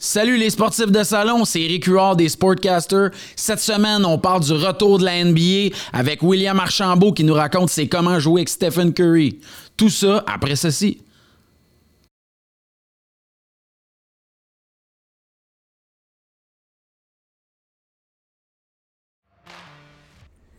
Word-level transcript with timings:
Salut 0.00 0.36
les 0.36 0.50
sportifs 0.50 0.92
de 0.92 1.02
salon, 1.02 1.44
c'est 1.44 1.60
Eric 1.60 1.86
Huard 1.86 2.14
des 2.14 2.28
Sportcasters. 2.28 3.10
Cette 3.34 3.58
semaine, 3.58 4.04
on 4.04 4.16
parle 4.16 4.44
du 4.44 4.52
retour 4.52 5.00
de 5.00 5.04
la 5.04 5.24
NBA 5.24 5.74
avec 5.92 6.22
William 6.22 6.60
Archambault 6.60 7.12
qui 7.12 7.24
nous 7.24 7.34
raconte 7.34 7.68
c'est 7.68 7.88
comment 7.88 8.20
jouer 8.20 8.42
avec 8.42 8.48
Stephen 8.48 8.94
Curry. 8.94 9.40
Tout 9.76 9.90
ça 9.90 10.22
après 10.28 10.54
ceci. 10.54 11.02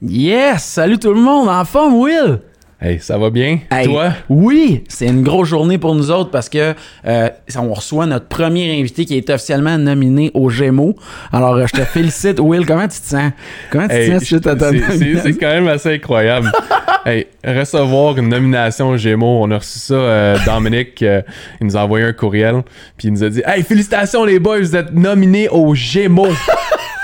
Yes! 0.02 0.66
Salut 0.66 1.00
tout 1.00 1.14
le 1.14 1.22
monde, 1.22 1.48
en 1.48 1.64
forme, 1.64 1.96
Will! 1.96 2.42
Hey, 2.82 2.98
ça 3.02 3.18
va 3.18 3.30
bien? 3.30 3.60
Hey, 3.72 3.88
Toi? 3.88 4.14
Oui, 4.30 4.86
c'est 4.88 5.08
une 5.08 5.22
grosse 5.22 5.50
journée 5.50 5.78
pour 5.78 5.96
nous 5.96 6.12
autres 6.12 6.32
parce 6.32 6.48
que 6.48 6.74
euh, 7.06 7.30
on 7.58 7.74
reçoit 7.74 8.06
notre 8.06 8.28
premier 8.28 8.80
invité 8.80 9.04
qui 9.04 9.18
est 9.18 9.30
officiellement 9.30 9.78
nominé 9.78 10.32
aux 10.34 10.50
Gémeaux. 10.50 10.96
Alors, 11.34 11.56
euh, 11.56 11.66
je 11.68 11.74
te 11.74 11.84
félicite, 11.86 12.40
Will. 12.40 12.66
Comment 12.66 12.88
tu 12.88 13.02
te 13.02 13.06
sens? 13.06 13.32
Comment 13.70 13.84
tu 13.84 13.90
te 13.90 13.94
Hey, 13.96 14.12
sens 14.14 14.24
suite 14.24 14.48
à 14.48 14.56
ta 14.56 14.70
c'est- 14.72 15.34
quand 15.38 15.50
même 15.50 15.68
assez 15.68 15.96
incroyable. 15.96 16.50
hey, 17.06 17.28
recevoir 17.46 18.18
une 18.18 18.30
nomination 18.30 18.88
aux 18.92 18.98
Gémeaux, 18.98 19.42
on 19.44 19.52
a 19.52 19.58
reçu 19.58 19.78
ça, 19.80 19.96
euh, 19.96 20.38
Dominique, 20.46 21.04
euh, 21.04 21.22
il 21.60 21.68
nous 21.68 21.76
a 21.76 21.84
envoyé 21.84 22.06
un 22.06 22.14
courriel, 22.14 22.64
puis 22.96 23.10
il 23.10 23.12
nous 23.12 23.24
a 23.26 23.30
dit 23.30 23.42
Hey, 23.46 23.62
félicitations 23.64 24.24
les 24.24 24.40
boys, 24.40 24.60
vous 24.60 24.78
êtes 24.78 24.94
nominés 24.94 25.50
aux 25.50 25.76
Gémeaux. 25.76 26.28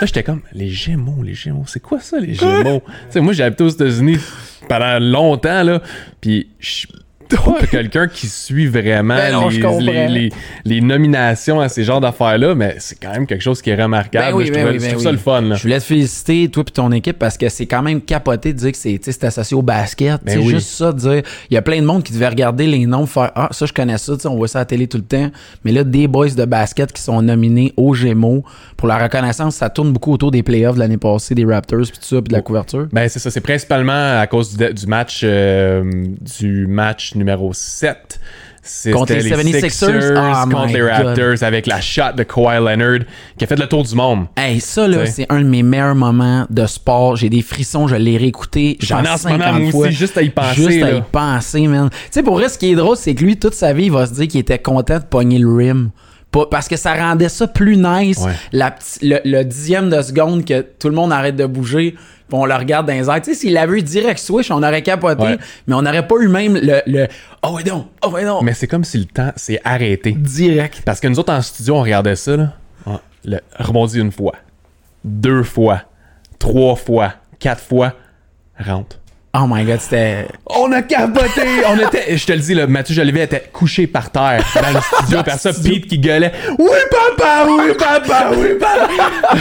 Là, 0.02 0.05
j'étais 0.08 0.23
comme 0.23 0.42
Les 0.53 0.70
Gémeaux, 0.70 1.23
les 1.23 1.34
Gémeaux, 1.34 1.64
c'est 1.67 1.81
quoi 1.81 2.00
ça, 2.02 2.17
les 2.20 2.34
Gémeaux? 2.34 2.81
tu 2.86 2.92
sais, 3.09 3.22
moi, 3.22 3.31
j'ai 3.34 3.44
habité 3.44 3.64
aux 3.64 3.70
États-Unis 3.70 4.17
pendant 4.68 5.00
longtemps, 5.00 5.64
là, 5.64 5.82
puis 6.22 6.48
quelqu'un 7.72 8.08
qui 8.08 8.28
suit 8.28 8.68
vraiment 8.68 9.16
Ben 9.16 9.32
non, 9.34 9.50
les, 9.50 9.60
comprends. 9.60 9.80
les, 9.80 10.08
les- 10.08 10.30
les 10.66 10.82
nominations 10.82 11.60
à 11.60 11.70
ces 11.70 11.84
genres 11.84 12.02
d'affaires-là, 12.02 12.56
mais 12.56 12.76
c'est 12.80 13.00
quand 13.00 13.12
même 13.12 13.28
quelque 13.28 13.42
chose 13.42 13.62
qui 13.62 13.70
est 13.70 13.82
remarquable. 13.82 14.28
Ben 14.32 14.36
oui, 14.36 14.45
je 14.48 14.52
ben 14.54 14.62
trouve, 14.62 14.72
oui, 14.73 14.80
je 14.80 14.84
ben 14.86 14.90
trouve 14.92 15.00
oui. 15.00 15.04
ça 15.06 15.12
le 15.12 15.17
fun. 15.17 15.42
Là. 15.42 15.56
Je 15.56 15.62
voulais 15.64 15.80
te 15.80 15.84
féliciter, 15.86 16.50
toi 16.50 16.64
et 16.67 16.72
ton 16.72 16.92
équipe, 16.92 17.17
parce 17.20 17.38
que 17.38 17.50
c'est 17.50 17.66
quand 17.66 17.82
même 17.82 18.02
capoté 18.02 18.54
de 18.54 18.58
dire 18.58 18.72
que 18.72 18.78
c'est 18.78 19.23
associé 19.23 19.56
au 19.56 19.62
basket. 19.62 20.22
Ben 20.23 20.34
c'est 20.34 20.38
oui. 20.45 20.50
juste 20.50 20.70
ça, 20.70 20.92
de 20.92 20.98
dire. 21.00 21.22
Il 21.50 21.54
y 21.54 21.58
a 21.58 21.62
plein 21.62 21.80
de 21.82 21.86
monde 21.86 22.04
qui 22.04 22.14
devait 22.14 22.28
regarder 22.28 22.67
les 22.67 22.86
noms, 22.86 23.06
faire 23.06 23.32
Ah, 23.36 23.50
ça, 23.52 23.66
je 23.66 23.73
connais 23.73 23.98
ça, 23.98 24.14
tu 24.16 24.22
sais, 24.22 24.28
on 24.28 24.36
voit 24.36 24.48
ça 24.48 24.60
à 24.60 24.62
la 24.62 24.66
télé 24.66 24.88
tout 24.88 24.98
le 24.98 25.04
temps. 25.04 25.30
Mais 25.64 25.72
là, 25.72 25.84
des 25.84 26.08
boys 26.08 26.30
de 26.30 26.45
basket 26.45 26.92
qui 26.92 27.02
sont 27.02 27.22
nominés 27.22 27.73
aux 27.78 27.94
Gémeaux 27.94 28.44
pour 28.78 28.88
la 28.88 28.98
reconnaissance, 28.98 29.56
ça 29.56 29.70
tourne 29.70 29.92
beaucoup 29.94 30.12
autour 30.14 30.32
des 30.32 30.44
playoffs 30.44 30.76
de 30.76 30.80
l'année 30.80 30.98
passée, 30.98 31.36
des 31.36 31.45
Raptors, 31.45 31.80
puis 31.84 31.92
tout 32.00 32.06
ça, 32.06 32.17
puis 32.22 32.30
de 32.30 32.34
la 32.34 32.42
couverture. 32.42 32.88
Ben 32.92 33.08
c'est 33.10 33.20
ça, 33.20 33.32
c'est 33.32 33.42
principalement 33.42 34.20
à 34.20 34.28
cause 34.28 34.56
du, 34.58 34.73
du 34.73 34.88
match 34.88 35.22
euh, 35.23 35.84
du 36.39 36.67
match 36.67 37.14
numéro 37.16 37.25
7. 37.54 38.20
C'était 38.68 38.98
Contre 38.98 39.14
les 39.14 39.30
76ers? 39.30 40.45
Oh 40.48 40.50
contre 40.50 40.73
les 40.73 40.80
God. 40.80 40.90
Raptors 40.90 41.44
avec 41.44 41.67
la 41.67 41.82
shot 41.82 42.14
de 42.17 42.23
Kawhi 42.23 42.58
Leonard 42.58 43.06
qui 43.38 43.44
a 43.44 43.48
fait 43.48 43.59
le 43.59 43.67
tour 43.67 43.84
du 43.84 43.94
monde. 43.94 44.26
Hey, 44.36 44.59
ça, 44.59 44.88
là, 44.88 45.06
c'est 45.06 45.28
un 45.30 45.42
de 45.42 45.45
mes 45.45 45.62
meilleurs 45.62 45.94
moments 45.94 46.48
de 46.50 46.66
sport. 46.66 47.16
J'ai 47.16 47.30
des 47.30 47.44
frissons, 47.44 47.88
je 47.88 47.95
l'ai 47.95 48.17
réécouté. 48.17 48.78
J'en 48.82 49.04
ai 49.04 49.09
en 49.09 49.17
ce 49.17 49.28
moment, 49.28 49.44
50 49.44 49.62
moi 49.62 49.72
fois. 49.72 49.88
aussi, 49.88 49.95
juste 49.95 50.17
à 50.17 50.23
y 50.23 50.30
penser, 50.30 50.56
Juste 50.56 50.82
à 50.84 50.92
y 50.94 51.02
penser, 51.12 51.67
man. 51.67 51.90
Tu 51.92 51.98
sais, 52.09 52.23
pour 52.23 52.38
vrai, 52.38 52.50
ce 52.50 52.58
qui 52.58 52.72
est 52.72 52.76
drôle, 52.76 52.98
c'est 52.98 53.14
que 53.14 53.23
lui, 53.23 53.38
toute 53.38 53.54
sa 53.54 53.72
vie, 53.72 53.86
il 53.86 53.92
va 53.92 54.08
se 54.08 54.14
dire 54.14 54.28
qu'il 54.28 54.39
était 54.39 54.58
content 54.58 54.98
de 54.98 55.04
pogner 55.04 55.38
le 55.38 55.54
rim. 55.54 55.92
Pas- 56.36 56.47
parce 56.52 56.67
que 56.67 56.75
ça 56.75 56.94
rendait 56.95 57.30
ça 57.30 57.47
plus 57.47 57.78
nice. 57.78 58.17
Ouais. 58.19 58.33
La 58.52 58.75
le, 59.02 59.19
le 59.23 59.44
dixième 59.44 59.89
de 59.89 60.02
seconde 60.02 60.44
que 60.44 60.61
tout 60.61 60.89
le 60.89 60.95
monde 60.95 61.14
arrête 61.14 61.38
de 61.38 61.45
bouger, 61.45 61.92
puis 61.92 62.00
on 62.38 62.45
le 62.45 62.53
regarde 62.55 62.88
dans 62.88 62.94
les 62.94 63.08
airs. 63.09 63.22
Tu 63.22 63.33
sais, 63.33 63.39
s'il 63.39 63.58
avait 63.58 63.80
eu 63.80 63.81
direct 63.81 64.19
switch, 64.19 64.52
on 64.52 64.61
aurait 64.61 64.81
capoté, 64.81 65.23
Ouais. 65.23 65.38
mais 65.67 65.75
on 65.75 65.81
n'aurait 65.81 66.05
pas 66.05 66.16
eu 66.19 66.27
même 66.27 66.55
le, 66.61 66.81
le 66.88 67.08
Oh, 67.42 67.52
ouais, 67.53 67.64
non, 67.64 67.88
oh, 68.03 68.09
ouais, 68.09 68.25
non. 68.25 68.42
Mais 68.42 68.53
c'est 68.53 68.67
comme 68.67 68.83
si 68.83 68.97
le 68.97 69.05
temps 69.05 69.31
s'est 69.38 69.61
arrêté. 69.64 70.11
Direct. 70.11 70.81
Parce 70.86 71.00
que 71.00 71.08
nous 71.08 71.19
autres 71.19 71.31
en 71.31 71.42
studio, 71.42 71.75
on 71.77 71.81
regardait 71.81 72.16
ça, 72.17 72.36
là. 72.36 72.53
Le, 73.23 73.39
rebondit 73.58 73.99
une 73.99 74.11
fois, 74.11 74.33
deux 75.03 75.42
fois, 75.44 75.83
trois 76.38 76.75
fois, 76.75 77.14
quatre 77.39 77.61
fois, 77.61 77.94
rentre. 78.60 78.99
Oh 79.38 79.48
my 79.48 79.66
god, 79.66 79.82
c'était. 79.82 80.28
On 80.46 80.72
a 80.72 80.82
capoté! 80.82 81.42
on 81.68 81.78
était, 81.78 82.16
je 82.16 82.26
te 82.26 82.32
le 82.32 82.40
dis, 82.40 82.54
là, 82.54 82.68
Mathieu 82.68 82.96
Jolivet 82.96 83.23
était 83.23 83.50
couché 83.52 83.86
par 83.86 84.10
terre 84.10 84.44
dans 84.56 84.72
le 84.72 84.80
studio, 84.82 85.23
par 85.23 85.38
ça, 85.38 85.52
Pete 85.52 85.88
qui 85.88 86.00
gueulait 86.00 86.32
Oui, 86.58 86.78
papa, 87.18 87.46
oui, 87.50 87.73
papa, 87.78 88.32
oui, 88.38 88.50
papa! 88.60 89.38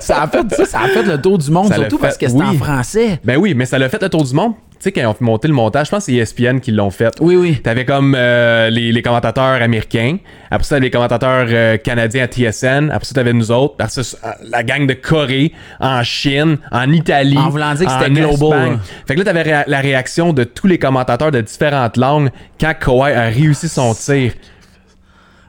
Ça 0.00 0.22
a 0.22 0.28
fait 0.28 0.54
ça, 0.54 0.64
ça 0.64 0.80
a 0.80 0.88
fait 0.88 1.02
le 1.04 1.20
tour 1.20 1.38
du 1.38 1.50
monde, 1.50 1.68
Ça 1.68 1.76
surtout 1.76 1.96
fait, 1.96 2.02
parce 2.02 2.18
que 2.18 2.28
c'était 2.28 2.42
en 2.42 2.54
français. 2.54 3.20
Ben 3.24 3.36
oui, 3.36 3.54
mais 3.54 3.64
ça 3.64 3.78
l'a 3.78 3.88
fait 3.88 4.02
le 4.02 4.08
tour 4.08 4.24
du 4.24 4.34
monde. 4.34 4.54
Tu 4.82 4.88
sais, 4.88 4.92
quand 4.92 5.00
ils 5.02 5.06
ont 5.06 5.14
monté 5.20 5.46
le 5.46 5.54
montage, 5.54 5.86
je 5.86 5.90
pense 5.92 6.06
que 6.06 6.12
c'est 6.12 6.18
ESPN 6.18 6.58
qui 6.58 6.72
l'ont 6.72 6.90
fait. 6.90 7.14
Oui, 7.20 7.36
oui. 7.36 7.60
T'avais 7.62 7.84
comme 7.84 8.16
euh, 8.18 8.68
les, 8.68 8.90
les 8.90 9.00
commentateurs 9.00 9.62
américains. 9.62 10.16
Après 10.50 10.64
ça, 10.64 10.70
t'avais 10.70 10.86
les 10.86 10.90
commentateurs 10.90 11.46
euh, 11.48 11.76
canadiens 11.76 12.24
à 12.24 12.26
TSN. 12.26 12.90
Après 12.90 13.04
ça, 13.04 13.14
t'avais 13.14 13.32
nous 13.32 13.52
autres. 13.52 13.76
Après 13.78 14.02
ça, 14.02 14.16
euh, 14.24 14.30
la 14.50 14.64
gang 14.64 14.88
de 14.88 14.94
Corée, 14.94 15.52
en 15.78 16.02
Chine, 16.02 16.58
en 16.72 16.90
Italie. 16.90 17.38
En 17.38 17.48
voulant 17.50 17.74
dire 17.74 17.86
que 17.86 17.92
c'était 17.92 18.10
global. 18.10 18.80
Fait 19.06 19.14
que 19.14 19.20
là, 19.20 19.24
t'avais 19.32 19.64
la 19.68 19.80
réaction 19.80 20.32
de 20.32 20.42
tous 20.42 20.66
les 20.66 20.80
commentateurs 20.80 21.30
de 21.30 21.40
différentes 21.40 21.96
langues 21.96 22.30
quand 22.60 22.74
Kawhi 22.74 23.12
a 23.12 23.26
réussi 23.26 23.68
son 23.68 23.94
tir. 23.94 24.32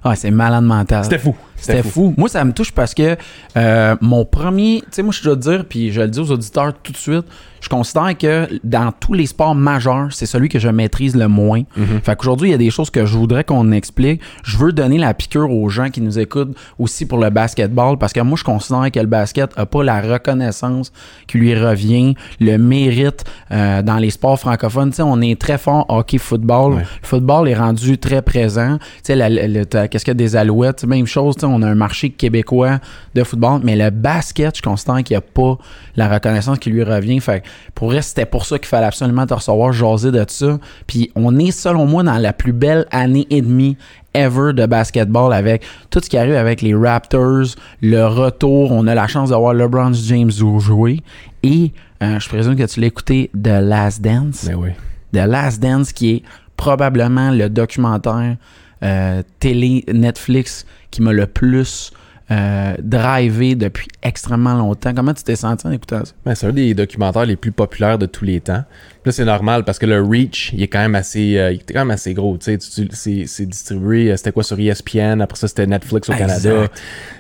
Ah, 0.04 0.16
c'est 0.16 0.30
malade 0.30 0.64
mental. 0.64 1.06
C'était 1.06 1.18
fou. 1.18 1.36
C'était 1.64 1.84
fou. 1.84 2.14
Moi, 2.18 2.30
ça 2.30 2.44
me 2.44 2.52
touche 2.52 2.72
parce 2.72 2.94
que 2.94 3.16
euh, 3.58 3.96
mon 4.02 4.26
premier. 4.26 4.82
Tu 4.82 4.88
sais, 4.92 5.04
moi, 5.04 5.14
je 5.18 5.24
dois 5.24 5.36
dire, 5.36 5.66
puis 5.68 5.92
je 5.92 6.02
le 6.02 6.08
dis 6.08 6.20
aux 6.20 6.32
auditeurs 6.32 6.74
tout 6.82 6.92
de 6.92 6.98
suite, 6.98 7.26
je 7.62 7.70
considère 7.70 8.18
que 8.18 8.48
dans 8.64 8.92
tous 8.92 9.14
les 9.14 9.26
sports 9.26 9.56
majeurs, 9.56 10.10
c'est 10.12 10.26
celui 10.26 10.50
que 10.50 10.60
je 10.60 10.68
maîtrise 10.68 11.16
le 11.16 11.30
moins. 11.30 11.64
Fait 12.04 12.16
qu'aujourd'hui, 12.18 12.50
il 12.50 12.52
y 12.52 12.56
a 12.56 12.58
des 12.58 12.70
choses 12.70 12.90
que 12.90 13.06
je 13.06 13.18
voudrais 13.18 13.46
qu'on 13.46 13.72
explique. 13.72 14.22
Je 14.44 14.58
veux 14.58 14.74
donner 14.74 14.98
la 14.98 15.14
piqûre 15.14 15.50
aux 15.50 15.70
gens 15.70 15.90
qui 15.90 16.02
nous 16.02 16.20
écoutent 16.20 16.58
aussi 16.78 17.06
pour 17.06 17.20
le 17.20 17.30
basketball 17.30 17.98
parce 17.98 18.12
que 18.12 18.20
moi, 18.20 18.38
je 18.38 18.44
considère 18.44 18.92
que 18.92 19.00
le 19.00 19.06
basket 19.08 19.58
n'a 19.58 19.66
pas 19.66 19.82
la 19.82 20.02
reconnaissance 20.02 20.92
qui 21.28 21.38
lui 21.38 21.56
revient, 21.56 22.16
le 22.42 22.58
mérite 22.58 23.24
euh, 23.52 23.82
dans 23.82 23.98
les 23.98 24.10
sports 24.10 24.40
francophones. 24.40 24.90
Tu 24.90 24.98
sais, 24.98 25.04
on 25.04 25.22
est 25.22 25.40
très 25.40 25.58
fort 25.58 25.86
hockey, 25.88 26.18
football. 26.18 26.74
Ouais. 26.74 26.82
Le 26.82 27.08
football 27.08 27.48
est 27.48 27.56
rendu 27.56 27.98
très 27.98 28.22
présent. 28.22 28.78
Tu 29.06 29.14
sais, 29.14 29.88
qu'est-ce 29.90 30.04
qu'il 30.04 30.10
y 30.10 30.12
a 30.12 30.14
des 30.16 30.36
alouettes? 30.36 30.84
Même 30.84 31.08
chose, 31.08 31.36
tu 31.36 31.42
sais, 31.42 31.46
on 31.54 31.62
a 31.62 31.68
un 31.68 31.76
marché 31.76 32.10
québécois 32.10 32.80
de 33.16 33.24
football, 33.24 33.62
mais 33.64 33.76
le 33.76 33.90
basket, 33.90 34.58
je 34.58 34.62
considère 34.62 35.04
qu'il 35.04 35.14
n'y 35.16 35.18
a 35.18 35.22
pas 35.22 35.58
la 35.96 36.10
reconnaissance 36.10 36.60
qui 36.60 36.70
lui 36.70 36.84
revient. 36.84 37.20
Fait 37.20 37.42
que 37.42 37.48
pour 37.76 37.90
vrai, 37.90 38.02
c'était 38.02 38.26
pour 38.26 38.46
ça 38.46 38.58
qu'il 38.60 38.68
fallait 38.68 38.88
absolument 38.88 39.26
te 39.26 39.34
recevoir, 39.34 39.74
jaser 39.74 40.12
de 40.12 40.26
ça. 40.28 40.60
Puis 40.88 41.12
on 41.16 41.38
est, 41.38 41.52
selon 41.52 41.86
moi, 41.86 42.04
dans 42.04 42.18
la 42.18 42.34
plus 42.34 42.54
belle 42.54 42.86
année 42.92 43.28
et 43.30 43.42
demie 43.42 43.78
ever 44.14 44.54
de 44.54 44.66
basketball 44.66 45.34
avec 45.34 45.64
tout 45.90 46.00
ce 46.04 46.10
qui 46.10 46.18
arrive 46.18 46.36
avec 46.36 46.62
les 46.62 46.76
Raptors, 46.76 47.56
le 47.82 48.06
retour. 48.06 48.72
On 48.72 48.88
a 48.88 48.96
la 48.96 49.08
chance 49.08 49.30
d'avoir 49.30 49.54
LeBron 49.54 49.94
James 49.94 50.32
jouer. 50.32 51.02
Et 51.42 51.72
euh, 52.02 52.20
je 52.20 52.30
présume 52.30 52.56
que 52.56 52.64
tu 52.64 52.80
l'as 52.80 52.88
écouté 52.88 53.32
The 53.34 53.60
Last 53.62 54.02
Dance. 54.02 54.46
Ben 54.46 54.56
oui. 54.56 54.70
The 55.14 55.28
Last 55.28 55.62
Dance, 55.62 55.92
qui 55.92 56.12
est 56.12 56.24
probablement 56.58 57.32
le 57.32 57.50
documentaire 57.50 58.38
euh, 58.84 59.24
télé 59.40 59.84
Netflix 59.92 60.66
qui 60.94 61.02
m'a 61.02 61.12
le 61.12 61.26
plus 61.28 61.92
euh, 62.32 62.76
drivé 62.80 63.56
depuis 63.56 63.88
extrêmement 64.02 64.54
longtemps. 64.54 64.94
Comment 64.94 65.14
tu 65.14 65.24
t'es 65.24 65.36
senti 65.36 65.68
en 65.68 65.72
écoutant 65.72 66.06
ça? 66.06 66.14
Ben, 66.24 66.36
c'est 66.36 66.48
un 66.48 66.54
des 66.54 66.74
documentaires 66.74 67.26
les 67.26 67.36
plus 67.36 67.52
populaires 67.52 67.98
de 67.98 68.06
tous 68.06 68.24
les 68.24 68.40
temps. 68.40 68.64
Là, 69.06 69.12
c'est 69.12 69.26
normal 69.26 69.66
parce 69.66 69.78
que 69.80 69.86
le 69.86 70.02
reach, 70.02 70.52
il 70.54 70.62
est 70.64 70.68
quand 70.68 70.80
même 70.80 70.96
assez, 70.96 71.38
euh, 71.38 71.52
il 71.52 71.56
est 71.58 71.74
quand 71.74 71.80
même 71.80 71.92
assez 71.92 72.14
gros. 72.14 72.38
Tu 72.38 72.58
sais, 72.58 72.88
c'est, 72.92 73.26
c'est 73.26 73.46
distribué, 73.46 74.12
euh, 74.12 74.18
c'était 74.18 74.32
quoi 74.32 74.44
sur 74.44 74.58
ESPN, 74.58 75.20
après 75.22 75.38
ça, 75.38 75.48
c'était 75.48 75.68
Netflix 75.68 76.08
au 76.08 76.14
Exact. 76.14 76.28
Canada. 76.28 76.68
Tu 76.70 76.78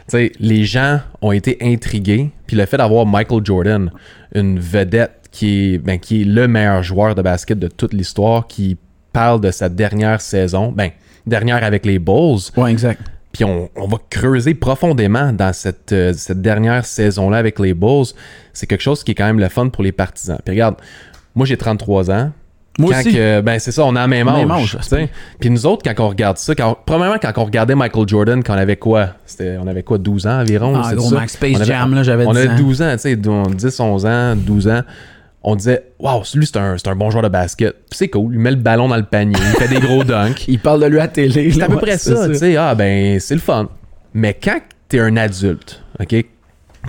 sais, 0.08 0.32
les 0.40 0.64
gens 0.64 1.02
ont 1.22 1.32
été 1.32 1.58
intrigués. 1.62 2.32
Puis 2.48 2.56
le 2.56 2.66
fait 2.66 2.78
d'avoir 2.78 3.06
Michael 3.06 3.42
Jordan, 3.44 3.92
une 4.36 4.60
vedette 4.60 5.28
qui 5.32 5.74
est, 5.74 5.78
ben, 5.80 6.00
qui 6.00 6.22
est 6.22 6.26
le 6.26 6.48
meilleur 6.48 6.82
joueur 6.84 7.16
de 7.16 7.22
basket 7.22 7.60
de 7.60 7.68
toute 7.68 7.94
l'histoire, 7.94 8.48
qui 8.48 8.78
parle 9.12 9.42
de 9.42 9.52
sa 9.52 9.68
dernière 9.68 10.22
saison, 10.22 10.72
ben, 10.72 10.92
dernière 11.28 11.64
avec 11.64 11.86
les 11.86 12.00
Bulls. 12.00 12.40
Ouais, 12.56 12.72
exact. 12.72 13.02
Puis 13.33 13.44
on, 13.44 13.69
on 13.75 13.88
va 13.88 13.97
creuser 14.09 14.53
profondément 14.53 15.33
dans 15.33 15.51
cette, 15.53 15.91
euh, 15.91 16.13
cette 16.15 16.41
dernière 16.41 16.85
saison-là 16.85 17.38
avec 17.38 17.59
les 17.59 17.74
Bulls. 17.74 18.06
C'est 18.53 18.68
quelque 18.68 18.81
chose 18.83 19.03
qui 19.03 19.12
est 19.12 19.15
quand 19.15 19.25
même 19.25 19.39
le 19.39 19.50
fun 19.50 19.69
pour 19.69 19.83
les 19.83 19.91
partisans. 19.91 20.38
Puis 20.45 20.53
regarde, 20.53 20.75
moi 21.35 21.45
j'ai 21.45 21.57
33 21.57 22.12
ans. 22.12 22.31
Moi 22.80 22.91
Quand 22.94 23.00
aussi. 23.01 23.13
que- 23.13 23.41
ben 23.41 23.59
c'est 23.59 23.71
ça, 23.71 23.85
on 23.85 23.95
a 23.95 24.01
la 24.01 24.07
même 24.07 24.27
âge. 24.27 24.38
Même 24.38 24.51
âge. 24.51 24.77
Puis 25.39 25.50
nous 25.51 25.65
autres, 25.68 25.83
quand 25.83 26.03
on 26.03 26.09
regarde 26.09 26.38
ça, 26.38 26.56
quand 26.56 26.71
on- 26.71 26.77
premièrement, 26.85 27.18
quand 27.21 27.31
on 27.38 27.45
regardait 27.45 27.75
Michael 27.75 28.07
Jordan, 28.07 28.44
quand 28.44 28.53
on 28.53 28.57
avait 28.57 28.77
quoi? 28.77 29.09
C'était, 29.25 29.57
On 29.62 29.68
avait 29.68 29.83
quoi, 29.83 29.97
12 30.00 30.25
ans 30.27 30.39
environ 30.41 30.74
Ah, 30.83 30.94
gros, 30.95 31.09
ça? 31.09 31.15
Max 31.15 31.33
Space 31.33 31.53
On 31.53 31.62
avait- 31.62 31.65
Jam, 31.65 31.94
là, 31.94 32.01
j'avais 32.03 32.25
On 32.25 32.31
10 32.33 32.38
avait 32.39 32.50
ans. 32.50 32.57
12 32.57 32.81
ans, 32.81 32.91
tu 32.94 33.00
sais, 33.00 33.15
dont 33.15 33.44
10, 33.44 33.80
11 33.80 34.06
ans, 34.07 34.35
12 34.35 34.68
ans. 34.68 34.81
On 35.45 35.56
disait, 35.56 35.92
waouh, 36.00 36.24
lui, 36.36 36.45
c'est 36.45 36.57
un, 36.57 36.95
bon 36.95 37.10
joueur 37.10 37.24
de 37.24 37.28
basket. 37.28 37.75
C'est 37.92 38.07
cool, 38.07 38.34
il 38.34 38.40
met 38.40 38.51
le 38.51 38.57
ballon 38.57 38.88
dans 38.88 38.95
le 38.95 39.04
panier, 39.04 39.36
il 39.38 39.60
fait 39.60 39.68
des 39.68 39.80
gros 39.80 40.04
dunks. 40.06 40.48
Il 40.48 40.60
parle 40.60 40.81
de 40.81 40.86
lui 40.86 41.00
à 41.00 41.07
télé. 41.07 41.51
C'est 41.51 41.62
à 41.62 41.68
peu 41.68 41.75
ouais, 41.75 41.81
près 41.81 41.98
ça, 41.98 42.28
tu 42.30 42.36
sais. 42.36 42.56
Ah, 42.56 42.75
ben, 42.75 43.19
c'est 43.19 43.36
le 43.36 43.42
fun. 43.42 43.69
Mais 44.13 44.34
quand 44.42 44.60
t'es 44.88 45.00
un 45.00 45.18
adulte, 45.18 45.84
OK? 46.00 46.25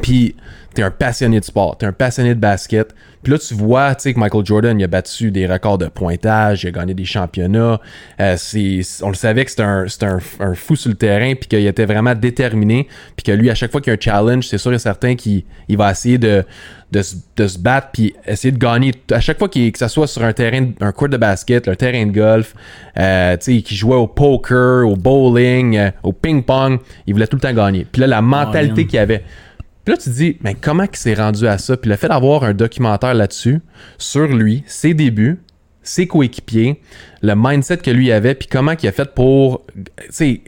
Puis 0.03 0.37
t'es 0.73 0.83
un 0.83 0.91
passionné 0.91 1.41
de 1.41 1.45
sport, 1.45 1.79
t'es 1.79 1.87
un 1.87 1.93
passionné 1.93 2.35
de 2.35 2.41
basket, 2.41 2.95
Puis 3.25 3.33
là, 3.33 3.39
tu 3.41 3.55
vois, 3.55 3.95
tu 3.97 4.03
sais, 4.03 4.15
que 4.15 4.21
Michael 4.21 4.45
Jordan, 4.47 4.79
il 4.79 4.85
a 4.85 4.87
battu 4.87 5.33
des 5.33 5.47
records 5.49 5.79
de 5.79 5.87
pointage, 5.87 6.63
il 6.63 6.69
a 6.69 6.71
gagné 6.71 6.95
des 6.95 7.05
championnats. 7.05 7.81
Euh, 8.21 8.35
c'est, 8.39 8.81
on 9.03 9.09
le 9.09 9.15
savait 9.15 9.45
que 9.45 9.51
c'était 9.51 9.65
un, 9.65 9.89
c'était 9.89 10.07
un, 10.07 10.19
un 10.39 10.55
fou 10.55 10.77
sur 10.77 10.91
le 10.91 10.95
terrain, 10.97 11.35
puis 11.35 11.49
qu'il 11.49 11.67
était 11.67 11.87
vraiment 11.87 12.15
déterminé, 12.15 12.87
puis 13.17 13.25
que 13.25 13.33
lui, 13.33 13.51
à 13.51 13.55
chaque 13.57 13.73
fois 13.73 13.81
qu'il 13.81 13.91
y 13.91 13.95
a 13.95 13.99
un 13.99 14.01
challenge, 14.01 14.47
c'est 14.47 14.59
sûr 14.59 14.73
et 14.73 14.79
certain 14.79 15.17
qu'il 15.17 15.43
il 15.69 15.77
va 15.77 15.91
essayer 15.91 16.19
de, 16.19 16.45
de, 16.93 17.03
se- 17.03 17.17
de 17.37 17.47
se 17.49 17.59
battre, 17.59 17.89
puis 17.93 18.15
essayer 18.27 18.53
de 18.53 18.59
gagner. 18.59 18.93
À 19.11 19.21
chaque 19.21 19.39
fois 19.39 19.49
qu'il, 19.49 19.73
que 19.73 19.79
ça 19.79 19.89
soit 19.89 20.07
sur 20.07 20.23
un 20.23 20.33
terrain, 20.33 20.67
un 20.81 20.93
court 20.93 21.09
de 21.09 21.17
basket, 21.17 21.67
un 21.67 21.75
terrain 21.75 22.05
de 22.07 22.13
golf, 22.13 22.55
euh, 22.99 23.37
tu 23.39 23.57
sais, 23.57 23.63
qu'il 23.63 23.77
jouait 23.77 23.97
au 23.97 24.07
poker, 24.07 24.87
au 24.87 24.95
bowling, 24.97 25.77
euh, 25.79 25.91
au 26.03 26.13
ping-pong, 26.13 26.79
il 27.07 27.15
voulait 27.15 27.27
tout 27.27 27.37
le 27.37 27.41
temps 27.41 27.53
gagner. 27.55 27.87
Puis 27.91 28.01
là, 28.01 28.07
la 28.07 28.23
mentalité 28.23 28.87
qu'il 28.87 28.99
avait. 28.99 29.25
Puis 29.85 29.93
là, 29.93 29.99
tu 29.99 30.11
te 30.11 30.15
dis, 30.15 30.39
mais 30.43 30.55
comment 30.55 30.85
il 30.85 30.97
s'est 30.97 31.15
rendu 31.15 31.47
à 31.47 31.59
ça? 31.59 31.77
Puis 31.77 31.91
le 31.91 31.97
fait 31.97 32.09
d'avoir 32.09 32.45
un 32.45 32.55
documentaire 32.55 33.15
là-dessus, 33.15 33.61
sur 33.99 34.27
lui, 34.29 34.65
ses 34.67 34.95
débuts, 34.95 35.41
ses 35.83 36.07
coéquipiers, 36.07 36.81
le 37.23 37.35
mindset 37.37 37.79
que 37.79 37.91
lui 37.91 38.11
avait, 38.11 38.35
puis 38.35 38.49
comment 38.49 38.73
il 38.83 38.89
a 38.89 38.93
fait 38.93 39.15
pour 39.15 39.67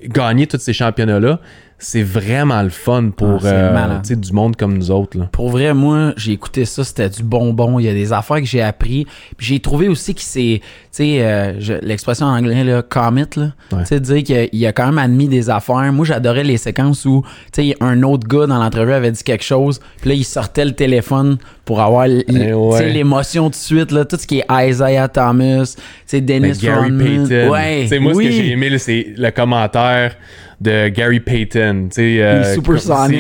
gagner 0.09 0.47
tous 0.47 0.59
ces 0.59 0.73
championnats-là, 0.73 1.41
c'est 1.79 2.03
vraiment 2.03 2.63
le 2.63 2.71
fun 2.71 3.11
pour 3.15 3.41
Ah, 3.45 3.49
euh, 3.49 4.15
du 4.15 4.33
monde 4.33 4.57
comme 4.57 4.79
nous 4.79 4.91
autres. 4.91 5.19
Là. 5.19 5.29
Pour 5.31 5.51
vrai, 5.51 5.75
moi, 5.75 6.15
j'ai 6.17 6.33
écouté 6.33 6.65
ça, 6.65 6.85
c'était 6.85 7.11
du 7.11 7.23
bonbon. 7.23 7.79
Il 7.79 7.85
y 7.85 7.89
a 7.89 7.93
des 7.93 8.15
affaires 8.15 8.39
que 8.39 8.47
j'ai 8.47 8.63
appris. 8.63 9.07
J'ai 9.39 9.61
trouvé 9.61 9.89
aussi 9.89 10.15
que 10.15 10.23
c'est, 10.23 10.61
tu 10.63 10.69
sais, 10.91 11.19
euh, 11.21 11.79
l'expression 11.83 12.27
en 12.27 12.37
anglais, 12.37 12.65
là, 12.65 12.81
commit, 12.83 13.25
là. 13.37 13.53
Ouais. 13.73 13.81
Tu 13.81 13.87
sais, 13.89 14.01
dire 14.01 14.23
qu'il 14.23 14.67
a 14.67 14.73
quand 14.73 14.87
même 14.87 14.99
admis 14.99 15.29
des 15.29 15.51
affaires. 15.51 15.93
Moi, 15.93 16.07
j'adorais 16.07 16.45
les 16.45 16.57
séquences 16.57 17.05
où, 17.05 17.23
tu 17.53 17.63
sais, 17.71 17.77
un 17.81 18.03
autre 18.05 18.27
gars 18.27 18.47
dans 18.47 18.59
l'entrevue 18.59 18.95
avait 18.95 19.13
dit 19.13 19.23
quelque 19.23 19.45
chose. 19.45 19.79
Puis 20.01 20.09
là, 20.09 20.15
il 20.17 20.25
sortait 20.25 20.65
le 20.65 20.73
téléphone 20.73 21.37
pour 21.67 21.83
avoir 21.83 22.07
Eh 22.07 22.55
ouais. 22.55 22.91
l'émotion 22.91 23.45
tout 23.45 23.51
de 23.51 23.55
suite, 23.57 23.93
là. 23.93 24.07
Tout 24.07 24.17
ce 24.17 24.27
qui 24.27 24.39
est 24.39 24.47
Isaiah 24.71 25.09
Thomas, 25.09 25.65
tu 25.77 25.83
sais, 26.07 26.21
Dennis 26.23 26.67
Rodman. 26.67 27.27
Ouais. 27.51 27.87
Moi, 28.01 28.13
oui. 28.15 28.25
ce 28.25 28.29
que 28.31 28.35
j'ai 28.35 28.51
aimé, 28.53 28.79
c'est 28.79 29.09
le 29.15 29.31
commentaire 29.31 30.17
de 30.61 30.89
Gary 30.89 31.21
Payton. 31.21 31.89
euh, 31.99 32.55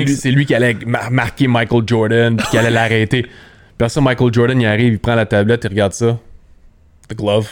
c'est 0.08 0.30
lui, 0.30 0.46
qui 0.46 0.54
allait 0.54 0.76
mar- 0.86 1.10
marquer 1.10 1.46
Michael 1.48 1.82
Jordan, 1.86 2.36
puis 2.36 2.46
qui 2.50 2.58
allait 2.58 2.70
l'arrêter. 2.70 3.22
Puis 3.22 3.30
après 3.78 3.88
ça, 3.90 4.00
Michael 4.00 4.32
Jordan, 4.32 4.60
il 4.60 4.66
arrive, 4.66 4.92
il 4.94 4.98
prend 4.98 5.14
la 5.14 5.26
tablette, 5.26 5.64
il 5.64 5.68
regarde 5.70 5.92
ça. 5.92 6.18
The 7.08 7.14
glove. 7.16 7.48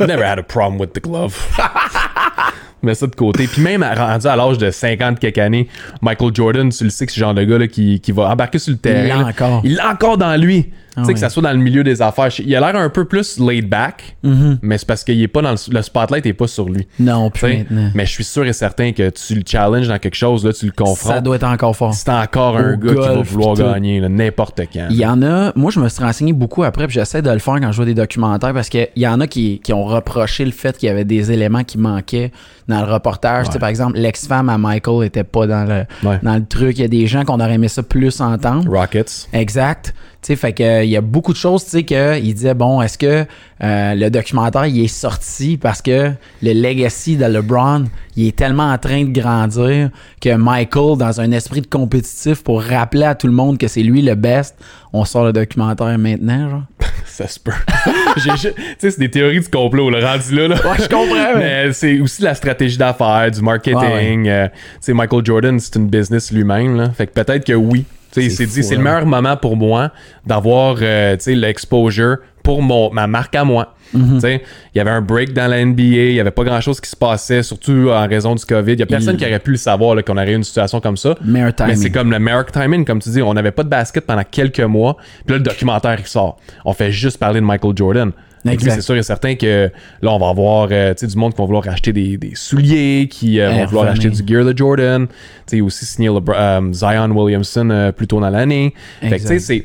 Never 0.00 0.22
had 0.24 0.38
a 0.38 0.42
problem 0.42 0.80
with 0.80 0.92
the 0.92 1.02
glove. 1.02 1.36
Mets 2.82 2.94
ça 2.96 3.06
de 3.06 3.14
côté. 3.14 3.46
Puis 3.46 3.62
même 3.62 3.82
à- 3.84 3.94
rendu 3.94 4.26
à 4.26 4.34
l'âge 4.34 4.58
de 4.58 4.70
50 4.70 5.20
quelques 5.20 5.38
années, 5.38 5.68
Michael 6.00 6.30
Jordan, 6.34 6.68
tu 6.70 6.82
le 6.84 6.90
sais 6.90 7.06
que 7.06 7.12
c'est 7.12 7.16
ce 7.16 7.20
genre 7.20 7.34
de 7.34 7.44
gars 7.44 7.58
là, 7.58 7.68
qui, 7.68 8.00
qui 8.00 8.10
va 8.10 8.28
embarquer 8.30 8.58
sur 8.58 8.72
le 8.72 8.78
terrain. 8.78 9.06
l'a 9.08 9.22
là. 9.22 9.26
encore. 9.28 9.60
Il 9.64 9.76
l'a 9.76 9.90
encore 9.92 10.18
dans 10.18 10.34
lui. 10.40 10.70
Ah 10.94 11.00
tu 11.00 11.06
sais, 11.06 11.12
que 11.12 11.18
oui. 11.18 11.20
ça 11.20 11.30
soit 11.30 11.42
dans 11.42 11.52
le 11.52 11.58
milieu 11.58 11.82
des 11.82 12.02
affaires. 12.02 12.28
Il 12.38 12.54
a 12.54 12.60
l'air 12.60 12.76
un 12.80 12.90
peu 12.90 13.04
plus 13.06 13.38
laid 13.38 13.62
back, 13.62 14.16
Mhm. 14.22 14.58
mais 14.60 14.76
c'est 14.76 14.86
parce 14.86 15.04
qu'il 15.04 15.20
est 15.22 15.28
pas 15.28 15.40
dans 15.40 15.52
le, 15.52 15.56
le 15.74 15.80
spotlight 15.82 16.26
est 16.26 16.32
pas 16.34 16.46
sur 16.46 16.68
lui. 16.68 16.86
Non, 17.00 17.30
plus 17.30 17.58
maintenant. 17.58 17.90
Mais 17.94 18.04
je 18.04 18.10
suis 18.12 18.24
sûr 18.24 18.44
et 18.46 18.52
certain 18.52 18.92
que 18.92 19.08
tu 19.10 19.34
le 19.34 19.42
challenges 19.46 19.88
dans 19.88 19.98
quelque 19.98 20.14
chose, 20.16 20.44
là, 20.44 20.52
tu 20.52 20.66
le 20.66 20.72
confrontes. 20.72 21.14
Ça 21.14 21.20
doit 21.22 21.36
être 21.36 21.44
encore 21.46 21.74
fort. 21.74 21.94
C'est 21.94 22.10
encore 22.10 22.58
un 22.58 22.76
gars 22.76 22.90
qui 22.92 22.94
va 22.98 23.22
vouloir 23.22 23.54
gagner 23.56 24.00
n'importe 24.06 24.60
quand. 24.72 24.88
Il 24.90 24.96
y 24.96 25.06
en 25.06 25.22
a, 25.22 25.52
moi 25.56 25.70
je 25.70 25.80
me 25.80 25.88
suis 25.88 26.02
renseigné 26.04 26.32
beaucoup 26.34 26.62
après, 26.62 26.86
puis 26.86 26.94
j'essaie 26.94 27.22
de 27.22 27.30
le 27.30 27.38
faire 27.38 27.54
quand 27.60 27.72
je 27.72 27.76
vois 27.76 27.86
des 27.86 27.94
documentaires 27.94 28.52
parce 28.52 28.68
qu'il 28.68 28.88
y 28.96 29.06
en 29.06 29.20
a 29.20 29.26
qui, 29.26 29.60
qui 29.64 29.72
ont 29.72 29.84
reproché 29.84 30.44
le 30.44 30.50
fait 30.52 30.76
qu'il 30.76 30.88
y 30.88 30.90
avait 30.90 31.04
des 31.06 31.32
éléments 31.32 31.64
qui 31.64 31.78
manquaient 31.78 32.32
dans 32.68 32.84
le 32.84 32.92
reportage. 32.92 33.46
Tu 33.46 33.52
sais, 33.52 33.58
par 33.58 33.68
exemple, 33.70 33.98
l'ex-femme 33.98 34.48
à 34.48 34.58
Michael 34.58 35.06
était 35.06 35.24
pas 35.24 35.46
dans 35.46 35.64
le, 35.66 35.84
Ouais. 36.08 36.18
dans 36.22 36.34
le 36.36 36.44
truc. 36.44 36.78
Il 36.78 36.82
y 36.82 36.84
a 36.84 36.88
des 36.88 37.06
gens 37.06 37.24
qu'on 37.24 37.40
aurait 37.40 37.54
aimé 37.54 37.68
ça 37.68 37.82
plus 37.82 38.20
entendre. 38.20 38.70
Rockets. 38.70 39.28
Exact. 39.32 39.94
Sais, 40.24 40.36
fait 40.36 40.52
que 40.52 40.62
euh, 40.62 40.84
il 40.84 40.90
y 40.90 40.96
a 40.96 41.00
beaucoup 41.00 41.32
de 41.32 41.36
choses, 41.36 41.64
tu 41.64 41.70
sais, 41.70 41.82
qu'il 41.82 42.32
disait, 42.34 42.54
bon, 42.54 42.80
est-ce 42.80 42.96
que 42.96 43.24
euh, 43.64 43.94
le 43.96 44.08
documentaire, 44.08 44.66
il 44.66 44.84
est 44.84 44.86
sorti 44.86 45.56
parce 45.56 45.82
que 45.82 46.12
le 46.42 46.52
legacy 46.52 47.16
de 47.16 47.24
LeBron, 47.24 47.86
il 48.14 48.28
est 48.28 48.36
tellement 48.36 48.70
en 48.72 48.78
train 48.78 49.02
de 49.04 49.10
grandir 49.10 49.90
que 50.20 50.32
Michael, 50.36 50.96
dans 50.96 51.20
un 51.20 51.32
esprit 51.32 51.60
de 51.60 51.66
compétitif 51.66 52.44
pour 52.44 52.62
rappeler 52.62 53.02
à 53.02 53.16
tout 53.16 53.26
le 53.26 53.32
monde 53.32 53.58
que 53.58 53.66
c'est 53.66 53.82
lui 53.82 54.00
le 54.00 54.14
best, 54.14 54.54
on 54.92 55.04
sort 55.04 55.24
le 55.24 55.32
documentaire 55.32 55.98
maintenant, 55.98 56.50
genre. 56.50 56.62
Ça 57.04 57.26
se 57.26 57.40
peut. 57.40 57.50
Tu 58.14 58.30
sais, 58.38 58.54
c'est 58.78 58.98
des 59.00 59.10
théories 59.10 59.40
du 59.40 59.48
complot, 59.48 59.90
le 59.90 60.04
rendu 60.04 60.36
là. 60.36 60.48
là. 60.48 60.54
Ouais, 60.56 60.76
je 60.78 60.88
comprends, 60.88 61.34
mais- 61.36 61.66
Mais 61.66 61.72
c'est 61.72 61.98
aussi 61.98 62.22
la 62.22 62.34
stratégie 62.36 62.78
d'affaires, 62.78 63.28
du 63.30 63.40
marketing. 63.42 63.76
Ouais, 64.24 64.30
euh, 64.30 64.48
tu 64.48 64.54
sais, 64.82 64.92
Michael 64.94 65.24
Jordan, 65.24 65.58
c'est 65.58 65.74
une 65.76 65.88
business 65.88 66.30
lui-même. 66.30 66.76
là. 66.76 66.90
Fait 66.90 67.06
que 67.08 67.12
peut-être 67.12 67.44
que 67.44 67.54
oui. 67.54 67.84
Il 68.16 68.30
s'est 68.30 68.46
dit, 68.46 68.62
c'est 68.62 68.74
le 68.74 68.80
hein. 68.80 68.84
meilleur 68.84 69.06
moment 69.06 69.36
pour 69.36 69.56
moi 69.56 69.90
d'avoir 70.26 70.76
euh, 70.82 71.16
l'exposure 71.26 72.18
pour 72.42 72.60
mon, 72.62 72.90
ma 72.92 73.06
marque 73.06 73.34
à 73.34 73.44
moi. 73.44 73.74
Mhm. 73.94 74.20
Sais, 74.20 74.42
Il 74.74 74.78
y 74.78 74.80
avait 74.80 74.90
un 74.90 75.00
break 75.02 75.32
dans 75.32 75.46
la 75.48 75.64
NBA, 75.64 75.82
il 75.82 76.12
n'y 76.14 76.20
avait 76.20 76.30
pas 76.30 76.44
grand-chose 76.44 76.80
qui 76.80 76.88
se 76.88 76.96
passait, 76.96 77.42
surtout 77.42 77.90
en 77.90 78.08
raison 78.08 78.34
du 78.34 78.44
COVID. 78.44 78.72
Il 78.72 78.76
n'y 78.76 78.82
a 78.82 78.86
personne 78.86 79.14
Il- 79.14 79.18
qui 79.18 79.26
aurait 79.26 79.38
pu 79.38 79.50
le 79.52 79.56
savoir 79.58 80.02
qu'on 80.02 80.16
aurait 80.16 80.32
eu 80.32 80.36
une 80.36 80.44
situation 80.44 80.80
comme 80.80 80.96
ça. 80.96 81.14
Meilleur 81.24 81.52
Mais 81.66 81.76
c'est 81.76 81.90
comme 81.90 82.10
le 82.10 82.18
meilleur 82.18 82.46
timing, 82.46 82.84
comme 82.84 83.00
tu 83.00 83.10
dis. 83.10 83.22
On 83.22 83.34
n'avait 83.34 83.50
pas 83.52 83.62
de 83.64 83.68
basket 83.68 84.06
pendant 84.06 84.24
quelques 84.28 84.60
mois. 84.60 84.96
Puis 85.26 85.32
là, 85.34 85.36
le 85.38 85.44
documentaire, 85.44 85.96
il 85.98 86.06
sort. 86.06 86.38
On 86.64 86.72
fait 86.72 86.90
juste 86.90 87.18
parler 87.18 87.40
de 87.40 87.44
Michael 87.46 87.72
Jordan. 87.76 88.12
Lui, 88.44 88.56
c'est 88.74 88.80
sûr 88.82 88.96
et 88.96 89.02
certain 89.02 89.34
que 89.36 89.70
là, 90.00 90.10
on 90.12 90.18
va 90.18 90.28
avoir 90.28 90.68
euh, 90.72 90.94
du 90.94 91.16
monde 91.16 91.32
qui 91.34 91.38
va 91.40 91.44
vouloir 91.46 91.68
acheter 91.68 91.92
des, 91.92 92.16
des 92.16 92.32
souliers, 92.34 93.06
qui 93.10 93.40
euh, 93.40 93.50
vont 93.50 93.60
Eh, 93.62 93.66
vouloir 93.66 93.86
acheter 93.88 94.10
du 94.10 94.22
gear 94.26 94.44
de 94.44 94.56
Jordan. 94.56 95.06
Tu 95.06 95.12
sais, 95.46 95.60
aussi 95.60 95.84
signer 95.86 96.08
euh, 96.08 96.72
Zion 96.72 97.10
Williamson 97.10 97.70
euh, 97.70 97.92
plus 97.92 98.06
tôt 98.08 98.20
dans 98.20 98.30
l'année. 98.30 98.74
Fait 99.00 99.10
que, 99.10 99.14
tu 99.14 99.20
sais, 99.20 99.34
Exact. 99.34 99.40
c'est- 99.40 99.64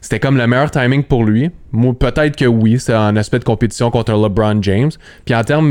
c'était 0.00 0.20
comme 0.20 0.36
le 0.36 0.46
meilleur 0.46 0.70
timing 0.70 1.02
pour 1.02 1.24
lui. 1.24 1.50
Peut-être 1.98 2.36
que 2.36 2.44
oui, 2.44 2.78
c'est 2.78 2.92
un 2.94 3.16
aspect 3.16 3.38
de 3.38 3.44
compétition 3.44 3.90
contre 3.90 4.12
LeBron 4.12 4.58
James. 4.62 4.90
Puis 5.24 5.34
en 5.34 5.42
termes 5.44 5.70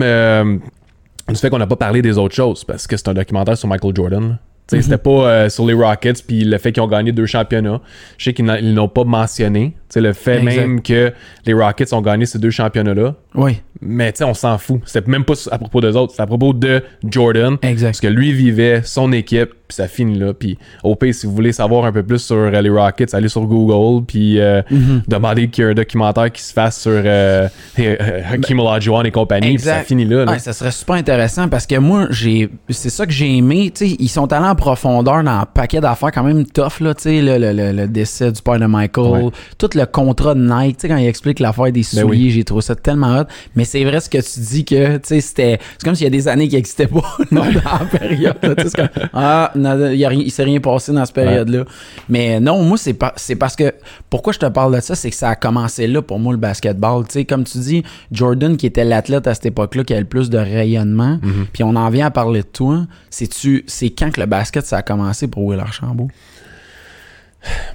du 1.30 1.36
fait 1.36 1.50
qu'on 1.50 1.60
n'a 1.60 1.68
pas 1.68 1.76
parlé 1.76 2.02
des 2.02 2.18
autres 2.18 2.34
choses, 2.36 2.64
parce 2.64 2.88
que 2.88 2.98
c'est 2.98 3.08
un 3.08 3.14
documentaire 3.14 3.58
sur 3.58 3.68
Michael 3.68 3.94
Jordan. 3.96 4.38
C'était 4.68 4.98
pas 4.98 5.10
euh, 5.30 5.50
sur 5.50 5.66
les 5.66 5.74
Rockets, 5.74 6.26
puis 6.26 6.44
le 6.46 6.58
fait 6.58 6.72
qu'ils 6.72 6.82
ont 6.82 6.88
gagné 6.88 7.12
deux 7.12 7.26
championnats. 7.26 7.82
Je 8.18 8.26
sais 8.26 8.34
qu'ils 8.34 8.74
l'ont 8.74 8.88
pas 8.88 9.04
mentionné. 9.04 9.76
Le 9.96 10.14
fait 10.14 10.40
Exact. 10.40 10.56
même 10.56 10.82
que 10.82 11.14
les 11.46 11.54
Rockets 11.54 11.94
ont 11.94 12.02
gagné 12.02 12.26
ces 12.26 12.40
deux 12.40 12.50
championnats-là. 12.50 13.16
Oui, 13.36 13.62
Mais 13.82 14.12
tu 14.12 14.20
sais, 14.20 14.24
on 14.24 14.34
s'en 14.34 14.58
fout. 14.58 14.80
C'était 14.86 15.10
même 15.10 15.26
pas 15.26 15.34
à 15.52 15.58
propos 15.58 15.82
d'eux 15.82 15.96
autres. 15.98 16.12
C'était 16.12 16.24
à 16.24 16.28
propos 16.28 16.54
de 16.54 16.84
Jordan. 17.10 17.58
exact. 17.64 17.88
Parce 17.90 18.00
que 18.02 18.08
lui 18.08 18.32
vivait 18.32 18.82
son 18.84 19.12
équipe, 19.12 19.50
puis 19.68 19.76
ça 19.76 19.88
finit 19.88 20.18
là. 20.18 20.34
Puis 20.34 20.58
au 20.84 20.96
pire, 20.96 21.14
si 21.16 21.26
vous 21.26 21.34
voulez 21.34 21.52
savoir 21.52 21.86
un 21.86 21.92
peu 21.92 22.04
plus 22.04 22.20
sur 22.20 22.36
euh, 22.36 22.62
les 22.62 22.70
Rockets, 22.70 23.14
allez 23.14 23.28
sur 23.28 23.42
Google, 23.46 24.06
puis 24.06 24.40
euh, 24.40 24.62
Mhm. 24.70 25.02
demandez 25.08 25.48
qu'il 25.50 25.64
y 25.64 25.68
ait 25.68 25.72
un 25.72 25.74
documentaire 25.74 26.32
qui 26.32 26.42
se 26.44 26.54
fasse 26.54 26.80
sur 26.82 26.92
euh, 26.94 27.48
euh, 27.80 28.22
Hakeem 28.32 28.60
Olajuwon 28.60 29.04
et 29.04 29.12
compagnie, 29.12 29.56
puis 29.56 29.64
ça 29.66 29.80
finit 29.82 30.06
là. 30.06 30.26
là. 30.26 30.32
Ouais, 30.34 30.40
ça 30.40 30.54
serait 30.54 30.72
super 30.72 30.96
intéressant 30.96 31.48
parce 31.50 31.66
que 31.66 31.76
moi, 31.78 32.08
j'ai 32.12 32.50
c'est 32.70 32.90
ça 32.92 33.06
que 33.06 33.12
j'ai 33.12 33.36
aimé. 33.38 33.72
Sais, 33.74 33.90
ils 34.00 34.08
sont 34.10 34.32
allés 34.32 34.46
en 34.48 34.56
profondeur 34.56 35.24
dans 35.24 35.32
un 35.32 35.46
paquet 35.46 35.82
d'affaires 35.82 36.12
quand 36.12 36.24
même 36.24 36.46
tough, 36.46 36.80
là, 36.80 36.94
tu 36.94 37.04
sais, 37.04 37.22
le, 37.22 37.38
le- 37.38 37.52
le- 37.54 37.72
le 37.72 37.88
décès 37.88 38.32
du 38.32 38.42
père 38.42 38.60
de 38.60 38.66
Michael, 38.68 39.24
Ouais. 39.26 39.32
tout 39.58 39.70
le 39.76 39.86
contrat 39.86 40.36
de 40.36 40.42
Nike, 40.42 40.78
tu 40.78 40.82
sais, 40.82 40.88
quand 40.88 40.98
il 40.98 41.08
explique 41.08 41.40
l'affaire 41.40 41.66
des 41.66 41.72
Ben 41.82 41.84
souliers, 41.84 42.06
oui. 42.26 42.30
j'ai 42.30 42.44
trouvé 42.44 42.62
ça 42.62 42.76
tellement 42.76 43.18
hot. 43.20 43.23
Mais 43.56 43.66
c'est 43.66 43.84
vrai 43.84 44.00
ce 44.00 44.10
que 44.10 44.18
tu 44.18 44.40
dis 44.40 44.66
que, 44.66 44.98
tu 44.98 45.02
sais, 45.04 45.22
c'était. 45.22 45.60
C'est 45.78 45.84
comme 45.86 45.96
s'il 45.96 46.06
y 46.06 46.08
a 46.08 46.10
des 46.12 46.28
années 46.28 46.48
qui 46.48 46.56
n'existaient 46.56 46.88
pas 46.88 47.02
là, 47.32 47.42
dans 47.42 47.80
la 47.80 47.86
période. 48.00 48.38
c'est 48.42 48.76
comme, 48.76 48.90
ah, 49.14 49.52
non, 49.56 49.90
il 49.92 49.98
y 49.98 50.06
a 50.06 50.10
rien- 50.10 50.24
il 50.26 50.32
s'est 50.32 50.44
rien 50.44 50.60
passé 50.60 50.92
dans 50.94 51.06
cette 51.06 51.16
période-là. 51.16 51.66
Mais 52.10 52.40
non, 52.40 52.62
moi, 52.64 52.78
c'est 52.78 52.94
pas, 52.94 53.14
c'est 53.16 53.36
parce 53.36 53.56
que. 53.56 53.74
Pourquoi 54.10 54.34
je 54.34 54.40
te 54.40 54.46
parle 54.46 54.76
de 54.76 54.80
ça, 54.82 54.96
c'est 54.96 55.10
que 55.10 55.16
ça 55.16 55.30
a 55.30 55.36
commencé 55.36 55.88
là 55.88 56.02
pour 56.02 56.20
moi, 56.20 56.34
le 56.34 56.40
basketball. 56.40 57.06
Tu 57.06 57.14
sais, 57.14 57.26
comme 57.26 57.44
tu 57.44 57.58
dis, 57.60 57.84
Jordan, 58.12 58.58
qui 58.58 58.66
était 58.68 58.84
l'athlète 58.86 59.28
à 59.28 59.34
cette 59.34 59.46
époque-là, 59.48 59.84
qui 59.84 59.94
avait 59.94 60.02
le 60.04 60.08
plus 60.08 60.30
de 60.30 60.38
rayonnement, 60.38 61.20
Mhm. 61.22 61.48
puis 61.52 61.64
on 61.64 61.76
en 61.76 61.90
vient 61.90 62.06
à 62.08 62.12
parler 62.12 62.42
de 62.42 62.48
toi. 62.48 62.86
C'est-tu, 63.10 63.64
c'est 63.68 63.90
quand 63.90 64.12
que 64.12 64.20
le 64.20 64.26
basket, 64.28 64.66
ça 64.66 64.78
a 64.78 64.82
commencé 64.82 65.28
pour 65.28 65.44
Will 65.46 65.60
Archambault? 65.60 66.10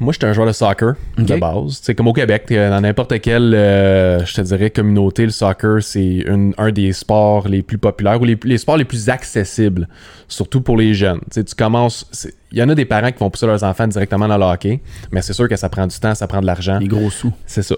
Moi, 0.01 0.13
j'étais 0.13 0.27
un 0.27 0.33
joueur 0.33 0.47
de 0.47 0.53
soccer 0.53 0.95
de 1.17 1.37
base. 1.37 1.81
C'est 1.83 1.95
comme 1.95 2.09
au 2.09 2.13
Québec, 2.13 2.45
t'es 2.47 2.69
dans 2.69 2.81
n'importe 2.81 3.21
quelle, 3.21 3.55
euh, 3.55 4.25
je 4.25 4.35
te 4.35 4.41
dirais, 4.41 4.71
communauté, 4.71 5.25
le 5.25 5.31
soccer, 5.31 5.83
c'est 5.83 6.25
un 6.57 6.71
des 6.73 6.93
sports 6.93 7.49
les 7.49 7.63
plus 7.63 7.79
populaires 7.79 8.21
ou 8.21 8.25
les, 8.25 8.39
les 8.45 8.59
sports 8.59 8.77
les 8.77 8.85
plus 8.85 9.09
accessibles, 9.09 9.89
surtout 10.29 10.61
pour 10.61 10.77
les 10.77 10.95
jeunes. 10.95 11.21
Tu 11.33 11.43
commences. 11.57 12.07
Il 12.51 12.59
y 12.59 12.63
en 12.63 12.69
a 12.69 12.75
des 12.75 12.87
parents 12.87 13.13
qui 13.13 13.19
vont 13.19 13.31
pousser 13.31 13.47
leurs 13.47 13.63
enfants 13.65 13.87
directement 13.87 14.27
dans 14.27 14.39
le 14.39 14.45
hockey, 14.45 14.81
mais 15.13 15.21
c'est 15.21 15.35
sûr 15.35 15.49
que 15.49 15.57
ça 15.57 15.69
prend 15.69 15.87
du 15.87 15.99
temps, 15.99 16.15
ça 16.15 16.27
prend 16.27 16.41
de 16.41 16.47
l'argent. 16.47 16.79
Les 16.79 16.89
gros 16.89 17.11
sous. 17.11 17.33
C'est 17.47 17.63
ça. 17.63 17.77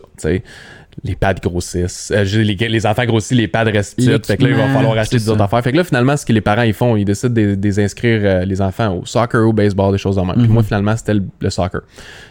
Les 1.02 1.14
pads 1.14 1.34
grossissent. 1.34 2.12
Euh, 2.14 2.24
les, 2.24 2.54
les 2.54 2.86
enfants 2.86 3.04
grossissent, 3.06 3.36
les 3.38 3.48
pads 3.48 3.64
restent 3.64 3.96
petites. 3.96 4.26
Fait 4.26 4.36
que 4.36 4.42
là, 4.42 4.48
il 4.50 4.54
va 4.54 4.68
falloir 4.68 4.98
acheter 4.98 5.16
des 5.16 5.28
autres 5.30 5.40
affaires. 5.42 5.62
Fait 5.62 5.72
que 5.72 5.76
là, 5.78 5.84
finalement, 5.84 6.14
ce 6.16 6.26
que 6.26 6.32
les 6.34 6.42
parents 6.42 6.62
ils 6.62 6.74
font, 6.74 6.94
ils 6.96 7.06
décident 7.06 7.32
de, 7.32 7.54
de 7.54 7.62
les 7.62 7.80
inscrire 7.80 8.20
euh, 8.22 8.44
les 8.44 8.60
enfants 8.60 8.96
au 8.98 9.06
soccer, 9.06 9.46
au 9.48 9.52
baseball, 9.54 9.92
des 9.92 9.98
choses 9.98 10.16
comme 10.16 10.28
ça. 10.28 10.34
Puis 10.34 10.42
Mhm. 10.42 10.52
moi, 10.52 10.62
finalement, 10.62 10.94
c'était 10.96 11.14
le, 11.14 11.22
le 11.40 11.48
soccer. 11.50 11.80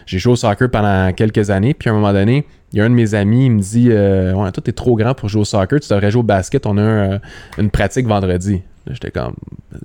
J'ai 0.06 0.18
joué 0.20 0.32
au 0.34 0.36
soccer 0.36 0.70
pendant 0.70 1.12
quelques 1.12 1.50
années. 1.50 1.74
Puis 1.74 1.88
à 1.88 1.92
un 1.92 1.96
moment 1.96 2.12
donné, 2.12 2.46
il 2.72 2.78
y 2.78 2.80
a 2.80 2.84
un 2.84 2.90
de 2.90 2.94
mes 2.94 3.14
amis, 3.14 3.46
il 3.46 3.50
me 3.52 3.60
dit 3.60 3.88
euh, 3.90 4.34
Ouais, 4.34 4.52
toi, 4.52 4.62
t'es 4.64 4.70
trop 4.72 4.94
grand 4.94 5.14
pour 5.14 5.28
jouer 5.28 5.40
au 5.42 5.44
soccer. 5.44 5.80
Tu 5.80 5.88
devrais 5.88 6.10
jouer 6.12 6.20
au 6.20 6.24
basket. 6.24 6.64
On 6.66 6.78
a 6.78 6.82
un, 6.82 7.20
une 7.58 7.70
pratique 7.70 8.06
vendredi. 8.06 8.62
Là, 8.86 8.92
J'étais 8.94 9.10
comme 9.10 9.34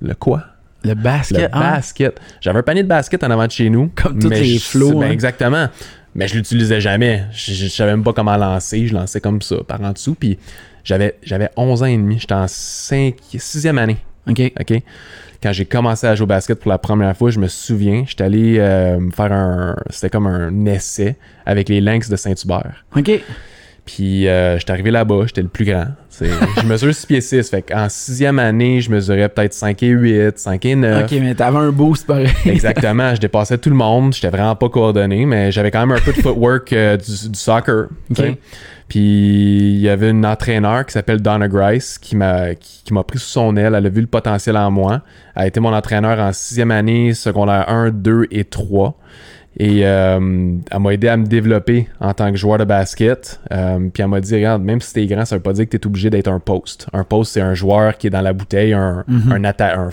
Le 0.00 0.14
quoi? 0.14 0.44
Le 0.84 0.94
basket. 0.94 1.38
le 1.38 1.44
hein? 1.46 1.72
basket. 1.72 2.20
J'avais 2.40 2.60
un 2.60 2.62
panier 2.62 2.84
de 2.84 2.88
basket 2.88 3.24
en 3.24 3.30
avant 3.32 3.46
de 3.46 3.50
chez 3.50 3.68
nous. 3.68 3.90
Comme 4.00 4.20
tous 4.20 4.28
les 4.30 4.60
flots, 4.60 5.00
ben, 5.00 5.08
hein. 5.08 5.10
Exactement. 5.10 5.66
Mais 6.16 6.26
je 6.28 6.34
l'utilisais 6.34 6.80
jamais. 6.80 7.24
Je, 7.30 7.52
je 7.52 7.68
savais 7.68 7.92
même 7.92 8.02
pas 8.02 8.14
comment 8.14 8.36
lancer. 8.36 8.86
Je 8.86 8.94
lançais 8.94 9.20
comme 9.20 9.42
ça, 9.42 9.56
par 9.66 9.80
en 9.82 9.92
dessous. 9.92 10.14
Puis 10.14 10.38
j'avais, 10.82 11.16
j'avais 11.22 11.50
11 11.56 11.82
ans 11.82 11.86
et 11.86 11.96
demi. 11.96 12.18
J'étais 12.18 12.34
en 12.34 12.48
5, 12.48 13.14
6e 13.34 13.76
année. 13.76 13.98
OK. 14.28 14.40
OK? 14.58 14.82
Quand 15.42 15.52
j'ai 15.52 15.66
commencé 15.66 16.06
à 16.06 16.14
jouer 16.14 16.24
au 16.24 16.26
basket 16.26 16.58
pour 16.58 16.70
la 16.70 16.78
première 16.78 17.14
fois, 17.14 17.30
je 17.30 17.38
me 17.38 17.48
souviens, 17.48 18.04
j'étais 18.06 18.24
allé 18.24 18.58
euh, 18.58 18.98
faire 19.10 19.30
un. 19.30 19.76
C'était 19.90 20.08
comme 20.08 20.26
un 20.26 20.64
essai 20.64 21.16
avec 21.44 21.68
les 21.68 21.82
Lynx 21.82 22.08
de 22.08 22.16
Saint-Hubert. 22.16 22.84
OK. 22.96 23.20
Puis 23.86 24.26
euh, 24.26 24.58
j'étais 24.58 24.72
arrivé 24.72 24.90
là-bas, 24.90 25.22
j'étais 25.26 25.42
le 25.42 25.48
plus 25.48 25.64
grand. 25.64 25.86
Je 26.20 26.66
mesure 26.66 26.94
6 26.94 27.06
pieds 27.06 27.20
6. 27.20 27.50
Fait 27.50 27.62
qu'en 27.62 27.88
sixième 27.88 28.38
année, 28.38 28.80
je 28.80 28.90
mesurais 28.90 29.28
peut-être 29.28 29.52
5 29.52 29.82
et 29.82 29.88
8, 29.88 30.38
5 30.38 30.64
et 30.64 30.74
9. 30.74 31.04
OK, 31.04 31.18
mais 31.20 31.34
t'avais 31.34 31.58
un 31.58 31.70
boost 31.70 32.06
pareil. 32.06 32.28
Exactement, 32.46 33.14
je 33.14 33.20
dépassais 33.20 33.58
tout 33.58 33.68
le 33.68 33.76
monde. 33.76 34.14
J'étais 34.14 34.30
vraiment 34.30 34.56
pas 34.56 34.68
coordonné, 34.70 35.26
mais 35.26 35.52
j'avais 35.52 35.70
quand 35.70 35.86
même 35.86 35.96
un 35.96 36.00
peu 36.00 36.12
de 36.12 36.20
footwork 36.20 36.72
euh, 36.72 36.96
du, 36.96 37.28
du 37.28 37.38
soccer. 37.38 37.88
tu 38.08 38.22
sais. 38.22 38.30
Ok. 38.30 38.38
Puis 38.88 39.00
il 39.00 39.80
y 39.80 39.88
avait 39.88 40.10
une 40.10 40.24
entraîneur 40.24 40.86
qui 40.86 40.92
s'appelle 40.92 41.20
Donna 41.20 41.48
Grice 41.48 41.98
qui 41.98 42.14
m'a 42.14 42.54
qui, 42.54 42.84
qui 42.84 42.94
m'a 42.94 43.02
pris 43.02 43.18
sous 43.18 43.28
son 43.28 43.56
aile. 43.56 43.74
Elle 43.74 43.86
a 43.86 43.88
vu 43.88 44.00
le 44.00 44.06
potentiel 44.06 44.56
en 44.56 44.70
moi. 44.70 45.02
Elle 45.34 45.42
a 45.42 45.46
été 45.48 45.60
mon 45.60 45.74
entraîneur 45.74 46.18
en 46.18 46.32
sixième 46.32 46.70
année, 46.70 47.12
secondaire 47.12 47.68
1, 47.68 47.90
2 47.90 48.28
et 48.30 48.44
3. 48.44 48.96
Et 49.58 49.86
euh, 49.86 50.18
elle 50.70 50.78
m'a 50.80 50.92
aidé 50.92 51.08
à 51.08 51.16
me 51.16 51.24
développer 51.24 51.88
en 51.98 52.12
tant 52.12 52.30
que 52.30 52.36
joueur 52.36 52.58
de 52.58 52.64
basket. 52.64 53.40
Euh, 53.52 53.78
puis 53.92 54.02
elle 54.02 54.08
m'a 54.08 54.20
dit, 54.20 54.34
regarde, 54.34 54.62
même 54.62 54.80
si 54.82 54.92
t'es 54.92 55.06
grand, 55.06 55.24
ça 55.24 55.36
veut 55.36 55.42
pas 55.42 55.54
dire 55.54 55.64
que 55.64 55.76
t'es 55.76 55.86
obligé 55.86 56.10
d'être 56.10 56.28
un 56.28 56.40
post. 56.40 56.86
Un 56.92 57.04
post, 57.04 57.32
c'est 57.32 57.40
un 57.40 57.54
joueur 57.54 57.96
qui 57.96 58.08
est 58.08 58.10
dans 58.10 58.20
la 58.20 58.34
bouteille, 58.34 58.74
un, 58.74 59.04
un, 59.30 59.42
atta- 59.44 59.74
un, 59.78 59.88
un 59.88 59.90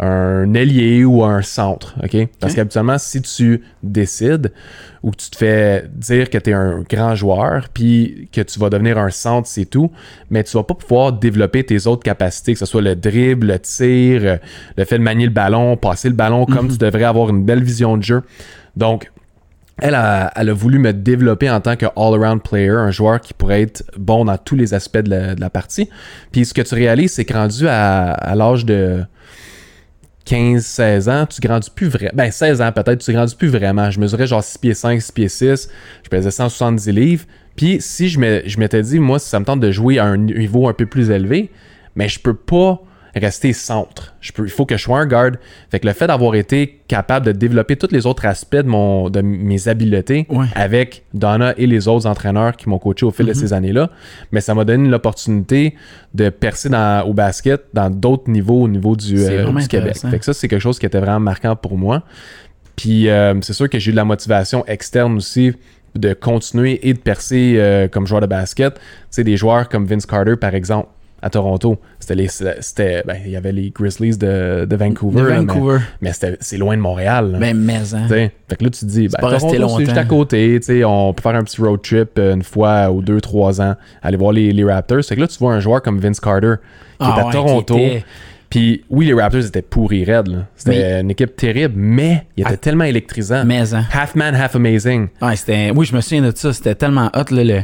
ailier 0.00 1.04
ou 1.04 1.24
un 1.24 1.42
centre, 1.42 1.94
OK? 2.02 2.28
Parce 2.40 2.54
qu'habituellement, 2.54 2.98
si 2.98 3.20
tu 3.22 3.62
décides 3.82 4.52
ou 5.02 5.10
que 5.10 5.16
tu 5.16 5.30
te 5.30 5.36
fais 5.36 5.88
dire 5.92 6.30
que 6.30 6.38
tu 6.38 6.50
es 6.50 6.52
un 6.52 6.84
grand 6.88 7.14
joueur, 7.14 7.68
puis 7.72 8.28
que 8.32 8.40
tu 8.40 8.58
vas 8.58 8.70
devenir 8.70 8.98
un 8.98 9.10
centre, 9.10 9.48
c'est 9.48 9.64
tout, 9.64 9.90
mais 10.30 10.44
tu 10.44 10.56
vas 10.56 10.64
pas 10.64 10.74
pouvoir 10.74 11.12
développer 11.12 11.64
tes 11.64 11.86
autres 11.86 12.02
capacités, 12.02 12.52
que 12.52 12.58
ce 12.58 12.66
soit 12.66 12.82
le 12.82 12.96
dribble, 12.96 13.48
le 13.48 13.58
tir, 13.58 14.38
le 14.76 14.84
fait 14.84 14.98
de 14.98 15.02
manier 15.02 15.26
le 15.26 15.32
ballon, 15.32 15.76
passer 15.76 16.08
le 16.08 16.14
ballon 16.14 16.46
comme 16.46 16.68
tu 16.68 16.78
devrais 16.78 17.04
avoir 17.04 17.30
une 17.30 17.44
belle 17.44 17.62
vision 17.62 17.96
de 17.96 18.02
jeu. 18.02 18.22
Donc, 18.76 19.10
elle 19.80 19.94
a, 19.94 20.32
elle 20.34 20.48
a 20.48 20.52
voulu 20.52 20.78
me 20.78 20.92
développer 20.92 21.48
en 21.48 21.60
tant 21.60 21.76
que 21.76 21.86
all-around 21.96 22.42
player, 22.42 22.70
un 22.70 22.90
joueur 22.90 23.20
qui 23.20 23.32
pourrait 23.32 23.62
être 23.62 23.84
bon 23.96 24.24
dans 24.24 24.36
tous 24.36 24.56
les 24.56 24.74
aspects 24.74 24.98
de 24.98 25.10
la, 25.10 25.34
de 25.36 25.40
la 25.40 25.50
partie. 25.50 25.88
Puis 26.32 26.44
ce 26.44 26.54
que 26.54 26.62
tu 26.62 26.74
réalises, 26.74 27.12
c'est 27.12 27.24
que 27.24 27.34
rendu 27.34 27.68
à, 27.68 28.10
à 28.10 28.34
l'âge 28.34 28.64
de 28.64 29.04
15-16 30.28 31.10
ans, 31.10 31.26
tu 31.26 31.40
grandis 31.40 31.70
plus 31.70 31.88
vraiment. 31.88 32.12
Ben, 32.14 32.30
16 32.30 32.60
ans 32.60 32.70
peut-être, 32.70 33.02
tu 33.02 33.12
grandis 33.12 33.34
plus 33.34 33.48
vraiment. 33.48 33.90
Je 33.90 33.98
mesurais 33.98 34.26
genre 34.26 34.44
6 34.44 34.58
pieds 34.58 34.74
5, 34.74 35.00
6 35.00 35.12
pieds 35.12 35.28
6. 35.28 35.68
Je 36.04 36.08
pesais 36.08 36.30
170 36.30 36.90
livres. 36.92 37.24
Puis 37.56 37.78
si 37.80 38.08
je 38.08 38.20
m'étais 38.20 38.82
dit, 38.82 38.98
moi, 38.98 39.18
si 39.18 39.28
ça 39.28 39.40
me 39.40 39.44
tente 39.44 39.60
de 39.60 39.70
jouer 39.70 39.98
à 39.98 40.04
un 40.04 40.18
niveau 40.18 40.68
un 40.68 40.74
peu 40.74 40.86
plus 40.86 41.10
élevé, 41.10 41.50
mais 41.96 42.08
je 42.08 42.20
peux 42.20 42.34
pas 42.34 42.80
rester 43.16 43.52
centre. 43.52 44.14
Je 44.20 44.32
peux, 44.32 44.44
il 44.44 44.50
faut 44.50 44.66
que 44.66 44.76
je 44.76 44.82
sois 44.82 44.98
un 44.98 45.06
guard. 45.06 45.32
Fait 45.70 45.80
que 45.80 45.86
le 45.86 45.92
fait 45.92 46.06
d'avoir 46.06 46.34
été 46.34 46.80
capable 46.88 47.26
de 47.26 47.32
développer 47.32 47.76
tous 47.76 47.90
les 47.92 48.06
autres 48.06 48.26
aspects 48.26 48.56
de, 48.56 48.62
mon, 48.68 49.10
de 49.10 49.20
mes 49.20 49.68
habiletés 49.68 50.26
Ouais. 50.30 50.46
avec 50.54 51.04
Donna 51.14 51.54
et 51.56 51.66
les 51.66 51.88
autres 51.88 52.06
entraîneurs 52.06 52.56
qui 52.56 52.68
m'ont 52.68 52.78
coaché 52.78 53.04
au 53.06 53.10
fil 53.10 53.26
de 53.26 53.32
ces 53.32 53.52
années-là, 53.52 53.90
mais 54.32 54.40
ça 54.40 54.54
m'a 54.54 54.64
donné 54.64 54.88
l'opportunité 54.88 55.74
de 56.14 56.28
percer 56.30 56.68
dans, 56.68 57.04
au 57.06 57.12
basket 57.14 57.62
dans 57.74 57.90
d'autres 57.90 58.30
niveaux 58.30 58.62
au 58.62 58.68
niveau 58.68 58.96
du, 58.96 59.18
euh, 59.18 59.50
du 59.52 59.68
Québec. 59.68 59.96
Fait 59.98 60.18
que 60.18 60.24
ça, 60.24 60.32
c'est 60.32 60.48
quelque 60.48 60.60
chose 60.62 60.78
qui 60.78 60.86
était 60.86 61.00
vraiment 61.00 61.20
marquant 61.20 61.56
pour 61.56 61.76
moi. 61.76 62.02
Puis 62.76 63.08
euh, 63.08 63.34
c'est 63.42 63.52
sûr 63.52 63.68
que 63.68 63.78
j'ai 63.78 63.90
eu 63.90 63.92
de 63.92 63.96
la 63.96 64.04
motivation 64.04 64.64
externe 64.66 65.16
aussi 65.16 65.52
de 65.94 66.12
continuer 66.12 66.86
et 66.88 66.92
de 66.94 66.98
percer 66.98 67.54
euh, 67.56 67.88
comme 67.88 68.06
joueur 68.06 68.20
de 68.20 68.26
basket. 68.26 68.74
Tu 68.74 68.80
sais, 69.10 69.24
des 69.24 69.36
joueurs 69.36 69.68
comme 69.68 69.84
Vince 69.86 70.06
Carter, 70.06 70.36
par 70.36 70.54
exemple, 70.54 70.88
à 71.22 71.30
Toronto. 71.30 71.78
C'était 71.98 72.14
les. 72.14 72.28
C'était. 72.28 73.02
Ben, 73.06 73.16
il 73.24 73.30
y 73.32 73.36
avait 73.36 73.52
les 73.52 73.70
Grizzlies 73.70 74.16
de, 74.16 74.64
de 74.68 74.76
Vancouver. 74.76 75.20
De 75.22 75.26
là, 75.26 75.40
mais- 75.40 75.46
Vancouver. 75.52 75.78
mais 76.00 76.12
c'était- 76.12 76.36
c'est 76.40 76.56
loin 76.58 76.76
de 76.76 76.80
Montréal. 76.82 77.32
là. 77.32 77.38
Ben, 77.38 77.56
mais, 77.56 77.94
hein. 77.94 78.06
Fait 78.08 78.56
que 78.56 78.64
là, 78.64 78.70
tu 78.70 78.80
te 78.80 78.84
dis, 78.86 79.08
ben, 79.08 79.18
Toronto, 79.20 79.48
c'est 79.78 79.84
juste 79.84 79.96
à 79.98 80.04
côté. 80.04 80.60
On 80.84 81.12
peut 81.12 81.22
faire 81.22 81.34
un 81.34 81.42
petit 81.44 81.60
road 81.60 81.80
trip 81.82 82.10
euh, 82.18 82.34
une 82.34 82.42
fois 82.42 82.90
ou 82.90 83.02
deux, 83.02 83.20
trois 83.20 83.60
ans, 83.60 83.74
aller 84.02 84.16
voir 84.16 84.32
les, 84.32 84.52
les 84.52 84.64
Raptors. 84.64 85.02
Fait 85.04 85.16
que 85.16 85.20
là, 85.20 85.26
tu 85.28 85.38
vois 85.38 85.54
un 85.54 85.60
joueur 85.60 85.82
comme 85.82 85.98
Vince 85.98 86.20
Carter 86.20 86.54
qui 86.62 86.96
Ah 87.00 87.14
est 87.16 87.20
à 87.20 87.26
ouais, 87.26 87.32
Toronto. 87.32 87.76
était- 87.76 88.04
Puis 88.50 88.82
oui, 88.88 89.04
les 89.06 89.12
Raptors 89.12 89.44
étaient 89.44 89.60
pourris 89.60 90.04
raides. 90.04 90.44
C'était 90.56 90.70
Mais- 90.70 91.00
une 91.02 91.10
équipe 91.10 91.36
terrible, 91.36 91.74
mais 91.76 92.24
il 92.36 92.42
était 92.42 92.54
Ah. 92.54 92.56
tellement 92.56 92.84
électrisant. 92.84 93.44
Mais, 93.44 93.74
hein. 93.74 93.84
Half 93.92 94.14
man, 94.14 94.34
half 94.34 94.56
amazing. 94.56 95.08
Ouais. 95.20 95.34
Oui, 95.74 95.84
je 95.84 95.94
me 95.94 96.00
souviens 96.00 96.22
de 96.22 96.32
ça. 96.34 96.52
C'était 96.54 96.74
tellement 96.74 97.10
hot, 97.14 97.34
là. 97.34 97.44
Le... 97.44 97.60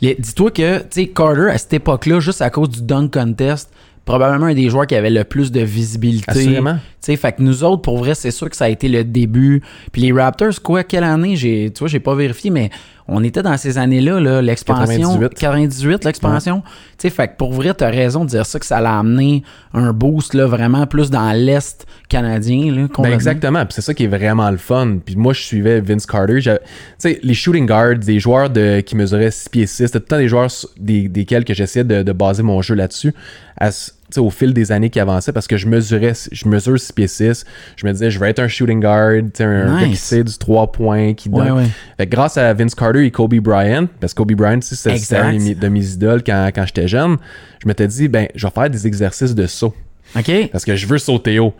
les- 0.00 0.14
Dis-toi 0.18 0.50
que, 0.50 0.78
tu 0.80 0.84
sais, 0.90 1.06
Carter, 1.08 1.50
à 1.50 1.58
cette 1.58 1.72
époque-là, 1.74 2.20
juste 2.20 2.42
à 2.42 2.50
cause 2.50 2.68
du 2.70 2.82
dunk 2.82 3.10
contest, 3.12 3.70
probablement 4.04 4.46
un 4.46 4.54
des 4.54 4.68
joueurs 4.68 4.86
qui 4.86 4.94
avait 4.96 5.10
le 5.10 5.24
plus 5.24 5.52
de 5.52 5.60
visibilité. 5.60 6.30
Assurément. 6.30 6.74
Tu 6.74 6.80
sais, 7.00 7.16
fait 7.16 7.32
que 7.32 7.42
nous 7.42 7.62
autres, 7.64 7.82
pour 7.82 7.98
vrai, 7.98 8.14
c'est 8.14 8.30
sûr 8.30 8.48
que 8.50 8.56
ça 8.56 8.64
a 8.64 8.68
été 8.68 8.88
le 8.88 9.04
début. 9.04 9.62
Puis 9.92 10.02
les 10.02 10.12
Raptors, 10.12 10.60
quoi, 10.62 10.82
quelle 10.84 11.04
année? 11.04 11.36
J'ai, 11.36 11.70
tu 11.72 11.80
vois, 11.80 11.88
j'ai 11.88 12.00
pas 12.00 12.14
vérifié, 12.14 12.50
mais 12.50 12.70
on 13.10 13.24
était 13.24 13.42
dans 13.42 13.56
ces 13.56 13.76
années-là, 13.76 14.20
là, 14.20 14.40
l'expansion. 14.40 15.18
98. 15.18 15.34
98, 15.34 16.04
l'expansion. 16.04 16.62
Tu 16.62 16.70
sais, 16.98 17.10
fait 17.10 17.28
que 17.28 17.36
pour 17.36 17.52
vrai, 17.52 17.74
t'as 17.74 17.90
raison 17.90 18.24
de 18.24 18.30
dire 18.30 18.46
ça, 18.46 18.58
que 18.58 18.64
ça 18.64 18.80
l'a 18.80 18.98
amené 18.98 19.42
un 19.74 19.92
boost, 19.92 20.32
là, 20.34 20.46
vraiment 20.46 20.86
plus 20.86 21.10
dans 21.10 21.32
l'Est 21.32 21.86
canadien, 22.08 22.72
là, 22.72 22.86
Ben 22.98 23.12
exactement, 23.12 23.64
puis 23.66 23.74
c'est 23.74 23.82
ça 23.82 23.94
qui 23.94 24.04
est 24.04 24.08
vraiment 24.08 24.50
le 24.50 24.56
fun. 24.56 24.98
Puis 25.04 25.16
moi, 25.16 25.32
je 25.32 25.42
suivais 25.42 25.80
Vince 25.80 26.06
Carter. 26.06 26.40
Tu 26.40 26.50
sais, 26.98 27.18
les 27.22 27.34
shooting 27.34 27.66
guards, 27.66 27.98
des 27.98 28.20
joueurs 28.20 28.48
de, 28.48 28.80
qui 28.80 28.94
mesuraient 28.94 29.30
6 29.30 29.48
pieds 29.48 29.66
6, 29.66 29.86
c'était 29.86 29.98
tout 29.98 30.04
le 30.04 30.08
temps 30.08 30.18
des 30.18 30.28
joueurs 30.28 30.50
des, 30.78 31.08
desquels 31.08 31.44
que 31.44 31.52
j'essayais 31.52 31.84
de, 31.84 32.02
de 32.02 32.12
baser 32.12 32.42
mon 32.42 32.62
jeu 32.62 32.74
là-dessus 32.76 33.12
à 33.56 33.70
au 34.18 34.30
fil 34.30 34.52
des 34.54 34.72
années 34.72 34.90
qui 34.90 34.98
avançaient 35.00 35.32
parce 35.32 35.46
que 35.46 35.56
je 35.56 35.66
mesurais, 35.68 36.12
je 36.32 36.48
mesure 36.48 36.78
6 36.78 36.92
pieds 36.92 37.06
6. 37.08 37.44
Je 37.76 37.86
me 37.86 37.92
disais, 37.92 38.10
je 38.10 38.18
vais 38.18 38.30
être 38.30 38.38
un 38.40 38.48
shooting 38.48 38.80
guard, 38.80 39.10
un 39.40 39.76
gars 39.76 39.82
qui 39.84 39.90
Nice. 39.90 40.00
sait 40.02 40.24
du 40.24 40.36
3 40.36 40.72
points, 40.72 41.14
qui 41.14 41.28
donne. 41.28 41.50
ouais. 41.52 41.66
Fait 41.96 42.06
que 42.06 42.10
grâce 42.10 42.36
à 42.36 42.52
Vince 42.54 42.74
Carter 42.74 43.04
et 43.04 43.10
Kobe 43.10 43.34
Bryant, 43.36 43.86
parce 44.00 44.12
que 44.14 44.18
Kobe 44.18 44.32
Bryant, 44.32 44.60
c'était 44.60 45.16
un 45.16 45.32
de 45.34 45.68
mes 45.68 45.92
idoles 45.92 46.22
quand, 46.24 46.50
quand 46.54 46.64
j'étais 46.66 46.88
jeune, 46.88 47.16
je 47.62 47.68
m'étais 47.68 47.86
dit, 47.86 48.08
ben, 48.08 48.26
je 48.34 48.46
vais 48.46 48.52
faire 48.52 48.70
des 48.70 48.86
exercices 48.86 49.34
de 49.34 49.46
saut 49.46 49.74
OK? 50.16 50.30
parce 50.50 50.64
que 50.64 50.74
je 50.76 50.86
veux 50.86 50.98
sauter 50.98 51.38
haut. 51.38 51.54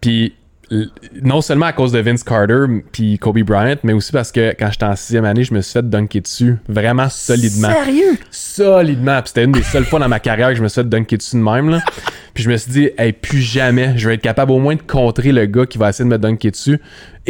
Puis 0.00 0.34
non 1.22 1.40
seulement 1.40 1.66
à 1.66 1.72
cause 1.72 1.92
de 1.92 1.98
Vince 1.98 2.22
Carter 2.22 2.66
puis 2.92 3.18
Kobe 3.18 3.40
Bryant, 3.40 3.76
mais 3.82 3.92
aussi 3.92 4.12
parce 4.12 4.30
que 4.30 4.54
quand 4.58 4.70
j'étais 4.70 4.84
en 4.84 4.96
sixième 4.96 5.24
année, 5.24 5.44
je 5.44 5.54
me 5.54 5.60
suis 5.60 5.72
fait 5.72 5.88
dunker 5.88 6.20
dessus 6.20 6.56
vraiment 6.68 7.08
solidement. 7.08 7.72
Sérieux? 7.72 8.18
Solidement. 8.30 9.20
Puis 9.22 9.28
c'était 9.28 9.44
une 9.44 9.52
des 9.52 9.62
seules 9.62 9.84
fois 9.84 9.98
dans 9.98 10.08
ma 10.08 10.20
carrière 10.20 10.50
que 10.50 10.56
je 10.56 10.62
me 10.62 10.68
suis 10.68 10.82
fait 10.82 10.88
dunker 10.88 11.16
dessus 11.16 11.36
de 11.36 11.42
même. 11.42 11.70
Là. 11.70 11.80
Puis 12.34 12.44
je 12.44 12.50
me 12.50 12.56
suis 12.56 12.70
dit, 12.70 12.90
hey, 12.98 13.12
plus 13.12 13.40
jamais, 13.40 13.94
je 13.96 14.08
vais 14.08 14.14
être 14.14 14.22
capable 14.22 14.52
au 14.52 14.58
moins 14.58 14.76
de 14.76 14.82
contrer 14.82 15.32
le 15.32 15.46
gars 15.46 15.66
qui 15.66 15.78
va 15.78 15.88
essayer 15.88 16.04
de 16.04 16.10
me 16.10 16.18
dunker 16.18 16.50
dessus. 16.50 16.80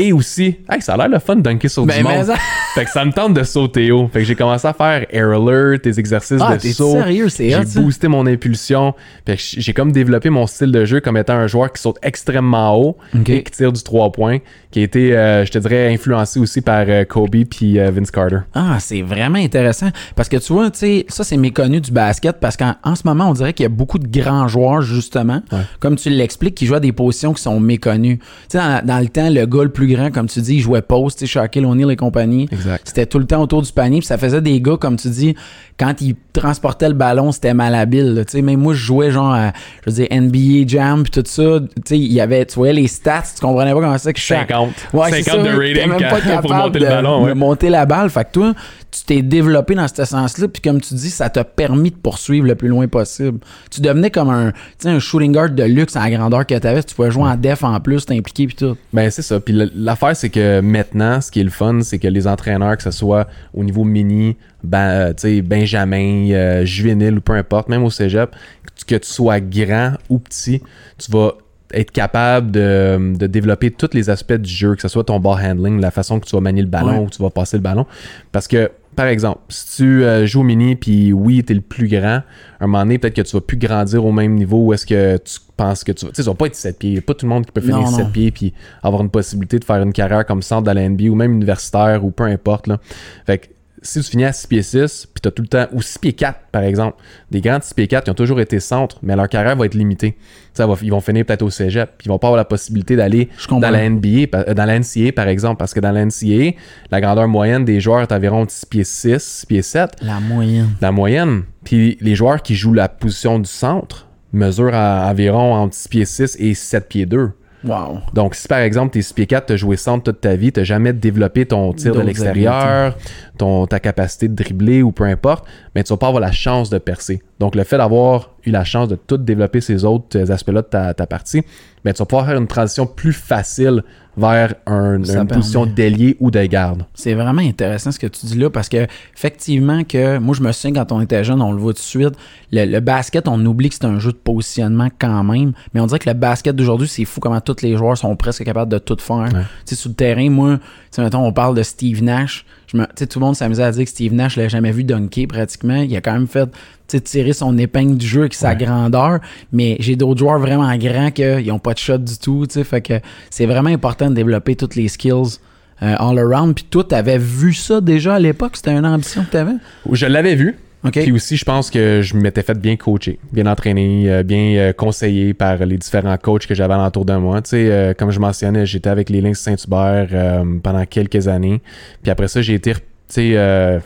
Et 0.00 0.12
aussi, 0.12 0.54
hey, 0.70 0.80
ça 0.80 0.94
a 0.94 0.96
l'air 0.96 1.08
le 1.08 1.18
fun 1.18 1.34
de 1.34 1.40
dunker 1.42 1.68
sur 1.68 1.84
Ben, 1.84 1.96
du 1.98 2.02
monde. 2.04 2.24
ça- 2.24 2.36
Fait 2.76 2.84
que 2.84 2.90
ça 2.92 3.04
me 3.04 3.10
tente 3.10 3.34
de 3.34 3.42
sauter 3.42 3.90
haut. 3.90 4.08
Fait 4.12 4.20
que 4.20 4.24
j'ai 4.24 4.36
commencé 4.36 4.64
à 4.68 4.72
faire 4.72 5.04
air 5.10 5.30
alert, 5.32 5.82
des 5.82 5.98
exercices 5.98 6.40
Ah, 6.40 6.56
de 6.56 6.60
saut. 6.68 6.92
sérieux, 6.92 7.28
c'est 7.28 7.50
J'ai 7.50 7.64
ça. 7.64 7.80
boosté 7.80 8.06
mon 8.06 8.24
impulsion. 8.26 8.94
Fait 9.26 9.36
que 9.36 9.42
j'ai 9.42 9.72
comme 9.72 9.90
développé 9.90 10.30
mon 10.30 10.46
style 10.46 10.70
de 10.70 10.84
jeu 10.84 11.00
comme 11.00 11.16
étant 11.16 11.32
un 11.34 11.48
joueur 11.48 11.72
qui 11.72 11.82
saute 11.82 11.96
extrêmement 12.02 12.76
haut 12.78 12.96
et 13.26 13.42
qui 13.42 13.50
tire 13.50 13.72
du 13.72 13.82
3 13.82 14.12
points, 14.12 14.38
qui 14.70 14.80
a 14.80 14.82
été, 14.82 15.16
euh, 15.16 15.44
je 15.46 15.50
te 15.50 15.58
dirais, 15.58 15.92
influencé 15.94 16.38
aussi 16.38 16.60
par 16.60 16.84
euh, 16.88 17.04
Kobe 17.04 17.44
puis 17.48 17.78
euh, 17.80 17.90
Vince 17.90 18.10
Carter. 18.10 18.40
Ah, 18.54 18.76
c'est 18.80 19.00
vraiment 19.02 19.38
intéressant. 19.38 19.88
Parce 20.14 20.28
que 20.28 20.36
tu 20.36 20.52
vois, 20.52 20.70
tu 20.70 20.78
sais, 20.80 21.06
ça, 21.08 21.24
c'est 21.24 21.38
méconnu 21.38 21.80
du 21.80 21.90
basket 21.90 22.36
parce 22.38 22.56
qu'en 22.56 22.74
en 22.84 22.94
ce 22.94 23.02
moment, 23.06 23.30
on 23.30 23.32
dirait 23.32 23.54
qu'il 23.54 23.64
y 23.64 23.66
a 23.66 23.70
beaucoup 23.70 23.98
de 23.98 24.06
grands 24.06 24.46
joueurs, 24.46 24.82
justement, 24.82 25.40
Ouais. 25.52 25.60
comme 25.80 25.96
tu 25.96 26.10
l'expliques, 26.10 26.54
qui 26.54 26.66
jouent 26.66 26.74
à 26.74 26.80
des 26.80 26.92
positions 26.92 27.32
qui 27.32 27.42
sont 27.42 27.58
méconnues. 27.60 28.18
Tu 28.18 28.24
sais, 28.50 28.58
dans, 28.58 28.84
dans 28.84 28.98
le 28.98 29.08
temps, 29.08 29.30
le 29.30 29.46
gars 29.46 29.62
le 29.62 29.70
plus 29.70 29.86
grand, 29.94 30.10
comme 30.10 30.28
tu 30.28 30.40
dis, 30.42 30.56
il 30.56 30.60
jouait 30.60 30.82
post, 30.82 31.18
tu 31.18 31.26
sais, 31.26 31.32
Shaquille 31.32 31.64
O'Neal 31.64 31.90
et 31.90 31.96
compagnie. 31.96 32.46
Exact. 32.52 32.82
C'était 32.86 33.06
tout 33.06 33.18
le 33.18 33.26
temps 33.26 33.40
autour 33.42 33.62
du 33.62 33.72
panier, 33.72 34.00
puis 34.00 34.06
ça 34.06 34.18
faisait 34.18 34.42
des 34.42 34.60
gars, 34.60 34.76
comme 34.78 34.96
tu 34.96 35.08
dis, 35.08 35.34
quand 35.78 36.00
ils 36.00 36.16
transportaient 36.32 36.88
le 36.88 36.94
ballon, 36.94 37.30
c'était 37.30 37.54
malhabile. 37.54 38.24
Tu 38.26 38.32
sais, 38.38 38.42
même 38.42 38.58
moi, 38.60 38.74
je 38.74 38.80
jouais 38.84 39.10
genre 39.12 39.32
à, 39.32 39.52
je 39.86 39.90
veux 39.90 39.96
dire, 39.96 40.08
NBA 40.10 40.66
Jam, 40.66 41.04
puis 41.04 41.10
tout 41.12 41.22
ça. 41.24 41.42
Tu 41.60 41.82
sais, 41.84 41.98
il 41.98 42.12
y 42.12 42.20
avait, 42.20 42.44
tu 42.46 42.56
voyais 42.56 42.72
les 42.72 42.88
stats, 42.88 43.22
tu 43.34 43.40
comprenais 43.40 43.72
pas 43.72 43.80
comment 43.80 43.96
c'est 43.98 44.12
que 44.12 44.18
chaque 44.18 44.48
50. 44.48 44.70
Ouais, 44.92 45.10
c'est 45.10 45.22
50 45.22 45.44
ça, 45.46 45.52
de 45.52 45.56
rating 45.56 45.88
même 45.88 46.00
pas 46.10 46.20
pour 46.40 46.50
capable 46.50 46.54
monter 46.54 46.78
le 46.80 46.84
de- 46.84 46.90
ballon, 46.90 47.20
de 47.20 47.26
ouais. 47.26 47.34
monter 47.34 47.70
la 47.70 47.86
balle. 47.86 48.10
Fait 48.10 48.24
que 48.24 48.32
toi, 48.32 48.54
tu 48.90 49.04
t'es 49.04 49.22
développé 49.22 49.74
dans 49.74 49.86
ce 49.86 50.04
sens-là, 50.04 50.48
puis 50.48 50.62
comme 50.62 50.80
tu 50.80 50.94
dis, 50.94 51.10
ça 51.10 51.28
t'a 51.28 51.44
permis 51.44 51.90
de 51.90 51.96
poursuivre 51.96 52.46
le 52.46 52.54
plus 52.54 52.68
loin 52.68 52.88
possible. 52.88 53.38
Tu 53.70 53.80
devenais 53.80 54.10
comme 54.10 54.30
un, 54.30 54.52
tu 54.78 54.88
un 54.88 54.98
shooting 54.98 55.32
guard 55.32 55.50
de 55.50 55.62
luxe 55.64 55.94
à 55.96 56.08
la 56.08 56.16
grandeur 56.16 56.46
que 56.46 56.58
t'avais. 56.58 56.82
Tu 56.82 56.94
pouvais 56.94 57.10
jouer 57.10 57.24
en 57.24 57.36
def 57.36 57.64
en 57.64 57.78
plus, 57.80 58.06
t'impliquer 58.06 58.46
puis 58.46 58.56
tout. 58.56 58.76
Ben 58.92 59.10
c'est 59.10 59.22
ça. 59.22 59.40
Puis 59.40 59.54
l'affaire, 59.74 60.16
c'est 60.16 60.30
que 60.30 60.60
maintenant, 60.60 61.20
ce 61.20 61.30
qui 61.30 61.40
est 61.40 61.44
le 61.44 61.50
fun, 61.50 61.80
c'est 61.82 61.98
que 61.98 62.08
les 62.08 62.26
entraîneurs, 62.26 62.76
que 62.76 62.82
ce 62.82 62.90
soit 62.90 63.26
au 63.52 63.62
niveau 63.62 63.84
mini, 63.84 64.36
ben, 64.64 64.78
euh, 64.78 65.12
tu 65.12 65.42
Benjamin, 65.42 66.30
euh, 66.30 66.64
juvénile 66.64 67.18
ou 67.18 67.20
peu 67.20 67.34
importe, 67.34 67.68
même 67.68 67.84
au 67.84 67.90
cégep, 67.90 68.34
tu, 68.74 68.84
que 68.84 68.94
tu 68.94 69.08
sois 69.08 69.40
grand 69.40 69.94
ou 70.08 70.18
petit, 70.18 70.62
tu 70.98 71.10
vas 71.10 71.34
être 71.72 71.90
capable 71.90 72.50
de, 72.50 73.14
de 73.16 73.26
développer 73.26 73.70
tous 73.70 73.90
les 73.92 74.08
aspects 74.10 74.32
du 74.34 74.50
jeu, 74.50 74.74
que 74.74 74.82
ce 74.82 74.88
soit 74.88 75.04
ton 75.04 75.20
ball 75.20 75.38
handling, 75.44 75.80
la 75.80 75.90
façon 75.90 76.18
que 76.20 76.26
tu 76.26 76.34
vas 76.34 76.40
manier 76.40 76.62
le 76.62 76.68
ballon 76.68 76.88
Ouais. 76.88 76.98
ou 76.98 77.06
que 77.06 77.14
tu 77.14 77.22
vas 77.22 77.30
passer 77.30 77.56
le 77.58 77.62
ballon. 77.62 77.84
Parce 78.32 78.48
que, 78.48 78.70
par 78.96 79.06
exemple, 79.06 79.40
si 79.48 79.76
tu 79.76 80.02
euh, 80.04 80.26
joues 80.26 80.40
au 80.40 80.44
mini, 80.44 80.74
puis 80.76 81.12
oui, 81.12 81.44
tu 81.44 81.52
es 81.52 81.54
le 81.54 81.60
plus 81.60 81.86
grand, 81.88 82.22
à 82.22 82.24
un 82.60 82.66
moment 82.66 82.80
donné, 82.80 82.98
peut-être 82.98 83.14
que 83.14 83.20
tu 83.22 83.36
vas 83.36 83.40
plus 83.42 83.56
grandir 83.58 84.04
au 84.04 84.12
même 84.12 84.34
niveau 84.34 84.64
où 84.66 84.72
est-ce 84.72 84.86
que 84.86 85.18
tu 85.18 85.38
penses 85.56 85.84
que 85.84 85.92
tu 85.92 86.06
vas. 86.06 86.10
Tu 86.12 86.16
sais, 86.16 86.22
ça 86.24 86.30
va 86.30 86.36
pas 86.36 86.46
être 86.46 86.54
7 86.56 86.78
pieds. 86.78 86.90
Il 86.90 86.92
n'y 86.94 86.98
a 86.98 87.02
pas 87.02 87.14
tout 87.14 87.26
le 87.26 87.30
monde 87.30 87.44
qui 87.46 87.52
peut 87.52 87.60
finir 87.60 87.78
Non, 87.80 87.86
7 87.86 88.06
non. 88.06 88.10
pieds 88.10 88.30
puis 88.30 88.54
avoir 88.82 89.02
une 89.02 89.10
possibilité 89.10 89.58
de 89.58 89.64
faire 89.64 89.82
une 89.82 89.92
carrière 89.92 90.24
comme 90.26 90.42
centre 90.42 90.68
de 90.68 90.74
la 90.74 90.88
NBA 90.88 91.04
ou 91.10 91.14
même 91.14 91.32
universitaire 91.34 92.04
ou 92.04 92.10
peu 92.10 92.24
importe. 92.24 92.66
Là. 92.66 92.78
Fait 93.26 93.38
que 93.38 93.46
si 93.82 94.00
tu 94.00 94.10
finis 94.10 94.24
à 94.24 94.32
6 94.32 94.46
pieds 94.46 94.62
6, 94.62 95.06
puis 95.12 95.20
tu 95.22 95.28
as 95.28 95.30
tout 95.30 95.42
le 95.42 95.48
temps, 95.48 95.66
ou 95.72 95.82
6 95.82 95.98
pieds 95.98 96.12
4 96.12 96.38
par 96.52 96.62
exemple, 96.62 96.96
des 97.30 97.40
grands 97.40 97.58
de 97.58 97.62
6 97.64 97.74
pieds 97.74 97.86
4 97.86 98.04
qui 98.04 98.10
ont 98.10 98.14
toujours 98.14 98.40
été 98.40 98.60
centres, 98.60 98.98
mais 99.02 99.14
leur 99.16 99.28
carrière 99.28 99.56
va 99.56 99.66
être 99.66 99.74
limitée. 99.74 100.16
Va- 100.56 100.66
ils 100.82 100.90
vont 100.90 101.00
finir 101.00 101.24
peut-être 101.24 101.42
au 101.42 101.50
cégep, 101.50 101.90
puis 101.98 102.06
ils 102.06 102.08
vont 102.08 102.18
pas 102.18 102.26
avoir 102.28 102.36
la 102.38 102.44
possibilité 102.44 102.96
d'aller 102.96 103.28
dans 103.60 103.70
la 103.70 103.88
NBA, 103.88 104.08
euh, 104.34 104.54
dans 104.54 104.64
la 104.64 104.78
NCAA 104.78 105.12
par 105.12 105.28
exemple, 105.28 105.58
parce 105.58 105.72
que 105.72 105.80
dans 105.80 105.92
la 105.92 106.04
NCAA, 106.04 106.52
la 106.90 107.00
grandeur 107.00 107.28
moyenne 107.28 107.64
des 107.64 107.80
joueurs 107.80 108.00
est 108.02 108.12
environ 108.12 108.44
6 108.48 108.66
pieds 108.66 108.84
6, 108.84 109.18
6 109.22 109.46
pieds 109.46 109.62
7 109.62 109.90
La 110.02 110.18
moyenne. 110.20 110.70
la 110.80 110.90
moyenne. 110.92 111.42
Puis 111.64 111.96
les 112.00 112.14
joueurs 112.16 112.42
qui 112.42 112.54
jouent 112.56 112.74
la 112.74 112.88
position 112.88 113.38
du 113.38 113.48
centre 113.48 114.06
mesurent 114.32 114.74
à- 114.74 115.08
environ 115.10 115.54
entre 115.54 115.74
6 115.74 115.88
pieds 115.88 116.04
6 116.04 116.36
et 116.40 116.54
7 116.54 116.88
pieds 116.88 117.06
2. 117.06 117.30
Wow. 117.64 118.00
Donc, 118.14 118.34
si 118.34 118.46
par 118.46 118.60
exemple, 118.60 118.92
t'es 118.92 119.02
6 119.02 119.12
pieds 119.14 119.26
4, 119.26 119.46
t'as 119.46 119.56
joué 119.56 119.76
centre 119.76 120.04
toute 120.04 120.20
ta 120.20 120.36
vie, 120.36 120.52
t'as 120.52 120.64
jamais 120.64 120.92
développé 120.92 121.46
ton 121.46 121.72
tir 121.72 121.94
de 121.94 122.00
l'extérieur, 122.00 122.96
ton, 123.36 123.66
ta 123.66 123.80
capacité 123.80 124.28
de 124.28 124.34
dribbler 124.34 124.82
ou 124.82 124.92
peu 124.92 125.04
importe, 125.04 125.44
mais 125.74 125.82
tu 125.82 125.92
vas 125.92 125.96
pas 125.96 126.06
avoir 126.08 126.20
la 126.20 126.32
chance 126.32 126.70
de 126.70 126.78
percer. 126.78 127.22
Donc, 127.40 127.54
le 127.54 127.64
fait 127.64 127.78
d'avoir 127.78 128.30
eu 128.44 128.50
la 128.50 128.64
chance 128.64 128.88
de 128.88 128.96
tout 128.96 129.16
développer 129.16 129.60
ces 129.60 129.84
autres 129.84 130.18
euh, 130.18 130.32
aspects-là 130.32 130.62
de 130.62 130.66
ta, 130.66 130.94
ta 130.94 131.06
partie, 131.06 131.42
ben, 131.84 131.92
tu 131.92 131.98
vas 131.98 132.06
pouvoir 132.06 132.26
faire 132.26 132.38
une 132.38 132.46
transition 132.46 132.86
plus 132.86 133.12
facile 133.12 133.82
vers 134.18 134.54
un- 134.66 134.96
une 134.98 135.06
permet. 135.06 135.26
position 135.34 135.64
d'ailier 135.66 136.16
ou 136.20 136.30
de 136.30 136.44
garde. 136.44 136.84
C'est 136.94 137.14
vraiment 137.14 137.40
intéressant 137.42 137.92
ce 137.92 137.98
que 137.98 138.06
tu 138.08 138.26
dis 138.26 138.36
là 138.36 138.50
parce 138.50 138.68
que 138.68 138.86
effectivement 139.16 139.84
que 139.84 140.18
moi 140.18 140.34
je 140.34 140.42
me 140.42 140.52
souviens 140.52 140.72
quand 140.84 140.92
on 140.92 141.00
était 141.00 141.24
jeune, 141.24 141.40
on 141.40 141.52
le 141.52 141.58
voit 141.58 141.72
tout 141.72 141.78
de 141.78 141.82
suite, 141.82 142.14
le, 142.52 142.64
le 142.64 142.80
basket, 142.80 143.28
on 143.28 143.44
oublie 143.46 143.68
que 143.68 143.74
c'est 143.76 143.84
un 143.84 143.98
jeu 143.98 144.12
de 144.12 144.16
positionnement 144.16 144.88
quand 144.98 145.22
même, 145.24 145.52
mais 145.74 145.80
on 145.80 145.86
dirait 145.86 145.98
que 145.98 146.08
le 146.08 146.14
basket 146.14 146.54
d'aujourd'hui, 146.56 146.88
c'est 146.88 147.04
fou 147.04 147.20
comment 147.20 147.40
tous 147.40 147.62
les 147.62 147.76
joueurs 147.76 147.96
sont 147.96 148.14
presque 148.16 148.44
capables 148.44 148.70
de 148.72 148.78
tout 148.78 148.96
faire. 149.00 149.28
Tu 149.28 149.36
sais 149.66 149.74
sur 149.76 149.90
le 149.90 149.94
terrain, 149.94 150.28
moi, 150.30 150.56
tu 150.58 150.62
sais 150.90 151.02
mettons 151.02 151.24
on 151.24 151.32
parle 151.32 151.54
de 151.56 151.62
Steve 151.62 152.02
Nash, 152.02 152.44
je 152.68 152.76
me 152.76 152.84
tu 152.84 152.90
sais 152.96 153.06
tout 153.06 153.18
le 153.18 153.26
monde 153.26 153.34
s'amusait 153.34 153.62
à 153.62 153.72
dire 153.72 153.84
que 153.84 153.90
Steve 153.90 154.14
Nash 154.14 154.36
l'a 154.36 154.48
jamais 154.48 154.70
vu 154.70 154.84
dunker 154.84 155.26
pratiquement, 155.26 155.82
il 155.82 155.94
a 155.96 156.00
quand 156.00 156.12
même 156.12 156.28
fait 156.28 156.48
tu 156.86 156.96
sais, 156.96 157.00
tirer 157.00 157.32
son 157.32 157.58
épingle 157.58 157.96
du 157.96 158.06
jeu 158.06 158.20
avec 158.20 158.34
sa 158.34 158.54
grandeur, 158.54 159.20
mais 159.52 159.76
j'ai 159.78 159.96
d'autres 159.96 160.20
joueurs 160.20 160.38
vraiment 160.38 160.74
grands 160.76 161.10
qu'ils 161.10 161.46
n'ont 161.46 161.58
pas 161.58 161.74
de 161.74 161.78
shot 161.78 161.98
du 161.98 162.16
tout, 162.18 162.46
tu 162.46 162.54
sais, 162.54 162.64
fait 162.64 162.80
que 162.80 162.94
c'est 163.30 163.46
vraiment 163.46 163.70
important 163.70 164.08
de 164.08 164.14
développer 164.14 164.56
toutes 164.56 164.74
les 164.74 164.88
skills 164.88 165.38
euh, 165.82 165.94
all 165.98 166.18
around. 166.18 166.54
Puis 166.54 166.64
toi, 166.64 166.84
t'avais 166.84 167.18
vu 167.18 167.52
ça 167.52 167.80
déjà 167.80 168.14
à 168.14 168.18
l'époque? 168.18 168.56
C'était 168.56 168.72
une 168.72 168.86
ambition 168.86 169.24
que 169.24 169.30
t'avais? 169.30 169.52
Je 169.92 170.06
l'avais 170.06 170.34
vu, 170.34 170.56
Puis 171.02 171.12
aussi, 171.12 171.36
je 171.36 171.44
pense 171.44 171.70
que 171.70 172.02
je 172.02 172.16
m'étais 172.16 172.42
fait 172.42 172.58
bien 172.58 172.76
coacher, 172.76 173.18
bien 173.32 173.46
entraîner, 173.46 174.04
euh, 174.10 174.22
bien 174.22 174.54
euh, 174.56 174.72
conseillé 174.72 175.34
par 175.34 175.56
les 175.66 175.76
différents 175.76 176.16
coachs 176.16 176.46
que 176.46 176.54
j'avais 176.54 176.74
alentour 176.74 177.04
de 177.04 177.14
moi. 177.16 177.42
Tu 177.42 177.50
sais, 177.50 177.68
euh, 177.70 177.94
comme 177.94 178.10
je 178.12 178.20
mentionnais, 178.20 178.64
j'étais 178.64 178.88
avec 178.90 179.10
les 179.10 179.20
Lynx 179.20 179.40
Saint-Hubert 179.40 180.08
euh, 180.12 180.44
pendant 180.62 180.84
quelques 180.86 181.26
années. 181.26 181.60
Puis 182.02 182.10
après 182.12 182.28
ça, 182.28 182.42
j'ai 182.42 182.54
été, 182.54 182.74
tu 182.74 182.80
sais, 183.08 183.80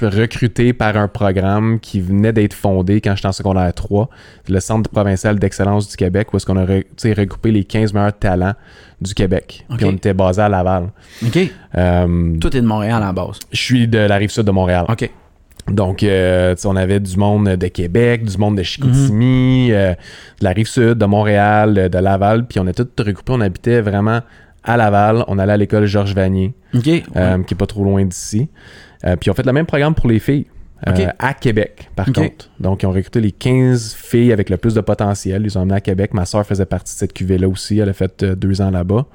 recruté 0.00 0.72
par 0.72 0.96
un 0.96 1.08
programme 1.08 1.80
qui 1.80 2.00
venait 2.00 2.32
d'être 2.32 2.54
fondé 2.54 3.00
quand 3.00 3.16
j'étais 3.16 3.28
en 3.28 3.32
secondaire 3.32 3.72
3, 3.74 4.08
le 4.48 4.60
Centre 4.60 4.88
provincial 4.90 5.38
d'excellence 5.38 5.88
du 5.88 5.96
Québec, 5.96 6.32
où 6.32 6.36
est-ce 6.36 6.46
qu'on 6.46 6.56
a 6.56 6.64
re- 6.64 6.84
regroupé 7.16 7.50
les 7.50 7.64
15 7.64 7.92
meilleurs 7.92 8.16
talents 8.16 8.54
du 9.00 9.14
Québec. 9.14 9.66
Puis 9.76 9.84
on 9.86 9.92
était 9.96 10.14
basé 10.14 10.42
à 10.42 10.48
Laval. 10.48 10.90
OK. 11.26 11.38
Toi, 12.38 12.50
t'es 12.50 12.60
de 12.60 12.66
Montréal 12.66 13.02
à 13.02 13.06
la 13.06 13.12
base. 13.12 13.38
je 13.50 13.60
suis 13.60 13.88
de 13.88 13.98
la 13.98 14.16
rive 14.16 14.30
sud 14.30 14.44
de 14.44 14.50
Montréal. 14.52 14.84
OK. 14.88 15.10
Donc, 15.70 16.02
euh, 16.02 16.54
on 16.64 16.76
avait 16.76 17.00
du 17.00 17.16
monde 17.16 17.48
de 17.48 17.66
Québec, 17.68 18.24
du 18.24 18.36
monde 18.36 18.56
de 18.56 18.62
Chicoutimi, 18.62 19.68
euh, 19.72 19.92
de 19.92 20.44
la 20.44 20.50
rive 20.50 20.66
sud, 20.68 20.94
de 20.94 21.06
Montréal, 21.06 21.74
euh, 21.78 21.88
de 21.88 21.98
Laval. 21.98 22.46
Puis 22.46 22.60
on 22.60 22.66
est 22.66 22.74
tous 22.74 23.02
regroupés. 23.02 23.32
On 23.32 23.40
habitait 23.40 23.80
vraiment 23.80 24.20
à 24.62 24.76
Laval. 24.76 25.24
On 25.26 25.38
allait 25.38 25.54
à 25.54 25.56
l'école 25.56 25.86
Georges 25.86 26.14
Vanier, 26.14 26.54
euh, 27.16 27.42
qui 27.44 27.54
est 27.54 27.56
pas 27.56 27.66
trop 27.66 27.82
loin 27.84 28.04
d'ici. 28.04 28.48
Puis 29.20 29.28
on 29.30 29.34
fait 29.34 29.44
le 29.44 29.52
même 29.52 29.66
programme 29.66 29.94
pour 29.94 30.08
les 30.08 30.18
filles. 30.18 30.46
à 31.18 31.32
Québec, 31.34 31.88
par 31.96 32.06
contre. 32.12 32.50
Donc, 32.60 32.82
ils 32.82 32.86
ont 32.86 32.92
recruté 32.92 33.20
les 33.20 33.32
15 33.32 33.94
filles 33.94 34.32
avec 34.32 34.50
le 34.50 34.58
plus 34.58 34.74
de 34.74 34.80
potentiel. 34.82 35.40
Ils 35.40 35.44
les 35.44 35.56
ont 35.56 35.60
emmenées 35.60 35.76
à 35.76 35.80
Québec. 35.80 36.12
Ma 36.12 36.26
soeur 36.26 36.44
faisait 36.46 36.66
partie 36.66 36.94
de 36.94 36.98
cette 36.98 37.12
cuvée-là 37.14 37.48
aussi. 37.48 37.78
Elle 37.78 37.88
a 37.88 37.94
fait 37.94 38.22
deux 38.22 38.60
ans 38.60 38.70
là-bas. 38.70 39.06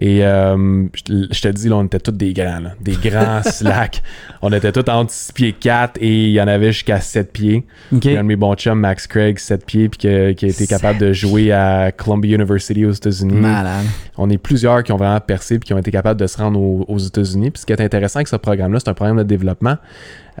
Et 0.00 0.24
euh, 0.24 0.84
je 1.08 1.40
te- 1.40 1.48
dis, 1.48 1.68
là, 1.68 1.76
on 1.76 1.84
était 1.84 1.98
tous 1.98 2.12
des 2.12 2.32
grands, 2.32 2.60
là. 2.60 2.70
des 2.80 2.92
grands 2.92 3.42
slacks. 3.44 4.00
On 4.42 4.52
était 4.52 4.70
tous 4.70 4.88
entre 4.88 5.10
6 5.10 5.32
pieds 5.32 5.52
4 5.52 5.98
et 6.00 6.24
il 6.26 6.30
y 6.30 6.40
en 6.40 6.46
avait 6.46 6.70
jusqu'à 6.70 7.00
7 7.00 7.32
pieds. 7.32 7.66
OK. 7.92 8.04
Il 8.04 8.12
y 8.12 8.16
a 8.16 8.20
un 8.20 8.22
de 8.22 8.28
mes 8.28 8.36
bons 8.36 8.54
chums, 8.54 8.78
Max 8.78 9.08
Craig, 9.08 9.38
7 9.40 9.66
pieds, 9.66 9.88
puis 9.88 9.98
que- 9.98 10.32
qui 10.32 10.44
a 10.44 10.48
été 10.48 10.66
capable 10.68 11.00
de 11.00 11.12
jouer 11.12 11.50
à 11.50 11.90
Columbia 11.90 12.36
University 12.36 12.86
aux 12.86 12.92
États-Unis. 12.92 13.34
Malade. 13.34 13.86
On 14.16 14.30
est 14.30 14.38
plusieurs 14.38 14.84
qui 14.84 14.92
ont 14.92 14.96
vraiment 14.96 15.18
percé 15.20 15.58
puis 15.58 15.66
qui 15.66 15.74
ont 15.74 15.78
été 15.78 15.90
capables 15.90 16.20
de 16.20 16.26
se 16.28 16.38
rendre 16.38 16.60
aux, 16.60 16.84
aux 16.86 16.98
États-Unis. 16.98 17.50
Puis 17.50 17.62
ce 17.62 17.66
qui 17.66 17.72
est 17.72 17.80
intéressant 17.80 18.18
avec 18.18 18.28
ce 18.28 18.36
programme-là, 18.36 18.78
c'est 18.78 18.90
un 18.90 18.94
programme 18.94 19.16
de 19.18 19.22
développement. 19.24 19.78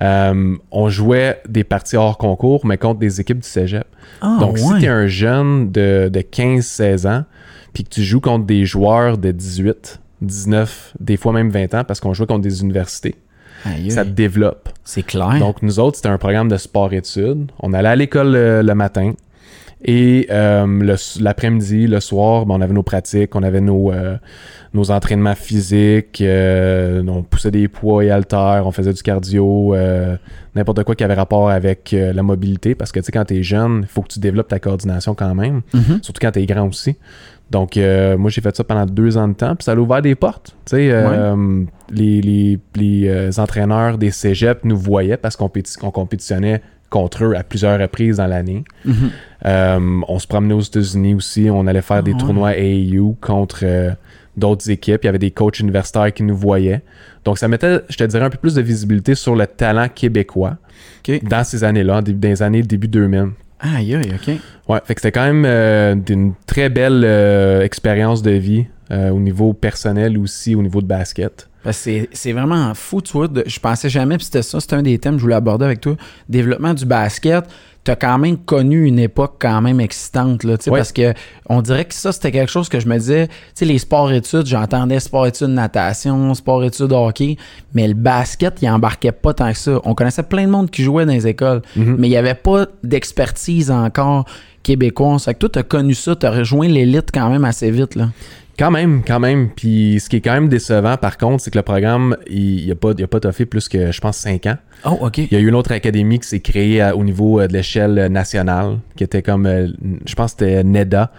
Euh, 0.00 0.54
on 0.70 0.88
jouait 0.88 1.40
des 1.48 1.64
parties 1.64 1.96
hors 1.96 2.18
concours, 2.18 2.64
mais 2.64 2.78
contre 2.78 3.00
des 3.00 3.20
équipes 3.20 3.40
du 3.40 3.48
cégep. 3.48 3.84
Ah, 4.20 4.36
Donc, 4.38 4.58
si 4.58 4.68
tu 4.78 4.84
es 4.84 4.88
un 4.88 5.08
jeune 5.08 5.72
de, 5.72 6.08
de 6.12 6.20
15-16 6.20 7.08
ans, 7.08 7.24
puis 7.78 7.84
que 7.84 7.90
tu 7.90 8.02
joues 8.02 8.20
contre 8.20 8.44
des 8.44 8.66
joueurs 8.66 9.18
de 9.18 9.30
18, 9.30 10.00
19, 10.22 10.94
des 10.98 11.16
fois 11.16 11.32
même 11.32 11.48
20 11.48 11.74
ans, 11.74 11.84
parce 11.84 12.00
qu'on 12.00 12.12
jouait 12.12 12.26
contre 12.26 12.40
des 12.40 12.60
universités, 12.60 13.14
Aïe, 13.64 13.92
ça 13.92 14.04
te 14.04 14.10
développe. 14.10 14.68
C'est 14.82 15.04
clair. 15.04 15.38
Donc, 15.38 15.62
nous 15.62 15.78
autres, 15.78 15.94
c'était 15.96 16.08
un 16.08 16.18
programme 16.18 16.48
de 16.48 16.56
sport-études. 16.56 17.52
On 17.60 17.72
allait 17.72 17.88
à 17.88 17.94
l'école 17.94 18.32
le, 18.32 18.62
le 18.62 18.74
matin. 18.74 19.12
Et 19.84 20.26
euh, 20.32 20.96
l'après-midi, 21.20 21.86
le 21.86 22.00
soir, 22.00 22.46
ben, 22.46 22.54
on 22.56 22.60
avait 22.60 22.72
nos 22.74 22.82
pratiques, 22.82 23.36
on 23.36 23.44
avait 23.44 23.60
nos, 23.60 23.92
euh, 23.92 24.16
nos 24.74 24.90
entraînements 24.90 25.36
physiques, 25.36 26.20
euh, 26.20 27.00
on 27.06 27.22
poussait 27.22 27.52
des 27.52 27.68
poids 27.68 28.04
et 28.04 28.10
haltères, 28.10 28.64
on 28.66 28.72
faisait 28.72 28.92
du 28.92 29.02
cardio, 29.04 29.76
euh, 29.76 30.16
n'importe 30.56 30.82
quoi 30.82 30.96
qui 30.96 31.04
avait 31.04 31.14
rapport 31.14 31.48
avec 31.48 31.92
euh, 31.94 32.12
la 32.12 32.24
mobilité. 32.24 32.74
Parce 32.74 32.90
que, 32.90 32.98
tu 32.98 33.06
sais, 33.06 33.12
quand 33.12 33.24
t'es 33.26 33.44
jeune, 33.44 33.82
il 33.82 33.86
faut 33.88 34.02
que 34.02 34.08
tu 34.08 34.18
développes 34.18 34.48
ta 34.48 34.58
coordination 34.58 35.14
quand 35.14 35.32
même, 35.36 35.60
Mhm. 35.72 36.00
surtout 36.02 36.18
quand 36.20 36.32
t'es 36.32 36.44
grand 36.46 36.66
aussi. 36.66 36.96
Donc, 37.50 37.76
euh, 37.76 38.18
moi, 38.18 38.30
j'ai 38.30 38.40
fait 38.42 38.54
ça 38.54 38.62
pendant 38.62 38.84
deux 38.84 39.16
ans 39.16 39.26
de 39.28 39.32
temps, 39.34 39.56
puis 39.56 39.64
ça 39.64 39.72
a 39.72 39.76
ouvert 39.76 40.02
des 40.02 40.14
portes. 40.14 40.54
Tu 40.66 40.76
sais, 40.76 40.90
euh, 40.92 41.64
les, 41.90 42.20
les- 42.20 42.58
les, 42.76 43.08
euh, 43.08 43.30
entraîneurs 43.38 43.96
des 43.96 44.10
cégeps 44.10 44.60
nous 44.64 44.76
voyaient 44.76 45.16
parce 45.16 45.34
qu'on 45.36 45.50
qu'on 45.80 45.90
compétitionnait 45.90 46.60
contre 46.90 47.24
eux 47.24 47.34
à 47.36 47.42
plusieurs 47.42 47.78
reprises 47.80 48.16
dans 48.18 48.26
l'année. 48.26 48.64
Mhm. 48.84 48.94
Euh, 49.46 50.00
on 50.08 50.18
se 50.18 50.26
promenait 50.26 50.54
aux 50.54 50.60
États-Unis 50.60 51.14
aussi. 51.14 51.48
On 51.50 51.66
allait 51.66 51.82
faire 51.82 51.98
Ah 51.98 52.02
des 52.02 52.12
ouais. 52.12 52.18
tournois 52.18 52.50
AAU 52.50 53.16
contre 53.20 53.64
d'autres 54.36 54.70
équipes. 54.70 55.00
Il 55.02 55.06
y 55.06 55.08
avait 55.08 55.18
des 55.18 55.30
coachs 55.30 55.58
universitaires 55.60 56.12
qui 56.12 56.22
nous 56.22 56.36
voyaient. 56.36 56.82
Donc, 57.24 57.38
ça 57.38 57.48
mettait, 57.48 57.80
je 57.88 57.96
te 57.96 58.04
dirais, 58.04 58.24
un 58.24 58.30
peu 58.30 58.38
plus 58.38 58.54
de 58.54 58.62
visibilité 58.62 59.14
sur 59.14 59.34
le 59.34 59.46
talent 59.46 59.88
québécois 59.94 60.56
dans 61.22 61.44
ces 61.44 61.64
années-là, 61.64 62.02
dans 62.02 62.28
les 62.28 62.42
années 62.42 62.62
début 62.62 62.88
2000. 62.88 63.28
Aïe, 63.60 63.94
aïe, 63.94 64.12
OK. 64.14 64.34
Ouais, 64.68 64.80
fait 64.84 64.94
que 64.94 65.00
c'était 65.00 65.12
quand 65.12 65.26
même 65.26 65.44
euh, 65.46 65.94
d'une 65.94 66.34
très 66.46 66.68
belle 66.68 67.02
euh, 67.04 67.62
expérience 67.62 68.22
de 68.22 68.30
vie 68.30 68.66
euh, 68.90 69.10
au 69.10 69.20
niveau 69.20 69.52
personnel 69.52 70.16
aussi, 70.18 70.54
au 70.54 70.62
niveau 70.62 70.80
de 70.80 70.86
basket. 70.86 71.48
Que 71.64 71.72
c'est- 71.72 72.32
vraiment 72.32 72.72
fou, 72.74 73.02
tu 73.02 73.12
vois. 73.12 73.28
de- 73.28 73.44
je 73.46 73.58
pensais 73.60 73.90
jamais, 73.90 74.16
puis 74.16 74.24
c'était 74.24 74.42
ça, 74.42 74.58
c'était 74.60 74.76
un 74.76 74.82
des 74.82 74.98
thèmes 74.98 75.14
que 75.14 75.18
je 75.18 75.24
voulais 75.24 75.34
aborder 75.34 75.66
avec 75.66 75.80
toi. 75.80 75.96
Développement 76.28 76.72
du 76.72 76.86
basket. 76.86 77.44
Tu 77.84 77.90
as 77.92 77.96
quand 77.96 78.18
même 78.18 78.36
connu 78.38 78.86
une 78.86 78.98
époque 78.98 79.36
quand 79.38 79.60
même 79.62 79.80
excitante, 79.80 80.44
là, 80.44 80.58
tu 80.58 80.64
sais, 80.64 80.70
Ouais. 80.70 80.78
parce 80.78 80.92
que 80.92 81.14
on 81.48 81.62
dirait 81.62 81.84
que 81.86 81.94
ça, 81.94 82.12
c'était 82.12 82.32
quelque 82.32 82.50
chose 82.50 82.68
que 82.68 82.80
je 82.80 82.86
me 82.88 82.98
disais, 82.98 83.28
tu 83.28 83.34
sais, 83.54 83.64
les 83.64 83.78
sports-études, 83.78 84.46
j'entendais 84.46 85.00
sport-études 85.00 85.48
natation, 85.48 86.34
sport-études 86.34 86.92
hockey, 86.92 87.36
mais 87.74 87.88
le 87.88 87.94
basket, 87.94 88.60
il 88.62 88.68
embarquait 88.68 89.12
pas 89.12 89.32
tant 89.32 89.50
que 89.52 89.58
ça. 89.58 89.80
On 89.84 89.94
connaissait 89.94 90.22
plein 90.22 90.44
de 90.44 90.50
monde 90.50 90.70
qui 90.70 90.82
jouait 90.82 91.06
dans 91.06 91.12
les 91.12 91.26
écoles, 91.26 91.62
Mhm. 91.76 91.96
mais 91.98 92.08
il 92.08 92.10
n'y 92.10 92.16
avait 92.16 92.34
pas 92.34 92.66
d'expertise 92.82 93.70
encore 93.70 94.24
québécoise. 94.62 95.24
Fait 95.24 95.34
que 95.34 95.38
toi, 95.40 95.48
tu 95.52 95.58
as 95.58 95.62
connu 95.62 95.94
ça, 95.94 96.14
tu 96.16 96.26
as 96.26 96.30
rejoint 96.30 96.68
l'élite 96.68 97.10
quand 97.12 97.30
même 97.30 97.44
assez 97.44 97.70
vite, 97.70 97.94
là. 97.94 98.08
Quand 98.58 98.70
même, 98.72 99.02
quand 99.06 99.20
même. 99.20 99.50
Puis 99.54 100.00
ce 100.00 100.08
qui 100.08 100.16
est 100.16 100.20
quand 100.20 100.32
même 100.32 100.48
décevant, 100.48 100.96
par 100.96 101.16
contre, 101.16 101.42
c'est 101.44 101.50
que 101.52 101.58
le 101.58 101.62
programme, 101.62 102.16
il 102.28 102.66
n'a 102.68 102.74
pas, 102.74 102.90
il 102.96 103.04
a 103.04 103.06
pas 103.06 103.20
toffé 103.20 103.46
plus 103.46 103.68
que, 103.68 103.92
je 103.92 104.00
pense, 104.00 104.16
5 104.16 104.46
ans. 104.46 104.56
Oh, 104.84 104.98
OK. 105.02 105.18
Il 105.18 105.32
y 105.32 105.36
a 105.36 105.38
eu 105.38 105.48
une 105.48 105.54
autre 105.54 105.72
académie 105.72 106.18
qui 106.18 106.28
s'est 106.28 106.40
créée 106.40 106.80
à- 106.80 106.96
au 106.96 107.04
niveau 107.04 107.40
euh, 107.40 107.46
de 107.46 107.52
l'échelle 107.52 107.98
euh, 107.98 108.08
nationale, 108.08 108.78
qui 108.96 109.04
était 109.04 109.22
comme, 109.22 109.46
euh, 109.46 109.68
je 110.06 110.14
pense 110.14 110.32
c'était 110.32 110.62
NEDA, 110.64 111.10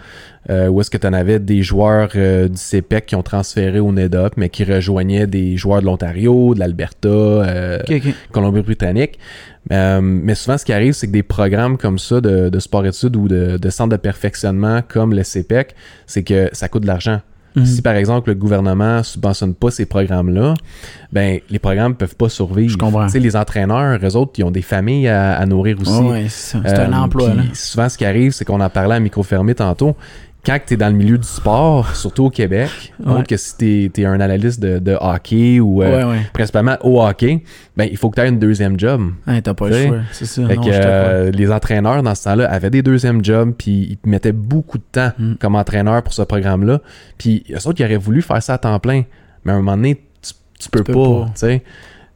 euh, 0.48 0.68
où 0.68 0.80
est-ce 0.80 0.90
que 0.90 0.96
tu 0.98 1.06
en 1.06 1.12
avais 1.12 1.38
des 1.38 1.62
joueurs 1.62 2.10
euh, 2.16 2.48
du 2.48 2.56
CPEC 2.56 3.06
qui 3.06 3.14
ont 3.16 3.22
transféré 3.22 3.78
au 3.80 3.92
NEDA, 3.92 4.30
mais 4.36 4.48
qui 4.48 4.64
rejoignaient 4.64 5.26
des 5.26 5.56
joueurs 5.56 5.80
de 5.80 5.86
l'Ontario, 5.86 6.54
de 6.54 6.60
l'Alberta, 6.60 7.08
euh. 7.08 7.78
Colombie-Britannique. 8.32 9.18
Euh, 9.72 10.00
mais 10.02 10.34
souvent, 10.34 10.58
ce 10.58 10.64
qui 10.64 10.72
arrive, 10.72 10.92
c'est 10.94 11.06
que 11.06 11.12
des 11.12 11.22
programmes 11.22 11.76
comme 11.78 11.98
ça 11.98 12.20
de, 12.20 12.48
de 12.48 12.58
sport-études 12.58 13.16
ou 13.16 13.28
de, 13.28 13.56
de 13.56 13.70
centres 13.70 13.90
de 13.90 13.96
perfectionnement 13.96 14.80
comme 14.86 15.14
le 15.14 15.22
CPEC, 15.22 15.74
c'est 16.06 16.22
que 16.24 16.48
ça 16.52 16.68
coûte 16.68 16.82
de 16.82 16.88
l'argent. 16.88 17.20
Mhm. 17.56 17.66
Si 17.66 17.82
par 17.82 17.94
exemple 17.94 18.30
le 18.30 18.36
gouvernement 18.36 19.02
subventionne 19.02 19.54
pas 19.54 19.72
ces 19.72 19.84
programmes-là, 19.84 20.54
ben 21.12 21.40
les 21.50 21.58
programmes 21.58 21.96
peuvent 21.96 22.14
pas 22.14 22.28
survivre. 22.28 22.70
Je 22.70 22.76
comprends. 22.78 23.06
Les 23.12 23.34
entraîneurs, 23.36 23.98
eux 24.04 24.16
autres, 24.16 24.32
ils 24.38 24.44
ont 24.44 24.52
des 24.52 24.62
familles 24.62 25.08
à, 25.08 25.32
à 25.36 25.46
nourrir 25.46 25.76
aussi. 25.80 25.90
Ouais, 25.98 26.26
c'est 26.28 26.58
un 26.58 26.92
Euh, 26.92 26.92
emploi, 26.92 27.34
là. 27.34 27.42
Souvent, 27.54 27.88
ce 27.88 27.98
qui 27.98 28.04
arrive, 28.04 28.30
c'est 28.30 28.44
qu'on 28.44 28.60
en 28.60 28.70
parlait 28.70 28.94
à 28.94 29.00
micro 29.00 29.24
fermé 29.24 29.56
tantôt. 29.56 29.96
Quand 30.44 30.58
tu 30.66 30.74
es 30.74 30.76
dans 30.76 30.88
le 30.88 30.94
milieu 30.94 31.18
du 31.18 31.26
sport, 31.28 31.94
surtout 31.94 32.24
au 32.26 32.30
Québec, 32.30 32.70
Ouais. 32.98 33.12
autre 33.12 33.24
que 33.26 33.36
si 33.36 33.90
tu 33.92 34.00
es, 34.02 34.04
un 34.06 34.20
analyste 34.20 34.58
de, 34.60 34.78
de 34.78 34.96
hockey 34.98 35.60
ou 35.60 35.82
euh, 35.82 35.98
Ouais, 35.98 36.04
ouais. 36.12 36.20
principalement 36.32 36.76
au 36.82 37.02
hockey, 37.02 37.42
ben, 37.76 37.86
il 37.90 37.96
faut 37.98 38.08
que 38.10 38.16
tu 38.18 38.26
aies 38.26 38.28
une 38.30 38.38
deuxième 38.38 38.78
job. 38.80 39.12
T'as 39.42 39.54
pas 39.54 39.68
le 39.68 39.86
choix. 39.86 39.98
C'est 40.12 40.24
ça. 40.24 40.46
Fait 40.46 40.56
non, 40.56 40.62
que, 40.62 40.72
je 40.72 40.76
te 40.78 40.82
crois. 40.82 40.90
euh, 40.92 41.30
les 41.30 41.50
entraîneurs 41.52 42.02
dans 42.02 42.14
ce 42.14 42.24
temps-là 42.24 42.50
avaient 42.50 42.70
des 42.70 42.82
deuxièmes 42.82 43.22
jobs, 43.24 43.52
puis 43.56 43.98
ils 44.04 44.08
mettaient 44.10 44.32
beaucoup 44.32 44.78
de 44.78 44.84
temps 44.90 45.10
Mm. 45.18 45.34
comme 45.34 45.54
entraîneur 45.56 46.02
pour 46.02 46.14
ce 46.14 46.22
programme-là. 46.22 46.80
Puis 47.18 47.44
eux 47.50 47.68
autres, 47.68 47.80
ils 47.80 47.84
auraient 47.84 47.96
voulu 47.96 48.22
faire 48.22 48.42
ça 48.42 48.54
à 48.54 48.58
temps 48.58 48.78
plein, 48.78 49.02
mais 49.44 49.52
à 49.52 49.56
un 49.56 49.58
moment 49.58 49.76
donné, 49.76 49.96
tu, 50.22 50.32
tu 50.58 50.68
peux, 50.70 50.82
pas. 50.84 50.92
pas. 50.92 51.24
tu 51.26 51.30
sais. 51.34 51.62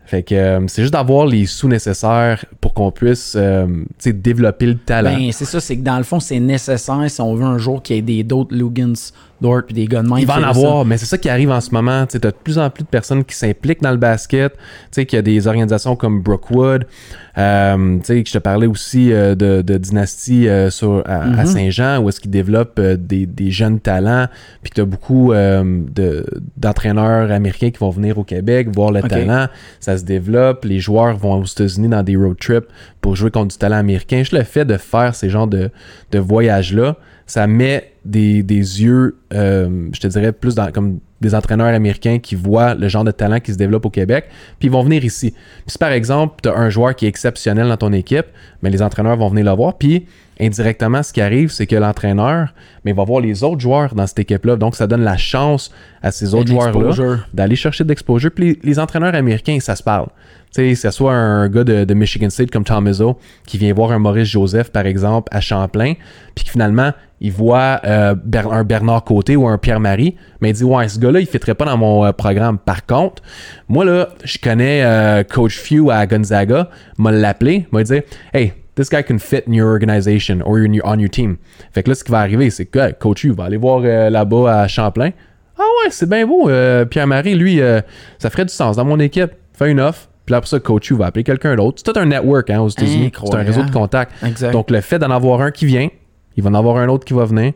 Fait 0.07 0.23
que 0.23 0.35
euh, 0.35 0.61
c'est 0.67 0.83
juste 0.83 0.93
d'avoir 0.93 1.25
les 1.25 1.47
sous 1.47 1.67
nécessaires 1.67 2.45
pour 2.61 2.75
qu'on 2.75 2.91
puisse 2.91 3.35
euh, 3.37 3.67
développer 4.05 4.67
le 4.67 4.77
talent. 4.77 5.17
Ben, 5.17 5.33
c'est 5.33 5.47
ça, 5.47 5.61
c'est 5.61 5.77
que 5.77 5.83
dans 5.83 5.97
le 5.97 6.05
fond, 6.05 6.21
c'est 6.21 6.41
nécessaire 6.41 7.11
si 7.11 7.21
on 7.23 7.35
veut 7.35 7.45
un 7.45 7.57
jour 7.57 7.83
qu'il 7.83 7.97
y 7.97 7.99
ait 7.99 8.03
des 8.03 8.23
d'autres 8.23 8.55
Lugans, 8.55 8.93
Dort 9.41 9.63
puis 9.67 9.75
des 9.75 9.87
gars 9.87 10.03
de. 10.03 10.09
Il 10.19 10.27
va 10.27 10.39
en 10.39 10.41
ça. 10.41 10.49
avoir, 10.49 10.85
mais 10.85 10.97
c'est 10.97 11.07
ça 11.07 11.19
qui 11.19 11.29
arrive 11.29 11.51
en 11.51 11.61
ce 11.61 11.71
moment. 11.71 12.07
Tu 12.07 12.17
as 12.17 12.21
de 12.21 12.31
plus 12.31 12.59
en 12.59 12.71
plus 12.71 12.85
de 12.85 12.89
personnes 12.89 13.25
qui 13.25 13.35
s'impliquent 13.35 13.83
dans 13.83 13.91
le 13.91 13.97
basket. 13.97 14.53
Tu 14.53 14.59
sais, 14.93 15.07
qu'il 15.07 15.17
y 15.17 15.19
a 15.19 15.23
des 15.23 15.47
organisations 15.47 15.97
comme 15.97 16.23
Brookwood. 16.23 16.87
Euh, 17.37 17.97
tu 17.99 18.05
sais, 18.05 18.23
que 18.23 18.29
je 18.29 18.35
te 18.35 18.39
parlais 18.39 18.67
aussi 18.69 19.13
euh, 19.13 19.35
de, 19.35 19.61
de 19.63 19.77
Dynasty 19.77 20.49
euh, 20.49 20.71
sur, 20.71 21.03
à, 21.07 21.23
à 21.23 21.27
Mhm. 21.27 21.47
Saint-Jean, 21.47 21.99
où 22.03 22.09
est-ce 22.09 22.21
qu'ils 22.21 22.31
développent 22.31 22.81
des, 22.81 23.27
des 23.27 23.51
jeunes 23.51 23.81
talents. 23.81 24.27
Puis 24.63 24.71
que 24.71 24.77
tu 24.77 24.81
as 24.81 24.85
beaucoup 24.85 25.33
de- 25.33 26.25
d'entraîneurs 26.57 27.31
américains 27.31 27.71
qui 27.71 27.79
vont 27.79 27.91
venir 27.91 28.19
au 28.19 28.25
Québec 28.25 28.69
voir 28.73 28.93
le 28.93 29.03
talent. 29.03 29.47
Ça 29.81 29.99
se 29.99 30.05
développe. 30.05 30.65
Les 30.65 30.79
joueurs 30.79 31.17
vont 31.17 31.41
aux 31.41 31.45
États-Unis 31.45 31.89
dans 31.89 32.03
des 32.03 32.17
road 32.17 32.37
trips 32.39 32.67
pour 33.01 33.17
jouer 33.17 33.31
contre 33.31 33.49
du 33.53 33.59
talent 33.59 33.77
américain. 33.79 34.19
Juste 34.19 34.33
le 34.33 34.43
fait 34.45 34.65
de 34.65 34.77
faire 34.77 35.15
ces 35.15 35.29
genres 35.29 35.47
de, 35.49 35.71
de 36.13 36.19
voyages-là, 36.19 36.97
ça 37.27 37.47
met 37.47 37.93
des, 38.05 38.43
des 38.43 38.83
yeux, 38.83 39.17
je 39.33 39.99
te 40.01 40.07
dirais, 40.07 40.33
plus 40.33 40.55
dans, 40.55 40.71
comme 40.71 40.99
des 41.25 41.35
entraîneurs 41.35 41.75
américains 41.75 42.19
qui 42.19 42.35
voient 42.35 42.75
le 42.75 42.89
genre 42.89 43.05
de 43.05 43.11
talent 43.11 43.41
qui 43.41 43.53
se 43.53 43.59
développe 43.59 43.87
au 43.87 43.91
Québec, 43.91 44.27
puis 44.59 44.69
ils 44.69 44.71
vont 44.71 44.83
venir 44.83 45.05
ici. 45.05 45.31
Puis 45.31 45.73
si 45.73 45.79
par 45.79 45.93
exemple, 45.93 46.37
tu 46.43 46.49
as 46.49 46.55
un 46.57 46.71
joueur 46.71 46.95
qui 46.95 47.07
est 47.07 47.09
exceptionnel 47.09 47.69
dans 47.69 47.77
ton 47.77 47.93
équipe, 47.93 48.27
mais 48.63 48.71
les 48.71 48.83
entraîneurs 48.83 49.17
vont 49.17 49.29
venir 49.29 49.45
le 49.45 49.53
voir, 49.53 49.77
puis 49.77 50.07
indirectement, 50.41 51.03
ce 51.03 51.13
qui 51.13 51.21
arrive, 51.21 51.51
c'est 51.51 51.67
que 51.67 51.77
l'entraîneur 51.77 52.53
mais 52.85 52.91
il 52.91 52.97
va 52.97 53.05
voir 53.05 53.21
les 53.21 53.43
autres 53.43 53.61
joueurs 53.61 53.95
dans 53.95 54.07
cette 54.07 54.19
équipe-là. 54.19 54.57
Donc, 54.57 54.77
ça 54.77 54.87
donne 54.87 55.03
la 55.03 55.17
chance 55.17 55.73
à 56.03 56.11
ces 56.11 56.35
autres 56.35 56.49
joueurs-là 56.49 57.19
d'aller 57.33 57.57
chercher 57.57 57.85
de 57.85 57.89
l'exposure. 57.89 58.31
Puis 58.31 58.45
les, 58.45 58.59
les 58.63 58.79
entraîneurs 58.79 59.15
américains, 59.15 59.59
ça 59.61 59.75
se 59.75 59.83
parle. 59.83 60.09
Sais, 60.55 60.77
ce 60.77 60.93
soit 60.93 61.13
un 61.13 61.49
gars 61.49 61.65
de, 61.65 61.95
Michigan 61.95 62.31
State 62.31 62.53
comme 62.53 62.63
Tom 62.63 62.89
qui 63.45 63.59
vient 63.59 63.75
voir 63.75 63.91
un 63.91 63.99
Maurice 63.99 64.29
Joseph, 64.29 64.71
par 64.71 64.87
exemple, 64.87 65.29
à 65.33 65.41
Champlain, 65.41 65.95
puis 66.37 66.45
que 66.45 66.51
finalement, 66.53 66.93
il 67.21 67.33
voit 67.33 67.81
euh, 67.85 68.15
un 68.53 68.63
Bernard 68.63 69.03
Côté 69.03 69.35
ou 69.35 69.49
un 69.49 69.59
Pierre-Marie, 69.59 70.15
mais 70.41 70.51
il 70.51 70.53
dit 70.53 70.63
Ouais, 70.63 70.87
ce 70.87 71.01
gars-là, 71.01 71.19
il 71.19 71.25
ne 71.25 71.29
fitterait 71.29 71.57
pas 71.57 71.65
dans 71.65 71.77
mon 71.77 72.05
euh, 72.05 72.13
programme. 72.13 72.59
Par 72.59 72.87
contre, 72.87 73.21
moi, 73.69 73.85
là, 73.85 74.11
je 74.23 74.39
connais 74.39 74.85
euh, 74.85 75.25
Coach 75.25 75.59
Few 75.59 75.91
à 75.91 76.07
Gonzaga, 76.07 76.71
m'a 76.99 77.11
l'appelé, 77.11 77.67
m'a 77.73 77.83
dit 77.83 78.03
Hey, 78.33 78.53
this 78.77 78.89
guy 78.89 79.03
can 79.03 79.19
fit 79.19 79.43
in 79.49 79.55
your 79.55 79.67
organization 79.67 80.39
or 80.45 80.59
on 80.85 80.99
your 81.01 81.11
team. 81.11 81.37
Fait 81.73 81.83
que 81.83 81.89
là, 81.89 81.97
ce 81.97 82.05
qui 82.05 82.13
va 82.13 82.21
arriver, 82.21 82.51
c'est 82.51 82.67
que 82.67 82.93
Coach 82.93 83.23
Few 83.23 83.35
va 83.35 83.47
aller 83.47 83.57
voir 83.57 83.81
là-bas 83.81 84.61
à 84.61 84.69
Champlain. 84.69 85.11
Ah 85.59 85.63
ouais, 85.83 85.91
c'est 85.91 86.09
bien 86.09 86.25
beau. 86.29 86.49
Pierre-Marie, 86.91 87.35
lui, 87.35 87.59
ça 88.21 88.31
ferait 88.31 88.45
du 88.45 88.55
sens 88.55 88.77
dans 88.77 88.85
mon 88.85 89.01
équipe. 89.01 89.33
Fait 89.53 89.69
une 89.69 89.81
offre. 89.81 90.09
Puis 90.25 90.33
là, 90.33 90.39
après 90.39 90.49
ça, 90.49 90.61
Coach 90.61 90.91
Hu 90.91 90.95
va 90.97 91.07
appeler 91.07 91.25
quelqu'un 91.25 91.55
d'autre. 91.57 91.83
C'est 91.85 91.93
tout 91.93 91.99
un 91.99 92.07
network 92.07 92.49
hein, 92.51 92.61
aux 92.61 92.69
États-Unis. 92.69 93.13
C'est 93.25 93.35
un 93.35 93.43
réseau 93.43 93.63
de 93.63 93.71
contacts. 93.71 94.13
Exact. 94.25 94.53
Donc, 94.53 94.71
le 94.71 94.81
fait 94.81 94.99
d'en 94.99 95.11
avoir 95.11 95.41
un 95.43 95.51
qui 95.51 95.67
vient, 95.67 95.89
il 96.37 96.43
va 96.43 96.51
en 96.51 96.55
avoir 96.55 96.77
un 96.77 96.89
autre 96.89 97.05
qui 97.05 97.15
va 97.15 97.25
venir. 97.25 97.53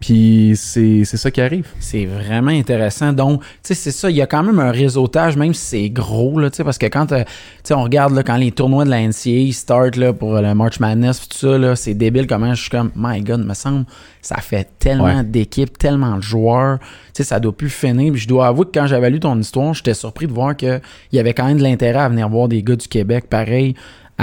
Puis 0.00 0.52
c'est 0.56 1.04
c'est 1.04 1.16
ça 1.16 1.30
qui 1.30 1.40
arrive. 1.40 1.66
C'est 1.80 2.04
vraiment 2.04 2.50
intéressant. 2.50 3.12
Donc, 3.12 3.40
tu 3.42 3.46
sais, 3.62 3.74
c'est 3.74 3.90
ça. 3.90 4.10
Il 4.10 4.16
y 4.16 4.22
a 4.22 4.26
quand 4.26 4.42
même 4.42 4.58
un 4.58 4.70
réseautage, 4.70 5.36
même 5.36 5.54
si 5.54 5.64
c'est 5.64 5.90
gros, 5.90 6.38
là, 6.38 6.50
tu 6.50 6.56
sais, 6.56 6.64
parce 6.64 6.78
que 6.78 6.86
quand, 6.86 7.12
euh, 7.12 7.22
tu 7.24 7.30
sais, 7.64 7.74
on 7.74 7.82
regarde, 7.84 8.12
là, 8.14 8.22
quand 8.22 8.36
les 8.36 8.50
tournois 8.52 8.84
de 8.84 8.90
la 8.90 9.00
NCAA 9.06 9.52
start, 9.52 9.96
là, 9.96 10.12
pour 10.12 10.34
le 10.34 10.54
March 10.54 10.80
Madness, 10.80 11.28
tout 11.28 11.36
ça, 11.38 11.56
là, 11.58 11.76
c'est 11.76 11.94
débile 11.94 12.26
comment 12.26 12.52
je 12.54 12.60
suis 12.62 12.70
comme, 12.70 12.90
my 12.96 13.20
God, 13.22 13.44
me 13.46 13.54
semble, 13.54 13.84
ça 14.20 14.36
fait 14.36 14.68
tellement 14.78 15.04
Ouais. 15.18 15.24
d'équipes, 15.24 15.78
tellement 15.78 16.16
de 16.16 16.22
joueurs. 16.22 16.78
Tu 16.80 16.86
sais, 17.14 17.24
ça 17.24 17.40
doit 17.40 17.56
plus 17.56 17.70
finir. 17.70 18.12
Puis 18.12 18.22
je 18.22 18.28
dois 18.28 18.48
avouer 18.48 18.66
que 18.66 18.72
quand 18.78 18.86
j'avais 18.86 19.10
lu 19.10 19.20
ton 19.20 19.38
histoire, 19.38 19.74
j'étais 19.74 19.94
surpris 19.94 20.26
de 20.26 20.32
voir 20.32 20.56
qu'il 20.56 20.80
y 21.12 21.18
avait 21.18 21.34
quand 21.34 21.46
même 21.46 21.58
de 21.58 21.62
l'intérêt 21.62 22.00
à 22.00 22.08
venir 22.08 22.28
voir 22.28 22.48
des 22.48 22.62
gars 22.62 22.76
du 22.76 22.88
Québec, 22.88 23.26
pareil 23.30 23.74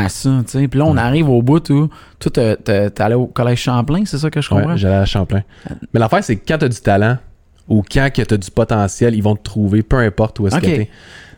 à 0.06 0.10
ça, 0.10 0.30
tu 0.46 0.52
sais. 0.52 0.68
Puis 0.68 0.80
là, 0.80 0.86
on 0.86 0.98
arrive 0.98 1.30
au 1.30 1.42
bout 1.42 1.70
où, 1.70 1.90
toi, 2.20 2.32
t'es- 2.32 2.56
t'es 2.58 2.90
t'es 2.90 3.04
allé 3.04 3.16
au 3.16 3.28
Collège 3.28 3.60
Champlain, 3.62 4.04
c'est 4.06 4.18
ça 4.18 4.30
que 4.30 4.42
je 4.42 4.50
comprends? 4.50 4.72
Ouais, 4.72 4.78
J'allais 4.78 4.96
à 4.96 5.06
Champlain. 5.06 5.42
Mais 5.94 6.00
l'affaire, 6.00 6.24
c'est 6.24 6.36
que 6.36 6.42
quand 6.48 6.58
tu 6.58 6.66
as 6.66 6.70
du 6.70 6.80
talent 6.82 7.18
ou 7.68 7.84
quand 7.90 8.10
tu 8.14 8.22
as 8.34 8.38
du 8.38 8.52
potentiel, 8.52 9.16
ils 9.16 9.24
vont 9.24 9.36
te 9.36 9.44
trouver, 9.44 9.84
peu 9.84 9.98
importe 9.98 10.40
où 10.40 10.48
est-ce 10.48 10.56
Ok. 10.58 10.62
que 10.64 10.68
tu 10.84 10.88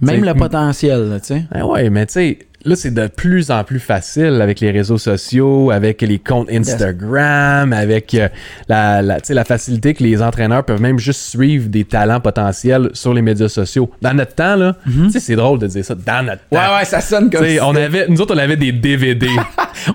Même 0.02 0.22
T'sais, 0.22 0.34
le 0.34 0.34
potentiel, 0.34 1.20
tu 1.22 1.28
sais. 1.28 1.46
Ben 1.52 1.64
ouais, 1.64 1.90
mais 1.90 2.06
tu 2.08 2.14
sais, 2.14 2.40
là, 2.66 2.76
c'est 2.76 2.94
de 2.94 3.08
plus 3.08 3.52
en 3.52 3.64
plus 3.64 3.80
facile 3.80 4.42
avec 4.42 4.60
les 4.60 4.72
réseaux 4.72 4.98
sociaux, 4.98 5.72
avec 5.72 6.02
les 6.02 6.20
comptes 6.20 6.50
Instagram, 6.52 7.74
avec 7.74 8.14
euh, 8.14 8.30
la, 8.70 9.02
la, 9.02 9.44
facilité 9.44 9.94
que 9.94 10.04
les 10.04 10.22
entraîneurs 10.22 10.64
peuvent 10.64 10.82
même 10.82 11.00
juste 11.00 11.22
suivre 11.22 11.68
des 11.70 11.84
talents 11.84 12.20
potentiels 12.20 12.90
sur 12.94 13.14
les 13.14 13.22
médias 13.22 13.50
sociaux. 13.50 13.90
Dans 14.02 14.14
notre 14.14 14.36
temps, 14.36 14.56
là, 14.56 14.76
sais, 15.12 15.20
c'est 15.20 15.36
drôle 15.36 15.60
de 15.60 15.68
dire 15.68 15.84
ça, 15.84 15.96
dans 15.96 16.26
notre 16.26 16.42
temps. 16.50 16.58
Ouais, 16.58 16.78
ouais, 16.78 16.86
ça 16.86 17.02
sonne 17.02 17.30
comme 17.30 17.46
ça. 17.46 17.68
on 17.68 17.76
avait, 17.76 18.08
nous 18.08 18.22
autres, 18.22 18.36
on 18.36 18.40
avait 18.40 18.58
des 18.58 18.72
DVD. 18.72 19.28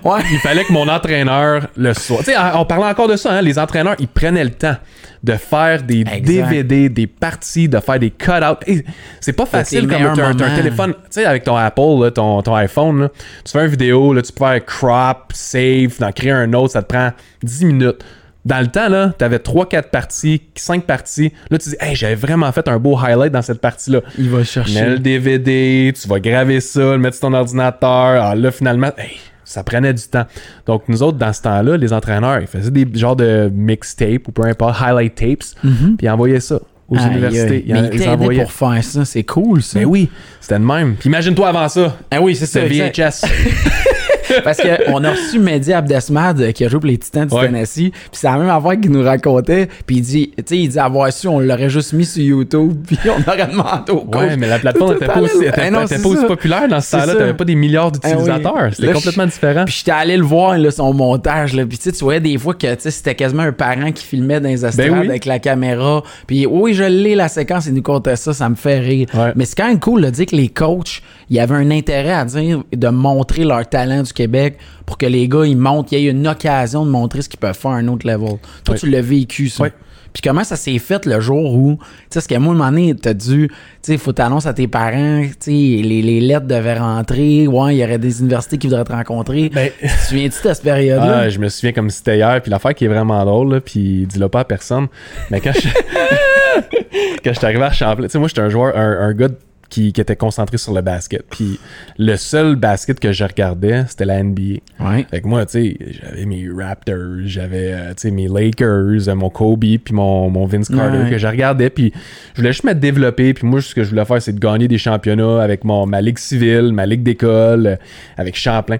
Ouais. 0.03 0.19
Il 0.31 0.39
fallait 0.39 0.65
que 0.65 0.73
mon 0.73 0.87
entraîneur 0.87 1.67
le 1.75 1.93
soit. 1.93 2.19
Tu 2.19 2.25
sais, 2.25 2.35
on 2.55 2.65
parlait 2.65 2.85
encore 2.85 3.07
de 3.07 3.15
ça, 3.15 3.33
hein, 3.33 3.41
les 3.41 3.57
entraîneurs, 3.57 3.95
ils 3.97 4.07
prenaient 4.07 4.43
le 4.43 4.51
temps 4.51 4.75
de 5.23 5.33
faire 5.33 5.83
des 5.83 6.01
Exact. 6.01 6.21
DVD, 6.21 6.89
des 6.89 7.07
parties, 7.07 7.67
de 7.67 7.79
faire 7.79 7.99
des 7.99 8.11
cut-outs. 8.11 8.83
C'est 9.19 9.33
pas 9.33 9.45
facile 9.45 9.87
comme 9.87 10.01
un, 10.01 10.55
téléphone. 10.55 10.93
Tu 10.93 10.99
sais, 11.11 11.25
avec 11.25 11.43
ton 11.43 11.55
Apple, 11.55 12.03
là, 12.03 12.11
ton, 12.11 12.41
ton 12.41 12.55
iPhone, 12.55 13.01
là, 13.01 13.09
tu 13.43 13.51
fais 13.51 13.61
une 13.61 13.71
vidéo, 13.71 14.13
là, 14.13 14.21
tu 14.21 14.31
peux 14.31 14.45
faire 14.45 14.65
crop, 14.65 15.31
save, 15.33 15.99
d'en 15.99 16.11
créer 16.11 16.31
un 16.31 16.53
autre, 16.53 16.73
ça 16.73 16.81
te 16.81 16.87
prend 16.87 17.11
10 17.43 17.65
minutes. 17.65 18.03
Dans 18.45 18.61
le 18.61 18.67
temps, 18.67 18.87
là, 18.87 19.13
t'avais 19.17 19.37
3-4 19.37 19.89
parties, 19.89 20.41
5 20.55 20.85
parties. 20.85 21.33
Là, 21.51 21.57
tu 21.57 21.69
dis, 21.69 21.75
hey, 21.81 21.93
j'avais 21.93 22.15
vraiment 22.15 22.49
fait 22.53 22.67
un 22.69 22.79
beau 22.79 22.97
highlight 22.97 23.33
dans 23.33 23.41
cette 23.41 23.59
partie-là. 23.59 23.99
Il 24.17 24.29
va 24.29 24.39
Mets 24.39 24.43
chercher. 24.45 24.85
le 24.85 24.99
DVD, 24.99 25.93
tu 25.99 26.07
vas 26.07 26.19
graver 26.21 26.61
ça, 26.61 26.79
le 26.79 26.97
mettre 26.97 27.17
sur 27.17 27.27
ton 27.27 27.33
ordinateur. 27.33 27.89
Alors 27.89 28.35
là, 28.35 28.51
finalement, 28.51 28.91
hey, 28.97 29.17
ça 29.49 29.63
prenait 29.63 29.93
du 29.95 30.03
temps. 30.03 30.25
Donc, 30.67 30.83
nous 30.87 31.01
autres, 31.01 31.17
dans 31.17 31.33
ce 31.33 31.41
temps-là, 31.41 31.75
les 31.75 31.91
entraîneurs, 31.91 32.39
ils 32.39 32.45
faisaient 32.45 32.69
des 32.69 32.87
genres 32.93 33.15
de 33.15 33.51
mixtapes 33.51 34.27
ou 34.27 34.31
peu 34.31 34.43
importe, 34.43 34.79
highlight 34.79 35.15
tapes, 35.15 35.43
puis 35.61 35.97
ils 36.03 36.09
envoyaient 36.09 36.39
ça 36.39 36.59
aux 36.87 36.97
universités. 36.97 37.63
Ils, 37.65 37.73
Mais 37.73 38.35
ils 38.35 38.41
pour 38.41 38.51
faire 38.51 38.83
ça. 38.83 39.05
C'est 39.05 39.23
cool, 39.23 39.63
ça. 39.63 39.79
Mais 39.79 39.85
oui, 39.85 40.09
c'était 40.39 40.59
de 40.59 40.65
même. 40.65 40.95
Puis 40.95 41.09
imagine-toi 41.09 41.47
avant 41.47 41.67
ça. 41.67 41.97
Ah 42.11 42.21
oui, 42.21 42.35
c'est 42.35 42.45
ça. 42.45 42.61
VHS. 42.61 43.27
Parce 44.43 44.57
qu'on 44.59 45.03
a 45.03 45.11
reçu 45.11 45.39
Mehdi 45.39 45.73
Abdesmad 45.73 46.41
euh, 46.41 46.51
qui 46.51 46.65
a 46.65 46.69
joué 46.69 46.79
pour 46.79 46.87
les 46.89 46.97
Titans 46.97 47.27
du 47.27 47.33
Ouais. 47.33 47.45
Tennessee. 47.47 47.89
Puis 47.91 48.09
c'est 48.13 48.27
la 48.27 48.37
même 48.37 48.49
affaire 48.49 48.79
qu'il 48.79 48.91
nous 48.91 49.03
racontait. 49.03 49.67
Puis 49.85 49.97
il 49.97 50.01
dit, 50.01 50.31
tu 50.37 50.43
sais, 50.45 50.57
il 50.57 50.69
dit 50.69 50.79
avoir 50.79 51.11
su, 51.13 51.27
on 51.27 51.39
l'aurait 51.39 51.69
juste 51.69 51.93
mis 51.93 52.05
sur 52.05 52.21
YouTube. 52.23 52.73
Puis 52.87 52.97
on 53.05 53.29
aurait 53.29 53.47
demandé 53.47 53.91
au 53.91 54.01
coach. 54.01 54.21
ouais, 54.21 54.37
mais 54.37 54.47
la 54.47 54.59
plateforme 54.59 54.93
n'était 54.93 55.05
pas, 55.05 55.21
aussi, 55.21 55.33
Eh 55.41 55.47
était 55.47 55.71
non, 55.71 55.79
pas- 55.79 55.85
était 55.85 55.97
c'est 55.97 56.01
pas 56.03 56.09
aussi 56.09 56.25
populaire 56.25 56.67
dans 56.67 56.81
ce 56.81 56.91
temps-là. 56.91 57.15
T'avais 57.15 57.33
pas 57.33 57.45
des 57.45 57.55
milliards 57.55 57.91
oui. 57.93 57.99
d'utilisateurs. 57.99 58.69
C'était 58.73 58.93
complètement 58.93 59.25
différent. 59.25 59.65
Puis 59.65 59.75
j'étais 59.79 59.91
allé 59.91 60.17
le 60.17 60.23
voir, 60.23 60.57
là, 60.57 60.71
son 60.71 60.93
montage. 60.93 61.53
Là. 61.53 61.65
Puis 61.65 61.77
tu 61.77 61.83
sais, 61.85 61.91
tu 61.91 62.03
voyais 62.03 62.19
des 62.19 62.37
fois 62.37 62.53
que 62.53 62.67
c'était 62.77 63.15
quasiment 63.15 63.43
un 63.43 63.51
parent 63.51 63.91
qui 63.91 64.03
filmait 64.05 64.39
dans 64.39 64.49
les 64.49 64.65
estrades 64.65 64.89
Ben 64.89 64.99
oui. 64.99 65.07
avec 65.07 65.25
la 65.25 65.39
caméra. 65.39 66.03
Puis 66.27 66.45
oui, 66.45 66.73
je 66.73 66.83
l'ai, 66.83 67.15
la 67.15 67.27
séquence, 67.27 67.65
il 67.67 67.73
nous 67.73 67.81
comptait 67.81 68.15
ça, 68.15 68.33
ça 68.33 68.49
me 68.49 68.55
fait 68.55 68.79
rire. 68.79 69.07
Ouais. 69.13 69.31
Mais 69.35 69.45
c'est 69.45 69.55
quand 69.57 69.67
même 69.67 69.79
cool 69.79 70.01
de 70.01 70.09
dire 70.09 70.25
que 70.25 70.35
les 70.35 70.49
coachs, 70.49 71.01
il 71.29 71.35
y 71.35 71.39
avait 71.39 71.55
un 71.55 71.69
intérêt 71.71 72.11
à 72.13 72.25
dire 72.25 72.63
de 72.75 72.87
montrer 72.89 73.43
leur 73.43 73.67
talent 73.67 74.01
du 74.03 74.13
Québec 74.19 74.57
pour 74.85 74.97
que 74.97 75.05
les 75.05 75.27
gars, 75.27 75.45
ils 75.45 75.55
montrent, 75.57 75.93
il 75.93 75.99
y 75.99 76.07
ait 76.07 76.11
une 76.11 76.27
occasion 76.27 76.85
de 76.85 76.91
montrer 76.91 77.21
ce 77.21 77.29
qu'ils 77.29 77.39
peuvent 77.39 77.57
faire 77.57 77.71
à 77.71 77.75
un 77.75 77.87
autre 77.87 78.05
level. 78.07 78.37
Toi, 78.65 78.75
tu 78.75 78.89
l'as 78.89 79.01
vécu, 79.01 79.47
ça. 79.49 79.63
Ouais. 79.63 79.73
Puis 80.11 80.21
comment 80.23 80.43
ça 80.43 80.55
s'est 80.55 80.79
fait 80.79 81.05
le 81.05 81.19
jour 81.19 81.53
où, 81.53 81.75
tu 81.75 81.83
sais, 81.85 81.87
parce 82.15 82.25
qu'à 82.27 82.37
un 82.37 82.39
moment 82.39 82.65
donné, 82.71 82.95
t'as 82.95 83.13
dû, 83.13 83.47
tu 83.47 83.53
sais, 83.83 83.97
faut 83.97 84.11
t'annoncer 84.11 84.47
à 84.47 84.53
tes 84.53 84.67
parents, 84.67 85.21
tu 85.21 85.33
sais, 85.39 85.51
les, 85.51 86.01
les 86.01 86.19
lettres 86.19 86.47
devaient 86.47 86.79
rentrer, 86.79 87.47
ouais, 87.47 87.75
il 87.75 87.79
y 87.79 87.83
aurait 87.83 87.99
des 87.99 88.19
universités 88.19 88.57
qui 88.57 88.65
voudraient 88.67 88.85
te 88.85 88.91
rencontrer. 88.91 89.49
Ben- 89.53 89.69
Tu 89.81 89.87
te 89.87 89.93
souviens-tu 90.07 90.47
de 90.47 90.53
cette 90.53 90.63
période-là? 90.63 91.17
Ah, 91.19 91.29
je 91.29 91.37
me 91.37 91.47
souviens 91.47 91.73
comme 91.73 91.91
si 91.91 91.97
c'était 91.99 92.17
hier. 92.17 92.41
Puis 92.41 92.49
l'affaire 92.49 92.73
qui 92.73 92.85
est 92.85 92.87
vraiment 92.87 93.23
drôle, 93.23 93.53
là, 93.53 93.61
puis 93.61 94.07
dis-le 94.07 94.27
pas 94.29 94.39
à 94.39 94.45
personne. 94.45 94.87
Mais 95.29 95.39
quand 95.41 95.53
je, 95.53 95.67
quand 97.23 97.31
je 97.31 97.37
suis 97.37 97.45
arrivé 97.45 97.63
à 97.63 97.71
Champlain, 97.71 98.05
tu 98.07 98.11
sais, 98.13 98.19
moi, 98.19 98.27
j'étais 98.27 98.41
un 98.41 98.49
joueur, 98.49 98.75
un, 98.75 99.09
un 99.09 99.13
gars 99.13 99.27
de 99.27 99.37
qui, 99.69 99.93
qui 99.93 100.01
était 100.01 100.15
concentré 100.15 100.57
sur 100.57 100.73
le 100.73 100.81
basket. 100.81 101.23
Puis 101.29 101.59
le 101.97 102.15
seul 102.15 102.55
basket 102.55 102.99
que 102.99 103.11
je 103.11 103.23
regardais, 103.23 103.85
c'était 103.87 104.05
la 104.05 104.23
NBA. 104.23 104.41
Ouais. 104.79 105.05
Fait 105.09 105.21
que 105.21 105.27
moi, 105.27 105.45
tu 105.45 105.51
sais, 105.51 105.77
j'avais 106.01 106.25
mes 106.25 106.47
Raptors, 106.51 107.19
j'avais, 107.25 107.71
euh, 107.73 107.89
tu 107.89 107.93
sais, 107.97 108.11
mes 108.11 108.27
Lakers, 108.27 109.07
euh, 109.07 109.15
mon 109.15 109.29
Kobe, 109.29 109.59
puis 109.83 109.93
mon, 109.93 110.29
mon 110.29 110.45
Vince 110.45 110.69
Carter 110.69 110.97
Ouais. 111.03 111.09
que 111.09 111.17
je 111.17 111.27
regardais, 111.27 111.69
puis 111.69 111.93
je 112.33 112.41
voulais 112.41 112.51
juste 112.51 112.63
me 112.65 112.73
développer, 112.73 113.33
puis 113.33 113.45
moi, 113.47 113.61
ce 113.61 113.73
que 113.75 113.83
je 113.83 113.89
voulais 113.89 114.05
faire, 114.05 114.21
c'est 114.21 114.33
de 114.33 114.39
gagner 114.39 114.67
des 114.67 114.77
championnats 114.77 115.41
avec 115.41 115.63
mon, 115.63 115.85
ma 115.85 116.01
ligue 116.01 116.17
civile, 116.17 116.71
ma 116.73 116.85
ligue 116.85 117.03
d'école, 117.03 117.67
euh, 117.67 117.75
avec 118.17 118.35
Champlain. 118.35 118.77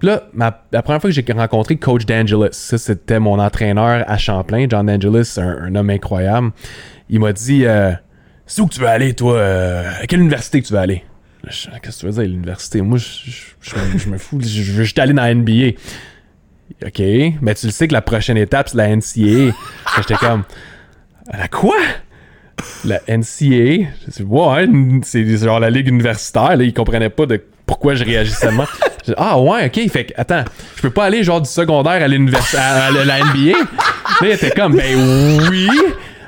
Puis 0.00 0.08
là, 0.08 0.24
ma- 0.34 0.64
la 0.72 0.82
première 0.82 1.00
fois 1.00 1.10
que 1.10 1.14
j'ai 1.14 1.24
rencontré 1.32 1.76
Coach 1.76 2.04
D'Angelis, 2.06 2.48
ça, 2.50 2.76
c'était 2.76 3.20
mon 3.20 3.38
entraîneur 3.38 4.04
à 4.06 4.18
Champlain, 4.18 4.66
John 4.68 4.86
D'Angelis, 4.86 5.34
un, 5.38 5.56
un 5.66 5.74
homme 5.76 5.90
incroyable, 5.90 6.50
il 7.08 7.20
m'a 7.20 7.32
dit, 7.32 7.64
euh, 7.64 7.92
c'est 8.46 8.60
où 8.62 8.66
que 8.66 8.74
tu 8.74 8.80
veux 8.80 8.86
aller, 8.88 9.14
toi? 9.14 9.34
euh, 9.36 9.90
à 10.02 10.06
quelle 10.06 10.20
université 10.20 10.60
que 10.62 10.66
tu 10.66 10.72
veux 10.72 10.78
aller? 10.78 11.04
Qu'est-ce 11.44 11.68
que 11.68 12.00
tu 12.00 12.06
veux 12.06 12.12
dire, 12.12 12.22
l'université? 12.22 12.80
Moi, 12.80 12.98
je, 12.98 14.08
me- 14.08 14.18
fous. 14.18 14.40
Je 14.42 14.72
veux 14.72 14.84
juste 14.84 14.98
aller 14.98 15.12
dans 15.12 15.22
la 15.22 15.34
NBA. 15.34 15.76
OK, 16.86 16.98
mais 17.42 17.54
tu 17.54 17.66
le 17.66 17.72
sais 17.72 17.86
que 17.86 17.92
la 17.92 18.00
prochaine 18.02 18.36
étape, 18.38 18.68
c'est 18.70 18.76
la 18.78 18.88
NCAA. 18.88 19.54
J'étais 19.98 20.14
comme, 20.14 20.44
la 21.30 21.48
quoi? 21.48 21.76
La 22.84 23.00
dis, 24.10 24.22
ouais, 24.22 24.66
c'est 25.02 25.36
genre 25.36 25.60
la 25.60 25.68
ligue 25.70 25.88
universitaire. 25.88 26.56
Là, 26.56 26.64
ils 26.64 26.72
comprenaient 26.72 27.10
pas 27.10 27.26
de 27.26 27.42
pourquoi 27.66 27.94
je 27.94 28.04
réagissais 28.04 28.46
tellement. 28.46 28.66
Ah 29.18 29.38
ouais, 29.38 29.66
OK, 29.66 29.90
fait 29.90 30.06
que, 30.06 30.12
attends, 30.16 30.44
je 30.76 30.82
peux 30.82 30.90
pas 30.90 31.04
aller 31.04 31.22
genre 31.24 31.40
du 31.42 31.48
secondaire 31.50 32.02
à 32.02 32.08
à, 32.58 32.86
à 32.86 32.90
la 32.90 33.18
NBA? 33.18 33.52
Là, 33.58 33.64
il 34.22 34.30
était 34.30 34.50
comme, 34.50 34.76
ben 34.76 34.96
oui, 35.50 35.68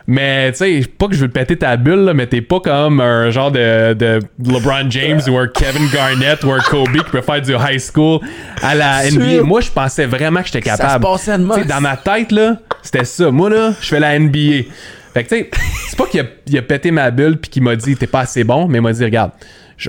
mais 0.06 0.52
tu 0.52 0.58
sais, 0.58 0.82
pas 0.98 1.08
que 1.08 1.14
je 1.14 1.20
veux 1.22 1.28
te 1.28 1.32
péter 1.32 1.56
ta 1.56 1.76
bulle, 1.76 2.04
là, 2.04 2.14
mais 2.14 2.26
t'es 2.26 2.40
pas 2.40 2.60
comme 2.60 3.00
un 3.00 3.30
genre 3.30 3.50
de, 3.50 3.92
de 3.94 4.20
LeBron 4.44 4.88
James 4.90 5.20
ou 5.28 5.36
un 5.36 5.48
Kevin 5.48 5.88
Garnett 5.92 6.44
ou 6.44 6.52
un 6.52 6.60
Kobe 6.60 6.92
qui 6.92 7.10
peut 7.10 7.20
faire 7.22 7.42
du 7.42 7.52
high 7.52 7.80
school 7.80 8.20
à 8.62 8.74
la. 8.74 9.10
NBA. 9.10 9.42
Moi, 9.42 9.60
je 9.60 9.70
pensais 9.70 10.06
vraiment 10.06 10.40
que 10.42 10.46
j'étais 10.52 10.68
Ça 10.68 10.76
se 10.76 10.82
capable. 10.82 11.04
passait 11.04 11.38
de 11.38 11.68
dans 11.68 11.80
ma 11.80 11.96
tête, 11.96 12.30
là, 12.32 12.56
c'était 12.82 13.04
ça. 13.04 13.30
Moi, 13.30 13.50
là, 13.50 13.72
je 13.80 13.86
fais 13.88 14.00
la 14.00 14.18
NBA. 14.18 14.64
Fait 15.12 15.24
que, 15.24 15.28
tu 15.28 15.36
sais, 15.36 15.50
c'est 15.88 15.96
pas 15.98 16.06
qu'il 16.06 16.20
a, 16.20 16.58
a 16.58 16.62
pété 16.62 16.90
ma 16.90 17.10
bulle 17.10 17.38
puis 17.38 17.50
qu'il 17.50 17.62
m'a 17.62 17.74
dit 17.74 17.96
t'es 17.96 18.06
pas 18.06 18.20
assez 18.20 18.44
bon, 18.44 18.68
mais 18.68 18.78
il 18.78 18.82
m'a 18.82 18.92
dit 18.92 19.04
regarde, 19.04 19.32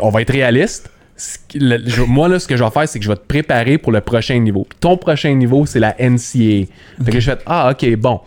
on 0.01 0.09
va 0.09 0.21
être 0.21 0.31
réaliste. 0.31 0.89
Le- 1.55 1.79
je- 1.85 2.01
moi, 2.03 2.27
là, 2.27 2.37
ce 2.39 2.47
que 2.47 2.55
je 2.55 2.63
vais 2.63 2.69
faire, 2.69 2.87
c'est 2.87 2.99
que 2.99 3.05
je 3.05 3.09
vais 3.09 3.15
te 3.15 3.25
préparer 3.27 3.77
pour 3.77 3.91
le 3.91 4.01
prochain 4.01 4.37
niveau. 4.39 4.67
Ton 4.79 4.97
prochain 4.97 5.33
niveau, 5.33 5.65
c'est 5.65 5.79
la 5.79 5.95
NCAA. 5.99 6.65
Fait 7.03 7.11
que 7.11 7.19
j'ai 7.19 7.31
fait 7.31 7.39
ah, 7.45 7.71
ok, 7.71 7.95
bon. 7.95 8.19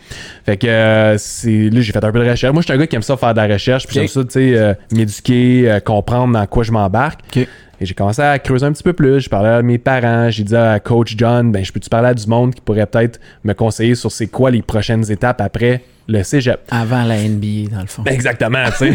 Fait 0.44 0.56
que 0.56 0.66
euh, 0.66 1.16
c'est 1.18 1.70
là, 1.70 1.80
j'ai 1.80 1.92
fait 1.92 2.04
un 2.04 2.10
peu 2.12 2.24
de 2.24 2.28
recherche. 2.30 2.52
Moi, 2.52 2.62
je 2.62 2.66
suis 2.66 2.74
un 2.74 2.78
gars 2.78 2.86
qui 2.86 2.96
aime 2.96 3.02
ça 3.02 3.16
faire 3.16 3.32
de 3.34 3.40
la 3.40 3.46
recherche, 3.52 3.86
puis 3.86 3.96
Ok. 3.98 4.02
j'aime 4.02 4.08
ça, 4.08 4.24
tu 4.24 4.30
sais, 4.30 4.56
euh, 4.56 4.74
m'éduquer, 4.92 5.70
euh, 5.70 5.80
comprendre 5.80 6.32
dans 6.34 6.46
quoi 6.46 6.62
je 6.64 6.72
m'embarque. 6.72 7.20
Et 7.82 7.86
j'ai 7.86 7.94
commencé 7.94 8.20
à 8.20 8.38
creuser 8.38 8.66
un 8.66 8.72
petit 8.72 8.82
peu 8.82 8.92
plus. 8.92 9.20
Je 9.20 9.30
parlais 9.30 9.48
à 9.48 9.62
mes 9.62 9.78
parents. 9.78 10.28
J'ai 10.30 10.44
dit 10.44 10.54
à 10.56 10.78
Coach 10.80 11.14
John, 11.16 11.50
ben, 11.50 11.64
je 11.64 11.72
peux-tu 11.72 11.88
parler 11.88 12.08
à 12.08 12.14
du 12.14 12.26
monde 12.26 12.54
qui 12.54 12.60
pourrait 12.60 12.84
peut-être 12.86 13.18
me 13.42 13.54
conseiller 13.54 13.94
sur 13.94 14.12
c'est 14.12 14.26
quoi 14.26 14.50
les 14.50 14.60
prochaines 14.60 15.10
étapes 15.10 15.40
après 15.40 15.82
le 16.10 16.22
cégep? 16.22 16.60
Avant 16.70 17.02
la 17.04 17.16
NBA, 17.22 17.70
dans 17.74 17.80
le 17.80 17.86
fond. 17.86 18.02
Ben, 18.02 18.12
exactement, 18.12 18.64
tu 18.78 18.92
sais. 18.92 18.94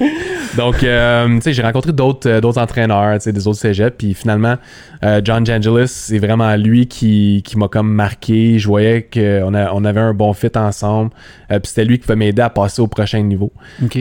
Donc, 0.56 0.82
euh, 0.84 1.34
tu 1.36 1.40
sais, 1.42 1.52
j'ai 1.54 1.62
rencontré 1.62 1.92
d'autres 1.92 2.28
euh, 2.28 2.40
d'autres 2.40 2.60
entraîneurs, 2.60 3.14
tu 3.14 3.20
sais, 3.24 3.32
des 3.32 3.46
autres 3.46 3.58
cégeps. 3.58 3.94
Puis 3.96 4.12
finalement, 4.14 4.56
euh, 5.04 5.20
John 5.24 5.46
Jangelis, 5.46 5.88
c'est 5.88 6.18
vraiment 6.18 6.54
lui 6.56 6.86
qui, 6.86 7.42
qui 7.44 7.56
m'a 7.56 7.68
comme 7.68 7.90
marqué. 7.92 8.58
Je 8.58 8.66
voyais 8.68 9.02
qu'on 9.12 9.54
a- 9.54 9.72
on 9.72 9.84
avait 9.84 10.00
un 10.00 10.12
bon 10.12 10.32
fit 10.34 10.50
ensemble. 10.54 11.10
Euh, 11.50 11.58
puis 11.58 11.68
c'était 11.68 11.84
lui 11.84 11.98
qui 11.98 12.06
va 12.06 12.16
m'aider 12.16 12.42
à 12.42 12.50
passer 12.50 12.82
au 12.82 12.86
prochain 12.86 13.22
niveau. 13.22 13.50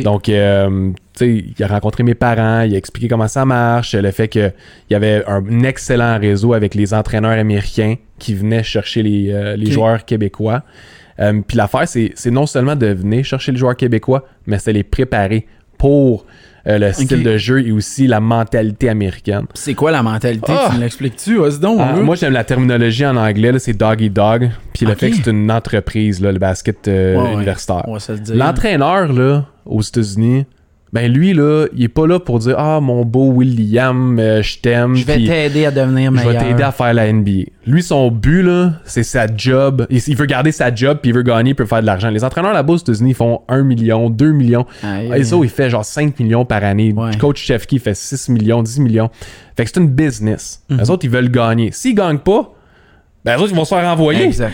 Donc, 0.03 0.23
tu 0.23 0.33
sais, 0.33 1.45
il 1.57 1.63
a 1.63 1.67
rencontré 1.67 2.03
mes 2.03 2.15
parents, 2.15 2.61
il 2.61 2.73
a 2.73 2.77
expliqué 2.77 3.07
comment 3.07 3.27
ça 3.27 3.45
marche, 3.45 3.95
le 3.95 4.11
fait 4.11 4.27
qu'il 4.27 4.53
y 4.89 4.95
avait 4.95 5.23
un 5.27 5.63
excellent 5.63 6.19
réseau 6.19 6.53
avec 6.53 6.75
les 6.75 6.93
entraîneurs 6.93 7.37
américains 7.37 7.95
qui 8.19 8.33
venaient 8.33 8.63
chercher 8.63 9.03
les, 9.03 9.55
les 9.57 9.71
joueurs 9.71 10.03
québécois. 10.05 10.63
Euh, 11.21 11.41
Puis 11.47 11.57
l'affaire, 11.57 11.87
c'est 11.87 12.11
c'est 12.15 12.31
non 12.31 12.45
seulement 12.45 12.75
de 12.75 12.87
venir 12.87 13.23
chercher 13.23 13.51
les 13.51 13.57
joueurs 13.57 13.75
québécois, 13.77 14.25
mais 14.47 14.57
c'est 14.59 14.73
les 14.73 14.83
préparer 14.83 15.45
pour 15.77 16.25
euh, 16.67 16.77
le 16.77 16.91
style 16.93 17.23
de 17.23 17.37
jeu 17.37 17.65
et 17.65 17.71
aussi 17.71 18.05
la 18.05 18.19
mentalité 18.19 18.87
américaine. 18.89 19.45
c'est 19.55 19.73
quoi 19.73 19.89
la 19.91 20.03
mentalité? 20.03 20.51
Ah! 20.55 20.67
Tu 20.69 20.75
me 20.77 20.81
l'expliques-tu? 20.81 21.37
Donc. 21.59 21.79
Ah, 21.81 21.95
moi, 21.95 22.15
j'aime 22.15 22.33
la 22.33 22.43
terminologie 22.43 23.05
en 23.05 23.15
anglais, 23.17 23.51
là, 23.51 23.57
c'est 23.59 23.73
doggy 23.73 24.09
dog. 24.11 24.51
Puis 24.73 24.85
le 24.85 24.93
fait 24.95 25.09
que 25.09 25.15
c'est 25.17 25.31
une 25.31 25.51
entreprise, 25.51 26.21
là, 26.21 26.31
le 26.31 26.37
basket 26.39 26.87
euh, 26.87 27.17
Ouais, 27.21 27.33
universitaire. 27.33 27.83
Le. 27.87 28.35
L'entraîneur, 28.37 29.11
là, 29.11 29.45
aux 29.65 29.81
États-Unis, 29.81 30.45
ben 30.93 31.09
lui, 31.09 31.33
là, 31.33 31.67
il 31.73 31.83
est 31.83 31.87
pas 31.87 32.05
là 32.05 32.19
pour 32.19 32.39
dire 32.39 32.55
Ah, 32.57 32.81
mon 32.81 33.05
beau 33.05 33.31
William, 33.31 34.19
euh, 34.19 34.41
je 34.41 34.57
t'aime. 34.59 34.93
Je 34.95 35.05
vais 35.05 35.23
t'aider 35.25 35.65
à 35.65 35.71
devenir 35.71 36.11
Je 36.11 36.17
meilleur. 36.17 36.41
vais 36.43 36.49
t'aider 36.49 36.63
à 36.63 36.71
faire 36.73 36.93
la 36.93 37.11
NBA. 37.11 37.43
Lui, 37.65 37.81
son 37.81 38.11
but, 38.11 38.41
là, 38.43 38.73
c'est 38.83 39.03
sa 39.03 39.25
job. 39.33 39.87
Il, 39.89 40.01
il 40.05 40.15
veut 40.17 40.25
garder 40.25 40.51
sa 40.51 40.73
job, 40.73 40.99
puis 41.01 41.11
il 41.11 41.15
veut 41.15 41.23
gagner, 41.23 41.51
il 41.51 41.57
veut 41.57 41.65
faire 41.65 41.79
de 41.81 41.85
l'argent. 41.85 42.09
Les 42.09 42.23
entraîneurs 42.25 42.53
là-bas 42.53 42.73
aux 42.73 42.77
États-Unis, 42.77 43.13
font 43.13 43.41
1 43.47 43.63
million, 43.63 44.09
2 44.09 44.31
millions. 44.33 44.65
Et 45.15 45.23
ça, 45.23 45.37
il 45.41 45.49
fait 45.49 45.69
genre 45.69 45.85
5 45.85 46.19
millions 46.19 46.43
par 46.43 46.63
année. 46.63 46.91
Ouais. 46.91 47.15
Coach 47.17 47.41
Chefki 47.41 47.79
fait 47.79 47.95
6 47.95 48.27
millions, 48.29 48.61
10 48.61 48.79
millions. 48.81 49.09
Fait 49.55 49.63
que 49.63 49.71
c'est 49.73 49.79
une 49.79 49.89
business. 49.89 50.63
Mhm. 50.69 50.77
Les 50.79 50.89
autres, 50.89 51.05
ils 51.05 51.11
veulent 51.11 51.31
gagner. 51.31 51.71
S'ils 51.71 51.95
gagnent 51.95 52.17
pas, 52.19 52.53
ben 53.23 53.35
les 53.37 53.41
autres, 53.43 53.51
ils 53.53 53.55
vont 53.55 53.65
se 53.65 53.73
faire 53.75 53.85
renvoyer. 53.85 54.23
Exact. 54.25 54.51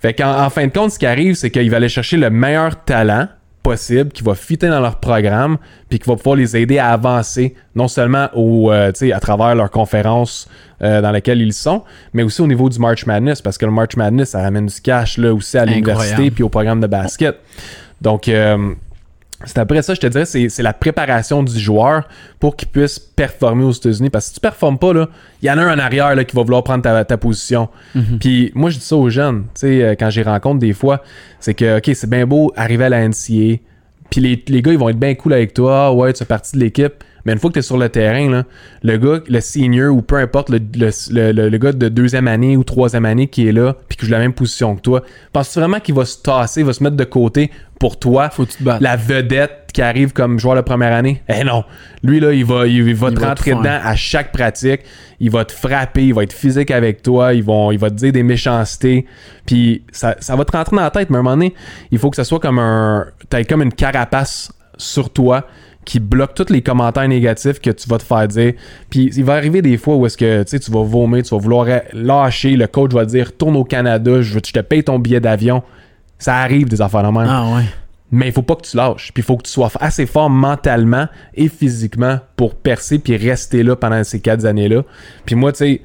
Fait 0.00 0.12
qu'en 0.12 0.44
en 0.44 0.50
fin 0.50 0.66
de 0.66 0.72
compte, 0.72 0.90
ce 0.90 0.98
qui 0.98 1.06
arrive, 1.06 1.34
c'est 1.34 1.50
qu'ils 1.50 1.70
va 1.70 1.76
aller 1.78 1.88
chercher 1.88 2.16
le 2.16 2.28
meilleur 2.30 2.84
talent 2.84 3.28
possible 3.68 4.10
qui 4.12 4.22
va 4.22 4.34
fitter 4.34 4.68
dans 4.68 4.80
leur 4.80 5.00
programme 5.00 5.58
puis 5.88 5.98
qui 5.98 6.08
va 6.08 6.16
pouvoir 6.16 6.36
les 6.36 6.56
aider 6.56 6.78
à 6.78 6.90
avancer 6.90 7.54
non 7.74 7.88
seulement 7.88 8.28
au, 8.34 8.70
euh, 8.70 8.92
à 9.12 9.20
travers 9.20 9.54
leurs 9.54 9.70
conférences 9.70 10.48
euh, 10.82 11.00
dans 11.00 11.10
lesquelles 11.10 11.40
ils 11.40 11.52
sont, 11.52 11.82
mais 12.12 12.22
aussi 12.22 12.40
au 12.42 12.46
niveau 12.46 12.68
du 12.68 12.78
March 12.78 13.06
Madness 13.06 13.42
parce 13.42 13.58
que 13.58 13.66
le 13.66 13.72
March 13.72 13.96
Madness, 13.96 14.30
ça 14.30 14.42
ramène 14.42 14.66
du 14.66 14.80
cash 14.80 15.18
là 15.18 15.34
aussi 15.34 15.58
à 15.58 15.64
l'université 15.64 16.30
puis 16.30 16.44
au 16.44 16.48
programme 16.48 16.80
de 16.80 16.86
basket. 16.86 17.36
Donc, 18.00 18.28
euh, 18.28 18.74
c'est 19.44 19.58
après 19.58 19.82
ça, 19.82 19.94
je 19.94 20.00
te 20.00 20.06
dirais, 20.06 20.24
c'est 20.24 20.62
la 20.62 20.72
préparation 20.72 21.42
du 21.42 21.58
joueur 21.58 22.08
pour 22.40 22.56
qu'il 22.56 22.68
puisse 22.68 22.98
performer 22.98 23.64
aux 23.64 23.72
États-Unis. 23.72 24.08
Parce 24.08 24.24
que 24.24 24.28
si 24.28 24.34
tu 24.34 24.40
performes 24.40 24.78
pas, 24.78 24.92
il 25.42 25.46
y 25.46 25.50
en 25.50 25.58
a 25.58 25.62
un 25.62 25.74
en 25.74 25.78
arrière 25.78 26.14
là, 26.14 26.24
qui 26.24 26.34
va 26.34 26.42
vouloir 26.42 26.64
prendre 26.64 26.82
ta, 26.82 27.04
ta 27.04 27.16
position. 27.18 27.68
Puis 28.18 28.50
moi, 28.54 28.70
je 28.70 28.78
dis 28.78 28.84
ça 28.84 28.96
aux 28.96 29.10
jeunes, 29.10 29.42
tu 29.42 29.60
sais, 29.60 29.82
euh, 29.82 29.94
quand 29.98 30.08
j'y 30.08 30.22
rencontre 30.22 30.58
des 30.58 30.72
fois, 30.72 31.02
c'est 31.38 31.54
que, 31.54 31.78
OK, 31.78 31.90
c'est 31.94 32.08
bien 32.08 32.26
beau 32.26 32.52
arriver 32.56 32.84
à 32.84 32.88
la 32.88 33.06
NCA, 33.06 33.58
puis 34.10 34.20
les, 34.20 34.42
les 34.48 34.62
gars, 34.62 34.72
ils 34.72 34.78
vont 34.78 34.88
être 34.88 34.98
bien 34.98 35.14
cool 35.14 35.32
avec 35.32 35.52
toi. 35.52 35.86
Ah 35.86 35.92
Ouais, 35.92 36.12
tu 36.12 36.18
fais 36.20 36.24
partie 36.24 36.56
de 36.56 36.62
l'équipe. 36.62 37.04
Mais 37.26 37.32
une 37.32 37.38
fois 37.38 37.50
que 37.50 37.54
tu 37.54 37.58
es 37.58 37.62
sur 37.62 37.76
le 37.76 37.88
terrain, 37.90 38.30
là, 38.30 38.44
le 38.82 38.96
gars, 38.96 39.20
le 39.28 39.40
senior 39.40 39.94
ou 39.94 40.00
peu 40.00 40.16
importe, 40.16 40.48
le, 40.48 40.58
le, 40.58 40.90
le- 41.10 41.32
le- 41.32 41.48
le 41.50 41.58
gars 41.58 41.72
de 41.72 41.88
deuxième 41.88 42.28
année 42.28 42.56
ou 42.56 42.64
troisième 42.64 43.04
année 43.04 43.26
qui 43.26 43.46
est 43.48 43.52
là, 43.52 43.74
puis 43.88 43.98
qui 43.98 44.06
joue 44.06 44.12
la 44.12 44.20
même 44.20 44.32
position 44.32 44.76
que 44.76 44.80
toi, 44.80 45.02
penses-tu 45.32 45.58
vraiment 45.58 45.80
qu'il 45.80 45.94
va 45.94 46.04
se 46.04 46.22
tasser, 46.22 46.62
va 46.62 46.72
se 46.72 46.82
mettre 46.82 46.96
de 46.96 47.04
côté 47.04 47.50
pour 47.80 47.98
toi? 47.98 48.30
Faut 48.30 48.46
te 48.46 48.62
battes. 48.62 48.80
la 48.80 48.96
vedette 48.96 49.64
qui 49.74 49.82
arrive 49.82 50.12
comme 50.14 50.38
joueur 50.38 50.56
de 50.56 50.60
première 50.62 50.92
année? 50.94 51.20
Eh 51.28 51.44
non. 51.44 51.64
Lui, 52.02 52.20
là, 52.20 52.32
il 52.32 52.44
va, 52.46 52.66
il, 52.66 52.76
il 52.88 52.94
va 52.94 53.08
Il 53.08 53.14
te 53.16 53.20
va 53.20 53.28
rentrer 53.28 53.50
dedans 53.50 53.78
à 53.82 53.94
chaque 53.96 54.32
pratique. 54.32 54.80
Il 55.20 55.30
va 55.30 55.44
te 55.44 55.52
frapper, 55.52 56.04
il 56.06 56.14
va 56.14 56.22
être 56.22 56.32
physique 56.32 56.70
avec 56.70 57.02
toi, 57.02 57.34
il 57.34 57.42
va, 57.42 57.68
il 57.72 57.78
va 57.78 57.90
te 57.90 57.96
dire 57.96 58.12
des 58.12 58.22
méchancetés. 58.22 59.04
Puis 59.44 59.82
ça, 59.92 60.14
ça 60.20 60.36
va 60.36 60.44
te 60.44 60.56
rentrer 60.56 60.76
dans 60.76 60.82
la 60.82 60.90
tête, 60.90 61.10
mais 61.10 61.16
à 61.16 61.20
un 61.20 61.22
moment 61.22 61.36
donné, 61.36 61.54
il 61.90 61.98
faut 61.98 62.08
que 62.10 62.16
ça 62.16 62.24
soit 62.24 62.38
comme 62.40 62.58
un. 62.58 63.06
T'as 63.28 63.42
comme 63.44 63.62
une 63.62 63.72
carapace 63.72 64.52
sur 64.78 65.10
toi 65.10 65.46
qui 65.86 66.00
bloque 66.00 66.34
tous 66.34 66.50
les 66.52 66.60
commentaires 66.60 67.08
négatifs 67.08 67.60
que 67.60 67.70
tu 67.70 67.88
vas 67.88 67.96
te 67.96 68.02
faire 68.02 68.28
dire. 68.28 68.52
Puis 68.90 69.10
il 69.16 69.24
va 69.24 69.34
arriver 69.34 69.62
des 69.62 69.78
fois 69.78 69.96
où 69.96 70.04
est-ce 70.04 70.18
que 70.18 70.42
tu 70.42 70.70
vas 70.70 70.82
vomir, 70.82 71.22
tu 71.22 71.30
vas 71.30 71.40
vouloir 71.40 71.66
lâcher, 71.94 72.56
le 72.56 72.66
coach 72.66 72.92
va 72.92 73.06
te 73.06 73.10
dire 73.12 73.34
tourne 73.36 73.56
au 73.56 73.64
Canada, 73.64 74.20
je, 74.20 74.34
veux- 74.34 74.40
je 74.44 74.52
te 74.52 74.60
paye 74.60 74.84
ton 74.84 74.98
billet 74.98 75.20
d'avion. 75.20 75.62
Ça 76.18 76.36
arrive 76.36 76.68
des 76.68 76.82
affaires 76.82 77.10
même. 77.12 77.26
Ah 77.30 77.54
ouais. 77.56 77.62
Mais 78.12 78.26
il 78.28 78.32
faut 78.32 78.42
pas 78.42 78.54
que 78.56 78.62
tu 78.66 78.76
lâches. 78.76 79.10
Puis 79.14 79.22
il 79.22 79.24
faut 79.26 79.36
que 79.36 79.42
tu 79.44 79.50
sois 79.50 79.70
assez 79.80 80.06
fort 80.06 80.28
mentalement 80.30 81.06
et 81.34 81.48
physiquement 81.48 82.18
pour 82.36 82.54
percer 82.54 82.98
puis 82.98 83.16
rester 83.16 83.62
là 83.62 83.74
pendant 83.76 84.02
ces 84.04 84.20
quatre 84.20 84.44
années-là. 84.44 84.82
Puis 85.24 85.34
moi, 85.34 85.52
tu 85.52 85.58
sais, 85.58 85.80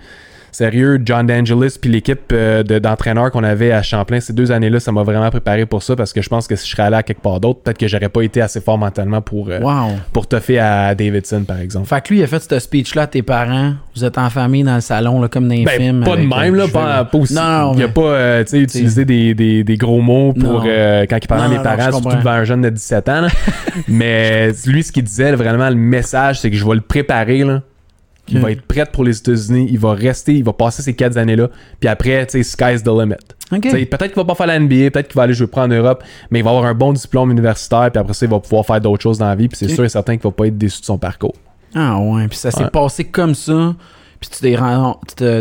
sérieux, 0.52 1.00
John 1.04 1.26
D'Angelis 1.28 1.78
puis 1.82 1.90
l'équipe 1.90 2.32
euh, 2.34 2.64
de- 2.64 2.80
d'entraîneurs 2.80 3.32
qu'on 3.32 3.44
avait 3.44 3.72
à 3.72 3.82
Champlain 3.82 4.20
ces 4.20 4.34
deux 4.34 4.52
années-là, 4.52 4.80
ça 4.80 4.92
m'a 4.92 5.04
vraiment 5.04 5.30
préparé 5.30 5.66
pour 5.66 5.84
ça 5.84 5.96
parce 5.96 6.14
que 6.14 6.22
je 6.22 6.30
pense 6.30 6.48
que 6.48 6.56
si 6.56 6.66
je 6.68 6.72
serais 6.72 6.84
allé 6.84 6.96
à 6.98 7.04
quelque 7.04 7.22
part 7.22 7.40
d'autre, 7.40 7.62
peut-être 7.62 7.78
que 7.78 7.88
j'aurais 7.88 8.10
pas 8.10 8.22
été 8.22 8.42
assez 8.42 8.62
fort 8.62 8.78
mentalement 8.78 9.22
pour, 9.22 9.50
euh, 9.50 9.60
Wow. 9.60 9.92
pour 10.14 10.28
toffer 10.28 10.60
à 10.60 10.94
Davidson, 10.96 11.44
par 11.48 11.60
exemple. 11.60 11.88
Fait 11.88 12.02
que 12.02 12.10
lui, 12.14 12.20
il 12.20 12.24
a 12.24 12.28
fait 12.28 12.40
ce 12.42 12.60
speech-là 12.60 13.04
à 13.04 13.08
tes 13.08 13.22
parents. 13.22 13.74
Vous 13.96 14.04
êtes 14.06 14.18
en 14.18 14.30
famille 14.30 14.64
dans 14.64 14.76
le 14.76 14.82
salon, 14.82 15.22
là, 15.22 15.28
comme 15.28 15.48
dans 15.48 15.56
les 15.56 15.66
Ben, 15.66 15.80
films. 15.80 16.04
pas 16.04 16.16
de 16.16 16.22
même, 16.22 16.56
euh, 16.56 16.58
là, 16.58 16.66
je 16.68 16.72
pas, 16.72 17.06
pas 17.06 17.18
aussi. 17.18 17.34
Non, 17.34 17.42
non, 17.42 17.74
il 17.76 17.84
a 17.84 17.88
mais- 17.88 17.94
pas 17.94 18.02
euh, 18.02 18.44
tu 18.44 18.50
sais, 18.50 18.60
utilisé 18.60 19.06
des, 19.06 19.34
des, 19.34 19.64
des 19.64 19.78
gros 19.78 20.02
mots 20.02 20.34
pour 20.34 20.64
euh, 20.68 21.06
quand 21.10 21.18
il 21.22 21.28
parlait 21.28 21.46
à 21.46 21.58
mes 21.58 21.64
parents, 21.64 21.92
surtout 21.92 22.16
devant 22.18 22.32
un 22.32 22.44
jeune 22.44 22.62
de 22.62 22.70
17 22.70 23.10
ans. 23.10 23.22
là. 23.22 23.28
mais 23.88 24.52
lui, 24.66 24.84
ce 24.84 24.92
qu'il 24.92 25.04
disait, 25.04 25.32
vraiment, 25.34 25.70
le 25.70 25.76
message, 25.76 26.40
c'est 26.40 26.50
que 26.50 26.56
je 26.58 26.66
vais 26.66 26.76
le 26.76 26.82
préparer 26.82 27.44
là, 27.44 27.62
Il 28.32 28.40
va 28.40 28.52
être 28.52 28.62
prêt 28.62 28.86
pour 28.92 29.04
les 29.04 29.18
États-Unis. 29.18 29.68
Il 29.70 29.80
va 29.80 29.94
rester, 29.94 30.34
il 30.34 30.44
va 30.44 30.54
passer 30.54 30.82
ces 30.82 30.94
quatre 30.94 31.18
années-là. 31.18 31.50
Puis 31.80 31.90
après, 31.90 32.26
tu 32.26 32.42
sais, 32.42 32.44
sky's 32.44 32.84
the 32.84 32.88
limit. 32.88 33.16
OK. 33.52 33.62
Tu 33.62 33.70
sais, 33.72 33.86
Peut-être 33.86 34.08
qu'il 34.14 34.16
va 34.22 34.26
pas 34.26 34.36
faire 34.36 34.48
la 34.48 34.60
NBA, 34.60 34.92
peut-être 34.92 35.08
qu'il 35.10 35.16
va 35.18 35.24
aller 35.24 35.34
jouer 35.34 35.48
pro 35.48 35.62
en 35.62 35.68
Europe, 35.68 36.04
mais 36.30 36.40
il 36.40 36.44
va 36.44 36.52
avoir 36.52 36.66
un 36.66 36.74
bon 36.74 36.94
diplôme 36.94 37.32
universitaire, 37.32 37.90
puis 37.92 38.00
après 38.00 38.14
ça, 38.14 38.26
il 38.26 38.30
va 38.30 38.40
pouvoir 38.40 38.66
faire 38.66 38.80
d'autres 38.80 39.04
choses 39.04 39.18
dans 39.18 39.28
la 39.28 39.36
vie, 39.36 39.48
puis 39.50 39.58
c'est 39.58 39.68
sûr 39.68 39.84
et 39.84 39.90
certain 39.90 40.14
qu'il 40.16 40.24
va 40.24 40.32
pas 40.32 40.48
être 40.48 40.58
déçu 40.58 40.80
de 40.80 40.86
son 40.86 40.98
parcours. 40.98 41.36
Ah 41.76 42.00
ouais, 42.00 42.28
puis 42.28 42.38
ça 42.38 42.52
s'est 42.52 42.64
Ouais. 42.64 42.70
passé 42.70 43.04
comme 43.06 43.36
ça. 43.36 43.76
Puis 44.22 44.30
tu 44.30 44.40
t'es 44.40 44.56
rendu- 44.56 44.98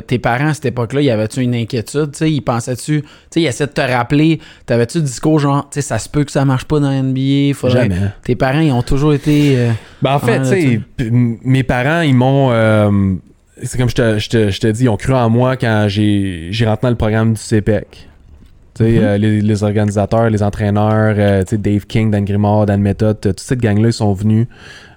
tes 0.06 0.18
parents 0.18 0.48
à 0.48 0.54
cette 0.54 0.64
époque-là, 0.64 1.02
y 1.02 1.10
avait-tu 1.10 1.42
une 1.42 1.54
inquiétude, 1.54 2.12
tu 2.12 2.18
sais, 2.18 2.32
ils 2.32 2.40
pensaient-tu, 2.40 3.02
tu 3.02 3.08
sais, 3.30 3.42
ils 3.42 3.46
essaient 3.46 3.66
de 3.66 3.72
te 3.72 3.80
rappeler, 3.82 4.40
t'avais-tu 4.64 4.98
le 4.98 5.04
discours 5.04 5.38
genre, 5.38 5.64
tu 5.70 5.74
sais, 5.74 5.82
ça 5.82 5.98
se 5.98 6.08
peut 6.08 6.24
que 6.24 6.32
ça 6.32 6.46
marche 6.46 6.64
pas 6.64 6.80
dans 6.80 6.90
NBA, 6.90 7.52
faudrait... 7.54 7.82
Jamais. 7.90 8.00
Tes 8.24 8.36
parents, 8.36 8.60
ils 8.60 8.72
ont 8.72 8.80
toujours 8.82 9.12
été... 9.12 9.54
euh, 9.58 9.70
Ben, 10.00 10.14
en 10.14 10.18
fait, 10.18 10.38
tu 10.40 10.46
sais, 10.46 11.10
mes 11.44 11.62
parents, 11.62 12.00
ils 12.00 12.14
m'ont. 12.14 12.50
euh, 12.52 13.14
c'est 13.62 13.76
comme 13.76 13.90
je 13.90 13.94
te, 13.94 14.18
je, 14.18 14.28
te, 14.30 14.50
je 14.50 14.58
te 14.60 14.66
dis, 14.68 14.84
ils 14.84 14.88
ont 14.88 14.96
cru 14.96 15.12
en 15.12 15.28
moi 15.28 15.58
quand 15.58 15.84
j'ai 15.88 16.48
j'ai 16.50 16.64
rentré 16.64 16.86
dans 16.86 16.90
le 16.90 16.96
programme 16.96 17.34
du 17.34 17.38
CPEC. 17.40 18.08
Tu 18.74 18.84
sais, 18.84 18.90
Mhm. 18.92 18.98
euh, 19.02 19.18
les, 19.18 19.42
les 19.42 19.62
organisateurs, 19.62 20.30
les 20.30 20.42
entraîneurs, 20.42 21.14
euh, 21.18 21.42
tu 21.44 21.50
sais, 21.50 21.58
Dave 21.58 21.84
King, 21.86 22.10
Dan 22.10 22.24
Grimard, 22.24 22.64
Dan 22.64 22.80
Method, 22.80 23.18
euh, 23.26 23.30
toute 23.32 23.40
cette 23.40 23.60
gang-là, 23.60 23.88
ils 23.88 23.92
sont 23.92 24.14
venus 24.14 24.46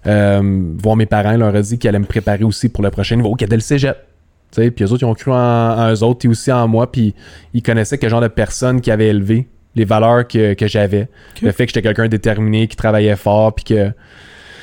voir 0.06 0.96
mes 0.96 1.06
parents. 1.06 1.36
Leur 1.38 1.54
ont 1.54 1.60
dit 1.60 1.78
qu'ils 1.78 1.88
allaient 1.90 2.00
me 2.00 2.06
préparer 2.06 2.44
aussi 2.44 2.70
pour 2.70 2.84
le 2.84 2.90
prochain 2.92 3.16
niveau, 3.16 3.34
qui 3.36 3.44
était 3.46 3.56
le 3.56 3.62
cégep. 3.62 3.98
Puis 4.56 4.72
eux 4.84 4.92
autres, 4.92 5.02
ils 5.02 5.06
ont 5.06 5.16
cru 5.16 5.32
en, 5.32 5.36
en 5.36 5.92
eux 5.92 6.04
autres 6.04 6.26
et 6.26 6.30
aussi 6.30 6.52
en 6.52 6.68
moi, 6.68 6.92
puis 6.92 7.16
ils 7.56 7.64
connaissaient 7.64 7.98
quel 7.98 8.10
genre 8.12 8.22
de 8.22 8.28
personne 8.28 8.82
qui 8.82 8.92
avait 8.92 9.08
élevé 9.08 9.48
les 9.76 9.86
valeurs 9.86 10.28
que, 10.28 10.54
que 10.54 10.68
j'avais. 10.68 11.08
Le 11.42 11.52
fait 11.52 11.66
que 11.66 11.72
j'étais 11.72 11.82
quelqu'un 11.82 12.04
de 12.04 12.10
déterminé, 12.10 12.68
qui 12.68 12.76
travaillait 12.76 13.16
fort, 13.16 13.56
puis 13.56 13.64
que 13.66 13.92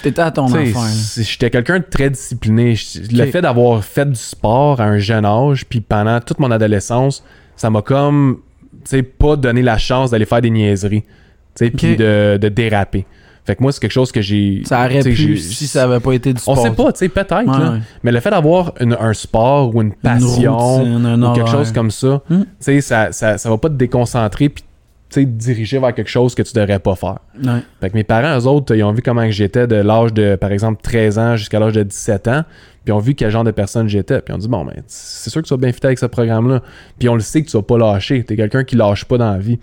T'étais 0.03 0.22
à 0.22 0.31
ton 0.31 0.46
c'est- 0.94 1.22
J'étais 1.24 1.50
quelqu'un 1.50 1.79
de 1.81 1.85
très 1.85 2.09
discipliné. 2.09 2.74
Le 3.11 3.26
fait 3.26 3.42
d'avoir 3.42 3.85
fait 3.85 4.09
du 4.09 4.14
sport 4.14 4.81
à 4.81 4.85
un 4.85 4.98
jeune 4.98 5.24
âge, 5.26 5.66
puis 5.66 5.81
pendant 5.81 6.20
toute 6.20 6.38
mon 6.38 6.50
adolescence, 6.53 7.22
ça 7.57 7.68
m'a 7.68 7.83
comme, 7.83 8.38
tu 8.85 8.90
sais, 8.90 9.03
pas 9.03 9.35
donné 9.37 9.61
la 9.62 9.76
chance 9.76 10.12
d'aller 10.12 10.24
faire 10.24 10.40
des 10.40 10.48
niaiseries, 10.50 11.03
tu 11.03 11.09
sais, 11.57 11.70
puis 11.70 11.96
de, 11.96 12.38
de 12.40 12.48
déraper. 12.48 13.05
Fait 13.50 13.56
que 13.56 13.62
moi, 13.62 13.72
c'est 13.72 13.80
quelque 13.80 13.90
chose 13.90 14.12
que 14.12 14.20
j'ai. 14.20 14.62
Ça 14.64 14.78
aurait 14.84 15.02
tu 15.02 15.10
pu 15.12 15.36
si 15.38 15.66
ça 15.66 15.82
avait 15.82 15.98
pas 15.98 16.12
été 16.12 16.32
du 16.32 16.40
On 16.46 16.52
sport. 16.54 16.64
sait 16.64 16.70
pas, 16.70 16.92
tu 16.92 16.98
sais, 17.00 17.08
peut-être, 17.08 17.32
Ouais, 17.32 17.46
là. 17.58 17.72
ouais. 17.72 17.78
Mais 18.04 18.12
le 18.12 18.20
fait 18.20 18.30
d'avoir 18.30 18.74
une- 18.78 18.96
un 19.00 19.12
sport 19.12 19.74
ou 19.74 19.82
une 19.82 19.88
Une 19.88 19.94
passion 19.94 20.56
routine, 20.56 21.04
un 21.06 21.20
ou 21.22 21.32
quelque 21.34 21.50
chose 21.50 21.72
comme 21.72 21.90
ça, 21.90 22.22
Hmm. 22.30 22.42
tu 22.42 22.46
sais, 22.60 22.80
ça, 22.80 23.10
ça, 23.10 23.38
ça 23.38 23.50
va 23.50 23.58
pas 23.58 23.68
te 23.68 23.74
déconcentrer, 23.74 24.48
puis 24.50 24.62
tu 25.08 25.20
sais, 25.22 25.26
te 25.26 25.30
diriger 25.30 25.80
vers 25.80 25.92
quelque 25.92 26.08
chose 26.10 26.36
que 26.36 26.42
tu 26.42 26.52
devrais 26.54 26.78
pas 26.78 26.94
faire. 26.94 27.18
Ouais. 27.42 27.60
Fait 27.80 27.90
que 27.90 27.94
mes 27.96 28.04
parents, 28.04 28.38
eux 28.38 28.46
autres, 28.46 28.76
ils 28.76 28.84
ont 28.84 28.92
vu 28.92 29.02
comment 29.02 29.28
j'étais 29.28 29.66
de 29.66 29.74
l'âge 29.74 30.14
de, 30.14 30.36
par 30.36 30.52
exemple, 30.52 30.80
13 30.80 31.18
ans 31.18 31.34
jusqu'à 31.34 31.58
l'âge 31.58 31.72
de 31.72 31.82
17 31.82 32.28
ans. 32.28 32.44
Puis 32.84 32.92
ils 32.92 32.92
ont 32.92 32.98
vu 33.00 33.14
quel 33.16 33.30
genre 33.30 33.42
de 33.44 33.50
personne 33.50 33.88
j'étais. 33.88 34.20
Puis 34.20 34.32
ils 34.32 34.36
ont 34.36 34.38
dit, 34.38 34.46
bon, 34.48 34.64
ben, 34.64 34.74
c'est 34.86 35.28
sûr 35.28 35.42
que 35.42 35.48
tu 35.48 35.52
vas 35.52 35.58
bien 35.58 35.72
fitter 35.72 35.88
avec 35.88 35.98
ce 35.98 36.06
programme-là. 36.06 36.62
Puis 36.98 37.08
on 37.08 37.14
le 37.14 37.20
sait 37.20 37.42
que 37.42 37.50
tu 37.50 37.56
vas 37.56 37.62
pas 37.64 37.76
lâcher. 37.76 38.22
T'es 38.22 38.36
quelqu'un 38.36 38.62
qui 38.62 38.76
lâche 38.76 39.04
pas 39.04 39.18
dans 39.18 39.32
la 39.32 39.38
vie. 39.38 39.58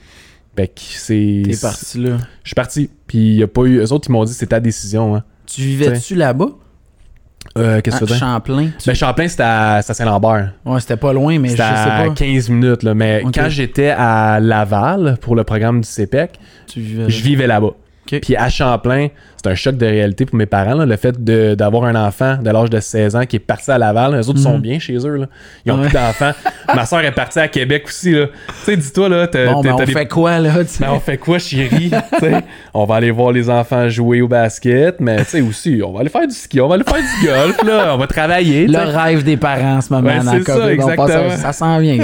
Fait 0.58 0.67
que 0.70 0.82
c'est. 0.82 1.43
T'es 1.46 1.56
parti 1.62 2.00
là. 2.00 2.17
Je 2.43 2.50
suis 2.50 2.56
parti. 2.56 2.89
Puis 3.06 3.17
il 3.20 3.36
y 3.36 3.43
a 3.43 3.48
pas 3.48 3.62
eu. 3.62 3.78
Eux 3.78 3.91
autres, 3.93 4.08
ils 4.10 4.12
m'ont 4.12 4.26
dit, 4.26 4.34
c'est 4.34 4.48
ta 4.48 4.60
décision. 4.60 5.15
Hein. 5.15 5.24
Tu 5.46 5.62
vivais-tu 5.62 6.15
là-bas? 6.15 6.48
Euh, 7.58 7.80
Qu'est-ce 7.82 8.00
que 8.00 8.06
tu 8.06 8.12
dire? 8.12 8.20
Champlain? 8.20 8.70
Tu- 8.80 8.88
Ben, 8.89 8.96
Champlain, 8.96 9.28
c'était 9.28 9.43
à, 9.43 9.82
Saint-Lambert. 9.82 10.54
Ouais, 10.65 10.80
c'était 10.82 10.98
pas 10.98 11.13
loin, 11.13 11.38
mais 11.39 11.50
je 11.50 11.52
C'était 11.54 11.63
sais 11.63 12.08
pas. 12.08 12.10
15 12.13 12.50
minutes, 12.50 12.84
là. 12.84 12.93
Mais 12.93 13.24
quand 13.34 13.50
j'étais 13.50 13.89
à 13.89 14.39
Laval 14.41 15.17
pour 15.22 15.36
le 15.36 15.43
programme 15.43 15.82
du 15.82 15.88
Tu 15.88 16.82
vivais 16.82 17.04
là. 17.04 17.10
je 17.10 17.22
vivais 17.22 17.48
là-bas. 17.48 17.72
Puis 18.22 18.36
à 18.36 18.50
Champlain, 18.50 19.08
c'est 19.36 19.50
un 19.52 19.56
choc 19.56 19.78
de 19.78 19.86
réalité 19.86 20.26
pour 20.26 20.36
mes 20.36 20.46
parents. 20.46 20.74
là, 20.74 20.86
le 20.86 20.96
fait 20.98 21.15
d'avoir 21.56 21.84
un 21.86 21.96
enfant 21.96 22.38
de 22.41 22.50
l'âge 22.50 22.70
de 22.70 22.80
16 22.80 23.15
ans 23.15 23.26
qui 23.26 23.36
est 23.38 23.39
parti 23.39 23.70
à 23.72 23.78
Laval, 23.78 24.15
les 24.15 24.30
autres 24.30 24.39
sont 24.39 24.56
Mhm. 24.56 24.62
bien 24.62 24.80
chez 24.80 24.98
eux. 25.06 25.15
Là. 25.17 25.26
Ils 25.65 25.72
ont 25.72 25.76
Ouais. 25.78 25.88
plus 25.88 25.93
d'enfants. 25.93 26.32
Ma 26.76 26.86
soeur 26.86 27.02
est 27.02 27.12
partie 27.12 27.39
à 27.39 27.48
Québec 27.48 27.84
aussi. 27.88 28.12
Tu 28.13 28.26
sais, 28.63 28.76
dis-toi, 28.78 29.10
là, 29.10 29.28
t'as- 29.28 29.46
Bon, 29.54 29.62
t'as- 29.62 29.70
ben 29.70 29.76
on 29.76 29.84
des- 29.86 29.91
fait 29.93 30.08
quoi 30.08 30.39
là? 30.39 30.54
Ben, 30.80 30.88
on 30.91 31.00
fait 31.00 31.17
quoi, 31.17 31.39
chérie? 31.39 31.91
On 32.74 32.86
va 32.86 32.96
aller 32.96 33.12
voir 33.12 33.32
les 33.32 33.50
enfants 33.50 33.88
jouer 33.89 34.22
au 34.22 34.28
basket, 34.28 35.00
mais 35.00 35.17
tu 35.20 35.26
sais 35.26 35.41
aussi, 35.41 35.82
on 35.84 35.91
va 35.93 36.02
aller 36.02 36.10
faire 36.10 36.28
du 36.28 36.34
ski, 36.34 36.60
on 36.62 36.67
va 36.67 36.76
aller 36.76 36.84
faire 36.84 36.96
du 36.98 37.26
golf, 37.28 37.63
là, 37.63 37.93
on 37.96 37.98
va 37.98 38.08
travailler. 38.08 38.67
Le 38.67 38.78
rêve 38.80 39.24
des 39.24 39.38
parents 39.38 39.78
en 39.78 39.82
ce 39.82 39.91
moment. 39.93 40.24
Dans 40.24 40.32
c'est 40.32 40.43
ça, 40.43 40.72
exactement. 40.72 41.08
Ça 41.38 41.54
s'en 41.54 41.80
vient. 41.80 41.98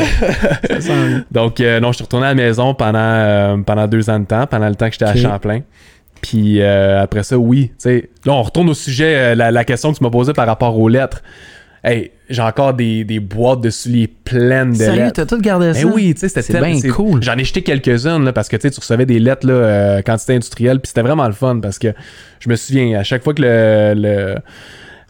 Donc, 1.32 1.60
euh, 1.60 1.80
non, 1.80 1.90
je 1.92 1.96
suis 1.98 2.04
retourné 2.04 2.26
à 2.28 2.30
la 2.30 2.36
maison 2.36 2.74
pendant, 2.74 3.00
euh, 3.00 3.58
pendant 3.66 3.88
deux 3.88 4.10
ans 4.10 4.20
de 4.20 4.26
temps, 4.26 4.46
pendant 4.48 4.68
le 4.70 4.76
temps 4.76 4.88
que 4.88 4.94
j'étais 4.94 5.06
à 5.06 5.16
Champlain. 5.16 5.60
Puis 6.24 6.62
euh, 6.62 7.04
après 7.04 7.22
ça, 7.22 7.38
oui. 7.38 7.72
Là, 7.86 8.02
on 8.28 8.42
retourne 8.42 8.70
au 8.70 8.74
sujet, 8.74 9.16
euh, 9.16 9.36
la, 9.36 9.52
la 9.52 9.64
question 9.66 9.92
que 9.92 9.98
tu 9.98 10.04
m'as 10.04 10.10
posée 10.10 10.34
par 10.34 10.48
rapport 10.48 10.80
aux 10.80 10.88
lettres. 10.90 11.22
Hey, 11.84 12.12
j'ai 12.30 12.42
encore 12.42 12.74
des, 12.74 13.04
des 13.04 13.20
boîtes 13.20 13.60
de 13.60 13.70
souliers 13.70 14.08
pleines 14.08 14.72
de 14.72 14.76
Sérieux, 14.78 15.04
lettres. 15.04 15.26
t'as 15.26 15.26
tout 15.26 15.42
gardé 15.42 15.74
ça? 15.74 15.84
Ben 15.84 15.92
oui, 15.94 16.14
tu 16.14 16.22
sais, 16.22 16.42
c'était 16.42 16.62
bien 16.62 16.80
cool. 16.94 17.22
J'en 17.22 17.38
ai 17.38 17.44
jeté 17.44 17.62
quelques-unes, 17.62 18.32
parce 18.32 18.48
que 18.48 18.56
tu 18.56 18.70
recevais 18.70 19.06
des 19.06 19.20
lettres, 19.20 19.46
là, 19.46 19.54
euh, 19.54 20.02
quantité 20.02 20.36
industrielle, 20.36 20.80
puis 20.80 20.88
c'était 20.88 21.02
vraiment 21.02 21.28
le 21.28 21.34
fun, 21.34 21.60
parce 21.62 21.78
que 21.78 21.90
je 22.40 22.50
me 22.50 22.56
souviens, 22.56 22.98
à 22.98 23.04
chaque 23.04 23.22
fois 23.22 23.34
que 23.34 23.42
le, 23.42 23.94
le, 23.98 24.36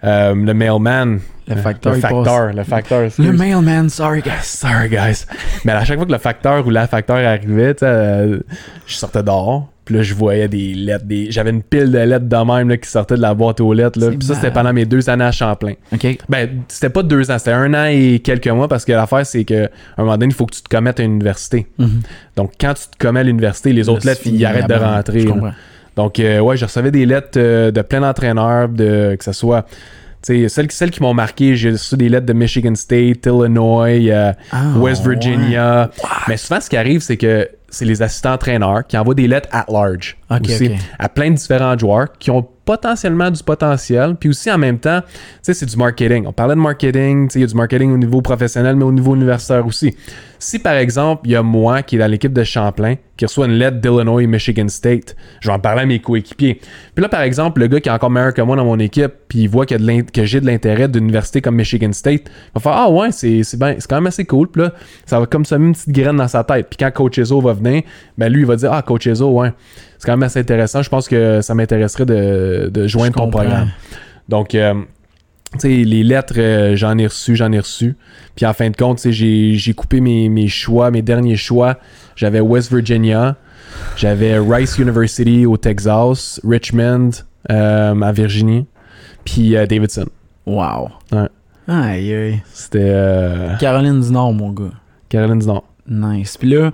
euh, 0.04 0.34
le 0.34 0.54
mailman, 0.56 1.20
Le 1.48 1.56
facteur, 1.58 1.94
le 1.94 2.00
facteur, 2.00 2.54
le 2.54 2.64
facteur, 2.64 3.10
Le 3.20 3.32
mailman, 3.34 3.88
sorry 3.90 4.22
guys. 4.22 4.32
Sorry, 4.42 4.90
guys. 4.90 5.26
Mais 5.66 5.74
à 5.74 5.86
chaque 5.86 5.98
fois 5.98 6.08
que 6.08 6.12
le 6.12 6.18
facteur 6.18 6.66
ou 6.66 6.72
la 6.72 6.88
facteur 6.88 7.18
arrivait, 7.18 7.76
euh, 7.84 8.40
je 8.88 8.96
sortais 8.96 9.22
dehors. 9.22 9.70
Puis 9.86 9.96
là, 9.96 10.02
je 10.02 10.14
voyais 10.14 10.48
des 10.48 10.74
lettres. 10.74 11.06
Des... 11.06 11.30
J'avais 11.30 11.50
une 11.50 11.62
pile 11.62 11.92
de 11.92 11.98
lettres 11.98 12.26
de 12.28 12.36
même 12.38 12.70
là, 12.70 12.78
qui 12.78 12.90
sortait 12.90 13.16
de 13.16 13.22
la 13.22 13.34
boîte 13.34 13.60
aux 13.60 13.74
lettres. 13.74 14.00
Là. 14.00 14.10
Puis 14.12 14.26
ça, 14.26 14.36
c'était 14.36 14.52
pendant 14.52 14.72
mes 14.72 14.86
deux 14.86 15.10
années 15.10 15.26
à 15.26 15.32
Champlain. 15.32 15.74
OK. 15.92 16.18
Ben, 16.30 16.50
c'était 16.70 16.90
pas 16.90 17.04
deux 17.04 17.30
ans, 17.30 17.38
c'était 17.38 17.52
un 17.52 17.74
an 17.74 17.86
et 17.90 18.20
quelques 18.24 18.48
mois 18.48 18.68
parce 18.70 18.86
que 18.86 18.94
l'affaire, 18.94 19.26
c'est 19.26 19.44
qu'à 19.44 19.70
un 19.98 20.04
moment 20.04 20.18
donné, 20.18 20.32
il 20.32 20.36
faut 20.36 20.46
que 20.46 20.56
tu 20.56 20.62
te 20.62 20.70
commettes 20.70 21.00
à 21.00 21.04
l'université. 21.04 21.68
Mhm. 21.78 22.02
Donc, 22.38 22.52
quand 22.60 22.74
tu 22.76 22.84
te 22.88 22.98
commets 22.98 23.20
à 23.20 23.24
l'université, 23.24 23.74
les 23.74 23.90
autres 23.90 24.06
lettres, 24.06 24.22
ils 24.26 24.46
arrêtent 24.46 24.70
de 24.70 24.74
rentrer. 24.76 25.22
Je. 25.22 25.34
Donc, 25.96 26.20
euh, 26.20 26.40
ouais, 26.40 26.58
je 26.58 26.66
recevais 26.66 26.90
des 26.92 27.06
lettres 27.06 27.38
euh, 27.38 27.70
de 27.72 27.82
plein 27.82 28.00
d'entraîneurs, 28.02 28.70
de, 28.70 29.16
que 29.18 29.24
ce 29.24 29.32
soit. 29.34 29.64
tu 30.26 30.44
sais, 30.44 30.50
Celles, 30.50 30.72
celles 30.72 30.92
qui 30.92 31.04
m'ont 31.04 31.14
marqué, 31.14 31.56
j'ai 31.56 31.72
reçu 31.72 31.98
des 31.98 32.10
lettres 32.10 32.26
de 32.26 32.34
Michigan 32.34 32.74
State, 32.76 33.26
Illinois, 33.26 33.90
euh, 33.90 34.32
Ah, 34.52 34.64
West 34.78 35.06
ouais. 35.06 35.16
Virginia. 35.16 35.92
Mais 36.28 36.38
souvent, 36.38 36.60
ce 36.62 36.70
qui 36.70 36.78
arrive, 36.78 37.02
c'est 37.02 37.18
que 37.18 37.48
c'est 37.74 37.86
les 37.86 38.02
assistants 38.02 38.34
entraîneurs 38.34 38.86
qui 38.88 38.98
envoient 38.98 39.16
des 39.16 39.28
lettres 39.28 39.50
at 39.52 39.66
large 39.72 40.18
aussi, 40.54 40.68
à 41.00 41.10
plein 41.10 41.30
de 41.32 41.36
différents 41.36 41.78
joueurs 41.78 42.08
qui 42.20 42.32
ont 42.32 42.48
potentiellement 42.66 43.30
du 43.30 43.44
potentiel. 43.44 44.16
Puis 44.18 44.30
aussi, 44.30 44.50
en 44.50 44.58
même 44.58 44.80
temps, 44.80 45.02
tu 45.02 45.08
sais, 45.42 45.54
c'est 45.54 45.66
du 45.66 45.76
marketing. 45.76 46.26
On 46.28 46.32
parlait 46.32 46.56
de 46.56 46.60
marketing, 46.62 47.28
tu 47.28 47.34
sais, 47.34 47.40
il 47.40 47.42
y 47.42 47.46
a 47.46 47.48
du 47.48 47.56
marketing 47.56 47.92
au 47.92 47.98
niveau 47.98 48.22
professionnel, 48.22 48.78
mais 48.78 48.86
au 48.86 48.92
niveau 48.92 49.16
universitaire 49.16 49.66
aussi. 49.68 49.94
Si, 50.40 50.60
par 50.60 50.74
exemple, 50.76 51.24
il 51.26 51.32
y 51.32 51.36
a 51.36 51.44
moi 51.44 51.82
qui 51.84 51.96
est 51.96 52.00
dans 52.00 52.08
l'équipe 52.10 52.32
de 52.32 52.44
Champlain, 52.44 52.96
qui 53.18 53.26
reçoit 53.26 53.46
une 53.48 53.54
lettre 53.54 53.80
d'Illinois 53.82 54.24
et 54.24 54.28
Michigan 54.28 54.68
State, 54.70 55.16
je 55.42 55.48
vais 55.50 55.54
en 55.54 55.60
parler 55.60 55.82
à 55.82 55.86
mes 55.86 56.00
coéquipiers. 56.00 56.60
Puis 56.96 57.02
là, 57.02 57.10
par 57.10 57.22
exemple, 57.22 57.62
le 57.62 57.68
gars 57.68 57.80
qui 57.80 57.90
est 57.90 57.92
encore 57.92 58.10
meilleur 58.10 58.34
que 58.34 58.42
moi 58.42 58.56
dans 58.56 58.66
mon 58.66 58.80
équipe, 58.80 59.12
puis 59.28 59.40
il 59.40 59.48
voit 59.50 59.66
qu'il 59.66 59.80
y 59.80 59.90
a 59.90 60.02
de 60.04 60.10
que 60.12 60.26
j'ai 60.26 60.42
de 60.42 60.46
l'intérêt 60.46 60.88
d'une 60.88 61.04
université 61.04 61.42
comme 61.42 61.56
Michigan 61.56 61.92
State, 61.94 62.24
il 62.28 62.52
va 62.56 62.62
faire 62.62 62.74
Ah 62.74 62.90
ouais, 62.90 63.12
c'est 63.12 63.42
ben- 63.58 63.76
c'est 63.78 63.88
quand 63.90 63.96
même 63.98 64.08
assez 64.08 64.26
cool. 64.26 64.48
Puis 64.48 64.64
là, 64.64 64.74
ça 65.06 65.20
va 65.20 65.26
comme 65.26 65.46
ça 65.46 65.58
une 65.58 65.74
petite 65.74 65.92
graine 65.92 66.18
dans 66.18 66.28
sa 66.28 66.44
tête. 66.44 66.68
Puis 66.70 66.78
quand 66.78 66.92
Coach 66.92 67.18
Ezo 67.20 67.40
va 67.40 67.54
venir, 67.54 67.63
ben 67.64 68.32
lui, 68.32 68.42
il 68.42 68.46
va 68.46 68.56
dire 68.56 68.72
Ah, 68.72 68.82
Coach 68.82 69.08
Ezo, 69.08 69.32
ouais, 69.32 69.54
c'est 69.98 70.06
quand 70.06 70.14
même 70.14 70.24
assez 70.24 70.40
intéressant. 70.40 70.82
Je 70.82 70.90
pense 70.90 71.08
que 71.08 71.42
ça 71.42 71.56
m'intéresserait 71.56 72.06
de, 72.06 72.70
de 72.72 72.88
joindre 72.88 73.16
ton 73.16 73.30
programme. 73.30 73.70
Donc, 74.30 74.56
euh, 74.56 74.74
tu 75.54 75.60
sais, 75.60 75.70
les 75.70 76.04
lettres, 76.04 76.36
euh, 76.38 76.76
j'en 76.76 76.98
ai 76.98 77.08
reçu, 77.08 77.36
j'en 77.36 77.52
ai 77.52 77.60
reçu. 77.60 77.96
Puis 78.36 78.46
en 78.46 78.54
fin 78.54 78.70
de 78.70 78.76
compte, 78.76 78.98
tu 78.98 79.04
sais, 79.04 79.12
j'ai 79.12 79.54
j'ai 79.56 79.74
coupé 79.74 80.02
mes, 80.02 80.30
mes 80.30 80.48
choix, 80.48 80.92
mes 80.92 81.02
derniers 81.02 81.36
choix. 81.36 81.78
J'avais 82.16 82.40
West 82.40 82.72
Virginia, 82.72 83.36
j'avais 83.96 84.38
Rice 84.40 84.78
University 84.78 85.46
au 85.46 85.58
Texas, 85.58 86.40
Richmond 86.44 87.10
euh, 87.52 88.02
à 88.02 88.12
Virginie, 88.12 88.66
puis 89.26 89.56
euh, 89.56 89.66
Davidson. 89.66 90.06
Wow. 90.46 90.90
Ouais. 91.12 91.28
Aïe, 91.68 92.14
aïe. 92.14 92.42
C'était 92.52 92.80
euh, 92.82 93.56
Caroline 93.58 94.02
du 94.02 94.12
Nord, 94.12 94.34
mon 94.34 94.52
gars. 94.52 94.72
Caroline 95.10 95.40
du 95.40 95.48
Nord. 95.48 95.64
Nice. 95.88 96.38
Puis 96.38 96.50
là, 96.50 96.72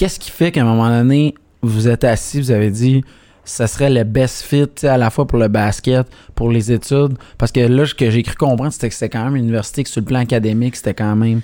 qu'est-ce 0.00 0.18
qui 0.18 0.30
fait 0.30 0.50
qu'à 0.50 0.62
un 0.62 0.64
moment 0.64 0.88
donné, 0.88 1.34
vous 1.60 1.86
êtes 1.86 2.04
assis, 2.04 2.40
vous 2.40 2.50
avez 2.50 2.70
dit, 2.70 3.04
ça 3.44 3.66
serait 3.66 3.90
le 3.90 4.02
best 4.02 4.40
fit, 4.40 4.86
à 4.86 4.96
la 4.96 5.10
fois 5.10 5.26
pour 5.26 5.38
le 5.38 5.48
basket, 5.48 6.06
pour 6.34 6.50
les 6.50 6.72
études? 6.72 7.18
Parce 7.36 7.52
que 7.52 7.60
là, 7.60 7.84
ce 7.84 7.94
que 7.94 8.08
j'ai 8.08 8.22
cru 8.22 8.34
comprendre, 8.34 8.72
c'était 8.72 8.88
que 8.88 8.94
c'était 8.94 9.10
quand 9.10 9.24
même 9.24 9.36
une 9.36 9.44
université 9.44 9.84
que 9.84 9.90
sur 9.90 10.00
le 10.00 10.06
plan 10.06 10.20
académique, 10.20 10.76
c'était 10.76 10.94
quand 10.94 11.14
même 11.16 11.42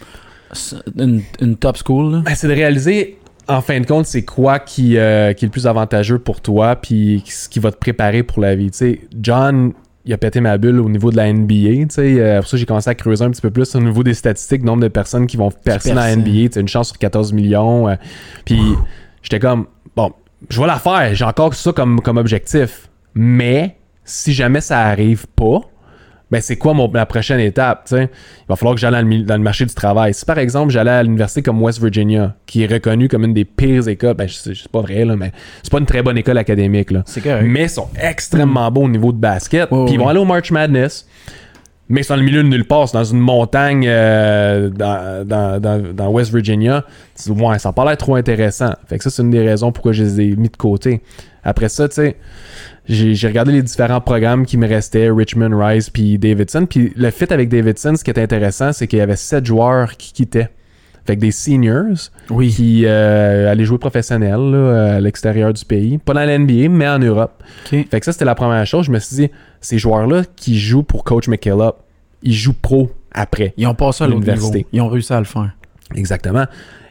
une, 0.96 1.56
top 1.56 1.76
school. 1.76 2.22
Ben, 2.22 2.34
c'est 2.34 2.48
de 2.48 2.54
réaliser, 2.54 3.18
en 3.46 3.60
fin 3.60 3.78
de 3.78 3.84
compte, 3.84 4.06
c'est 4.06 4.24
quoi 4.24 4.58
qui, 4.58 4.96
euh, 4.96 5.34
qui 5.34 5.44
est 5.44 5.48
le 5.48 5.52
plus 5.52 5.66
avantageux 5.66 6.18
pour 6.18 6.40
toi, 6.40 6.76
puis 6.76 7.22
ce 7.26 7.50
qui 7.50 7.58
va 7.58 7.70
te 7.70 7.76
préparer 7.76 8.22
pour 8.22 8.40
la 8.40 8.54
vie. 8.54 8.70
Tu 8.70 8.78
sais, 8.78 9.00
John, 9.20 9.74
il 10.06 10.12
a 10.12 10.18
pété 10.18 10.40
ma 10.40 10.56
bulle 10.56 10.78
au 10.80 10.88
niveau 10.88 11.10
de 11.10 11.16
la 11.16 11.32
NBA. 11.32 11.88
Euh, 11.98 12.38
pour 12.38 12.48
ça, 12.48 12.56
j'ai 12.56 12.64
commencé 12.64 12.88
à 12.88 12.94
creuser 12.94 13.24
un 13.24 13.30
petit 13.30 13.42
peu 13.42 13.50
plus 13.50 13.74
au 13.74 13.80
niveau 13.80 14.04
des 14.04 14.14
statistiques, 14.14 14.62
nombre 14.62 14.82
de 14.82 14.88
personnes 14.88 15.26
qui 15.26 15.36
vont 15.36 15.50
percer 15.50 15.90
dans 15.90 15.96
la. 15.96 16.14
NBA. 16.14 16.60
Une 16.60 16.68
chance 16.68 16.88
sur 16.88 16.98
14 16.98 17.32
millions. 17.32 17.88
euh, 17.88 17.96
puis 18.44 18.60
j'étais 19.22 19.40
comme, 19.40 19.66
bon, 19.96 20.12
je 20.48 20.60
vais 20.60 20.66
la 20.68 20.78
faire. 20.78 21.12
J'ai 21.12 21.24
encore 21.24 21.54
ça 21.54 21.72
comme, 21.72 22.00
comme 22.00 22.18
objectif. 22.18 22.88
Mais 23.14 23.76
si 24.04 24.32
jamais 24.32 24.60
ça 24.60 24.82
arrive 24.82 25.26
pas, 25.34 25.60
ben 26.30 26.40
c'est 26.40 26.56
quoi 26.56 26.74
mon, 26.74 26.90
la 26.92 27.06
prochaine 27.06 27.40
étape, 27.40 27.84
tu 27.86 27.96
sais? 27.96 28.04
Il 28.04 28.46
va 28.48 28.56
falloir 28.56 28.74
que 28.74 28.80
j'aille 28.80 28.90
dans, 28.90 29.24
dans 29.24 29.36
le 29.36 29.42
marché 29.42 29.64
du 29.64 29.74
travail. 29.74 30.12
Si 30.12 30.24
par 30.24 30.38
exemple 30.38 30.72
j'allais 30.72 30.90
à 30.90 31.02
l'université 31.02 31.42
comme 31.42 31.62
West 31.62 31.80
Virginia, 31.80 32.34
qui 32.46 32.64
est 32.64 32.72
reconnue 32.72 33.08
comme 33.08 33.24
une 33.24 33.34
des 33.34 33.44
pires 33.44 33.86
écoles, 33.88 34.14
ben 34.14 34.28
c'est 34.28 34.68
pas 34.68 34.80
vrai 34.80 35.04
là, 35.04 35.14
mais 35.16 35.32
c'est 35.62 35.70
pas 35.70 35.78
une 35.78 35.86
très 35.86 36.02
bonne 36.02 36.18
école 36.18 36.38
académique 36.38 36.90
là. 36.90 37.02
Mais 37.42 37.62
ils 37.64 37.70
sont 37.70 37.88
extrêmement 38.00 38.70
bons 38.70 38.86
au 38.86 38.88
niveau 38.88 39.12
de 39.12 39.18
basket. 39.18 39.68
Puis 39.68 39.94
ils 39.94 39.98
vont 39.98 40.08
aller 40.08 40.18
au 40.18 40.24
March 40.24 40.50
Madness. 40.50 41.06
Mais 41.88 42.02
c'est 42.02 42.14
dans 42.14 42.20
le 42.20 42.24
milieu 42.24 42.42
de 42.42 42.48
nulle 42.48 42.64
part, 42.66 42.88
c'est 42.88 42.96
dans 42.96 43.04
une 43.04 43.20
montagne 43.20 43.84
euh, 43.86 44.70
dans, 44.70 45.26
dans, 45.26 45.60
dans, 45.60 45.94
dans 45.94 46.08
West 46.08 46.32
Virginia. 46.32 46.84
Tu 47.16 47.32
dis, 47.32 47.40
ouais, 47.40 47.58
ça 47.60 47.68
n'a 47.68 47.72
pas 47.72 47.84
l'air 47.84 47.96
trop 47.96 48.16
intéressant. 48.16 48.72
Fait 48.88 48.98
que 48.98 49.04
ça, 49.04 49.10
c'est 49.10 49.22
une 49.22 49.30
des 49.30 49.46
raisons 49.46 49.70
pourquoi 49.70 49.92
je 49.92 50.02
les 50.02 50.20
ai 50.20 50.36
mis 50.36 50.48
de 50.48 50.56
côté. 50.56 51.00
Après 51.44 51.68
ça, 51.68 51.88
tu 51.88 51.94
sais, 51.94 52.16
j'ai 52.88 53.28
regardé 53.28 53.52
les 53.52 53.62
différents 53.62 54.00
programmes 54.00 54.46
qui 54.46 54.56
me 54.56 54.66
restaient, 54.66 55.10
Richmond, 55.10 55.56
Rice, 55.56 55.90
puis 55.90 56.18
Davidson. 56.18 56.66
Puis 56.68 56.92
le 56.96 57.10
fit 57.10 57.32
avec 57.32 57.48
Davidson, 57.48 57.94
ce 57.96 58.02
qui 58.02 58.10
est 58.10 58.18
intéressant, 58.18 58.72
c'est 58.72 58.88
qu'il 58.88 58.98
y 58.98 59.02
avait 59.02 59.16
sept 59.16 59.46
joueurs 59.46 59.96
qui 59.96 60.12
quittaient. 60.12 60.50
Fait 61.06 61.14
que 61.16 61.20
des 61.20 61.30
seniors 61.30 62.10
Oui. 62.30 62.52
qui 62.54 62.82
euh, 62.84 63.50
allaient 63.50 63.64
jouer 63.64 63.78
professionnel 63.78 64.36
là, 64.50 64.94
à 64.96 65.00
l'extérieur 65.00 65.52
du 65.52 65.64
pays. 65.64 65.98
Pas 65.98 66.14
dans 66.14 66.24
l'NBA, 66.24 66.68
mais 66.68 66.88
en 66.88 66.98
Europe. 66.98 67.42
Fait 67.64 67.84
que 67.84 68.04
ça, 68.04 68.12
c'était 68.12 68.24
la 68.24 68.34
première 68.34 68.66
chose. 68.66 68.86
Je 68.86 68.90
me 68.90 68.98
suis 68.98 69.16
dit, 69.16 69.30
ces 69.60 69.78
joueurs-là 69.78 70.22
qui 70.36 70.58
jouent 70.58 70.82
pour 70.82 71.04
Coach 71.04 71.28
McKillop, 71.28 71.76
ils 72.22 72.34
jouent 72.34 72.54
pro 72.60 72.90
après. 73.12 73.54
Ils 73.56 73.66
ont 73.66 73.74
passé 73.74 74.04
à. 74.04 74.08
L'université. 74.08 74.66
Ils 74.72 74.80
ont 74.80 74.88
réussi 74.88 75.12
à 75.12 75.18
le 75.18 75.24
faire. 75.26 75.50
Exactement. 75.94 76.44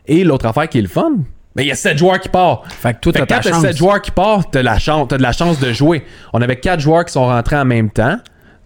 Et 0.07 0.24
l'autre 0.24 0.45
affaire 0.45 0.70
qui 0.70 0.78
est 0.80 0.82
le 0.84 0.88
fun, 0.88 1.11
mais 1.55 1.63
il 1.63 1.68
y 1.68 1.72
a 1.72 1.76
sept 1.76 1.97
joueurs 1.97 2.20
qui 2.20 2.30
partent. 2.30 2.72
Fait 2.72 2.93
que 2.93 2.99
toi, 2.99 3.11
Fait 3.13 3.20
t'as 3.20 3.26
quand 3.26 3.41
ta 3.41 3.49
t'as 3.49 3.55
chance. 3.55 3.61
7 3.63 3.78
joueurs 3.78 4.01
qui 4.01 4.11
partent, 4.11 4.49
t'as 4.51 4.61
la 4.61 4.78
chance, 4.80 5.07
t'as 5.09 5.18
de 5.18 5.22
la 5.24 5.32
chance 5.32 5.59
de 5.59 5.72
jouer. 5.74 6.03
On 6.34 6.41
avait 6.41 6.57
quatre 6.59 6.80
joueurs 6.80 7.05
qui 7.05 7.13
sont 7.13 7.26
rentrés 7.26 7.57
en 7.57 7.66
même 7.66 7.89
temps. 7.89 8.18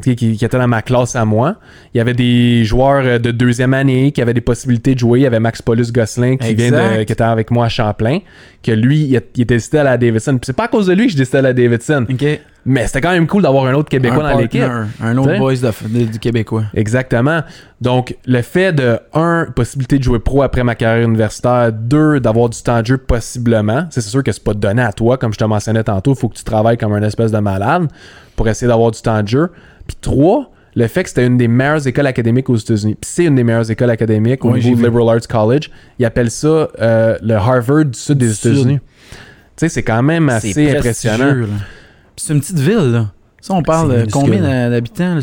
Qui, 0.01 0.11
étaient 0.11 0.57
dans 0.57 0.67
ma 0.67 0.81
classe 0.81 1.17
à 1.17 1.25
moi. 1.25 1.55
Il 1.93 1.97
y 1.97 2.01
avait 2.01 2.13
des 2.13 2.63
joueurs 2.63 3.03
euh, 3.03 3.19
de 3.19 3.31
deuxième 3.31 3.73
année 3.73 4.13
qui 4.13 4.21
avaient 4.21 4.33
des 4.33 4.39
possibilités 4.39 4.93
de 4.93 4.99
jouer. 4.99 5.19
Il 5.19 5.23
y 5.23 5.25
avait 5.25 5.41
Max 5.41 5.61
Paulus 5.61 5.91
Gosselin 5.91 6.37
qui, 6.37 6.55
vient 6.55 6.71
de, 6.71 7.03
qui 7.03 7.11
était 7.11 7.21
avec 7.21 7.51
moi 7.51 7.65
à 7.65 7.69
Champlain. 7.69 8.19
Que 8.63 8.71
lui, 8.71 9.01
il, 9.01 9.09
il 9.09 9.41
était 9.41 9.55
décidé 9.55 9.79
à 9.79 9.83
la 9.83 9.97
Davidson. 9.97 10.37
Puis 10.37 10.45
c'est 10.45 10.55
pas 10.55 10.65
à 10.65 10.67
cause 10.69 10.87
de 10.87 10.93
lui 10.93 11.07
que 11.07 11.11
je 11.11 11.17
décidé 11.17 11.39
à 11.39 11.41
la 11.41 11.53
Davidson. 11.53 12.05
Mais 12.65 12.87
c'était 12.87 13.01
quand 13.01 13.11
même 13.11 13.27
cool 13.27 13.41
d'avoir 13.43 13.65
un 13.65 13.73
autre 13.73 13.89
Québécois 13.89 14.25
un 14.25 14.33
dans 14.33 14.39
l'équipe. 14.39 14.61
Un 15.01 15.17
autre 15.17 15.31
T'sais? 15.31 15.39
boys 15.39 15.55
de- 15.55 15.99
de- 15.99 16.11
du 16.11 16.19
Québécois. 16.19 16.63
Exactement. 16.73 17.41
Donc, 17.81 18.15
le 18.25 18.41
fait 18.41 18.73
de, 18.73 18.99
un, 19.13 19.47
possibilité 19.53 19.97
de 19.97 20.03
jouer 20.03 20.19
pro 20.19 20.43
après 20.43 20.63
ma 20.63 20.75
carrière 20.75 21.07
universitaire, 21.07 21.71
deux, 21.73 22.19
d'avoir 22.19 22.49
du 22.49 22.61
temps 22.61 22.81
de 22.81 22.85
jeu 22.85 22.97
possiblement, 22.97 23.85
c'est 23.89 24.01
sûr 24.01 24.23
que 24.23 24.31
c'est 24.31 24.43
pas 24.43 24.53
donné 24.53 24.81
à 24.81 24.91
toi, 24.93 25.17
comme 25.17 25.33
je 25.33 25.39
te 25.39 25.43
mentionnais 25.45 25.83
tantôt, 25.83 26.13
il 26.13 26.19
faut 26.19 26.29
que 26.29 26.37
tu 26.37 26.43
travailles 26.43 26.77
comme 26.77 26.93
un 26.93 27.03
espèce 27.03 27.31
de 27.31 27.39
malade 27.39 27.87
pour 28.35 28.47
essayer 28.47 28.67
d'avoir 28.67 28.91
du 28.91 29.01
temps 29.01 29.21
de 29.23 29.27
jeu. 29.27 29.49
Puis 29.89 29.97
trois, 30.01 30.51
le 30.75 30.85
fait 30.87 31.01
que 31.03 31.09
c'était 31.09 31.25
une 31.25 31.37
des 31.37 31.47
meilleures 31.47 31.85
écoles 31.87 32.05
académiques 32.07 32.47
aux 32.49 32.55
États-Unis. 32.55 32.93
Puis 33.01 33.09
c'est 33.11 33.25
une 33.25 33.33
des 33.35 33.43
meilleures 33.43 33.69
écoles 33.71 33.89
académiques 33.89 34.45
au 34.45 34.51
Oui, 34.51 34.63
niveau 34.63 34.75
de. 34.79 34.85
Liberal 34.85 35.17
Arts 35.17 35.27
College. 35.27 35.71
Ils 35.97 36.05
appellent 36.05 36.29
ça 36.31 36.69
euh, 36.79 37.17
le 37.23 37.33
Harvard 37.33 37.85
du 37.85 37.97
sud 37.99 38.19
des. 38.19 38.31
États-Unis. 38.31 38.79
Tu 38.79 39.17
sais, 39.57 39.69
c'est 39.69 39.83
quand 39.83 40.03
même 40.03 40.29
assez 40.29 40.69
impressionnant. 40.77 41.47
c'est 42.15 42.33
une 42.33 42.39
petite 42.39 42.59
ville, 42.59 42.91
là. 42.91 43.07
Ça, 43.41 43.53
on 43.53 43.63
parle 43.63 43.87
de 43.89 43.97
minuscule. 43.99 44.11
combien 44.21 44.69
d'habitants? 44.69 45.17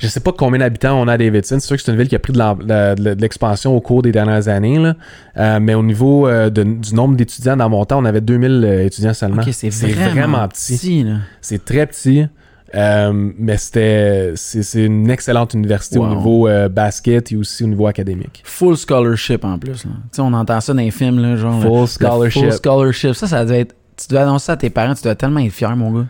Je 0.00 0.06
sais 0.08 0.18
pas 0.20 0.32
combien 0.32 0.58
d'habitants 0.58 1.00
on 1.00 1.06
a 1.08 1.12
à 1.12 1.18
Davidson. 1.18 1.58
C'est 1.60 1.66
sûr 1.68 1.76
que 1.76 1.82
c'est 1.82 1.92
une 1.92 1.98
ville 1.98 2.08
qui 2.08 2.16
a 2.16 2.18
pris 2.18 2.32
de 2.32 3.14
l'expansion 3.20 3.74
au 3.76 3.80
cours 3.80 4.02
des 4.02 4.10
dernières 4.12 4.48
années. 4.48 4.78
là. 4.78 4.94
Euh, 5.36 5.60
mais 5.60 5.74
au 5.74 5.82
niveau 5.84 6.26
euh, 6.26 6.50
de- 6.50 6.64
du 6.64 6.94
nombre 6.94 7.14
d'étudiants 7.16 7.56
dans 7.56 7.68
mon 7.68 7.84
temps, 7.84 8.00
on 8.00 8.04
avait 8.04 8.20
2000 8.20 8.64
euh, 8.64 8.84
étudiants 8.86 9.14
seulement. 9.14 9.42
C'est 9.52 9.68
vraiment, 9.70 10.48
petit. 10.48 11.06
C'est 11.40 11.64
très 11.64 11.86
petit. 11.86 12.26
Euh, 12.74 13.12
mais 13.36 13.56
c'était 13.56 14.32
c'est 14.36 14.84
une 14.84 15.10
excellente 15.10 15.54
université 15.54 15.98
au 15.98 16.06
niveau 16.06 16.46
euh, 16.46 16.68
basket 16.68 17.32
et 17.32 17.36
aussi 17.36 17.64
au 17.64 17.66
niveau 17.66 17.86
académique. 17.88 18.42
Full 18.44 18.76
scholarship 18.76 19.44
en 19.44 19.58
plus. 19.58 19.84
là. 19.84 19.90
Tu 20.04 20.08
sais, 20.12 20.22
on 20.22 20.32
entend 20.32 20.60
ça 20.60 20.72
dans 20.72 20.80
les 20.80 20.90
films, 20.92 21.18
là, 21.20 21.36
genre. 21.36 21.60
Full 21.60 21.80
le 21.80 21.86
scholarship. 21.86 22.42
Full 22.42 22.52
scholarship. 22.52 23.14
Ça, 23.14 23.26
ça 23.26 23.44
devait 23.44 23.60
être. 23.60 23.74
Tu 23.96 24.06
devais 24.08 24.22
annoncer 24.22 24.46
ça 24.46 24.52
à 24.52 24.56
tes 24.56 24.70
parents, 24.70 24.94
tu 24.94 25.02
dois 25.02 25.14
tellement 25.14 25.40
être 25.40 25.52
fier, 25.52 25.74
mon 25.76 25.92
gars. 25.92 26.06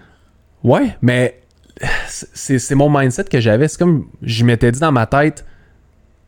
Ouais, 0.62 0.96
mais 1.00 1.40
c'est 2.06 2.74
mon 2.74 2.90
mindset 2.90 3.24
que 3.24 3.40
j'avais. 3.40 3.66
C'est 3.68 3.78
comme 3.78 4.06
je 4.22 4.44
m'étais 4.44 4.70
dit 4.70 4.80
dans 4.80 4.92
ma 4.92 5.06
tête, 5.06 5.44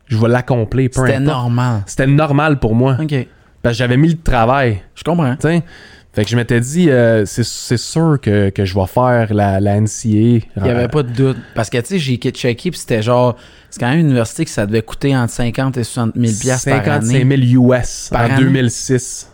je 0.07 0.17
vais 0.17 0.27
l'accomplir. 0.27 0.89
C'était 0.91 1.19
normal. 1.19 1.83
C'était 1.85 2.07
normal 2.07 2.59
pour 2.59 2.73
moi. 2.75 2.97
Ok. 2.99 3.13
Parce 3.61 3.75
que 3.75 3.77
j'avais 3.77 3.97
mis 3.97 4.09
le 4.09 4.17
travail. 4.17 4.81
Je 4.95 5.03
comprends. 5.03 5.35
tu 5.35 5.47
sais. 5.47 5.63
Fait 6.13 6.23
que 6.23 6.29
je 6.29 6.35
m'étais 6.35 6.59
dit, 6.59 6.91
euh, 6.91 7.25
c'est 7.25 7.43
c'est 7.43 7.77
sûr 7.77 8.19
que, 8.21 8.49
que 8.51 8.65
je 8.65 8.75
vais 8.75 8.85
faire 8.85 9.33
la, 9.33 9.59
la 9.59 9.81
NCA. 9.81 9.89
Il 10.05 10.41
n'y 10.61 10.69
avait 10.69 10.87
pas 10.87 11.01
de 11.01 11.11
doute. 11.11 11.37
Parce 11.55 11.71
que, 11.71 11.79
tu 11.79 11.85
sais, 11.87 11.99
j'ai 11.99 12.17
checké, 12.17 12.69
puis 12.69 12.79
c'était 12.79 13.01
genre. 13.01 13.35
C'est 13.71 13.79
quand 13.79 13.89
même 13.89 13.99
une 13.99 14.05
université 14.05 14.45
que 14.45 14.51
ça 14.51 14.67
devait 14.67 14.83
coûter 14.83 15.17
entre 15.17 15.33
50 15.33 15.77
et 15.77 15.83
60 15.83 16.13
000 16.15 16.33
piastres 16.39 16.69
par 16.69 16.83
55 16.85 17.15
année. 17.21 17.37
000 17.47 17.63
US 17.73 18.09
Par 18.11 18.21
en 18.21 18.25
année? 18.25 18.43
2006. 18.43 19.31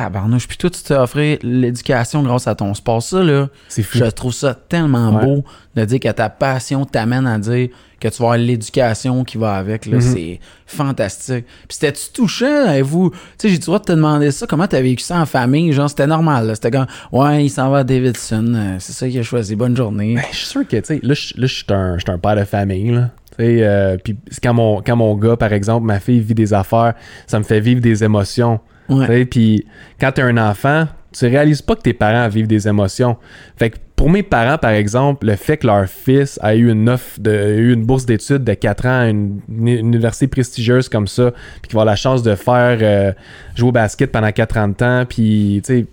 Tabarnouche. 0.00 0.46
Puis 0.46 0.56
toi, 0.58 0.68
tu 0.70 0.82
t'es 0.82 0.94
offert 0.94 1.38
l'éducation 1.42 2.22
grâce 2.22 2.46
à 2.46 2.54
ton 2.54 2.74
sport. 2.74 3.02
Ça, 3.02 3.22
là, 3.22 3.48
je 3.76 4.04
trouve 4.10 4.32
ça 4.34 4.54
tellement 4.54 5.16
Ouais. 5.16 5.24
beau 5.24 5.44
de 5.74 5.84
dire 5.84 6.00
que 6.00 6.10
ta 6.10 6.28
passion 6.28 6.84
t'amène 6.84 7.26
à 7.26 7.38
dire 7.38 7.68
que 8.00 8.08
tu 8.08 8.18
vas 8.18 8.26
avoir 8.26 8.38
l'éducation 8.38 9.24
qui 9.24 9.38
va 9.38 9.54
avec. 9.54 9.86
là. 9.86 9.96
Mhm. 9.96 10.00
C'est 10.02 10.40
fantastique. 10.66 11.46
Puis 11.66 11.78
c'était-tu 11.78 12.12
touchant, 12.12 12.66
à 12.66 12.82
vous? 12.82 13.10
Tu 13.10 13.16
sais, 13.38 13.48
j'ai-tu 13.48 13.60
le 13.62 13.66
droit 13.66 13.78
de 13.78 13.84
te 13.84 13.92
demander 13.92 14.30
ça? 14.32 14.46
Comment 14.46 14.66
t'as 14.66 14.80
vécu 14.82 15.02
ça 15.02 15.18
en 15.20 15.26
famille? 15.26 15.72
Genre, 15.72 15.88
c'était 15.88 16.06
normal. 16.06 16.50
C'était 16.54 16.70
comme, 16.70 16.86
ouais, 17.12 17.46
il 17.46 17.48
s'en 17.50 17.70
va 17.70 17.78
à 17.78 17.84
Davidson. 17.84 18.52
euh, 18.54 18.76
C'est 18.78 18.92
ça 18.92 19.08
qu'il 19.08 19.18
a 19.18 19.22
choisi. 19.22 19.56
Bonne 19.56 19.76
journée. 19.76 20.14
Ben, 20.16 20.22
je 20.30 20.36
suis 20.36 20.46
sûr 20.46 20.68
que, 20.68 20.76
tu 20.76 20.84
sais, 20.84 21.00
là, 21.02 21.14
je 21.14 21.46
suis 21.46 21.64
un, 21.70 21.96
un 22.06 22.18
père 22.18 22.36
de 22.36 22.44
famille, 22.44 22.90
là. 22.90 23.10
Euh, 23.38 23.98
puis 24.02 24.16
quand 24.42 24.54
mon, 24.54 24.80
quand 24.80 24.96
mon 24.96 25.14
gars, 25.14 25.36
par 25.36 25.52
exemple, 25.52 25.86
ma 25.86 26.00
fille 26.00 26.20
vit 26.20 26.34
des 26.34 26.54
affaires, 26.54 26.94
ça 27.26 27.38
me 27.38 27.44
fait 27.44 27.60
vivre 27.60 27.80
des 27.82 28.02
émotions. 28.02 28.60
Ouais. 28.88 29.24
Puis 29.24 29.66
quand 30.00 30.12
t'es 30.12 30.22
un 30.22 30.36
enfant, 30.36 30.86
tu 31.12 31.26
réalises 31.26 31.62
pas 31.62 31.76
que 31.76 31.82
tes 31.82 31.94
parents 31.94 32.28
vivent 32.28 32.46
des 32.46 32.68
émotions. 32.68 33.16
Fait 33.56 33.70
que 33.70 33.76
pour 33.96 34.10
mes 34.10 34.22
parents, 34.22 34.58
par 34.58 34.72
exemple, 34.72 35.26
le 35.26 35.36
fait 35.36 35.56
que 35.56 35.66
leur 35.66 35.86
fils 35.86 36.38
a 36.42 36.54
eu 36.54 36.70
une 36.70 36.88
offre 36.90 37.18
de, 37.18 37.30
eu 37.30 37.72
une 37.72 37.86
bourse 37.86 38.04
d'études 38.04 38.44
de 38.44 38.52
4 38.52 38.86
ans 38.86 39.00
à 39.00 39.06
une, 39.06 39.40
université 39.48 40.26
prestigieuse 40.26 40.90
comme 40.90 41.06
ça, 41.06 41.30
puis 41.30 41.68
qu'il 41.68 41.72
va 41.76 41.82
avoir 41.82 41.86
la 41.86 41.96
chance 41.96 42.22
de 42.22 42.34
faire 42.34 42.78
euh, 42.82 43.12
jouer 43.54 43.70
au 43.70 43.72
basket 43.72 44.12
pendant 44.12 44.30
4 44.30 44.56
ans 44.58 44.68
de 44.68 44.74
temps, 44.74 45.04
puis 45.08 45.62
tu 45.64 45.78
sais, 45.78 45.86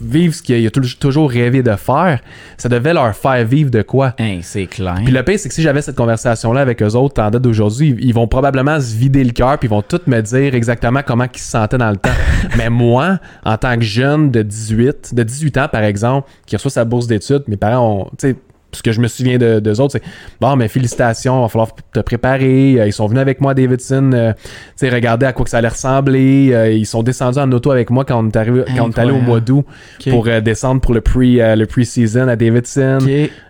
vivre 0.00 0.34
ce 0.34 0.42
qu'il 0.42 0.66
a, 0.66 0.70
tou- 0.70 0.82
toujours 0.98 1.30
rêvé 1.30 1.62
de 1.62 1.74
faire, 1.76 2.20
ça 2.58 2.68
devait 2.68 2.92
leur 2.92 3.14
faire 3.14 3.44
vivre 3.44 3.70
de 3.70 3.82
quoi. 3.82 4.14
Hein, 4.18 4.40
c'est 4.42 4.66
clair. 4.66 4.96
Puis 5.04 5.12
le 5.12 5.22
pire, 5.22 5.38
c'est 5.38 5.48
que 5.48 5.54
si 5.54 5.62
j'avais 5.62 5.80
cette 5.82 5.96
conversation-là 5.96 6.60
avec 6.60 6.82
eux 6.82 6.94
autres 6.94 7.22
en 7.22 7.30
date 7.30 7.42
d'aujourd'hui, 7.42 7.96
ils, 7.98 8.06
ils 8.06 8.14
vont 8.14 8.26
probablement 8.26 8.80
se 8.80 8.94
vider 8.94 9.24
le 9.24 9.30
cœur 9.32 9.58
puis 9.58 9.66
ils 9.68 9.70
vont 9.70 9.82
tous 9.82 10.00
me 10.06 10.20
dire 10.20 10.54
exactement 10.54 11.00
comment 11.06 11.26
ils 11.32 11.38
se 11.38 11.50
sentaient 11.50 11.78
dans 11.78 11.90
le 11.90 11.96
temps. 11.96 12.10
Mais 12.58 12.68
moi, 12.70 13.18
en 13.44 13.56
tant 13.56 13.76
que 13.76 13.82
jeune 13.84 14.30
de 14.30 14.42
18, 14.42 15.14
de 15.14 15.22
18 15.22 15.58
ans 15.58 15.68
par 15.70 15.82
exemple, 15.82 16.28
qui 16.46 16.56
reçoit 16.56 16.70
sa 16.70 16.84
bourse 16.84 17.06
d'études, 17.06 17.44
mes 17.48 17.56
parents 17.56 18.02
ont, 18.02 18.04
tu 18.18 18.30
sais, 18.30 18.36
ce 18.74 18.82
que 18.82 18.92
je 18.92 19.00
me 19.00 19.08
souviens 19.08 19.38
de, 19.38 19.60
d'eux 19.60 19.80
autres, 19.80 19.92
c'est 19.92 20.02
bon, 20.40 20.56
mais 20.56 20.68
félicitations, 20.68 21.38
il 21.38 21.42
va 21.42 21.48
falloir 21.48 21.70
te 21.92 22.00
préparer. 22.00 22.80
Euh, 22.80 22.86
Ils 22.86 22.92
sont 22.92 23.06
venus 23.06 23.20
avec 23.22 23.40
moi 23.40 23.52
à 23.52 23.54
Davidson, 23.54 24.10
euh, 24.12 24.32
tu 24.32 24.48
sais, 24.76 24.88
regarder 24.90 25.26
à 25.26 25.32
quoi 25.32 25.44
que 25.44 25.50
ça 25.50 25.58
allait 25.58 25.68
ressembler. 25.68 26.50
Euh, 26.52 26.70
ils 26.70 26.86
sont 26.86 27.02
descendus 27.02 27.38
en 27.38 27.50
auto 27.52 27.70
avec 27.70 27.90
moi 27.90 28.04
quand 28.04 28.22
on 28.22 28.28
est 28.28 28.36
arrivé, 28.36 28.64
quand 28.76 28.86
on 28.86 28.90
est 28.90 28.98
allé 28.98 29.12
au 29.12 29.20
mois 29.20 29.40
d'août 29.40 29.64
pour 30.10 30.26
euh, 30.28 30.40
descendre 30.40 30.80
pour 30.80 30.94
le 30.94 31.00
pre, 31.00 31.20
le 31.20 31.64
pre-season 31.64 32.28
à 32.28 32.36
Davidson. 32.36 32.98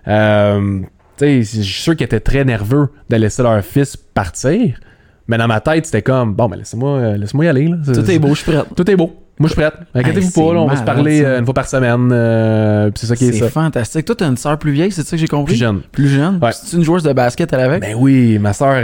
Je 0.06 1.42
suis 1.42 1.62
sûr 1.64 1.96
qu'ils 1.96 2.04
étaient 2.06 2.20
très 2.20 2.44
nerveux 2.44 2.88
de 3.08 3.16
laisser 3.16 3.42
leur 3.42 3.62
fils 3.64 3.96
partir. 3.96 4.78
Mais 5.26 5.38
dans 5.38 5.46
ma 5.46 5.60
tête, 5.60 5.86
c'était 5.86 6.02
comme, 6.02 6.34
bon, 6.34 6.48
mais 6.48 6.58
laissez-moi 6.58 6.90
euh, 6.98 7.16
laissez-moi 7.16 7.46
y 7.46 7.48
aller. 7.48 7.68
Là. 7.68 7.76
Tout 7.94 8.10
est 8.10 8.18
beau, 8.18 8.28
je 8.34 8.42
suis 8.42 8.52
prête. 8.52 8.66
Tout 8.76 8.90
est 8.90 8.96
beau. 8.96 9.23
Moi, 9.38 9.48
je 9.48 9.54
suis 9.54 9.60
prête. 9.60 9.74
Inquiétez-vous 9.94 10.26
Hey, 10.28 10.32
pas, 10.46 10.54
là, 10.54 10.60
on 10.60 10.66
va 10.68 10.74
c'est 10.74 10.80
se 10.80 10.84
parler 10.86 11.22
ça. 11.22 11.26
euh, 11.28 11.38
une 11.40 11.44
fois 11.44 11.54
par 11.54 11.66
semaine. 11.68 12.10
euh, 12.12 12.90
c'est 12.94 13.06
ça 13.06 13.16
qui 13.16 13.26
est, 13.28 13.32
C'est 13.32 13.38
ça. 13.40 13.50
fantastique. 13.50 14.04
Toi, 14.04 14.14
t'as 14.14 14.28
une 14.28 14.36
sœur 14.36 14.56
plus 14.58 14.70
vieille, 14.72 14.92
c'est 14.92 15.02
ça 15.02 15.10
que 15.12 15.16
j'ai 15.20 15.26
compris? 15.26 15.54
Plus 15.54 15.58
jeune. 15.58 15.80
Plus 15.90 16.08
jeune? 16.08 16.38
Ouais. 16.40 16.50
C'est 16.52 16.76
une 16.76 16.84
joueuse 16.84 17.02
de 17.02 17.12
basket, 17.12 17.52
elle 17.52 17.60
avec? 17.60 17.80
Ben 17.80 17.96
oui, 17.98 18.38
ma 18.38 18.52
soeur, 18.52 18.80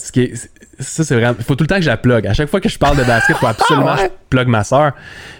ce 0.00 0.10
qui 0.10 0.22
est- 0.22 0.34
c'est- 0.34 0.50
ça 0.80 1.04
c'est 1.04 1.14
vraiment. 1.14 1.36
Il 1.38 1.44
faut 1.44 1.54
tout 1.54 1.62
le 1.62 1.68
temps 1.68 1.76
que 1.76 1.82
je 1.82 1.86
la 1.88 1.96
plug. 1.96 2.26
À 2.26 2.32
chaque 2.34 2.48
fois 2.48 2.60
que 2.60 2.68
je 2.68 2.76
parle 2.78 2.96
de 2.96 3.04
basket, 3.04 3.36
il 3.36 3.38
faut 3.38 3.46
absolument 3.46 3.94
que 3.96 4.02
je 4.02 4.08
plug 4.28 4.48
ma 4.48 4.64
soeur. 4.64 4.90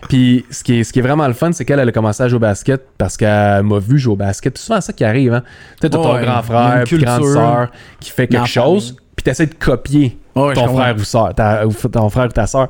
Puis 0.08 0.44
ce 0.50 0.62
qui, 0.62 0.78
est, 0.78 0.84
ce 0.84 0.92
qui 0.92 1.00
est 1.00 1.02
vraiment 1.02 1.26
le 1.26 1.34
fun, 1.34 1.50
c'est 1.50 1.64
qu'elle 1.64 1.80
elle 1.80 1.88
a 1.88 1.92
commencé 1.92 2.22
à 2.22 2.28
jouer 2.28 2.36
au 2.36 2.40
basket 2.40 2.82
parce 2.98 3.16
qu'elle 3.16 3.64
m'a 3.64 3.78
vu 3.80 3.98
jouer 3.98 4.12
au 4.12 4.16
basket. 4.16 4.56
C'est 4.56 4.66
souvent 4.66 4.80
ça 4.80 4.92
qui 4.92 5.02
arrive. 5.02 5.32
Hein? 5.34 5.42
Tu 5.80 5.86
sais, 5.86 5.90
t'as 5.90 5.98
ton 5.98 6.14
Ouais, 6.14 6.22
grand 6.22 6.42
frère, 6.42 6.84
puis 6.86 6.98
grande 6.98 7.24
sœur 7.24 7.72
qui 7.98 8.10
fait 8.12 8.28
quelque 8.28 8.46
chose, 8.46 8.94
puis 9.16 9.24
t'essaies 9.24 9.46
de 9.46 9.54
copier 9.54 10.18
Ouais, 10.36 10.54
ton 10.54 10.68
frère 10.68 10.94
ou 10.96 11.02
soeur, 11.02 11.34
ta- 11.34 11.66
ou 11.66 11.72
ton 11.72 12.08
frère 12.08 12.26
ou 12.26 12.28
ta 12.28 12.46
soeur. 12.46 12.68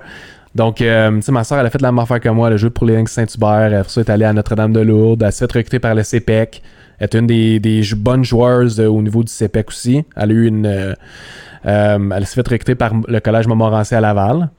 Donc, 0.54 0.80
euh, 0.80 1.10
tu 1.16 1.22
sais, 1.22 1.32
ma 1.32 1.44
soeur, 1.44 1.60
elle 1.60 1.66
a 1.66 1.70
fait 1.70 1.80
la 1.80 1.90
même 1.90 1.98
affaire 1.98 2.20
que 2.20 2.28
moi. 2.28 2.48
Elle 2.48 2.54
a 2.54 2.56
joué 2.58 2.70
pour 2.70 2.86
les 2.86 2.94
Lynx 2.94 3.12
Saint-Hubert. 3.12 3.80
Après 3.80 3.88
ça, 3.88 4.00
elle 4.02 4.06
est 4.06 4.10
allée 4.10 4.24
à 4.24 4.32
Notre-Dame-de-Lourdes. 4.32 5.22
Elle 5.22 5.32
s'est 5.32 5.46
fait 5.46 5.58
recruter 5.58 5.78
par 5.78 5.94
le 5.94 6.02
CEPEC. 6.02 6.62
Elle 6.98 7.04
est 7.04 7.14
une 7.18 7.26
des, 7.26 7.82
bonnes 7.96 8.24
joueuses 8.24 8.78
euh, 8.78 8.86
au 8.86 9.00
niveau 9.02 9.22
du 9.24 9.32
CEPEC 9.32 9.68
aussi. 9.68 10.04
Elle 10.16 10.30
a 10.30 10.34
eu 10.34 10.46
une. 10.46 10.66
euh, 10.66 10.94
euh, 11.64 11.98
elle 12.14 12.26
s'est 12.26 12.34
fait 12.34 12.48
recruter 12.48 12.74
par 12.74 12.92
le 13.06 13.20
collège 13.20 13.46
Montmorency 13.46 13.94
à 13.94 14.00
Laval. 14.00 14.50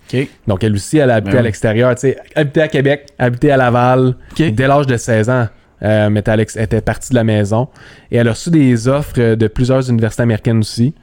Donc, 0.47 0.63
elle 0.63 0.73
aussi, 0.73 0.97
elle 0.97 1.11
a 1.11 1.15
habité 1.15 1.31
Ben 1.31 1.37
à 1.37 1.41
oui. 1.41 1.45
l'extérieur. 1.47 1.95
Tu 1.95 2.01
sais, 2.01 2.17
habité 2.35 2.61
à 2.61 2.67
Québec, 2.69 3.07
habité 3.19 3.51
à 3.51 3.57
Laval 3.57 4.15
dès 4.37 4.67
l'âge 4.67 4.87
de 4.87 4.97
16 4.97 5.29
ans. 5.29 5.47
Euh, 5.83 6.09
mais 6.09 6.19
était, 6.21 6.31
à 6.31 6.35
l'ex- 6.35 6.55
était 6.57 6.81
partie 6.81 7.09
de 7.11 7.15
la 7.15 7.23
maison. 7.23 7.67
Et 8.11 8.17
elle 8.17 8.27
a 8.27 8.31
reçu 8.31 8.49
des 8.49 8.87
offres 8.87 9.35
de 9.35 9.47
plusieurs 9.47 9.89
universités 9.89 10.23
américaines 10.23 10.59
aussi. 10.59 10.93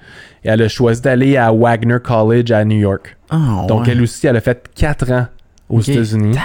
Et 0.44 0.48
elle 0.48 0.62
a 0.62 0.68
choisi 0.68 1.00
d'aller 1.02 1.36
à 1.36 1.52
Wagner 1.52 1.98
College 2.02 2.50
à 2.50 2.64
New 2.64 2.78
York. 2.78 3.16
Ah, 3.30 3.64
Donc 3.68 3.82
ouais. 3.86 3.92
elle 3.92 4.02
aussi, 4.02 4.26
elle 4.26 4.36
a 4.36 4.40
fait 4.40 4.68
4 4.74 5.12
ans 5.12 5.26
aux. 5.68 5.80
États-Unis. 5.80 6.36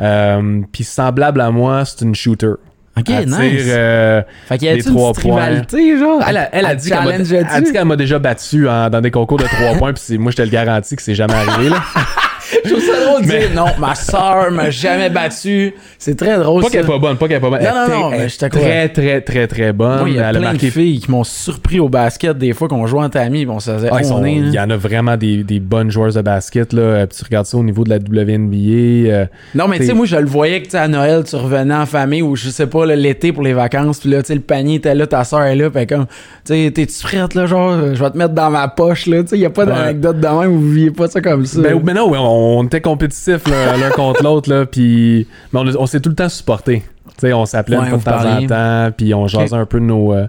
Euh, 0.00 0.60
Puis 0.72 0.84
semblable 0.84 1.40
à 1.40 1.50
moi, 1.50 1.84
c'est 1.84 2.02
une 2.04 2.14
shooter. 2.14 2.52
Ok, 2.96 3.10
Elle 3.10 3.26
nice. 3.28 3.36
tire, 3.36 3.64
euh, 3.68 4.22
fait 4.46 4.58
qu'il 4.58 4.66
y 4.66 4.70
a 4.72 4.74
une 4.74 4.82
trois 4.82 5.12
rivalité, 5.12 5.96
genre? 5.98 6.20
elle, 6.26 6.36
a, 6.36 6.48
elle 6.52 6.66
a 6.66 6.74
dit 6.74 6.88
qu'elle 6.88 6.98
m'a- 6.98 7.12
challenge 7.12 7.32
elle 7.32 7.46
a 7.48 7.60
dit 7.60 7.72
qu'elle 7.72 7.84
m'a 7.84 7.94
déjà 7.94 8.18
battu 8.18 8.68
en- 8.68 8.90
dans 8.90 9.00
des 9.00 9.12
concours 9.12 9.38
de 9.38 9.44
3 9.44 9.74
points. 9.78 9.92
Puis 9.92 10.18
moi, 10.18 10.32
je 10.32 10.36
te 10.36 10.42
le 10.42 10.48
garantis 10.48 10.96
que 10.96 11.02
c'est 11.02 11.14
jamais 11.14 11.34
arrivé. 11.34 11.68
Là. 11.70 11.76
Je 12.64 12.70
trouve 12.70 12.82
ça 12.82 13.04
drôle 13.04 13.22
de 13.22 13.28
Mais- 13.28 13.38
dire 13.40 13.50
non, 13.54 13.66
ma 13.78 13.94
soeur 13.94 14.50
m'a 14.50 14.70
jamais 14.70 15.10
battu. 15.10 15.74
C'est 15.98 16.16
très 16.16 16.38
drôle. 16.38 16.62
Pas 16.62 16.70
qu'elle 16.70 16.84
est 16.84 16.86
pas 16.86 16.98
bonne, 16.98 17.16
pas 17.16 17.28
qu'elle 17.28 17.36
est 17.36 17.40
pas 17.40 17.50
bonne. 17.50 17.60
Non, 17.62 17.68
Elle 17.86 17.90
non, 17.92 18.00
non, 18.00 18.12
elle 18.12 18.28
je 18.30 18.44
est 18.44 18.48
très, 18.48 18.88
très, 18.88 19.20
très, 19.20 19.46
très 19.46 19.72
bonne. 19.72 20.00
Moi, 20.00 20.08
il 20.10 20.16
y 20.16 20.18
a 20.18 20.30
elle 20.30 20.36
a 20.36 20.40
plein 20.40 20.54
de 20.54 20.58
filles 20.58 21.00
qui 21.00 21.10
m'ont 21.10 21.24
surpris 21.24 21.80
au 21.80 21.88
basket 21.88 22.36
des 22.38 22.52
fois 22.52 22.68
qu'on 22.68 22.86
jouait 22.86 23.02
en 23.02 23.08
tamis, 23.10 23.44
bon, 23.46 23.60
ça 23.60 23.74
faisait 23.74 23.88
Ah, 23.92 23.98
il 24.02 24.52
y 24.54 24.60
en 24.60 24.70
a 24.70 24.76
vraiment 24.76 25.16
des, 25.16 25.42
des 25.44 25.60
bonnes 25.60 25.90
joueuses 25.90 26.14
de 26.14 26.22
basket. 26.22 26.72
Là. 26.72 26.82
Euh, 26.82 27.06
puis 27.06 27.18
tu 27.18 27.24
regardes 27.24 27.46
ça 27.46 27.56
au 27.56 27.62
niveau 27.62 27.84
de 27.84 27.90
la 27.90 27.96
WNBA. 27.96 29.10
euh, 29.10 29.26
Non, 29.54 29.68
mais 29.68 29.78
tu 29.78 29.86
sais, 29.86 29.94
moi, 29.94 30.06
je 30.06 30.16
le 30.16 30.26
voyais 30.26 30.62
que, 30.62 30.76
à 30.76 30.88
Noël, 30.88 31.24
tu 31.24 31.36
revenais 31.36 31.74
en 31.74 31.86
famille 31.86 32.22
ou 32.22 32.36
je 32.36 32.48
sais 32.48 32.66
pas, 32.66 32.86
l'été 32.86 33.32
pour 33.32 33.42
les 33.42 33.52
vacances, 33.52 34.00
puis 34.00 34.10
là, 34.10 34.22
tu 34.22 34.28
sais, 34.28 34.34
le 34.34 34.40
panier 34.40 34.76
était 34.76 34.94
là, 34.94 35.06
ta 35.06 35.24
soeur 35.24 35.42
est 35.42 35.56
là, 35.56 35.70
puis 35.70 35.86
comme, 35.86 36.06
tu 36.44 36.54
sais, 36.54 36.70
t'es-tu 36.70 37.02
prête, 37.02 37.34
là, 37.34 37.46
genre, 37.46 37.70
euh, 37.72 37.94
je 37.94 38.02
vais 38.02 38.10
te 38.10 38.16
mettre 38.18 38.34
dans 38.34 38.50
ma 38.50 38.68
poche, 38.68 39.06
là, 39.06 39.22
tu 39.22 39.28
sais, 39.30 39.38
y 39.38 39.44
a 39.46 39.50
pas 39.50 39.66
d'anecdote 39.66 40.20
de 40.20 40.26
même, 40.28 40.50
vous 40.50 40.70
viviez 40.70 40.90
pas 40.90 41.08
ça 41.08 41.20
comme 41.20 41.44
ça. 41.46 41.60
Ben, 41.60 41.80
mais 41.84 41.94
non, 41.94 42.10
on, 42.12 42.18
on 42.38 42.64
était 42.64 42.80
compétitifs 42.80 43.42
l'un 43.80 43.90
contre 43.90 44.22
l'autre, 44.22 44.50
là, 44.50 44.66
puis 44.66 45.26
mais 45.52 45.60
on, 45.60 45.82
on 45.82 45.86
s'est 45.86 46.00
tout 46.00 46.10
le 46.10 46.14
temps 46.16 46.28
supporté. 46.28 46.82
Tu 47.18 47.26
sais, 47.26 47.32
on 47.32 47.46
s'appelait 47.46 47.78
Ouais, 47.78 47.86
de 47.86 47.90
temps 47.92 47.98
parliez. 47.98 48.44
en 48.44 48.48
temps, 48.48 48.92
puis 48.96 49.12
on 49.12 49.26
jasait 49.26 49.56
un 49.56 49.66
peu 49.66 49.80
de 49.80 49.84
nos, 49.84 50.12
euh, 50.14 50.28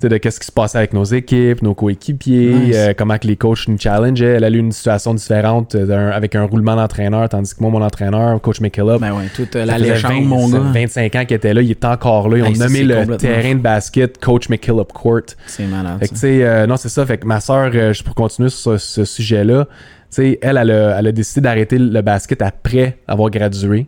de 0.00 0.16
qu'est-ce 0.16 0.38
qui 0.38 0.46
se 0.46 0.52
passait 0.52 0.78
avec 0.78 0.92
nos 0.92 1.02
équipes, 1.02 1.60
nos 1.62 1.74
coéquipiers, 1.74 2.54
Nice. 2.54 2.76
euh, 2.78 2.92
comment 2.96 3.18
que 3.18 3.26
les 3.26 3.34
coachs 3.36 3.66
nous 3.66 3.78
challengeaient. 3.78 4.34
Elle 4.36 4.44
a 4.44 4.48
eu 4.50 4.58
une 4.58 4.70
situation 4.70 5.12
différente 5.12 5.74
euh, 5.74 6.12
avec 6.12 6.36
un 6.36 6.44
roulement 6.44 6.76
d'entraîneur, 6.76 7.28
tandis 7.28 7.52
que 7.52 7.60
moi, 7.60 7.70
mon 7.72 7.82
entraîneur, 7.82 8.40
coach 8.40 8.60
McKillop, 8.60 8.98
Ben 9.00 9.12
ouais, 9.12 9.24
toute 9.34 9.56
la 9.56 9.76
légende, 9.76 10.12
20, 10.12 10.20
mon 10.20 10.46
ça 10.46 10.58
gars. 10.58 10.64
fait 10.72 10.80
25 10.86 11.14
ans 11.16 11.24
qu'il 11.24 11.36
était 11.36 11.52
là, 11.54 11.62
il 11.62 11.70
est 11.72 11.84
encore 11.84 12.28
là. 12.28 12.36
Ils 12.38 12.42
ont 12.44 12.46
Hey, 12.46 12.58
nommé 12.58 12.82
le 12.84 13.16
terrain 13.16 13.54
de 13.56 13.60
basket 13.60 14.18
Coach 14.22 14.48
McKillop 14.50 14.84
Court. 14.94 15.22
C'est 15.48 15.66
malade. 15.66 15.98
Fait 15.98 16.08
que, 16.08 16.14
euh, 16.24 16.66
non, 16.68 16.76
c'est 16.76 16.90
ça. 16.90 17.04
Fait 17.06 17.18
que 17.18 17.26
ma 17.26 17.40
soeur, 17.40 17.72
juste 17.72 18.04
pour 18.04 18.14
continuer 18.14 18.50
sur 18.50 18.78
ce, 18.78 18.78
ce 18.78 19.04
sujet-là, 19.04 19.66
sais, 20.10 20.38
elle, 20.42 20.56
elle 20.56 20.70
a, 20.70 20.98
elle 20.98 21.06
a 21.06 21.12
décidé 21.12 21.40
d'arrêter 21.42 21.78
le 21.78 22.00
basket 22.02 22.42
après 22.42 22.98
avoir 23.06 23.30
gradué. 23.30 23.86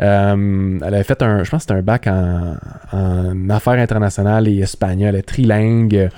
Euh, 0.00 0.78
elle 0.82 0.94
avait 0.94 1.02
fait 1.04 1.22
un, 1.22 1.44
je 1.44 1.50
pense 1.50 1.58
que 1.58 1.68
c'était 1.68 1.78
un 1.78 1.82
bac 1.82 2.06
en, 2.06 2.54
en 2.92 3.50
affaires 3.50 3.74
internationales 3.74 4.48
et 4.48 4.58
espagnol. 4.60 5.10
Elle 5.10 5.16
est 5.16 5.22
trilingue. 5.22 6.08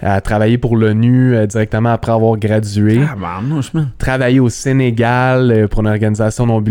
Elle 0.00 0.08
a 0.08 0.20
travaillé 0.22 0.56
pour 0.56 0.76
l'ONU 0.76 1.34
euh, 1.34 1.46
directement 1.46 1.90
après 1.90 2.12
avoir 2.12 2.38
gradué. 2.38 3.00
Ah, 3.06 3.16
man. 3.16 3.62
Travaillé 3.98 4.40
au 4.40 4.48
Sénégal 4.48 5.50
euh, 5.50 5.68
pour 5.68 5.80
une 5.80 5.88
organisation 5.88 6.46
non 6.46 6.64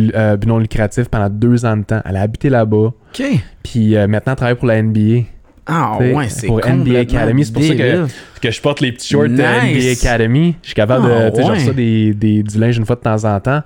non 0.48 0.58
lucratif 0.58 1.10
pendant 1.10 1.30
deux 1.30 1.66
ans 1.66 1.78
de 1.78 1.84
temps. 1.84 2.02
Elle 2.06 2.18
a 2.18 2.22
habité 2.22 2.50
là-bas. 2.50 2.92
Puis 3.64 3.96
maintenant, 4.08 4.32
elle 4.34 4.36
travaille 4.38 4.56
pour 4.56 4.68
la 4.68 4.82
NBA. 4.82 5.26
Ah, 5.68 5.98
ouais, 6.00 6.30
c'est 6.30 6.48
pour 6.48 6.62
NBA 6.66 7.00
Academy, 7.00 7.46
c'est 7.46 7.54
pour 7.54 7.64
ça 7.64 7.76
que- 7.76 8.08
que 8.42 8.52
je 8.52 8.62
porte 8.62 8.80
les 8.82 8.92
petits 8.92 9.10
shorts 9.10 9.24
de 9.24 9.30
Nice. 9.30 9.42
NBA 9.76 9.92
Academy. 10.10 10.56
Je 10.62 10.68
suis 10.68 10.76
capable 10.76 11.08
Ah, 11.12 11.30
de. 11.30 11.36
Tu 11.36 11.42
sais, 11.42 11.44
ouais. 11.50 11.54
reçu 11.56 11.74
des, 11.74 12.14
des, 12.14 12.44
du 12.44 12.58
linge 12.60 12.78
une 12.78 12.86
fois 12.86 12.96
de 12.96 13.02
temps 13.02 13.24
en 13.26 13.40
temps. 13.40 13.62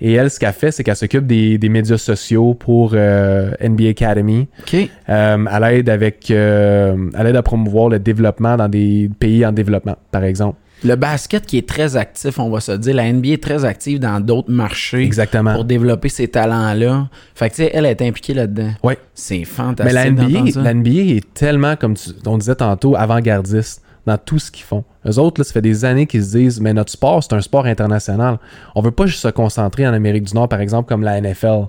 Et 0.00 0.12
elle, 0.12 0.30
ce 0.30 0.38
qu'elle 0.38 0.52
fait, 0.52 0.70
c'est 0.70 0.84
qu'elle 0.84 0.94
s'occupe 0.94 1.26
des, 1.26 1.58
des 1.58 1.68
médias 1.68 1.98
sociaux 1.98 2.54
pour 2.54 2.92
euh, 2.94 3.50
NBA 3.60 3.88
Academy. 3.88 4.46
Ok. 4.60 4.74
Euh, 5.08 5.44
elle 5.52 5.74
aide 5.78 5.88
avec. 5.88 6.30
euh, 6.30 6.96
elle 7.18 7.26
aide 7.26 7.36
à 7.36 7.42
promouvoir 7.42 7.88
le 7.88 7.98
développement 7.98 8.56
dans 8.56 8.68
des 8.68 9.10
pays 9.18 9.44
en 9.44 9.50
développement, 9.50 9.96
par 10.12 10.22
exemple. 10.22 10.56
Le 10.84 10.94
basket 10.94 11.44
qui 11.46 11.58
est 11.58 11.68
très 11.68 11.96
actif, 11.96 12.38
on 12.38 12.50
va 12.50 12.60
se 12.60 12.72
dire. 12.72 12.94
La 12.94 13.12
NBA 13.12 13.28
est 13.30 13.42
très 13.42 13.64
active 13.64 13.98
dans 13.98 14.20
d'autres 14.20 14.50
marchés 14.50 15.02
Exactement. 15.02 15.54
pour 15.54 15.64
développer 15.64 16.08
ces 16.08 16.28
talents-là. 16.28 17.08
Fait 17.34 17.50
que, 17.50 17.54
tu 17.56 17.62
sais, 17.64 17.70
elle 17.74 17.86
est 17.86 18.00
impliquée 18.02 18.34
là-dedans. 18.34 18.70
Ouais. 18.82 18.98
C'est 19.14 19.38
Mais 19.38 19.44
fantastique. 19.44 19.94
la 19.94 20.10
NBA, 20.10 20.50
ça. 20.52 20.62
la 20.62 20.74
NBA 20.74 20.90
est 21.16 21.34
tellement, 21.34 21.74
comme 21.76 21.94
tu- 21.94 22.10
on 22.26 22.38
disait 22.38 22.54
tantôt, 22.54 22.94
avant-gardiste 22.96 23.82
dans 24.06 24.16
tout 24.18 24.38
ce 24.38 24.50
qu'ils 24.50 24.64
font. 24.64 24.84
Eux 25.06 25.18
autres, 25.18 25.40
là, 25.40 25.44
ça 25.44 25.52
fait 25.52 25.60
des 25.60 25.84
années 25.84 26.06
qu'ils 26.06 26.24
se 26.24 26.36
disent, 26.36 26.60
mais 26.60 26.72
notre 26.72 26.90
sport, 26.92 27.22
c'est 27.22 27.34
un 27.34 27.40
sport 27.40 27.66
international. 27.66 28.38
On 28.74 28.80
veut 28.80 28.90
pas 28.90 29.06
juste 29.06 29.20
se 29.20 29.28
concentrer 29.28 29.86
en 29.86 29.92
Amérique 29.92 30.24
du 30.24 30.34
Nord, 30.34 30.48
par 30.48 30.60
exemple, 30.60 30.88
comme 30.88 31.02
la 31.02 31.20
NFL. 31.20 31.66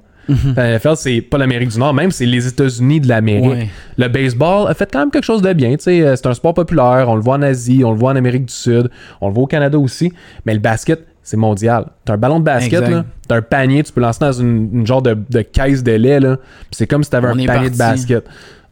La 0.56 0.78
NFL, 0.78 0.96
c'est 0.96 1.22
pas 1.22 1.38
l'Amérique 1.38 1.70
du 1.70 1.80
Nord, 1.80 1.94
même 1.94 2.12
c'est 2.12 2.26
les 2.26 2.48
États-Unis 2.48 3.00
de 3.02 3.08
l'Amérique. 3.08 3.50
Ouais. 3.50 3.70
Le 3.98 4.08
baseball 4.08 4.70
a 4.70 4.74
fait 4.74 4.90
quand 4.92 5.00
même 5.00 5.12
quelque 5.12 5.24
chose 5.26 5.42
de 5.42 5.52
bien. 5.54 5.76
euh, 5.88 6.16
C'est 6.16 6.26
un 6.28 6.34
sport 6.34 6.54
populaire. 6.54 7.06
On 7.08 7.16
le 7.16 7.22
voit 7.22 7.36
en 7.36 7.42
Asie, 7.42 7.84
on 7.84 7.92
le 7.92 7.98
voit 7.98 8.12
en 8.12 8.16
Amérique 8.16 8.46
du 8.46 8.54
Sud, 8.54 8.90
on 9.22 9.28
le 9.28 9.34
voit 9.34 9.44
au 9.44 9.48
Canada 9.48 9.78
aussi. 9.80 10.12
Mais 10.46 10.54
le 10.54 10.60
basket, 10.60 11.06
c'est 11.24 11.38
mondial. 11.38 11.86
T'as 12.06 12.14
un 12.14 12.18
ballon 12.18 12.40
de 12.40 12.46
basket, 12.46 12.82
là, 12.90 13.06
t'as 13.28 13.36
un 13.38 13.42
panier, 13.42 13.84
tu 13.84 13.92
peux 13.94 14.02
lancer 14.02 14.20
dans 14.22 14.32
une, 14.32 14.70
une 14.74 14.88
genre 14.88 15.02
de, 15.02 15.18
de 15.30 15.42
caisse 15.42 15.84
de 15.84 15.92
lait. 15.92 16.20
là, 16.20 16.38
C'est 16.72 16.88
comme 16.88 17.04
si 17.04 17.10
t'avais 17.10 17.28
On 17.28 17.32
un 17.38 17.46
panier 17.46 17.70
de 17.70 17.78
basket. 17.78 18.26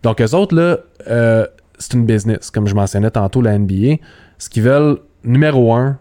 Donc, 0.03 0.21
eux 0.21 0.33
autres, 0.35 0.55
là, 0.55 0.77
euh, 1.09 1.45
c'est 1.79 1.93
une 1.93 2.05
business, 2.05 2.49
comme 2.51 2.67
je 2.67 2.73
mentionnais 2.75 3.11
tantôt, 3.11 3.41
la 3.41 3.57
NBA. 3.57 3.95
Ce 4.37 4.49
qu'ils 4.49 4.63
veulent, 4.63 4.97
numéro 5.23 5.73
un, 5.73 5.97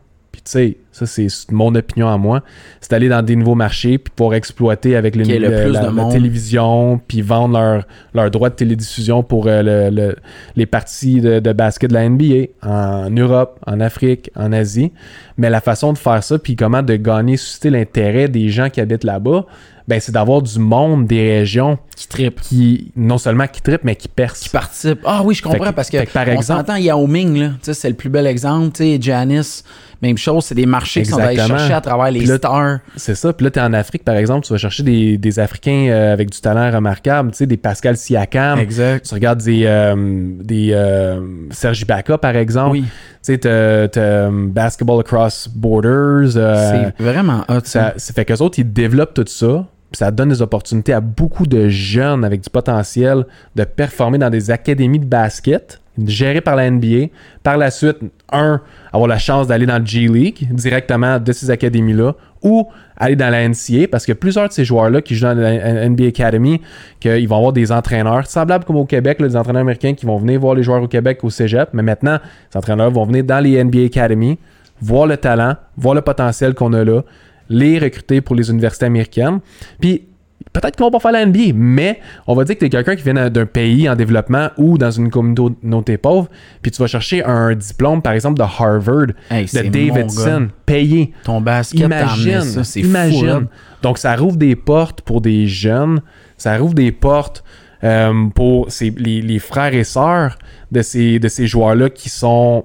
sais, 0.51 0.77
ça, 0.93 1.07
c'est 1.07 1.27
mon 1.51 1.75
opinion 1.75 2.09
à 2.09 2.17
moi, 2.17 2.43
c'est 2.81 2.91
d'aller 2.91 3.09
dans 3.09 3.23
des 3.23 3.37
nouveaux 3.37 3.55
marchés, 3.55 3.99
puis 3.99 4.13
pouvoir 4.15 4.35
exploiter 4.35 4.97
avec 4.97 5.15
le, 5.17 5.25
Qu'il 5.25 5.33
y 5.33 5.37
ait 5.37 5.39
le 5.41 5.49
le- 5.51 5.63
plus 5.65 5.73
la, 5.73 5.81
de 5.81 5.85
la 5.87 5.91
monde. 5.93 6.13
télévision, 6.13 7.01
puis 7.07 7.21
vendre 7.23 7.59
leur, 7.59 7.85
leur 8.15 8.31
droit 8.31 8.49
de 8.51 8.55
télédiffusion 8.55 9.23
pour 9.23 9.47
euh, 9.47 9.63
le- 9.63 9.95
le- 9.95 10.17
les 10.57 10.67
parties 10.67 11.21
de, 11.21 11.41
de 11.41 11.53
basket 11.53 11.91
de 11.91 11.95
la 11.95 12.09
NBA 12.09 12.47
en 12.63 13.11
Europe, 13.11 13.59
en 13.67 13.81
Afrique, 13.81 14.31
en 14.37 14.53
Asie. 14.53 14.93
Mais 15.37 15.51
la 15.51 15.61
façon 15.61 15.93
de 15.93 15.99
faire 15.99 16.23
ça, 16.25 16.39
puis 16.39 16.57
comment 16.57 16.83
de 16.83 16.97
gagner, 16.97 17.37
susciter 17.37 17.71
l'intérêt 17.71 18.29
des 18.29 18.49
gens 18.49 18.71
qui 18.71 18.81
habitent 18.81 19.05
là-bas, 19.05 19.45
ben, 19.89 20.01
c'est 20.01 20.11
d'avoir 20.11 20.43
du 20.43 20.59
monde 20.59 21.07
des 21.07 21.39
régions 21.39 21.79
Qui 21.95 22.09
trippe. 22.09 22.41
qui, 22.41 22.91
non 22.97 23.19
seulement 23.19 23.47
qui 23.47 23.63
trippent, 23.63 23.85
mais 23.85 23.95
qui 23.95 24.09
percent. 24.09 24.43
Qui 24.43 24.49
participe. 24.49 24.99
Ah 25.05 25.23
oui, 25.25 25.33
je 25.37 25.43
comprends 25.45 25.67
que- 25.67 25.75
parce 25.75 25.91
que, 25.91 26.05
par 26.11 26.27
on 26.27 26.33
exemple- 26.33 26.59
s'entend 26.67 26.75
Yao 26.77 27.07
Ming, 27.07 27.39
là. 27.39 27.49
Tu 27.51 27.57
sais, 27.67 27.75
c'est 27.75 27.89
le 27.89 27.95
plus 27.95 28.09
bel 28.09 28.27
exemple. 28.27 28.73
Tu 28.73 28.83
sais, 28.83 28.99
Janice, 29.01 29.63
même 30.03 30.19
chose. 30.19 30.45
C'est 30.45 30.55
des 30.55 30.67
marchés 30.67 31.03
qui 31.03 31.11
sont 31.11 31.19
allés 31.19 31.33
Exactement. 31.35 31.59
chercher 31.59 31.75
à 31.75 31.81
travers 31.81 32.11
les 32.11 32.25
là, 32.25 32.37
stars. 32.37 32.79
C'est 32.97 33.15
ça. 33.15 33.33
Puis 33.33 33.45
là, 33.45 33.51
t'es 33.51 33.61
en 33.61 33.73
Afrique, 33.73 34.05
par 34.05 34.17
exemple, 34.17 34.47
tu 34.47 34.53
vas 34.53 34.59
chercher 34.59 34.83
des, 34.83 35.19
des 35.19 35.39
Africains 35.39 35.89
euh, 35.89 36.13
avec 36.13 36.31
du 36.31 36.41
talent 36.41 36.71
remarquable, 36.71 37.31
tu 37.31 37.39
sais, 37.39 37.47
des 37.47 37.57
Pascal 37.57 37.97
Siakam. 37.97 38.59
Exact. 38.59 39.07
Tu 39.07 39.15
regardes 39.15 39.43
des, 39.43 39.63
euh, 39.65 39.95
des 40.43 40.71
euh, 40.73 41.21
Serge 41.51 41.83
Ibaka, 41.83 42.19
par 42.19 42.37
exemple. 42.37 42.73
Oui. 42.73 42.83
Tu 42.83 43.33
sais, 43.33 43.39
t'as, 43.39 43.49
euh, 43.49 44.47
Basketball 44.49 45.01
Across 45.01 45.49
Borders. 45.55 46.33
c'est 46.33 47.03
vraiment 47.03 47.45
hot, 47.49 47.61
ça. 47.65 47.95
ça, 47.97 48.13
fait 48.13 48.25
qu'eux 48.25 48.37
autres, 48.37 48.59
ils 48.59 48.73
développent 48.73 49.15
tout 49.15 49.25
ça. 49.27 49.67
Puis 49.91 49.99
ça 49.99 50.11
donne 50.11 50.31
des 50.31 50.43
opportunités 50.43 50.93
à 50.93 51.01
beaucoup 51.01 51.47
de 51.47 51.69
jeunes 51.69 52.25
avec 52.25 52.41
du 52.41 52.51
potentiel 52.51 53.25
de 53.55 53.65
performer 53.65 54.19
dans 54.19 54.31
des 54.31 54.51
académies 54.51 54.99
de 54.99 55.07
basket 55.07 55.81
gérées 56.05 56.41
par 56.41 56.57
la 56.57 56.71
NBA. 56.71 57.07
Par 57.43 57.57
la 57.57 57.71
suite, 57.71 57.99
un, 58.33 58.61
avoir 58.93 59.09
la 59.09 59.19
chance 59.19 59.47
d'aller 59.47 59.67
dans 59.67 59.79
le 59.79 59.87
G 59.87 60.07
League 60.09 60.49
directement 60.53 61.19
de 61.19 61.33
ces 61.33 61.51
académies-là 61.51 62.15
ou 62.43 62.69
aller 62.97 63.17
dans 63.17 63.31
la 63.31 63.49
NCA 63.49 63.89
parce 63.91 64.07
que 64.07 64.13
plusieurs 64.13 64.49
de 64.49 64.53
ces 64.53 64.65
joueurs-là 64.65 65.01
qui 65.01 65.15
jouent 65.15 65.27
dans 65.27 65.35
la 65.35 65.89
NBA 65.89 66.07
Academy, 66.07 66.61
qu'ils 67.01 67.29
vont 67.29 67.37
avoir 67.37 67.53
des 67.53 67.73
entraîneurs 67.73 68.27
semblables 68.27 68.65
comme 68.65 68.77
au 68.77 68.85
Québec, 68.85 69.21
des 69.21 69.37
entraîneurs 69.37 69.63
américains 69.63 69.95
qui 69.95 70.07
vont 70.07 70.17
venir 70.17 70.41
voir 70.41 70.55
les 70.55 70.63
joueurs 70.63 70.83
au 70.83 70.89
Québec 70.89 71.21
au 71.23 71.31
cégep, 71.31 71.71
mais 71.73 71.83
maintenant, 71.83 72.19
ces 72.51 72.59
entraîneurs 72.59 72.91
vont 72.91 73.05
venir 73.05 73.25
dans 73.25 73.43
les 73.43 73.63
NBA 73.63 73.85
Academy, 73.87 74.39
voir 74.81 75.07
le 75.07 75.17
talent, 75.17 75.55
voir 75.77 75.95
le 75.95 76.03
potentiel 76.03 76.55
qu'on 76.55 76.73
a 76.73 76.85
là, 76.85 77.03
les 77.49 77.79
recruter 77.79 78.21
pour 78.21 78.35
les 78.35 78.51
universités 78.51 78.87
américaines. 78.87 79.41
Puis 79.81 80.07
peut-être 80.53 80.77
qu'ils 80.77 80.85
vont 80.85 80.91
pas 80.91 81.01
faire 81.01 81.13
la 81.13 81.27
NBA, 81.27 81.53
mais 81.55 82.01
on 82.27 82.35
va 82.35 82.45
dire 82.45 82.55
que 82.55 82.61
tu 82.61 82.67
es 82.67 82.71
quelqu'un 82.71 82.97
qui 82.97 83.03
vient 83.03 83.29
d'un- 83.29 83.47
pays 83.47 83.89
en 83.89 83.95
développement 83.97 84.49
ou 84.57 84.79
dans 84.79 84.91
une 84.91 85.11
communauté 85.11 85.97
pauvre, 85.99 86.29
puis 86.63 86.71
tu 86.71 86.81
vas 86.81 86.87
chercher 86.89 87.25
un 87.25 87.55
diplôme, 87.55 88.01
par 88.03 88.13
exemple, 88.15 88.39
de 88.39 88.43
Harvard, 88.45 89.09
Hey, 89.31 89.47
de. 89.47 89.69
Davidson, 89.69 90.49
payé. 90.65 91.13
Ton 91.25 91.41
basket 91.41 91.81
Imagine, 91.81 92.41
ça. 92.43 92.65
C'est 92.65 92.81
imagine. 92.81 93.21
fou. 93.21 93.27
hein. 93.31 93.49
Donc, 93.83 93.99
ça 93.99 94.17
rouvre 94.17 94.37
des 94.37 94.57
portes 94.57 95.03
pour 95.03 95.21
des 95.21 95.47
jeunes, 95.47 96.01
ça 96.37 96.57
rouvre 96.57 96.75
des 96.75 96.93
portes 96.93 97.45
euh, 97.85 98.29
pour 98.35 98.71
ces- 98.71 98.95
les, 98.97 99.21
les 99.21 99.39
frères 99.39 99.75
et 99.75 99.85
sœurs 99.85 100.39
de 100.73 100.81
ces, 100.83 101.19
de 101.19 101.29
ces 101.29 101.47
joueurs-là 101.47 101.91
qui 101.91 102.09
sont 102.09 102.65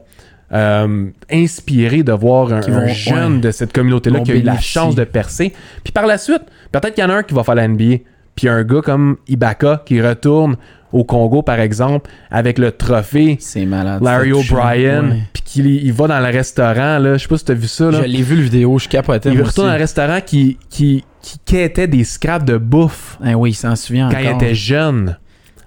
euh, 0.53 1.07
inspirés 1.31 2.03
de 2.03 2.11
voir 2.11 2.51
un, 2.51 2.87
jeune 2.87 3.39
de 3.39 3.51
cette 3.51 3.71
communauté-là 3.71 4.19
qui 4.19 4.31
a 4.31 4.35
eu 4.35 4.41
la 4.41 4.59
chance 4.59 4.95
de 4.95 5.03
percer. 5.05 5.53
Puis 5.83 5.93
par 5.93 6.05
la 6.05 6.17
suite, 6.17 6.41
peut-être 6.71 6.95
qu'il 6.95 7.03
y 7.03 7.07
en 7.07 7.09
a 7.09 7.15
un 7.15 7.23
qui 7.23 7.33
va 7.33 7.43
faire 7.43 7.55
la 7.55 7.67
NBA. 7.67 7.97
Puis 8.35 8.47
un 8.47 8.63
gars 8.63 8.81
comme 8.81 9.17
Ibaka 9.27 9.83
qui 9.85 10.01
retourne 10.01 10.55
au 10.93 11.03
Congo, 11.03 11.41
par 11.41 11.59
exemple, 11.59 12.09
avec 12.29 12.57
le 12.57 12.71
trophée 12.71 13.37
C'est 13.39 13.65
malade. 13.65 14.01
Larry. 14.03 14.33
O'Brien, 14.33 15.17
puis 15.33 15.41
qu'il 15.43 15.67
il 15.67 15.93
va 15.93 16.07
dans 16.07 16.19
le 16.19 16.25
restaurant, 16.31 16.97
là, 16.99 17.13
je 17.17 17.23
sais 17.23 17.27
pas 17.27 17.37
si 17.37 17.45
t'as 17.45 17.53
vu 17.53 17.67
ça, 17.67 17.91
là. 17.91 18.01
Je 18.01 18.07
l'ai 18.07 18.21
vu 18.21 18.35
le 18.35 18.41
vidéo, 18.41 18.77
je 18.79 18.87
capotais. 18.89 19.31
Il 19.31 19.41
retourne 19.41 19.67
dans 19.67 19.73
un 19.73 19.77
restaurant 19.77 20.19
qui, 20.25 20.57
qui, 20.69 21.03
qui 21.21 21.39
quêtait 21.45 21.87
des 21.87 22.03
scraps 22.03 22.45
de 22.45 22.57
bouffe 22.57 23.17
Eh 23.25 23.35
oui, 23.35 23.51
il 23.51 23.53
s'en 23.53 23.75
souvient 23.75 24.09
quand 24.09 24.17
encore. 24.17 24.31
il 24.31 24.35
était 24.35 24.55
jeune. 24.55 25.17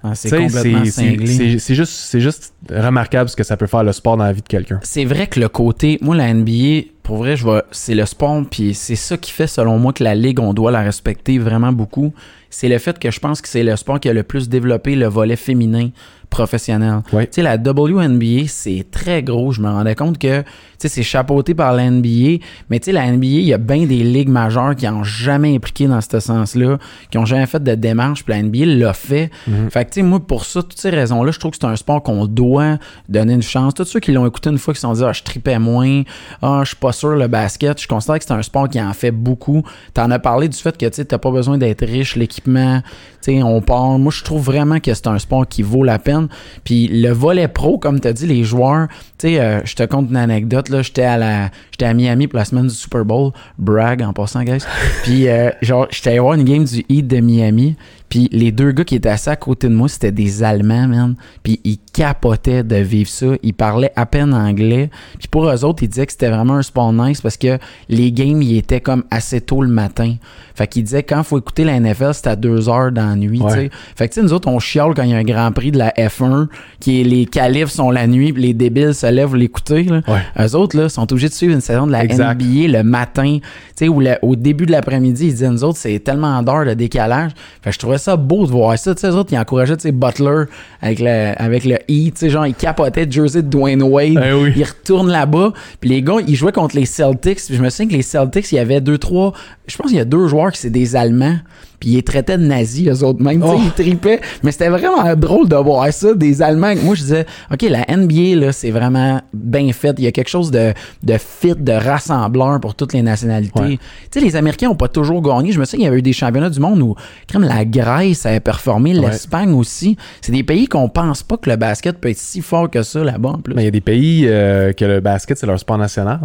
Ah, 0.06 0.14
c'est 0.14 0.28
complètement 0.28 0.84
cinglé. 0.84 1.58
c'est 1.58 1.74
juste, 1.74 2.18
juste 2.18 2.52
remarquable 2.70 3.30
ce 3.30 3.36
que 3.36 3.42
ça 3.42 3.56
peut 3.56 3.66
faire 3.66 3.82
le 3.82 3.92
sport 3.92 4.18
dans 4.18 4.24
la 4.24 4.34
vie 4.34 4.42
de 4.42 4.46
quelqu'un. 4.46 4.78
C'est 4.82 5.06
vrai 5.06 5.26
que 5.26 5.40
le 5.40 5.48
côté, 5.48 5.98
moi 6.02 6.14
la 6.14 6.32
NBA, 6.34 6.90
pour 7.02 7.16
vrai, 7.16 7.36
je 7.36 7.46
c'est 7.70 7.94
le 7.94 8.04
sport, 8.04 8.42
puis 8.50 8.74
c'est 8.74 8.96
ça 8.96 9.16
qui 9.16 9.30
fait 9.30 9.46
selon 9.46 9.78
moi 9.78 9.94
que 9.94 10.04
la 10.04 10.14
ligue, 10.14 10.40
on 10.40 10.52
doit 10.52 10.70
la 10.70 10.82
respecter 10.82 11.38
vraiment 11.38 11.72
beaucoup. 11.72 12.12
C'est 12.50 12.68
le 12.68 12.78
fait 12.78 12.98
que 12.98 13.10
je 13.10 13.18
pense 13.18 13.40
que 13.40 13.48
c'est 13.48 13.62
le 13.62 13.74
sport 13.76 13.98
qui 13.98 14.10
a 14.10 14.12
le 14.12 14.22
plus 14.24 14.50
développé 14.50 14.94
le 14.94 15.06
volet 15.06 15.36
féminin 15.36 15.88
professionnel. 16.34 17.00
Tu 17.10 17.16
sais, 17.30 17.42
la 17.42 17.56
WNBA, 17.56 18.48
c'est 18.48 18.84
très 18.90 19.22
gros. 19.22 19.52
Je 19.52 19.60
me 19.60 19.68
rendais 19.68 19.94
compte 19.94 20.18
que, 20.18 20.40
tu 20.42 20.46
sais, 20.78 20.88
c'est 20.88 21.04
chapeauté 21.04 21.54
par 21.54 21.72
la 21.72 21.88
NBA, 21.88 22.42
mais 22.68 22.80
tu 22.80 22.86
sais, 22.86 22.92
la 22.92 23.06
NBA, 23.06 23.26
il 23.26 23.44
y 23.44 23.54
a 23.54 23.58
bien 23.58 23.86
des 23.86 24.02
ligues 24.02 24.28
majeures 24.28 24.74
qui 24.74 24.86
n'ont 24.86 25.04
jamais 25.04 25.54
impliqué 25.54 25.86
dans 25.86 26.00
ce 26.00 26.18
sens-là, 26.18 26.78
qui 27.10 27.18
n'ont 27.18 27.24
jamais 27.24 27.46
fait 27.46 27.62
de 27.62 27.74
démarche, 27.76 28.24
puis 28.24 28.34
la 28.34 28.42
NBA 28.42 28.66
l'a 28.66 28.92
fait. 28.92 29.30
Fait 29.70 29.84
que, 29.84 29.90
tu 29.90 30.00
sais, 30.00 30.02
moi, 30.02 30.18
pour 30.18 30.44
ça, 30.44 30.62
toutes 30.62 30.78
ces 30.78 30.90
raisons-là, 30.90 31.30
je 31.30 31.38
trouve 31.38 31.52
que 31.52 31.58
c'est 31.60 31.66
un 31.66 31.76
sport 31.76 32.02
qu'on 32.02 32.26
doit 32.26 32.78
donner 33.08 33.34
une 33.34 33.42
chance. 33.42 33.74
Tous 33.74 33.84
ceux 33.84 34.00
qui 34.00 34.10
l'ont 34.10 34.26
écouté 34.26 34.50
une 34.50 34.58
fois, 34.58 34.74
qui 34.74 34.80
se 34.80 34.86
sont 34.88 34.92
dit, 34.92 35.04
ah, 35.04 35.12
je 35.12 35.22
tripais 35.22 35.60
moins, 35.60 36.02
ah, 36.42 36.62
je 36.64 36.68
suis 36.68 36.76
pas 36.76 36.92
sûr 36.92 37.10
le 37.10 37.28
basket, 37.28 37.80
je 37.80 37.86
considère 37.86 38.18
que 38.18 38.24
c'est 38.24 38.32
un 38.32 38.42
sport 38.42 38.68
qui 38.68 38.80
en 38.82 38.92
fait 38.92 39.12
beaucoup. 39.12 39.62
T'en 39.92 40.10
as 40.10 40.18
parlé 40.18 40.48
du 40.48 40.58
fait 40.58 40.76
que, 40.76 40.86
tu 40.86 40.94
sais, 40.94 41.04
t'as 41.04 41.18
pas 41.18 41.30
besoin 41.30 41.58
d'être 41.58 41.86
riche, 41.86 42.16
l'équipement, 42.16 42.80
tu 43.22 43.36
sais, 43.36 43.42
on 43.42 43.60
part. 43.60 43.98
Moi, 43.98 44.12
je 44.12 44.24
trouve 44.24 44.42
vraiment 44.42 44.80
que 44.80 44.92
c'est 44.92 45.06
un 45.06 45.18
sport 45.18 45.46
qui 45.46 45.62
vaut 45.62 45.84
la 45.84 45.98
peine. 45.98 46.23
Puis 46.64 46.88
le 46.88 47.10
volet 47.10 47.48
pro, 47.48 47.78
comme 47.78 48.00
tu 48.00 48.08
as 48.08 48.12
dit, 48.12 48.26
les 48.26 48.44
joueurs, 48.44 48.88
sais, 49.28 49.40
euh, 49.40 49.60
je 49.64 49.74
te 49.74 49.82
conte 49.84 50.10
une 50.10 50.16
anecdote, 50.16 50.68
là, 50.68 50.82
j'étais 50.82 51.02
à 51.02 51.16
la 51.16 51.50
j'étais 51.70 51.86
à 51.86 51.94
Miami 51.94 52.26
pour 52.28 52.38
la 52.38 52.44
semaine 52.44 52.66
du 52.66 52.74
Super 52.74 53.04
Bowl, 53.04 53.32
brag 53.58 54.02
en 54.02 54.12
passant, 54.12 54.42
guys. 54.42 54.64
Puis 55.04 55.28
euh, 55.28 55.50
genre, 55.62 55.86
j'étais 55.90 56.10
allé 56.10 56.18
voir 56.20 56.34
une 56.34 56.44
game 56.44 56.64
du 56.64 56.84
Heat 56.88 57.06
de 57.06 57.20
Miami, 57.20 57.76
puis 58.08 58.28
les 58.30 58.52
deux 58.52 58.70
gars 58.70 58.84
qui 58.84 58.94
étaient 58.94 59.08
assis 59.08 59.30
à 59.30 59.34
côté 59.34 59.68
de 59.68 59.74
moi, 59.74 59.88
c'était 59.88 60.12
des 60.12 60.44
Allemands, 60.44 60.86
man. 60.86 61.16
Puis 61.42 61.60
ils 61.64 61.78
capotaient 61.92 62.62
de 62.62 62.76
vivre 62.76 63.08
ça. 63.10 63.26
Ils 63.42 63.54
parlaient 63.54 63.90
à 63.96 64.06
peine 64.06 64.32
anglais. 64.34 64.88
Puis 65.18 65.26
pour 65.26 65.48
eux 65.48 65.64
autres, 65.64 65.82
ils 65.82 65.88
disaient 65.88 66.06
que 66.06 66.12
c'était 66.12 66.28
vraiment 66.28 66.54
un 66.54 66.62
sport 66.62 66.92
nice 66.92 67.20
parce 67.20 67.36
que 67.36 67.58
les 67.88 68.12
games, 68.12 68.40
ils 68.40 68.58
étaient 68.58 68.80
comme 68.80 69.02
assez 69.10 69.40
tôt 69.40 69.62
le 69.62 69.68
matin. 69.68 70.14
Fait 70.54 70.68
qu'ils 70.68 70.84
disaient 70.84 71.02
quand 71.02 71.24
faut 71.24 71.38
écouter 71.38 71.64
la 71.64 71.80
NFL, 71.80 72.10
c'est 72.12 72.28
à 72.28 72.36
2 72.36 72.68
heures 72.68 72.92
dans 72.92 73.06
la 73.08 73.16
nuit, 73.16 73.40
Ouais. 73.40 73.52
tu 73.52 73.58
sais. 73.58 73.70
Fait 73.96 74.08
que 74.08 74.14
tu 74.14 74.20
sais, 74.20 74.22
nous 74.24 74.32
autres, 74.32 74.46
on 74.46 74.60
chiale 74.60 74.94
quand 74.94 75.02
il 75.02 75.10
y 75.10 75.14
a 75.14 75.16
un 75.16 75.24
grand 75.24 75.50
prix 75.50 75.72
de 75.72 75.78
la 75.78 75.90
F1, 75.90 76.46
qui 76.78 77.00
est 77.00 77.04
les 77.04 77.26
qualifs 77.26 77.70
sont 77.70 77.90
la 77.90 78.06
nuit, 78.06 78.32
puis 78.32 78.42
les 78.42 78.54
débiles 78.54 78.94
se 78.94 79.06
pour 79.26 79.36
l'écouter. 79.36 79.84
Là. 79.84 80.00
Ouais. 80.08 80.44
Eux 80.46 80.54
autres, 80.56 80.76
là, 80.76 80.88
sont 80.88 81.10
obligés 81.12 81.28
de 81.28 81.34
suivre 81.34 81.54
une 81.54 81.60
saison 81.60 81.86
de 81.86 81.92
la 81.92 82.04
Exact. 82.04 82.40
NBA 82.42 82.68
le 82.78 82.82
matin, 82.82 83.38
tu 83.40 83.44
sais, 83.76 83.88
ou 83.88 84.00
le- 84.00 84.16
au 84.22 84.36
début 84.36 84.66
de 84.66 84.72
l'après-midi, 84.72 85.26
ils 85.26 85.30
disaient, 85.32 85.48
nous 85.50 85.64
autres, 85.64 85.78
c'est 85.78 85.98
tellement 86.00 86.42
d'heures 86.42 86.66
de 86.66 86.74
décalage. 86.74 87.30
Fait 87.62 87.70
que 87.70 87.74
je 87.74 87.78
trouvais 87.78 87.98
ça 87.98 88.16
beau 88.16 88.46
de 88.46 88.50
voir 88.50 88.78
ça. 88.78 88.94
Tu 88.94 89.00
sais, 89.00 89.08
eux 89.08 89.14
autres, 89.14 89.32
ils 89.32 89.38
encourageaient, 89.38 89.92
Butler 89.92 90.44
avec 90.82 90.98
le, 91.00 91.32
avec 91.42 91.64
le 91.64 91.74
E, 91.76 91.78
tu 91.88 92.12
sais, 92.16 92.30
genre, 92.30 92.46
ils 92.46 92.54
capotaient 92.54 93.10
jersey 93.10 93.42
de 93.42 93.48
Dwayne 93.48 93.82
Wade. 93.82 94.20
Eh 94.24 94.32
oui. 94.32 94.52
Ils 94.56 94.64
retournent 94.64 95.10
là-bas. 95.10 95.52
Puis 95.80 95.90
les 95.90 96.02
gars, 96.02 96.16
ils 96.26 96.34
jouaient 96.36 96.52
contre 96.52 96.76
les 96.76 96.86
Celtics. 96.86 97.40
Puis 97.46 97.56
je 97.56 97.62
me 97.62 97.70
souviens 97.70 97.88
que 97.88 97.92
les 97.96 98.02
Celtics, 98.02 98.50
il 98.52 98.56
y 98.56 98.58
avait 98.58 98.80
deux, 98.80 98.98
trois. 98.98 99.32
Je 99.66 99.76
pense 99.76 99.88
qu'il 99.88 99.96
y 99.96 100.00
a 100.00 100.04
deux 100.04 100.26
joueurs 100.28 100.52
qui 100.52 100.58
c'est 100.60 100.70
des 100.70 100.96
Allemands. 100.96 101.36
Puis 101.84 101.92
ils 101.92 101.96
les 101.96 102.02
traitaient 102.02 102.38
de 102.38 102.46
nazis, 102.46 102.88
eux 102.88 103.04
autres 103.04 103.22
même. 103.22 103.42
Oh. 103.46 103.60
Ils 103.62 103.70
tripaient. 103.72 104.18
Mais 104.42 104.52
c'était 104.52 104.70
vraiment 104.70 105.14
drôle 105.16 105.50
de 105.50 105.56
voir 105.56 105.92
ça, 105.92 106.14
des 106.14 106.40
Allemands. 106.40 106.72
Moi, 106.82 106.94
je 106.94 107.02
disais, 107.02 107.26
OK, 107.52 107.60
la 107.60 107.84
NBA, 107.94 108.36
là, 108.40 108.52
c'est 108.52 108.70
vraiment 108.70 109.20
bien 109.34 109.70
fait. 109.74 109.94
Il 109.98 110.04
y 110.04 110.06
a 110.06 110.12
quelque 110.12 110.30
chose 110.30 110.50
de, 110.50 110.72
de 111.02 111.18
fit, 111.18 111.54
de 111.54 111.72
rassembleur 111.72 112.58
pour 112.58 112.74
toutes 112.74 112.94
les 112.94 113.02
nationalités. 113.02 113.60
Ouais. 113.60 113.78
Tu 114.10 114.18
sais, 114.18 114.20
les 114.24 114.34
Américains 114.34 114.68
n'ont 114.68 114.76
pas 114.76 114.88
toujours 114.88 115.20
gagné. 115.20 115.52
Je 115.52 115.60
me 115.60 115.66
souviens 115.66 115.78
qu'il 115.80 115.84
y 115.84 115.88
avait 115.88 115.98
eu 115.98 116.02
des 116.02 116.14
championnats 116.14 116.48
du 116.48 116.58
monde 116.58 116.80
où, 116.80 116.94
comme 117.30 117.42
la 117.44 117.66
Grèce 117.66 118.24
avait 118.24 118.40
performé, 118.40 118.98
Ouais. 118.98 119.10
l'Espagne 119.10 119.52
aussi. 119.52 119.98
C'est 120.22 120.32
des 120.32 120.42
pays 120.42 120.66
qu'on 120.68 120.88
pense 120.88 121.22
pas 121.22 121.36
que 121.36 121.50
le 121.50 121.56
basket 121.56 121.98
peut 122.00 122.08
être 122.08 122.16
si 122.16 122.40
fort 122.40 122.70
que 122.70 122.82
ça 122.82 123.04
là-bas 123.04 123.28
en 123.28 123.38
plus. 123.40 123.52
Mais 123.54 123.60
il 123.62 123.64
y 123.66 123.68
a 123.68 123.72
des 123.72 123.82
pays 123.82 124.24
euh, 124.26 124.72
que 124.72 124.86
le 124.86 125.00
basket, 125.00 125.36
c'est 125.36 125.46
leur 125.46 125.58
sport 125.58 125.76
national. 125.76 126.20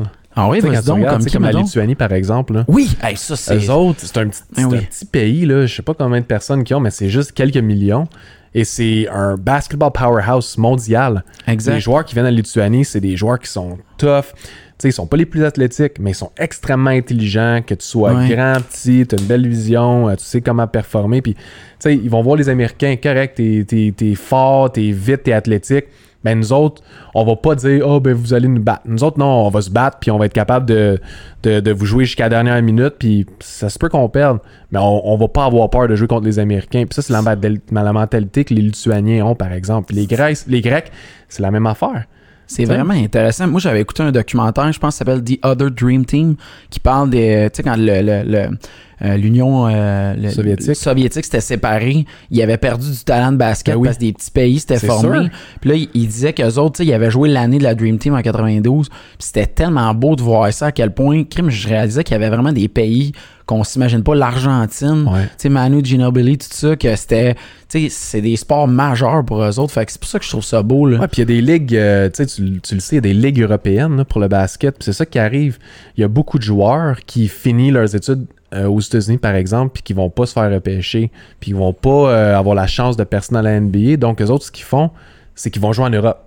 Ah 0.46 0.50
oui, 0.50 0.62
donc, 0.62 0.70
regardes, 0.76 1.10
comme 1.10 1.26
qui, 1.26 1.32
comme 1.34 1.44
la? 1.44 1.52
Lituanie, 1.52 1.96
par 1.96 2.12
exemple. 2.14 2.54
Là. 2.54 2.66
Oui, 2.68 2.90
hey, 3.04 3.16
ça 3.18 3.36
c'est. 3.36 3.58
Eux 3.58 3.72
autres, 3.72 4.00
c'est 4.04 4.18
un, 4.18 4.28
petit, 4.28 4.42
Ah 4.58 4.62
oui. 4.70 4.78
un 4.78 4.82
petit 4.82 5.06
pays, 5.06 5.46
là, 5.46 5.66
je 5.66 5.76
sais 5.76 5.82
pas 5.82 5.94
combien 5.94 6.20
de 6.20 6.26
personnes 6.26 6.64
qui 6.64 6.74
ont, 6.74 6.80
mais 6.80 6.92
c'est 6.92 7.10
juste 7.10 7.32
quelques 7.34 7.58
millions. 7.58 8.08
Et 8.56 8.64
c'est 8.64 9.08
un 9.12 9.36
basketball 9.38 9.92
powerhouse 9.92 10.58
mondial. 10.58 11.24
Exact. 11.48 11.76
Les 11.76 11.80
joueurs 11.82 12.04
qui 12.04 12.16
viennent 12.16 12.26
à 12.26 12.32
Lituanie, 12.32 12.84
c'est 12.84 13.00
des 13.00 13.16
joueurs 13.16 13.38
qui 13.38 13.48
sont 13.50 13.78
tough. 13.98 14.34
Tu 14.34 14.84
sais, 14.84 14.90
ils 14.90 14.94
sont 14.94 15.06
pas 15.08 15.18
les 15.18 15.26
plus 15.28 15.44
athlétiques, 15.44 16.00
mais 16.00 16.12
ils 16.12 16.16
sont 16.16 16.32
extrêmement 16.38 16.90
intelligents. 16.90 17.60
Que 17.68 17.76
tu 17.76 17.86
sois 17.86 18.14
Ouais. 18.14 18.30
grand, 18.30 18.54
petit, 18.62 19.06
tu 19.06 19.14
as 19.16 19.20
une 19.22 19.28
belle 19.28 19.48
vision, 19.48 20.10
euh, 20.10 20.16
tu 20.16 20.24
sais 20.24 20.42
comment 20.42 20.66
performer. 20.68 21.22
Puis, 21.22 21.34
tu 21.36 21.42
sais, 21.80 21.96
ils 21.96 22.10
vont 22.10 22.24
voir 22.24 22.38
les 22.38 22.50
Américains, 22.50 22.96
correct, 22.96 23.36
t'es, 23.38 23.66
t'es, 23.68 23.94
t'es 23.96 24.16
fort, 24.16 24.72
t'es 24.72 24.90
vite, 24.92 25.24
t'es 25.24 25.34
athlétique. 25.34 25.86
Ben, 26.24 26.38
nous 26.38 26.52
autres, 26.52 26.82
on 27.16 27.24
va 27.24 27.36
pas 27.38 27.56
dire, 27.56 27.88
oh, 27.88 28.00
ben, 28.00 28.14
vous 28.14 28.34
allez 28.34 28.48
nous 28.48 28.62
battre. 28.62 28.82
Nous 28.86 29.04
autres, 29.04 29.18
non, 29.18 29.46
on 29.46 29.50
va 29.50 29.62
se 29.62 29.70
battre, 29.70 30.00
puis 30.00 30.12
on 30.12 30.18
va 30.18 30.26
être 30.26 30.34
capable 30.34 30.66
de, 30.66 31.00
de, 31.44 31.72
vous 31.72 31.86
jouer 31.86 32.06
jusqu'à 32.06 32.24
la 32.24 32.30
dernière 32.30 32.62
minute, 32.62 32.96
puis 33.00 33.26
ça 33.40 33.70
se 33.70 33.80
peut 33.80 33.88
qu'on 33.88 34.10
perde, 34.10 34.40
mais 34.72 34.80
on, 34.80 35.08
on 35.08 35.18
va 35.18 35.28
pas 35.30 35.46
avoir 35.46 35.70
peur 35.70 35.88
de 35.88 35.96
jouer 35.96 36.08
contre 36.08 36.26
les 36.26 36.40
Américains. 36.40 36.86
Puis 36.86 36.96
ça, 36.96 37.02
c'est 37.02 37.14
la, 37.14 37.94
mentalité 37.94 38.44
que 38.44 38.54
les 38.54 38.62
Lituaniens 38.62 39.26
ont, 39.26 39.36
par 39.36 39.54
exemple. 39.54 39.94
Les 39.94 40.08
Grecs, 40.08 40.40
les 40.48 40.62
Grecs, 40.62 40.92
c'est 41.30 41.42
la 41.42 41.52
même 41.52 41.68
affaire. 41.68 42.06
C'est 42.48 42.66
vraiment 42.66 42.96
intéressant. 42.96 43.46
Moi, 43.48 43.60
j'avais 43.60 43.82
écouté 43.82 44.02
un 44.02 44.12
documentaire, 44.12 44.72
je 44.72 44.80
pense, 44.80 44.96
qui 44.96 44.98
s'appelle 44.98 45.24
The 45.24 45.38
Other 45.44 45.70
Dream 45.70 46.04
Team, 46.04 46.36
qui 46.72 46.80
parle 46.80 47.12
des. 47.12 47.48
Tu 47.54 47.58
sais, 47.58 47.64
quand 47.64 47.76
le- 47.78 48.02
le, 48.02 48.58
euh, 49.02 49.16
L'Union 49.18 49.68
euh, 49.68 50.30
Soviétique. 50.30 50.76
soviétique 50.76 51.26
s'était 51.26 51.40
séparé, 51.42 52.06
ils 52.32 52.42
avaient 52.42 52.58
perdu 52.58 52.90
du 52.92 53.04
talent 53.04 53.32
de 53.32 53.38
basket 53.38 53.76
Ben 53.76 53.80
oui. 53.82 53.88
parce 53.88 53.98
que 53.98 54.04
des 54.04 54.14
petits 54.14 54.32
pays 54.32 54.60
s'étaient 54.60 54.80
formés. 54.86 55.24
sûr. 55.26 55.30
Puis 55.62 55.70
là, 55.70 55.76
ils 55.76 55.90
il 55.94 56.08
disaient 56.08 56.34
qu'eux 56.34 56.56
autres, 56.58 56.82
ils 56.82 56.94
avaient 56.94 57.12
joué 57.12 57.30
l'année 57.30 57.58
de 57.60 57.64
la 57.64 57.76
Dream 57.76 57.98
Team 57.98 58.16
en 58.16 58.22
92. 58.22 58.90
Puis 58.90 58.98
c'était 59.20 59.46
tellement 59.48 59.94
beau 59.94 60.16
de 60.16 60.22
voir 60.22 60.52
ça, 60.54 60.68
à 60.68 60.72
quel 60.72 60.94
point, 60.94 61.24
crime, 61.24 61.50
je 61.50 61.68
réalisais 61.68 62.04
qu'il 62.04 62.14
y 62.14 62.16
avait 62.16 62.30
vraiment 62.30 62.52
des 62.52 62.68
pays 62.68 63.12
qu'on 63.46 63.64
s'imagine 63.64 64.04
pas, 64.04 64.14
l'Argentine, 64.14 65.08
Ouais. 65.12 65.24
tu 65.24 65.30
sais, 65.38 65.50
Manu 65.50 65.82
Ginobili, 65.84 66.38
tout 66.38 66.46
ça, 66.52 66.76
que 66.76 66.96
c'était, 66.96 67.34
tu 67.68 67.80
sais, 67.82 67.88
c'est 67.90 68.22
des 68.22 68.36
sports 68.36 68.68
majeurs 68.68 69.26
pour 69.26 69.42
eux 69.44 69.60
autres. 69.60 69.74
Fait 69.74 69.86
que 69.88 69.92
c'est 69.92 70.00
pour 70.00 70.08
ça 70.10 70.20
que 70.20 70.26
je 70.26 70.30
trouve 70.30 70.44
ça 70.44 70.62
beau, 70.62 70.86
là. 70.86 71.00
Ouais, 71.00 71.08
puis 71.08 71.18
il 71.18 71.20
y 71.22 71.24
a 71.24 71.26
des 71.26 71.42
ligues, 71.42 71.76
euh, 71.76 72.10
tu 72.10 72.28
sais, 72.28 72.36
tu, 72.62 72.76
le 72.76 72.80
sais, 72.80 72.92
il 72.92 72.96
y 72.96 72.98
a 73.00 73.02
des 73.02 73.14
ligues 73.16 73.42
européennes 73.42 73.98
là, 73.98 74.06
pour 74.06 74.22
le 74.22 74.28
basket. 74.28 74.76
C'est 74.82 74.94
ça 74.94 75.04
qui 75.06 75.18
arrive. 75.18 75.58
Il 75.98 76.02
y 76.02 76.04
a 76.04 76.08
beaucoup 76.08 76.38
de 76.38 76.44
joueurs 76.44 76.98
qui 77.08 77.28
finissent 77.28 77.74
leurs 77.74 77.96
études 77.96 78.28
euh, 78.54 78.68
aux 78.68 78.80
États-Unis, 78.80 79.18
par 79.18 79.36
exemple, 79.36 79.72
puis 79.74 79.84
qui 79.84 79.94
vont 79.94 80.10
pas 80.10 80.26
se 80.26 80.34
faire 80.34 80.52
repêcher, 80.52 81.12
puis 81.40 81.52
qui 81.52 81.54
vont 81.54 81.74
pas 81.74 82.12
euh, 82.12 82.38
avoir 82.38 82.56
la 82.56 82.68
chance 82.68 82.98
de 82.98 83.04
percer 83.04 83.34
dans 83.34 83.42
la 83.42 83.60
NBA. 83.60 83.98
Donc, 83.98 84.20
les 84.20 84.30
autres, 84.32 84.46
ce 84.46 84.52
qu'ils 84.52 84.66
font, 84.66 84.92
c'est 85.36 85.52
qu'ils 85.52 85.62
vont 85.62 85.74
jouer 85.74 85.86
en 85.86 85.90
Europe. 85.90 86.26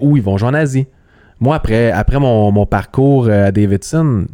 Ou 0.00 0.16
ils 0.16 0.22
vont 0.22 0.36
jouer 0.36 0.48
en 0.48 0.54
Asie. 0.54 0.86
Moi, 1.40 1.56
après, 1.56 1.90
après 1.90 2.20
mon, 2.20 2.52
mon 2.52 2.66
parcours 2.66 3.26
euh, 3.26 3.48
à 3.48 3.52
Davidson, 3.52 4.26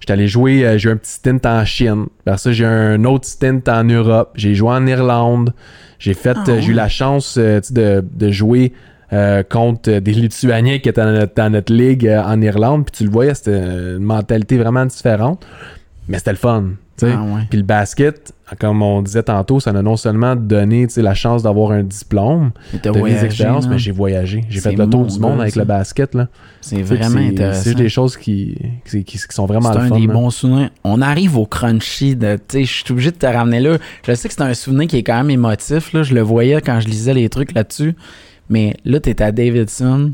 j'étais 0.00 0.12
allé 0.12 0.28
jouer, 0.28 0.78
j'ai 0.78 0.88
eu 0.88 0.92
un 0.92 0.96
petit 0.96 1.12
stint 1.12 1.40
en 1.44 1.64
Chine. 1.64 2.06
Après 2.26 2.38
ça, 2.38 2.52
j'ai 2.52 2.66
un 2.66 3.04
autre 3.04 3.26
stint 3.26 3.62
en 3.66 3.84
Europe. 3.84 4.30
J'ai 4.34 4.54
joué 4.54 4.70
en 4.70 4.86
Irlande. 4.86 5.52
J'ai 5.98 6.14
fait, 6.14 6.36
Ah 6.36 6.60
j'ai 6.60 6.70
eu 6.70 6.74
la 6.74 6.88
chance 6.88 7.38
de, 7.38 8.04
de 8.04 8.30
jouer 8.30 8.72
euh, 9.12 9.42
contre 9.42 9.98
des 9.98 10.12
Lituaniens 10.12 10.78
qui 10.78 10.88
étaient 10.88 11.02
dans 11.02 11.12
notre, 11.12 11.34
dans 11.34 11.50
notre 11.50 11.70
ligue 11.70 12.08
euh, 12.08 12.22
en 12.22 12.40
Irlande. 12.40 12.86
Puis 12.86 12.96
tu 12.96 13.04
le 13.04 13.10
voyais, 13.10 13.34
c'était 13.34 13.58
une 13.58 13.98
mentalité 13.98 14.56
vraiment 14.56 14.86
différente. 14.86 15.44
Mais 16.08 16.18
c'était 16.18 16.32
le 16.32 16.36
fun. 16.36 16.64
tu 16.98 17.06
sais. 17.06 17.12
Ah 17.16 17.22
ouais. 17.22 17.42
Puis 17.48 17.58
le 17.58 17.64
basket, 17.64 18.34
comme 18.58 18.82
on 18.82 19.02
disait 19.02 19.22
tantôt, 19.22 19.60
ça 19.60 19.72
m'a 19.72 19.82
non 19.82 19.96
seulement 19.96 20.34
donné 20.34 20.86
tu 20.88 20.94
sais, 20.94 21.02
la 21.02 21.14
chance 21.14 21.42
d'avoir 21.44 21.70
un 21.70 21.84
diplôme, 21.84 22.50
de 22.74 22.90
des 22.90 23.24
expériences, 23.24 23.68
mais 23.68 23.78
j'ai 23.78 23.92
voyagé. 23.92 24.44
J'ai 24.48 24.58
C'est 24.60 24.70
fait 24.70 24.76
le 24.76 24.90
tour 24.90 25.06
du 25.06 25.18
mon 25.20 25.30
monde 25.30 25.40
avec 25.42 25.54
ça. 25.54 25.60
le 25.60 25.66
basket. 25.66 26.14
Là. 26.14 26.28
C'est 26.60 26.76
Tu 26.76 26.82
vraiment 26.82 27.18
c'est- 27.20 27.28
intéressant. 27.28 27.62
C'est 27.62 27.74
des 27.76 27.88
choses 27.88 28.16
qui, 28.16 28.58
qui, 28.84 29.04
qui- 29.04 29.16
qui 29.18 29.26
sont 29.30 29.46
vraiment 29.46 29.72
C'est 29.72 29.78
le 29.78 29.84
un 29.84 29.88
fun. 29.90 29.98
des 30.00 30.06
là. 30.08 30.12
bons 30.12 30.30
souvenirs. 30.30 30.70
On 30.82 31.00
arrive 31.00 31.38
au 31.38 31.46
crunchy 31.46 32.16
tu 32.48 32.64
je 32.64 32.64
suis 32.64 32.84
obligé 32.92 33.10
de 33.12 33.16
te 33.16 33.26
ramener 33.26 33.60
là. 33.60 33.78
Je 34.06 34.12
sais 34.14 34.28
que 34.28 34.34
c'est 34.34 34.42
un 34.42 34.54
souvenir 34.54 34.88
qui 34.88 34.98
est 34.98 35.02
quand 35.04 35.16
même 35.18 35.30
émotif, 35.30 35.92
là. 35.92 36.02
Je 36.02 36.14
le 36.14 36.20
voyais 36.22 36.60
quand 36.60 36.80
je 36.80 36.88
lisais 36.88 37.14
les 37.14 37.28
trucs 37.28 37.52
là-dessus. 37.54 37.94
Mais 38.50 38.74
là, 38.84 38.98
t'es 39.00 39.22
à 39.22 39.30
Davidson, 39.32 40.12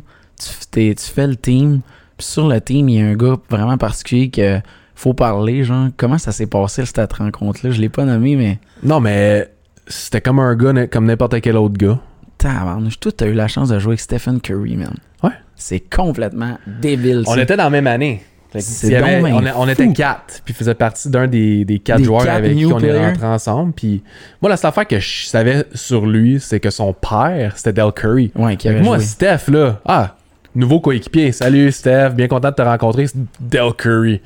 tu, 0.70 0.94
tu 0.94 1.02
fais 1.12 1.26
le 1.26 1.34
team. 1.36 1.80
Puis 2.18 2.26
sur 2.26 2.46
le 2.46 2.60
team, 2.60 2.88
il 2.90 2.94
y 2.96 3.00
a 3.02 3.06
un 3.06 3.14
gars 3.14 3.36
vraiment 3.48 3.78
particulier 3.78 4.28
que 4.28 4.60
faut 4.98 5.14
parler, 5.14 5.62
genre. 5.62 5.88
Comment 5.96 6.18
ça 6.18 6.32
s'est 6.32 6.46
passé, 6.46 6.84
cette 6.84 7.12
rencontre-là? 7.12 7.70
Je 7.70 7.80
l'ai 7.80 7.88
pas 7.88 8.04
nommé, 8.04 8.34
mais. 8.36 8.58
Non, 8.82 8.98
mais 9.00 9.48
c'était 9.86 10.20
comme 10.20 10.40
un 10.40 10.54
gars, 10.56 10.86
comme 10.88 11.06
n'importe 11.06 11.40
quel 11.40 11.56
autre 11.56 11.76
gars. 11.76 11.98
Tabarnouche, 12.36 12.98
toi, 13.00 13.12
t'as 13.16 13.26
eu 13.26 13.32
la 13.32 13.48
chance 13.48 13.68
de 13.68 13.78
jouer 13.78 13.90
avec 13.92 14.00
Stephen 14.00 14.40
Curry, 14.40 14.76
man. 14.76 14.94
Ouais. 15.22 15.30
C'est 15.56 15.80
complètement 15.80 16.58
débile, 16.66 17.24
On 17.26 17.34
ça. 17.34 17.42
était 17.42 17.56
dans 17.56 17.64
la 17.64 17.70
même 17.70 17.86
année. 17.86 18.22
Il 18.54 18.90
y 18.90 18.94
avait- 18.94 19.22
on, 19.30 19.42
on 19.62 19.68
était 19.68 19.92
quatre, 19.92 20.40
puis 20.44 20.54
faisait 20.54 20.74
partie 20.74 21.10
d'un 21.10 21.26
des, 21.26 21.64
des 21.66 21.78
quatre 21.80 21.98
Des 21.98 22.04
joueurs 22.04 22.24
quatre 22.24 22.36
avec 22.36 22.56
qui 22.56 22.64
on 22.64 22.78
est 22.80 23.06
rentrés 23.06 23.26
ensemble. 23.26 23.72
Puis 23.74 24.02
moi, 24.40 24.48
la 24.50 24.56
seule 24.56 24.70
affaire 24.70 24.86
que 24.86 24.98
je 24.98 25.26
savais 25.26 25.64
sur 25.74 26.06
lui, 26.06 26.40
c'est 26.40 26.58
que 26.58 26.70
son 26.70 26.92
père, 26.94 27.52
c'était 27.56 27.74
Del 27.74 27.92
Curry. 27.92 28.32
Ouais, 28.34 28.56
qui 28.56 28.68
avait 28.68 28.80
moi, 28.80 28.96
joué. 28.96 29.04
Steph, 29.06 29.48
là, 29.48 29.80
ah, 29.84 30.16
nouveau 30.54 30.80
coéquipier. 30.80 31.30
Salut, 31.32 31.70
Steph, 31.72 32.10
bien 32.14 32.26
content 32.26 32.48
de 32.50 32.54
te 32.54 32.62
rencontrer. 32.62 33.06
C'est 33.06 33.18
Del 33.40 33.72
Curry. 33.76 34.20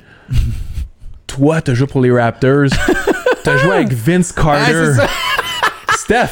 Toi, 1.27 1.61
t'as 1.63 1.75
joué 1.75 1.87
pour 1.87 2.01
les 2.01 2.13
Raptors. 2.13 2.69
t'as 3.45 3.57
joué 3.57 3.77
avec 3.77 3.93
Vince 3.93 4.35
Ouais, 4.37 4.43
Carter. 4.43 4.93
Steph, 5.97 6.31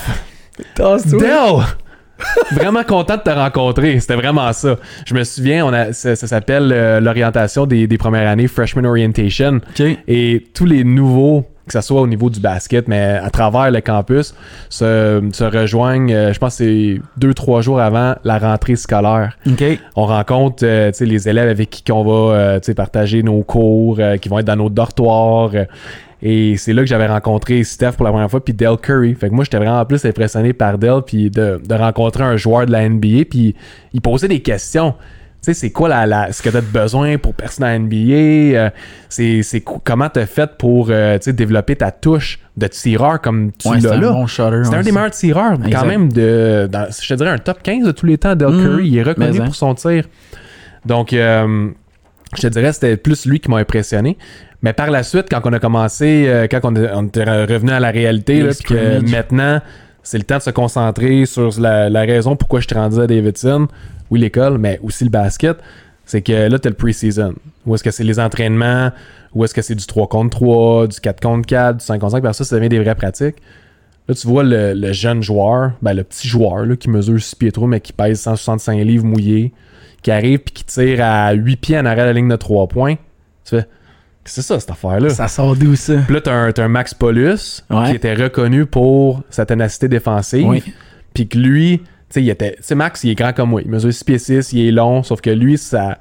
Dell! 0.76 1.64
vraiment 2.52 2.84
content 2.84 3.16
de 3.16 3.22
te 3.22 3.30
rencontrer. 3.30 3.98
C'était 4.00 4.16
vraiment 4.16 4.52
ça. 4.52 4.76
Je 5.06 5.14
me 5.14 5.24
souviens, 5.24 5.64
on 5.66 5.72
a, 5.72 5.92
ça, 5.92 6.16
ça 6.16 6.26
s'appelle 6.26 6.70
euh, 6.72 7.00
l'orientation 7.00 7.66
des, 7.66 7.86
des 7.86 7.98
premières 7.98 8.28
années, 8.28 8.46
Freshman 8.46 8.84
Orientation. 8.84 9.60
Et 10.06 10.46
tous 10.54 10.66
les 10.66 10.84
nouveaux, 10.84 11.46
que 11.70 11.80
ce 11.80 11.86
soit 11.86 12.00
au 12.00 12.06
niveau 12.08 12.30
du 12.30 12.40
basket, 12.40 12.88
mais 12.88 13.20
à 13.22 13.30
travers 13.30 13.70
le 13.70 13.80
campus, 13.80 14.34
se, 14.68 15.22
se 15.32 15.44
rejoignent, 15.44 16.12
euh, 16.12 16.32
je 16.32 16.38
pense 16.40 16.58
que 16.58 16.64
c'est 16.64 17.00
deux, 17.16 17.32
trois 17.32 17.60
jours 17.60 17.80
avant 17.80 18.16
la 18.24 18.38
rentrée 18.38 18.74
scolaire. 18.74 19.38
On 19.94 20.06
rencontre 20.06 20.64
euh, 20.64 20.90
les 20.98 21.28
élèves 21.28 21.48
avec 21.48 21.70
qui 21.70 21.92
on 21.92 22.02
va 22.02 22.34
euh, 22.34 22.60
partager 22.76 23.22
nos 23.22 23.42
cours, 23.42 24.00
qui 24.20 24.28
vont 24.28 24.40
être 24.40 24.46
dans 24.46 24.56
nos 24.56 24.68
dortoirs. 24.68 25.52
et 26.22 26.56
c'est 26.56 26.72
là 26.72 26.82
que 26.82 26.88
j'avais 26.88 27.06
rencontré 27.06 27.62
Steph 27.62 27.92
pour 27.92 28.04
la 28.04 28.10
première 28.10 28.30
fois, 28.30 28.44
puis 28.44 28.52
Dell 28.52 28.76
Curry. 28.76 29.14
Fait 29.14 29.28
que 29.28 29.34
moi, 29.34 29.44
j'étais 29.44 29.58
vraiment 29.58 29.84
plus 29.84 30.04
impressionné 30.04 30.52
par 30.52 30.76
Dell, 30.76 31.02
puis 31.06 31.30
de, 31.30 31.60
de 31.64 31.74
rencontrer 31.74 32.24
un 32.24 32.36
joueur 32.36 32.66
de 32.66 32.72
la 32.72 32.88
NBA, 32.88 33.26
puis 33.30 33.54
il 33.92 34.00
posait 34.00 34.28
des 34.28 34.40
questions. 34.40 34.94
Tu 35.42 35.46
sais, 35.46 35.54
c'est 35.54 35.70
quoi 35.70 35.88
la, 35.88 36.04
la, 36.06 36.32
ce 36.32 36.42
que 36.42 36.50
tu 36.50 36.56
as 36.58 36.60
besoin 36.60 37.16
pour 37.16 37.32
percer 37.34 37.62
dans 37.62 37.68
NBA? 37.80 37.96
euh, 38.58 38.70
c'est, 39.08 39.42
c'est 39.42 39.62
co- 39.62 39.80
comment 39.82 40.10
tu 40.10 40.20
as 40.20 40.26
fait 40.26 40.50
pour 40.58 40.88
euh, 40.90 41.16
développer 41.28 41.76
ta 41.76 41.90
touche 41.90 42.38
de 42.58 42.66
tireur 42.66 43.22
comme 43.22 43.50
tu 43.52 43.66
Ouais, 43.68 43.80
l'as 43.80 43.92
un 43.92 44.00
là? 44.00 44.10
bon 44.12 44.26
shutter. 44.26 44.60
C'est 44.64 44.70
ouais, 44.70 44.76
un 44.76 44.82
des 44.82 44.92
meilleurs 44.92 45.10
tireurs, 45.12 45.54
Exact. 45.54 45.70
quand 45.80 45.86
même, 45.86 46.12
de, 46.12 46.68
dans- 46.70 46.88
je 46.90 47.08
te 47.08 47.14
dirais 47.14 47.30
un 47.30 47.38
top 47.38 47.62
15 47.62 47.86
de 47.86 47.92
tous 47.92 48.04
les 48.04 48.18
temps. 48.18 48.36
Del 48.36 48.48
Mhm. 48.48 48.62
Curry, 48.64 48.88
il 48.88 48.98
est 48.98 49.02
reconnu 49.02 49.40
hein. 49.40 49.44
pour 49.46 49.54
son 49.54 49.74
tir. 49.74 50.04
Donc, 50.84 51.14
euh, 51.14 51.68
je 52.36 52.42
te 52.42 52.46
dirais, 52.48 52.72
c'était 52.74 52.96
plus 52.98 53.24
lui 53.24 53.40
qui 53.40 53.50
m'a 53.50 53.56
impressionné. 53.58 54.18
Mais 54.62 54.74
par 54.74 54.90
la 54.90 55.02
suite, 55.02 55.26
quand 55.30 55.40
on 55.44 55.52
a 55.54 55.58
commencé, 55.58 56.46
quand 56.50 56.60
on, 56.64 56.76
est- 56.76 56.90
on 56.92 57.04
était 57.06 57.24
revenu 57.24 57.70
à 57.70 57.80
la 57.80 57.90
réalité, 57.90 58.42
là, 58.42 58.50
puis 58.52 58.74
que 58.74 59.10
maintenant, 59.10 59.60
c'est 60.02 60.18
le 60.18 60.24
temps 60.24 60.38
de 60.38 60.42
se 60.42 60.50
concentrer 60.50 61.26
sur 61.26 61.58
la, 61.60 61.88
raison 62.00 62.36
pourquoi 62.36 62.60
je 62.60 62.66
suis 62.66 62.76
rendu 62.76 63.00
à 63.00 63.06
Davidson. 63.06 63.68
Oui, 64.10 64.20
l'école, 64.20 64.58
mais 64.58 64.80
aussi 64.82 65.04
le 65.04 65.10
basket. 65.10 65.58
C'est 66.04 66.22
que 66.22 66.32
là, 66.32 66.58
tu 66.58 66.66
as 66.66 66.70
le 66.70 66.76
pre-season. 66.76 67.34
Où 67.66 67.74
est-ce 67.74 67.84
que 67.84 67.90
c'est 67.90 68.04
les 68.04 68.18
entraînements? 68.18 68.90
Où 69.34 69.44
est-ce 69.44 69.54
que 69.54 69.62
c'est 69.62 69.76
du 69.76 69.86
3 69.86 70.08
contre 70.08 70.38
3, 70.38 70.88
du 70.88 71.00
4 71.00 71.20
contre 71.20 71.46
4, 71.46 71.76
du 71.78 71.84
5 71.84 72.00
contre 72.00 72.12
5? 72.12 72.22
Parce 72.22 72.38
que 72.38 72.44
ça, 72.44 72.50
ça 72.50 72.56
devient 72.56 72.68
des 72.68 72.80
vraies 72.80 72.96
pratiques. 72.96 73.36
Là, 74.08 74.14
tu 74.14 74.26
vois 74.26 74.42
le, 74.42 74.92
jeune 74.92 75.22
joueur, 75.22 75.72
ben, 75.82 75.92
le 75.92 76.02
petit 76.02 76.26
joueur 76.26 76.66
là, 76.66 76.74
qui 76.74 76.90
mesure 76.90 77.20
6 77.20 77.36
pieds 77.36 77.52
3, 77.52 77.68
mais 77.68 77.80
qui 77.80 77.92
pèse 77.92 78.20
165 78.20 78.82
livres 78.82 79.04
mouillés, 79.04 79.52
qui 80.02 80.10
arrive 80.10 80.40
puis 80.40 80.52
qui 80.52 80.64
tire 80.64 80.98
à 81.00 81.32
8 81.32 81.56
pieds 81.56 81.78
en 81.78 81.84
arrière 81.84 82.06
de 82.06 82.10
la 82.10 82.14
ligne 82.14 82.28
de 82.28 82.36
3 82.36 82.66
points. 82.66 82.96
Tu 83.44 83.56
fais, 83.56 83.66
c'est 84.30 84.42
ça 84.42 84.58
cette 84.60 84.70
affaire-là? 84.70 85.10
Ça 85.10 85.28
sort 85.28 85.56
d'où 85.56 85.74
ça? 85.76 85.94
Puis 86.06 86.14
là, 86.14 86.20
t'as 86.20 86.32
un, 86.32 86.52
t'as 86.52 86.64
un 86.64 86.68
Max 86.68 86.94
Paulus 86.94 87.62
Ouais. 87.70 87.90
qui 87.90 87.96
était 87.96 88.14
reconnu 88.14 88.66
pour 88.66 89.22
sa 89.30 89.44
ténacité 89.46 89.88
défensive. 89.88 90.46
Oui. 90.46 90.62
Puis 91.14 91.28
que 91.28 91.38
lui, 91.38 91.78
tu 91.78 91.84
sais, 92.10 92.22
il 92.22 92.30
était. 92.30 92.52
Tu 92.56 92.62
sais, 92.62 92.74
Max, 92.74 93.04
il 93.04 93.10
est 93.10 93.14
grand 93.14 93.32
comme 93.32 93.50
moi. 93.50 93.62
Il 93.62 93.70
mesure 93.70 93.92
6 93.92 94.04
pieds 94.04 94.18
6, 94.18 94.52
il 94.52 94.68
est 94.68 94.72
long, 94.72 95.02
sauf 95.02 95.20
que 95.20 95.30
lui, 95.30 95.58
ça. 95.58 95.98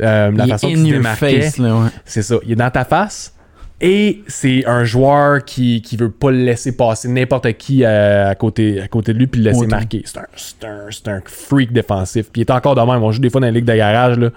euh, 0.00 0.30
la 0.30 0.44
Il 0.44 0.48
est 0.48 0.52
façon 0.52 0.68
qu'il 0.68 0.78
se 0.78 0.82
démarquait, 0.84 1.40
face, 1.42 1.58
là, 1.58 1.74
ouais. 1.76 1.88
c'est 2.04 2.22
ça. 2.22 2.36
Il 2.44 2.52
est 2.52 2.56
dans 2.56 2.70
ta 2.70 2.84
face. 2.84 3.32
Et 3.78 4.22
c'est 4.26 4.64
un 4.66 4.84
joueur 4.84 5.44
qui, 5.44 5.82
qui 5.82 5.98
veut 5.98 6.10
pas 6.10 6.30
le 6.30 6.38
laisser 6.38 6.74
passer 6.74 7.08
n'importe 7.08 7.52
qui 7.58 7.84
euh, 7.84 8.30
à, 8.30 8.34
côté, 8.34 8.80
à 8.80 8.88
côté 8.88 9.12
de 9.12 9.18
lui 9.18 9.26
puis 9.26 9.42
le 9.42 9.50
laisser 9.50 9.60
Autant. 9.66 9.76
marquer. 9.76 10.02
C'est 10.06 10.16
un, 10.18 10.22
c'est, 10.34 10.64
un, 10.64 10.80
c'est 10.90 11.08
un 11.08 11.20
freak 11.26 11.72
défensif. 11.74 12.30
Puis 12.32 12.40
il 12.40 12.44
est 12.46 12.50
encore 12.50 12.74
de 12.74 12.80
même. 12.80 13.02
On 13.02 13.12
joue 13.12 13.20
des 13.20 13.28
fois 13.28 13.42
dans 13.42 13.48
les 13.48 13.52
ligues 13.52 13.66
de 13.66 13.74
garage. 13.76 14.18
Là, 14.18 14.30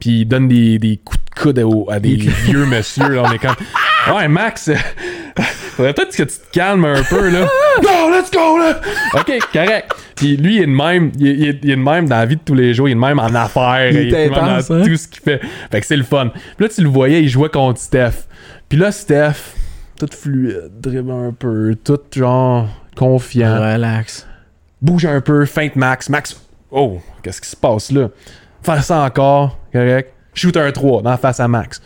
puis 0.00 0.22
il 0.22 0.24
donne 0.24 0.48
des, 0.48 0.80
des 0.80 0.96
coups 1.04 1.20
de 1.24 1.40
coude 1.40 1.58
au- 1.60 1.88
à 1.88 2.00
des 2.00 2.16
vieux 2.16 2.66
monsieur. 2.66 3.08
Là, 3.08 3.22
on 3.26 3.32
est 3.32 3.38
comme 3.38 3.54
Ouais, 4.12 4.26
Max, 4.26 4.68
faudrait 5.76 5.92
peut-être 5.94 6.16
que 6.16 6.22
tu 6.24 6.36
te 6.38 6.50
calmes 6.52 6.84
un 6.84 7.02
peu. 7.04 7.28
là. 7.30 7.46
Go, 7.82 8.10
let's 8.10 8.30
go! 8.32 8.58
Là. 8.58 8.80
Ok, 9.14 9.32
correct. 9.52 9.92
Puis 10.16 10.36
lui, 10.36 10.56
il 10.56 10.62
est 10.62 10.66
de 10.66 10.70
même. 10.72 11.12
Il 11.18 11.28
est, 11.28 11.34
il 11.34 11.44
est- 11.48 11.60
il 11.62 11.70
est 11.70 11.76
de 11.76 11.80
même 11.80 12.08
dans 12.08 12.16
la 12.16 12.26
vie 12.26 12.36
de 12.36 12.40
tous 12.44 12.54
les 12.54 12.74
jours. 12.74 12.88
Il 12.88 12.92
est 12.92 12.94
de 12.96 13.00
même 13.00 13.20
en 13.20 13.26
affaires. 13.34 13.88
Il 13.90 13.96
est 13.96 14.02
Il 14.08 14.14
est 14.14 14.28
de 14.28 14.30
même 14.34 14.40
dans 14.40 14.74
hein? 14.74 14.82
tout 14.84 14.96
ce 14.96 15.06
qu'il 15.06 15.22
fait. 15.22 15.40
Fait 15.70 15.80
que 15.80 15.86
c'est 15.86 15.96
le 15.96 16.02
fun. 16.02 16.30
Puis 16.56 16.66
là, 16.66 16.68
tu 16.68 16.82
le 16.82 16.88
voyais, 16.88 17.22
il 17.22 17.28
jouait 17.28 17.48
contre 17.50 17.78
Steph. 17.78 18.26
Puis 18.70 18.78
là, 18.78 18.92
Steph, 18.92 19.56
tout 19.98 20.08
fluide, 20.16 20.70
dribble 20.80 21.10
un 21.10 21.32
peu, 21.32 21.76
tout 21.82 21.98
genre 22.14 22.68
confiant, 22.96 23.56
Relax. 23.56 24.28
bouge 24.80 25.06
un 25.06 25.20
peu, 25.20 25.44
feinte 25.44 25.74
Max. 25.74 26.08
Max, 26.08 26.40
oh, 26.70 27.00
qu'est-ce 27.20 27.40
qui 27.40 27.48
se 27.48 27.56
passe 27.56 27.90
là? 27.90 28.10
Faire 28.62 28.84
ça 28.84 29.00
encore, 29.00 29.58
correct? 29.72 30.14
Shoot 30.34 30.56
un 30.56 30.70
3 30.70 31.02
dans 31.02 31.10
la 31.10 31.16
face 31.16 31.40
à 31.40 31.48
Max. 31.48 31.82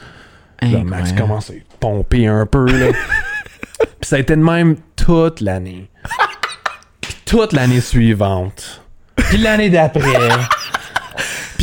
Là, 0.61 0.85
Max 0.85 1.14
commence 1.14 1.49
à 1.49 1.55
pomper 1.80 2.26
un 2.26 2.45
peu, 2.45 2.66
là. 2.66 2.93
Puis 3.78 4.09
ça 4.09 4.16
a 4.16 4.18
été 4.18 4.37
de 4.37 4.43
même 4.43 4.76
toute 4.95 5.41
l'année. 5.41 5.89
Puis 7.01 7.14
toute 7.24 7.55
l'année 7.55 7.80
suivante. 7.80 8.82
Puis 9.16 9.39
l'année 9.39 9.70
d'après. 9.70 10.28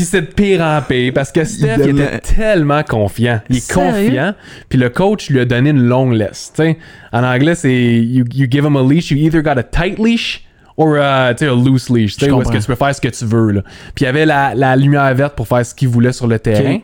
Puis 0.02 0.08
c'est 0.08 0.22
de 0.22 0.26
pire 0.26 0.62
en 0.62 0.82
pire 0.82 1.14
parce 1.14 1.32
que 1.32 1.44
Steph 1.44 1.76
il 1.78 1.90
Il 1.90 2.02
était 2.02 2.18
tellement 2.22 2.82
confiant. 2.82 3.40
Il 3.52 3.58
est 3.58 3.60
Sérieux? 3.60 4.08
confiant. 4.08 4.34
Puis 4.68 4.80
le 4.80 4.90
coach 4.90 5.30
lui 5.30 5.40
a 5.40 5.46
donné 5.46 5.70
une 5.70 5.84
longue 5.84 6.14
laisse. 6.14 6.52
Tu 6.56 6.64
sais, 6.64 6.78
en 7.14 7.24
anglais, 7.24 7.54
c'est 7.54 7.72
you, 7.72 8.26
you 8.34 8.48
give 8.50 8.66
him 8.66 8.76
a 8.78 8.82
leash, 8.82 9.12
you 9.12 9.18
either 9.18 9.44
got 9.44 9.60
a 9.60 9.64
tight 9.64 10.00
leash 10.00 10.44
or 10.76 10.96
uh, 10.96 11.36
tu 11.36 11.46
sais, 11.46 11.52
a 11.52 11.54
loose 11.54 11.92
leash. 11.92 12.18
Tu 12.18 12.26
est-ce 12.26 12.52
que 12.52 12.58
tu 12.58 12.66
peux 12.66 12.74
faire 12.74 12.96
ce 12.96 13.00
que 13.00 13.10
tu 13.10 13.26
veux. 13.26 13.52
Là. 13.52 13.62
Puis 13.94 14.02
il 14.02 14.04
y 14.06 14.08
avait 14.08 14.26
la, 14.26 14.56
la 14.56 14.76
lumière 14.76 15.14
verte 15.14 15.36
pour 15.36 15.48
faire 15.48 15.64
ce 15.64 15.76
qu'il 15.76 15.90
voulait 15.90 16.14
sur 16.14 16.26
le 16.26 16.40
terrain. 16.40 16.80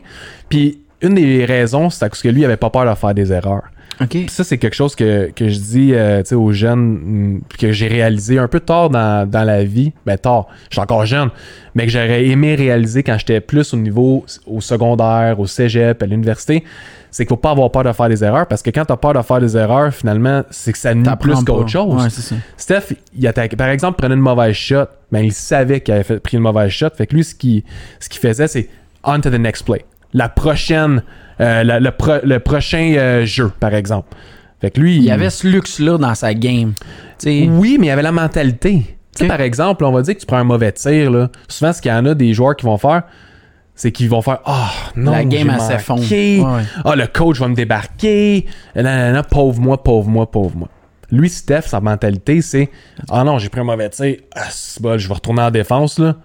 Puis 0.48 0.78
une 1.02 1.14
des 1.14 1.44
raisons, 1.44 1.90
c'est 1.90 2.08
parce 2.08 2.22
que 2.22 2.28
lui, 2.28 2.42
il 2.42 2.44
avait 2.44 2.56
pas 2.56 2.70
peur 2.70 2.88
de 2.88 2.94
faire 2.96 3.14
des 3.14 3.32
erreurs. 3.32 3.64
Ça, 4.28 4.44
c'est 4.44 4.58
quelque 4.58 4.74
chose 4.76 4.94
que, 4.94 5.30
que 5.34 5.48
je 5.48 5.58
dis 5.58 5.90
euh, 5.94 6.22
aux 6.32 6.52
jeunes, 6.52 6.98
mm, 7.36 7.40
que 7.58 7.72
j'ai 7.72 7.88
réalisé 7.88 8.38
un 8.38 8.46
peu 8.48 8.60
tard 8.60 8.90
dans, 8.90 9.28
dans 9.28 9.42
la 9.44 9.64
vie. 9.64 9.92
Ben 10.06 10.16
tard, 10.16 10.46
je 10.70 10.74
suis 10.74 10.80
encore 10.80 11.04
jeune, 11.04 11.30
mais 11.74 11.84
que 11.86 11.90
j'aurais 11.92 12.26
aimé 12.26 12.54
réaliser 12.54 13.02
quand 13.02 13.18
j'étais 13.18 13.40
plus 13.40 13.74
au 13.74 13.76
niveau 13.76 14.24
au 14.46 14.60
secondaire, 14.60 15.40
au 15.40 15.46
cégep, 15.46 16.02
à 16.02 16.06
l'université, 16.06 16.64
c'est 17.10 17.24
qu'il 17.24 17.30
faut 17.30 17.36
pas 17.36 17.50
avoir 17.50 17.70
peur 17.70 17.84
de 17.84 17.92
faire 17.92 18.08
des 18.08 18.22
erreurs, 18.22 18.46
parce 18.46 18.62
que 18.62 18.70
quand 18.70 18.84
tu 18.84 18.92
as 18.92 18.96
peur 18.96 19.14
de 19.14 19.22
faire 19.22 19.40
des 19.40 19.56
erreurs, 19.56 19.92
finalement, 19.92 20.42
c'est 20.50 20.72
que 20.72 20.78
ça 20.78 20.94
nuit 20.94 21.04
plus 21.16 21.32
qu'autre 21.44 21.68
chose. 21.68 22.02
Ouais, 22.04 22.10
ça. 22.10 22.36
Steph, 22.56 22.94
il 23.18 23.32
par 23.56 23.68
exemple, 23.68 23.98
prenait 23.98 24.14
une 24.14 24.20
mauvaise 24.20 24.54
shot, 24.54 24.84
mais 25.10 25.24
il 25.26 25.32
savait 25.32 25.80
qu'il 25.80 25.94
avait 25.94 26.04
fait- 26.04 26.20
pris 26.20 26.36
une 26.36 26.42
mauvaise 26.42 26.70
shot. 26.70 26.90
Fait 26.96 27.06
que 27.06 27.14
lui, 27.14 27.24
ce 27.24 27.34
qu'il 27.34 27.62
ce 27.98 28.08
qu'il 28.08 28.20
faisait, 28.20 28.46
c'est 28.46 28.68
on 29.04 29.20
to 29.20 29.30
the 29.30 29.34
next 29.38 29.64
play. 29.64 29.84
La 30.14 30.28
prochaine, 30.28 31.02
euh, 31.40 31.62
la- 31.64 31.80
le, 31.80 31.90
pro- 31.90 32.22
le 32.24 32.38
prochain 32.40 32.94
euh, 32.96 33.24
jeu, 33.26 33.50
par 33.60 33.74
exemple. 33.74 34.16
Fait 34.60 34.70
que 34.70 34.80
lui, 34.80 34.96
Il 34.96 35.04
y 35.04 35.10
avait 35.10 35.30
ce 35.30 35.46
luxe-là 35.46 35.98
dans 35.98 36.14
sa 36.14 36.34
game. 36.34 36.72
Oui, 37.48 37.76
mais 37.78 37.86
il 37.86 37.88
y 37.90 37.92
avait 37.92 38.02
la 38.02 38.12
mentalité. 38.12 38.96
Par 39.28 39.40
exemple, 39.40 39.84
on 39.84 39.92
va 39.92 40.02
dire 40.02 40.14
que 40.14 40.20
tu 40.20 40.26
prends 40.26 40.36
un 40.38 40.44
mauvais 40.44 40.72
tir. 40.72 41.10
Là. 41.10 41.28
Souvent, 41.48 41.72
ce 41.72 41.80
qu'il 41.82 41.90
y 41.90 41.94
en 41.94 42.06
a 42.06 42.14
des 42.14 42.32
joueurs 42.34 42.54
qui 42.56 42.64
vont 42.66 42.78
faire, 42.78 43.02
c'est 43.74 43.92
qu'ils 43.92 44.08
vont 44.08 44.22
faire 44.22 44.38
Ah, 44.44 44.70
non, 44.96 45.12
la 45.12 45.24
game, 45.24 45.48
elle 45.54 45.60
s'effondre. 45.60 46.02
Ah, 46.84 46.96
le 46.96 47.06
coach 47.06 47.38
va 47.38 47.48
me 47.48 47.54
débarquer. 47.54 48.46
Nanana, 48.74 49.22
pauvre 49.22 49.60
moi, 49.60 49.82
pauvre 49.82 50.08
moi, 50.08 50.30
pauvre 50.30 50.56
moi. 50.56 50.68
Lui, 51.10 51.28
Steph, 51.30 51.62
sa 51.62 51.80
mentalité, 51.80 52.40
c'est 52.42 52.70
Ah 53.10 53.24
non, 53.24 53.38
j'ai 53.38 53.48
pris 53.48 53.60
un 53.60 53.64
mauvais 53.64 53.88
tir. 53.90 54.16
Ah, 54.36 54.48
bon, 54.80 54.98
je 54.98 55.08
vais 55.08 55.14
retourner 55.14 55.42
en 55.42 55.50
défense. 55.50 55.98
là. 55.98 56.16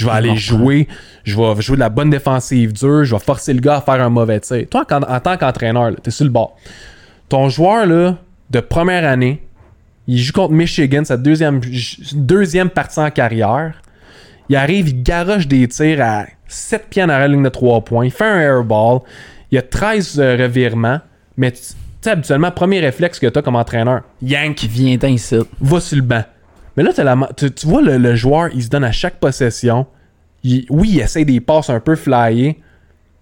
Je 0.00 0.06
vais 0.06 0.12
aller 0.12 0.36
jouer. 0.36 0.88
Je 1.24 1.36
vais 1.36 1.60
jouer 1.62 1.76
de 1.76 1.80
la 1.80 1.88
bonne 1.90 2.10
défensive 2.10 2.72
dure. 2.72 3.04
Je 3.04 3.14
vais 3.14 3.20
forcer 3.20 3.52
le 3.52 3.60
gars 3.60 3.76
à 3.76 3.80
faire 3.80 4.00
un 4.02 4.08
mauvais 4.08 4.40
tir. 4.40 4.66
Toi, 4.70 4.86
en, 4.90 5.02
en 5.02 5.20
tant 5.20 5.36
qu'entraîneur, 5.36 5.92
tu 6.02 6.08
es 6.08 6.10
sur 6.10 6.24
le 6.24 6.30
bord. 6.30 6.56
Ton 7.28 7.48
joueur 7.48 7.86
là, 7.86 8.16
de 8.50 8.60
première 8.60 9.08
année, 9.08 9.42
il 10.06 10.18
joue 10.18 10.32
contre 10.32 10.52
Michigan, 10.54 11.04
sa 11.04 11.16
deuxième, 11.16 11.60
deuxième 12.14 12.70
partie 12.70 12.98
en 12.98 13.10
carrière. 13.10 13.80
Il 14.48 14.56
arrive, 14.56 14.88
il 14.88 15.02
garoche 15.02 15.46
des 15.46 15.68
tirs 15.68 16.02
à 16.02 16.24
7 16.48 16.86
pieds 16.90 17.02
en 17.04 17.08
arrière 17.08 17.28
de 17.28 17.34
ligne 17.34 17.44
de 17.44 17.48
3 17.50 17.82
points. 17.84 18.04
Il 18.04 18.10
fait 18.10 18.24
un 18.24 18.40
airball. 18.40 19.00
Il 19.52 19.56
y 19.56 19.58
a 19.58 19.62
13 19.62 20.18
euh, 20.18 20.36
revirements. 20.36 21.00
Mais 21.36 21.52
tu 21.52 21.60
sais, 22.00 22.10
habituellement, 22.10 22.50
premier 22.50 22.80
réflexe 22.80 23.20
que 23.20 23.26
tu 23.26 23.38
as 23.38 23.42
comme 23.42 23.54
entraîneur, 23.56 24.02
yank, 24.22 24.56
Qui 24.56 24.66
vient 24.66 24.98
ici. 25.04 25.36
va 25.60 25.80
sur 25.80 25.96
le 25.96 26.02
banc. 26.02 26.24
Mais 26.76 26.82
là, 26.82 26.92
tu, 27.36 27.66
vois 27.66 27.82
le, 27.82 28.14
joueur, 28.14 28.48
il 28.54 28.62
se 28.62 28.68
donne 28.68 28.84
à 28.84 28.92
chaque 28.92 29.18
possession. 29.18 29.86
Oui, 30.44 30.90
il 30.92 31.00
essaie 31.00 31.24
des 31.24 31.40
passes 31.40 31.70
un 31.70 31.80
peu 31.80 31.96
flyées. 31.96 32.60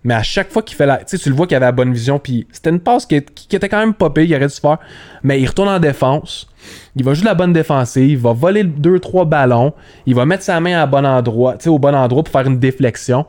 Mais 0.04 0.14
à 0.14 0.22
chaque 0.22 0.50
fois 0.50 0.62
qu'il 0.62 0.76
fait 0.76 0.86
la. 0.86 0.98
Tu 0.98 1.04
sais, 1.06 1.18
tu 1.18 1.28
le 1.28 1.34
vois 1.34 1.46
qu'il 1.46 1.56
avait 1.56 1.66
la 1.66 1.72
bonne 1.72 1.92
vision. 1.92 2.18
Puis 2.18 2.46
c'était 2.52 2.70
une 2.70 2.80
passe 2.80 3.04
qui, 3.04 3.16
était 3.16 3.68
quand 3.68 3.80
même 3.80 3.94
pire, 3.94 4.10
il 4.16 4.34
aurait 4.34 4.46
dû 4.46 4.54
se 4.54 4.60
faire. 4.60 4.78
Mais 5.22 5.40
il 5.40 5.46
retourne 5.46 5.68
en 5.68 5.80
défense. 5.80 6.48
Il 6.94 7.04
va 7.04 7.14
jouer 7.14 7.24
la 7.24 7.34
bonne 7.34 7.52
défensive. 7.52 8.08
Il 8.08 8.18
va 8.18 8.32
voler 8.32 8.64
2-3 8.64 9.28
ballons. 9.28 9.74
Il 10.06 10.14
va 10.14 10.24
mettre 10.24 10.44
sa 10.44 10.60
main 10.60 10.80
à 10.80 10.86
bon 10.86 11.04
endroit, 11.04 11.56
au 11.66 11.78
bon 11.78 11.94
endroit 11.94 12.22
pour 12.22 12.32
faire 12.32 12.46
une 12.46 12.58
déflexion. 12.58 13.26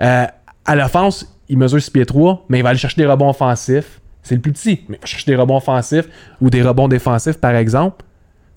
Euh, 0.00 0.26
à 0.66 0.76
l'offense, 0.76 1.26
il 1.48 1.58
mesure 1.58 1.80
6 1.80 1.90
pieds 1.90 2.06
3, 2.06 2.44
mais 2.48 2.58
il 2.58 2.62
va 2.62 2.70
aller 2.70 2.78
chercher 2.78 3.00
des 3.00 3.06
rebonds 3.06 3.30
offensifs. 3.30 4.00
C'est 4.22 4.34
le 4.34 4.40
plus 4.40 4.52
petit, 4.52 4.84
mais 4.88 4.96
il 4.96 5.00
va 5.00 5.06
chercher 5.06 5.30
des 5.30 5.36
rebonds 5.36 5.56
offensifs 5.56 6.08
ou 6.40 6.50
des 6.50 6.62
rebonds 6.62 6.88
défensifs, 6.88 7.38
par 7.38 7.54
exemple. 7.54 8.04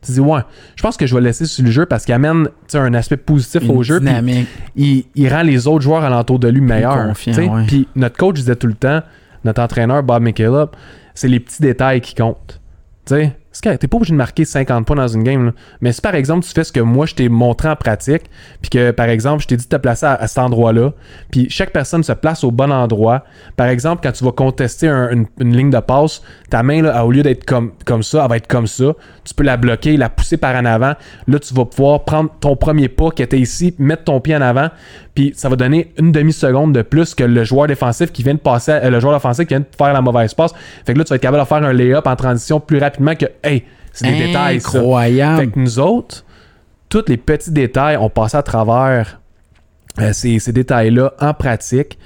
Tu 0.08 0.14
dis, 0.14 0.20
ouais, 0.20 0.42
je 0.76 0.82
pense 0.82 0.98
que 0.98 1.06
je 1.06 1.14
vais 1.14 1.22
le 1.22 1.28
laisser 1.28 1.46
sur 1.46 1.64
le 1.64 1.70
jeu 1.72 1.86
parce 1.86 2.06
qu'il 2.06 2.14
amène 2.16 2.48
un 2.74 2.94
aspect 2.96 3.18
positif 3.18 3.62
Une 3.64 3.72
au 3.72 3.84
jeu. 3.84 4.00
dynamique. 4.00 4.48
il, 4.76 5.06
il 5.16 5.32
rend 5.32 5.44
les 5.44 5.68
autres 5.68 5.82
joueurs 5.84 6.04
alentour 6.04 6.40
de 6.40 6.48
lui 6.48 6.62
meilleurs. 6.62 7.14
ouais. 7.50 7.66
Puis 7.68 7.88
notre 7.96 8.18
coach 8.18 8.36
disait 8.36 8.56
tout 8.56 8.68
le 8.68 8.74
temps, 8.74 9.02
notre 9.44 9.62
entraîneur 9.62 10.02
Bob 10.04 10.24
McCaleb, 10.24 10.70
c'est 11.14 11.28
les 11.28 11.40
petits 11.40 11.62
détails 11.62 12.02
qui 12.02 12.16
comptent. 12.16 12.60
Tu 13.06 13.14
sais, 13.16 13.38
t'es 13.62 13.88
pas 13.88 13.98
obligé 13.98 14.12
de 14.14 14.18
marquer 14.18 14.46
50 14.46 14.86
points 14.86 14.96
dans 14.96 15.08
une 15.08 15.24
game. 15.24 15.52
Mais 15.82 15.92
si 15.92 16.02
par 16.02 16.16
exemple 16.16 16.46
tu 16.46 16.52
fais 16.52 16.64
ce 16.64 16.72
que 16.72 16.80
moi 16.80 17.06
je 17.06 17.16
t'ai 17.16 17.30
montré 17.30 17.70
en 17.70 17.76
pratique, 17.76 18.24
puis 18.62 18.70
que 18.70 18.92
par 18.92 19.08
exemple 19.10 19.44
je 19.44 19.48
t'ai 19.48 19.58
dit 19.58 19.66
de 19.66 19.70
te 19.70 19.76
placer 19.82 20.06
à, 20.06 20.28
cet 20.28 20.40
endroit-là, 20.40 20.94
puis 21.32 21.48
chaque 21.50 21.72
personne 21.72 22.04
se 22.04 22.14
place 22.14 22.44
au 22.44 22.52
bon 22.52 22.72
endroit. 22.72 23.24
Par 23.56 23.68
exemple, 23.68 24.02
quand 24.04 24.12
tu 24.12 24.24
vas 24.24 24.32
contester 24.32 24.88
un- 24.88 25.10
une, 25.10 25.26
une 25.40 25.56
ligne 25.56 25.70
de 25.70 25.80
passe, 25.80 26.22
ta 26.50 26.64
main, 26.64 26.82
là, 26.82 27.06
au 27.06 27.12
lieu 27.12 27.24
d'être 27.24 27.46
comme, 27.46 27.72
comme 27.86 28.04
ça, 28.04 28.22
elle 28.24 28.30
va 28.30 28.38
être 28.38 28.48
comme 28.48 28.68
ça. 28.68 28.94
Tu 29.24 29.34
peux 29.34 29.44
la 29.44 29.58
bloquer, 29.58 29.98
la 29.98 30.10
pousser 30.10 30.38
par 30.38 30.56
en 30.56 30.66
avant. 30.66 30.94
Là, 31.28 31.40
tu 31.40 31.54
vas 31.54 31.66
pouvoir 31.66 32.04
prendre 32.06 32.30
ton 32.40 32.56
premier 32.56 32.88
pas 32.88 33.12
qui 33.12 33.22
était 33.22 33.40
ici, 33.40 33.76
mettre 33.80 34.06
ton 34.06 34.20
pied 34.22 34.36
en 34.36 34.42
avant, 34.42 34.70
puis 35.16 35.34
ça 35.36 35.50
va 35.50 35.56
donner 35.56 35.94
une 35.98 36.12
demi-seconde 36.12 36.74
de 36.74 36.82
plus 36.84 37.16
que 37.16 37.24
le 37.24 37.44
joueur 37.44 37.68
défensif 37.68 38.12
qui 38.12 38.24
vient 38.24 38.36
de 38.36 38.40
passer, 38.40 38.72
euh, 38.72 38.90
le 38.90 39.00
joueur 39.00 39.16
offensif 39.16 39.46
qui 39.46 39.54
vient 39.54 39.62
de 39.62 39.66
faire 39.78 39.94
la 39.94 40.02
mauvaise 40.02 40.34
passe. 40.34 40.54
Fait 40.86 40.94
que 40.94 40.98
là, 41.00 41.04
tu 41.04 41.10
vas 41.10 41.16
être 41.16 41.22
capable 41.22 41.44
de 41.44 41.48
faire 41.48 41.64
un 41.64 41.74
lay-up 41.74 42.06
en 42.08 42.16
transition 42.16 42.60
plus 42.60 42.78
rapidement 42.78 43.16
que, 43.16 43.26
hey, 43.48 43.64
c'est 43.94 44.08
des 44.12 44.28
détails, 44.28 44.62
ça. 44.62 44.78
Incroyable. 44.78 45.40
Fait 45.42 45.48
que 45.48 45.60
nous 45.60 45.80
autres, 45.80 46.24
tous 46.90 47.06
les 47.08 47.18
petits 47.18 47.52
détails, 47.52 47.98
on 47.98 48.10
passait 48.10 48.38
à 48.38 48.44
travers 48.44 49.20
euh, 50.00 50.14
ces, 50.14 50.40
ces 50.40 50.52
détails-là 50.54 51.14
en 51.20 51.34
pratique. 51.34 51.98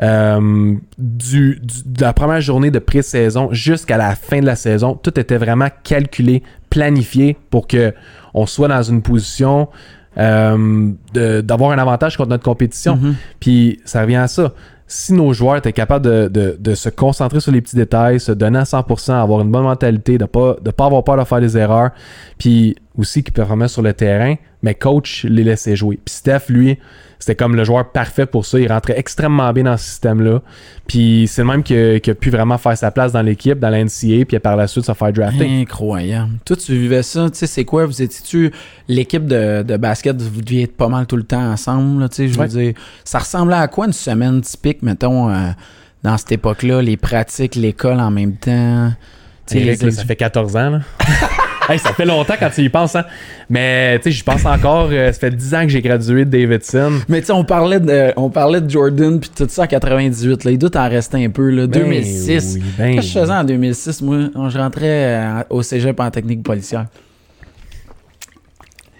Euh, 0.00 0.76
du, 0.96 1.58
du- 1.60 1.82
de 1.84 2.02
la 2.02 2.12
première 2.12 2.40
journée 2.40 2.70
de 2.70 2.78
pré-saison 2.78 3.48
jusqu'à 3.52 3.96
la 3.96 4.14
fin 4.14 4.38
de 4.40 4.46
la 4.46 4.54
saison, 4.54 4.94
tout 4.94 5.18
était 5.18 5.38
vraiment 5.38 5.66
calculé, 5.82 6.44
planifié 6.70 7.36
pour 7.50 7.66
que 7.66 7.92
on 8.32 8.46
soit 8.46 8.68
dans 8.68 8.82
une 8.82 9.02
position 9.02 9.68
euh, 10.16 10.92
d'avoir 11.12 11.72
un 11.72 11.78
avantage 11.78 12.16
contre 12.16 12.30
notre 12.30 12.44
compétition. 12.44 12.94
Mhm. 12.96 13.14
Puis 13.40 13.80
ça 13.84 14.02
revient 14.02 14.16
à 14.16 14.28
ça. 14.28 14.52
Si 14.90 15.12
nos 15.12 15.34
joueurs 15.34 15.56
étaient 15.56 15.74
capables 15.74 16.30
de, 16.30 16.74
se 16.74 16.88
concentrer 16.88 17.40
sur 17.40 17.52
les 17.52 17.60
petits 17.60 17.76
détails, 17.76 18.18
se 18.18 18.32
donner 18.32 18.58
à 18.58 18.62
100%, 18.62 19.12
avoir 19.12 19.42
une 19.42 19.50
bonne 19.50 19.64
mentalité, 19.64 20.16
de 20.16 20.24
pas 20.24 20.56
de 20.62 20.70
pas 20.70 20.86
avoir 20.86 21.04
peur 21.04 21.18
de 21.18 21.24
faire 21.24 21.40
des 21.40 21.58
erreurs, 21.58 21.90
puis 22.38 22.74
aussi 22.96 23.22
qu'ils 23.22 23.34
performaient 23.34 23.68
sur 23.68 23.82
le 23.82 23.92
terrain, 23.92 24.36
mais 24.62 24.74
coach 24.74 25.24
les 25.24 25.44
laissait 25.44 25.76
jouer. 25.76 26.00
Puis 26.02 26.14
Steph, 26.14 26.48
lui, 26.48 26.78
c'était 27.18 27.34
comme 27.34 27.56
le 27.56 27.64
joueur 27.64 27.90
parfait 27.90 28.26
pour 28.26 28.46
ça. 28.46 28.58
Il 28.60 28.70
rentrait 28.70 28.98
extrêmement 28.98 29.52
bien 29.52 29.64
dans 29.64 29.76
ce 29.76 29.84
système-là. 29.84 30.40
Puis 30.86 31.28
c'est 31.28 31.42
le 31.42 31.48
même 31.48 31.62
qui 31.62 31.74
a, 31.76 32.14
pu 32.14 32.30
vraiment 32.30 32.58
faire 32.58 32.76
sa 32.78 32.90
place 32.90 33.12
dans 33.12 33.22
l'équipe, 33.22 33.58
dans 33.58 33.70
la 33.70 33.82
NCA, 33.84 34.24
puis 34.26 34.38
par 34.38 34.56
la 34.56 34.66
suite 34.66 34.84
se 34.84 34.92
faire 34.94 35.12
drafter. 35.12 35.60
Incroyable. 35.60 36.32
Toi, 36.44 36.56
tu 36.56 36.72
vivais 36.72 37.02
ça, 37.02 37.28
tu 37.28 37.36
sais, 37.38 37.46
c'est 37.46 37.64
quoi? 37.64 37.86
Vous 37.86 38.00
étiez-tu 38.00 38.52
l'équipe 38.86 39.26
de, 39.26 39.62
de 39.62 39.76
basket, 39.76 40.20
vous 40.22 40.40
deviez 40.40 40.62
être 40.64 40.76
pas 40.76 40.88
mal 40.88 41.06
tout 41.06 41.16
le 41.16 41.24
temps 41.24 41.50
ensemble, 41.52 42.00
là, 42.00 42.08
tu 42.08 42.16
sais, 42.16 42.28
je 42.28 42.34
veux 42.34 42.40
Ouais. 42.40 42.48
dire. 42.48 42.72
Ça 43.04 43.18
ressemblait 43.18 43.56
à 43.56 43.68
quoi 43.68 43.86
une 43.86 43.92
semaine 43.92 44.40
typique, 44.40 44.82
mettons, 44.82 45.28
euh, 45.28 45.50
dans 46.02 46.16
cette 46.16 46.32
époque-là, 46.32 46.80
les 46.82 46.96
pratiques, 46.96 47.56
l'école 47.56 48.00
en 48.00 48.10
même 48.10 48.36
temps? 48.36 48.92
Tu 49.46 49.54
sais, 49.58 49.60
Eric, 49.66 49.80
les 49.80 49.86
là, 49.86 49.92
ça 49.92 50.04
fait 50.04 50.16
14 50.16 50.56
ans. 50.56 50.70
Là. 50.70 50.80
Hey, 51.72 51.78
ça 51.78 51.92
fait 51.92 52.06
longtemps 52.06 52.34
quand 52.40 52.48
tu 52.48 52.62
y 52.62 52.68
penses. 52.70 52.96
Hein? 52.96 53.04
Mais 53.50 53.98
tu 53.98 54.04
sais, 54.04 54.10
j'y 54.10 54.22
pense 54.22 54.44
encore. 54.46 54.88
euh, 54.90 55.12
ça 55.12 55.18
fait 55.20 55.30
10 55.30 55.54
ans 55.54 55.62
que 55.62 55.68
j'ai 55.68 55.82
gradué 55.82 56.24
de 56.24 56.30
Davidson. 56.30 56.92
Mais 57.08 57.20
tu 57.20 57.26
sais, 57.26 57.32
on 57.32 57.44
parlait 57.44 57.78
de, 57.78 58.12
on 58.16 58.30
parlait 58.30 58.60
de 58.62 58.70
Jordan 58.70 59.20
puis 59.20 59.30
tout 59.36 59.46
ça 59.50 59.64
en 59.64 59.66
98. 59.66 60.44
Là. 60.44 60.50
Il 60.50 60.58
doit 60.58 60.74
en 60.76 60.88
rester 60.88 61.22
un 61.24 61.28
peu. 61.28 61.50
Là. 61.50 61.66
Ben 61.66 61.82
2006. 61.82 62.54
oui, 62.54 62.62
ben 62.78 62.94
Qu'est-ce 62.94 63.06
que 63.08 63.12
je 63.12 63.20
faisais 63.20 63.32
en 63.32 63.44
2006? 63.44 64.00
Moi, 64.02 64.18
je 64.48 64.58
rentrais 64.58 64.86
euh, 65.16 65.42
au 65.50 65.62
cégep 65.62 66.00
en 66.00 66.10
technique 66.10 66.42
policière. 66.42 66.86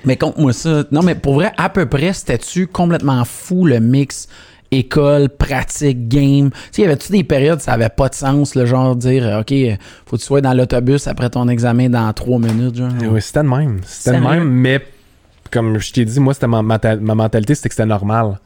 Mais 0.05 0.17
compte-moi 0.17 0.53
ça. 0.53 0.85
Non, 0.93 1.03
mais 1.03 1.15
pour 1.15 1.35
vrai, 1.35 1.53
à 1.57 1.69
peu 1.71 1.87
près, 1.87 2.13
c'était-tu 2.13 2.67
complètement 2.67 3.25
fou 3.25 3.65
le 3.67 3.81
mix 3.81 4.29
école, 4.71 5.29
pratique, 5.29 6.09
game? 6.09 6.51
Tu 6.51 6.57
sais, 6.73 6.83
y 6.83 6.85
avait-tu 6.85 7.13
des 7.13 7.25
périodes, 7.25 7.61
ça 7.61 7.73
avait 7.73 7.89
pas 7.89 8.09
de 8.09 8.15
sens, 8.15 8.55
le 8.55 8.67
genre 8.67 8.95
de 8.97 9.01
dire, 9.01 9.27
euh, 9.27 9.41
OK, 9.41 9.53
faut 10.07 10.17
que 10.17 10.21
tu 10.21 10.27
sois 10.27 10.41
dans 10.41 10.55
l'autobus 10.55 11.07
après 11.07 11.31
ton 11.31 11.49
examen 11.49 11.89
dans 11.89 12.13
trois 12.13 12.39
minutes, 12.39 12.77
genre? 12.77 12.91
Eh 13.03 13.07
Oui, 13.07 13.21
c'était 13.23 13.43
de 13.43 13.49
même. 13.49 13.81
C'était 13.85 14.17
de 14.19 14.23
Sérieux? 14.23 14.41
même, 14.41 14.49
mais 14.51 14.81
comme 15.51 15.79
je 15.79 15.93
t'ai 15.93 16.05
dit, 16.05 16.21
moi, 16.21 16.35
c'était 16.35 16.47
ma, 16.47 16.63
ma 16.63 17.15
mentalité, 17.15 17.55
c'était 17.55 17.69
que 17.71 17.75
c'était 17.75 17.87
normal. 17.87 18.39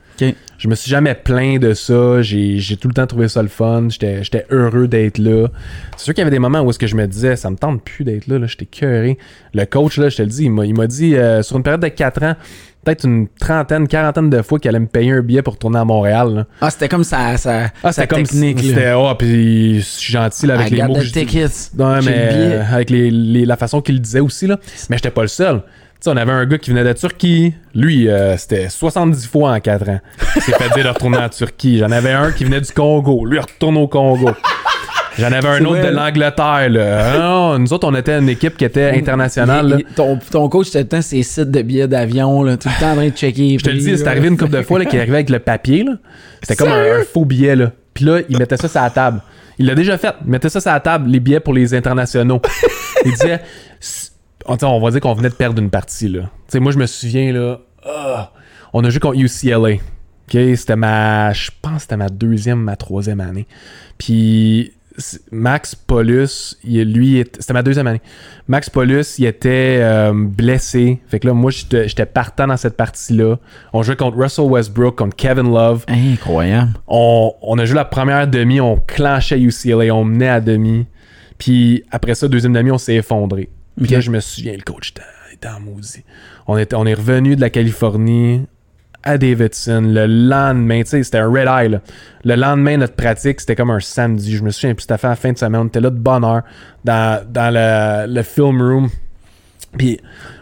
Je 0.59 0.69
me 0.69 0.75
suis 0.77 0.91
jamais 0.91 1.15
plaint 1.15 1.61
de 1.61 1.75
ça. 1.75 2.23
J'ai 2.23 2.77
tout 2.81 2.87
le 2.89 2.95
temps 2.95 3.07
trouvé 3.07 3.27
ça 3.29 3.43
le 3.43 3.49
fun. 3.49 3.89
J'étais 3.91 4.47
heureux 4.51 4.87
d'être 4.87 5.19
là. 5.19 5.49
C'est 5.97 6.05
sûr 6.05 6.15
qu'il 6.15 6.21
y 6.21 6.23
avait 6.23 6.31
des 6.31 6.39
moments 6.39 6.61
où 6.61 6.71
est-ce 6.71 6.79
que 6.79 6.87
je 6.87 6.95
me 6.97 7.07
disais, 7.07 7.35
ça 7.37 7.51
me 7.51 7.57
tente 7.57 7.83
plus 7.83 8.05
d'être 8.05 8.27
là. 8.29 8.39
là. 8.39 8.47
J'étais 8.47 8.67
cœuré. 8.67 9.19
Le 9.55 9.65
coach, 9.65 9.99
là, 9.99 10.09
je 10.09 10.17
te 10.17 10.23
le 10.23 10.29
dis, 10.29 10.45
il 10.45 10.51
m'a 10.75 10.87
dit, 10.87 11.17
euh, 11.17 11.43
sur 11.43 11.57
une 11.57 11.63
période 11.65 11.81
de 11.83 11.89
4 11.89 12.23
ans, 12.23 12.37
peut-être 12.85 13.05
une 13.07 13.27
trentaine, 13.41 13.89
quarantaine 13.89 14.31
de 14.31 14.41
fois 14.43 14.59
qu'il 14.61 14.69
allait 14.69 14.79
me 14.81 14.87
payer 14.87 15.11
un 15.13 15.21
billet 15.23 15.43
pour 15.43 15.55
retourner 15.55 15.79
à 15.81 15.85
Montréal. 15.85 16.33
là. 16.35 16.47
Ah, 16.61 16.71
c'était 16.71 16.89
comme 16.89 17.05
ça, 17.05 17.37
ça, 17.39 17.67
Ah, 17.83 17.93
c'était 17.93 18.07
comme 18.07 18.23
technique. 18.23 18.61
C'était, 18.61 18.93
oh, 18.93 19.13
puis 19.19 19.81
je 19.81 19.85
suis 19.85 20.13
gentil 20.13 20.47
là, 20.47 20.55
avec 20.55 20.71
I 20.71 20.77
les 20.77 20.83
mots 20.83 20.95
que 20.95 21.01
je 21.07 21.13
dis. 21.13 21.13
J'ai 22.01 22.11
mais 22.11 22.49
le 22.57 22.61
avec 22.61 22.91
les, 22.91 23.11
les- 23.11 23.45
la 23.47 23.57
façon 23.57 23.81
qu'il 23.81 23.97
le 23.97 24.01
disait 24.01 24.21
aussi, 24.21 24.47
là. 24.47 24.59
Mais 24.91 24.97
j'étais 24.97 25.11
pas 25.11 25.23
le 25.23 25.29
seul. 25.29 25.63
Sais, 26.03 26.11
on 26.11 26.17
avait 26.17 26.33
un 26.33 26.45
gars 26.47 26.59
qui 26.59 26.71
venait 26.71 26.83
de 26.85 26.93
Turquie. 26.95 27.55
Lui, 27.75 28.09
euh, 28.09 28.37
c'était 28.37 28.69
70 28.69 29.27
fois 29.29 29.53
en 29.53 29.61
4 29.61 29.89
ans. 29.89 30.01
Il 30.35 30.43
s'est 30.43 30.53
fait 30.53 30.69
dire 30.75 30.85
de 30.85 30.89
retourner 30.89 31.19
en 31.19 31.29
Turquie. 31.29 31.79
J'en 31.79 31.93
avais 31.93 32.11
un 32.13 32.33
qui 32.33 32.45
venait 32.45 32.61
du 32.61 32.73
Congo. 32.73 33.25
Lui, 33.25 33.37
il 33.37 33.41
retourne 33.41 33.77
au 33.77 33.87
Congo. 33.87 34.31
J'en 35.19 35.31
avais 35.31 35.47
un 35.47 35.61
autre 35.65 35.79
vrai, 35.81 35.91
de 35.91 35.95
là. 35.95 36.07
l'Angleterre, 36.07 36.71
là. 36.71 37.13
Ah 37.15 37.19
Non, 37.19 37.59
nous 37.59 37.73
autres, 37.73 37.87
on 37.87 37.95
était 37.95 38.19
une 38.19 38.31
équipe 38.31 38.57
qui 38.57 38.65
était 38.65 38.91
internationale, 38.97 39.69
là. 39.69 39.77
Il- 39.79 39.85
il- 39.89 39.95
ton, 39.95 40.19
ton 40.31 40.49
coach, 40.49 40.71
tout 40.73 40.79
le 40.79 40.89
temps 40.89 41.03
ses 41.03 41.23
sites 41.23 41.51
de 41.51 41.63
billets 41.63 41.87
d'avion, 41.87 42.43
là, 42.43 42.57
tout 42.57 42.69
le 42.69 42.81
temps 42.81 42.93
en 42.93 42.97
train 42.97 43.09
de 43.09 43.15
checker. 43.15 43.59
Je 43.59 43.65
te 43.65 43.71
le 43.71 43.77
dis, 43.77 43.97
c'est 43.99 44.07
arrivé 44.09 44.27
une 44.29 44.37
couple 44.39 44.53
de 44.53 44.63
fois 44.63 44.79
là, 44.79 44.87
qu'il 44.87 44.99
arrivait 44.99 45.17
avec 45.19 45.31
le 45.31 45.39
papier. 45.39 45.85
là. 45.85 45.93
C'était 46.43 46.57
comme 46.57 46.73
un, 46.73 47.01
un 47.01 47.05
faux 47.05 47.25
billet. 47.27 47.55
Là. 47.55 47.71
Puis 47.95 48.07
là, 48.07 48.21
il 48.29 48.39
mettait 48.39 48.57
ça 48.57 48.67
sur 48.69 48.81
la 48.81 48.91
table. 48.91 49.21
Il 49.59 49.67
l'a 49.67 49.75
déjà 49.75 49.99
fait. 49.99 50.15
Il 50.25 50.31
mettait 50.31 50.49
ça 50.49 50.61
sur 50.61 50.73
la 50.73 50.81
table, 50.81 51.11
les 51.11 51.21
billets 51.21 51.41
pour 51.41 51.53
les 51.53 51.75
internationaux. 51.75 52.41
il 53.05 53.13
disait, 53.13 53.41
on, 54.47 54.57
on 54.63 54.81
va 54.81 54.91
dire 54.91 55.01
qu'on 55.01 55.15
venait 55.15 55.29
de 55.31 55.35
perdre 55.35 55.61
une 55.61 55.71
partie. 55.71 56.09
Là. 56.09 56.23
Tu 56.23 56.29
sais, 56.49 56.61
moi, 56.61 56.73
je 56.73 56.79
me 56.79 56.87
souviens, 56.87 57.33
là, 57.33 57.61
ah, 57.85 58.33
on 58.73 58.83
a 58.85 58.91
joué 58.91 59.01
contre 59.01 59.19
UCLA. 59.19 59.75
OK, 59.75 60.39
c'était 60.57 60.77
ma, 60.77 61.33
je 61.33 61.51
pense 61.61 61.75
que 61.77 61.81
c'était 61.83 61.97
ma 61.97 62.09
deuxième, 62.09 62.61
ma 62.61 62.77
troisième 62.77 63.21
année. 63.21 63.47
Puis 63.99 64.73
Max 65.31 65.75
Paulus, 65.75 66.57
il- 66.65 66.93
lui, 66.93 67.25
c'était 67.39 67.53
ma 67.53 67.63
deuxième 67.63 67.87
année. 67.87 68.01
Max 68.49 68.71
Paulus, 68.71 69.19
il 69.19 69.27
était 69.27 69.79
euh, 69.81 70.13
blessé. 70.15 71.01
Fait 71.09 71.19
que 71.19 71.27
là, 71.27 71.35
moi, 71.35 71.51
j'étais 71.51 71.89
j'étais 71.89 72.07
partant 72.07 72.47
dans 72.47 72.57
cette 72.57 72.77
partie-là. 72.77 73.37
On 73.73 73.83
jouait 73.83 73.97
contre 73.97 74.17
Russell 74.19 74.47
Westbrook, 74.47 74.97
contre 74.97 75.17
Kevin 75.17 75.53
Love. 75.53 75.85
Incroyable. 75.89 76.73
On, 76.87 77.33
on 77.43 77.59
a 77.59 77.65
joué 77.65 77.77
la 77.77 77.85
première 77.85 78.27
demi, 78.29 78.61
on 78.61 78.77
clenchait 78.77 79.41
UCLA, 79.41 79.95
on 79.95 80.05
menait 80.05 80.29
à 80.29 80.41
demi. 80.41 80.87
Puis 81.39 81.83
après 81.91 82.15
ça, 82.15 82.29
deuxième 82.29 82.53
demi, 82.53 82.71
on 82.71 82.79
s'est 82.79 82.95
effondré. 82.97 83.49
Puis 83.81 83.91
là, 83.91 84.01
je 84.01 84.11
me 84.11 84.21
souviens, 84.21 84.53
le 84.55 84.63
coach 84.63 84.91
était, 84.91 85.03
était 85.33 85.49
en 85.49 85.61
maudit. 85.61 86.05
On, 86.47 86.57
était, 86.59 86.77
on 86.77 86.85
est 86.87 86.95
revenu 86.95 87.37
de 87.37 87.41
la 87.41 87.51
Californie 87.51 88.47
à 89.03 89.19
Davidson 89.19 89.83
le 89.85 90.07
lendemain. 90.07 90.83
Tu 90.83 90.91
sais, 90.91 91.03
c'était 91.03 91.19
un 91.19 91.29
red 91.29 91.49
eye. 91.49 91.69
là. 91.71 91.81
Le 92.25 92.35
lendemain, 92.37 92.77
notre 92.77 92.95
pratique, 92.95 93.41
c'était 93.41 93.57
comme 93.57 93.71
un 93.71 93.81
samedi. 93.81 94.37
Je 94.37 94.43
me 94.45 94.51
souviens 94.51 94.75
plus, 94.75 94.83
c'était 94.83 94.99
fait 94.99 95.07
à 95.09 95.11
la 95.11 95.17
fin 95.17 95.33
de 95.33 95.39
semaine. 95.39 95.61
On 95.63 95.67
était 95.67 95.81
là 95.81 95.91
de 95.91 95.99
bonne 95.99 96.25
heure 96.25 96.43
dans, 96.85 97.25
dans 97.29 97.53
le, 97.53 98.13
le 98.15 98.23
film 98.23 98.61
room. 98.63 98.89
Puis 99.77 99.99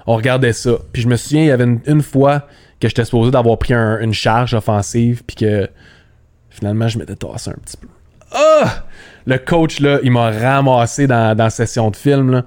on 0.07 0.17
regardait 0.17 0.53
ça. 0.53 0.73
Puis 0.93 1.03
je 1.03 1.09
me 1.09 1.17
souviens, 1.17 1.43
il 1.43 1.47
y 1.47 1.51
avait 1.53 1.65
une, 1.65 1.81
une 1.87 2.03
fois 2.03 2.49
que 2.81 2.89
j'étais 2.89 3.05
supposé 3.05 3.31
d'avoir 3.31 3.59
pris 3.59 3.75
un- 3.75 3.99
une 4.01 4.13
charge 4.13 4.55
offensive. 4.55 5.23
Puis 5.27 5.37
que 5.37 5.69
finalement, 6.51 6.89
je 6.89 6.99
m'étais 6.99 7.17
tassé 7.17 7.51
un 7.51 7.55
petit 7.65 7.77
peu. 7.77 7.87
Ah! 8.33 8.85
Le 9.27 9.39
coach, 9.39 9.81
là, 9.81 9.99
il 10.03 10.11
m'a 10.11 10.31
ramassé 10.31 11.07
dans, 11.07 11.37
la 11.37 11.51
session 11.51 11.91
de 11.91 11.97
film, 11.97 12.31
là. 12.31 12.45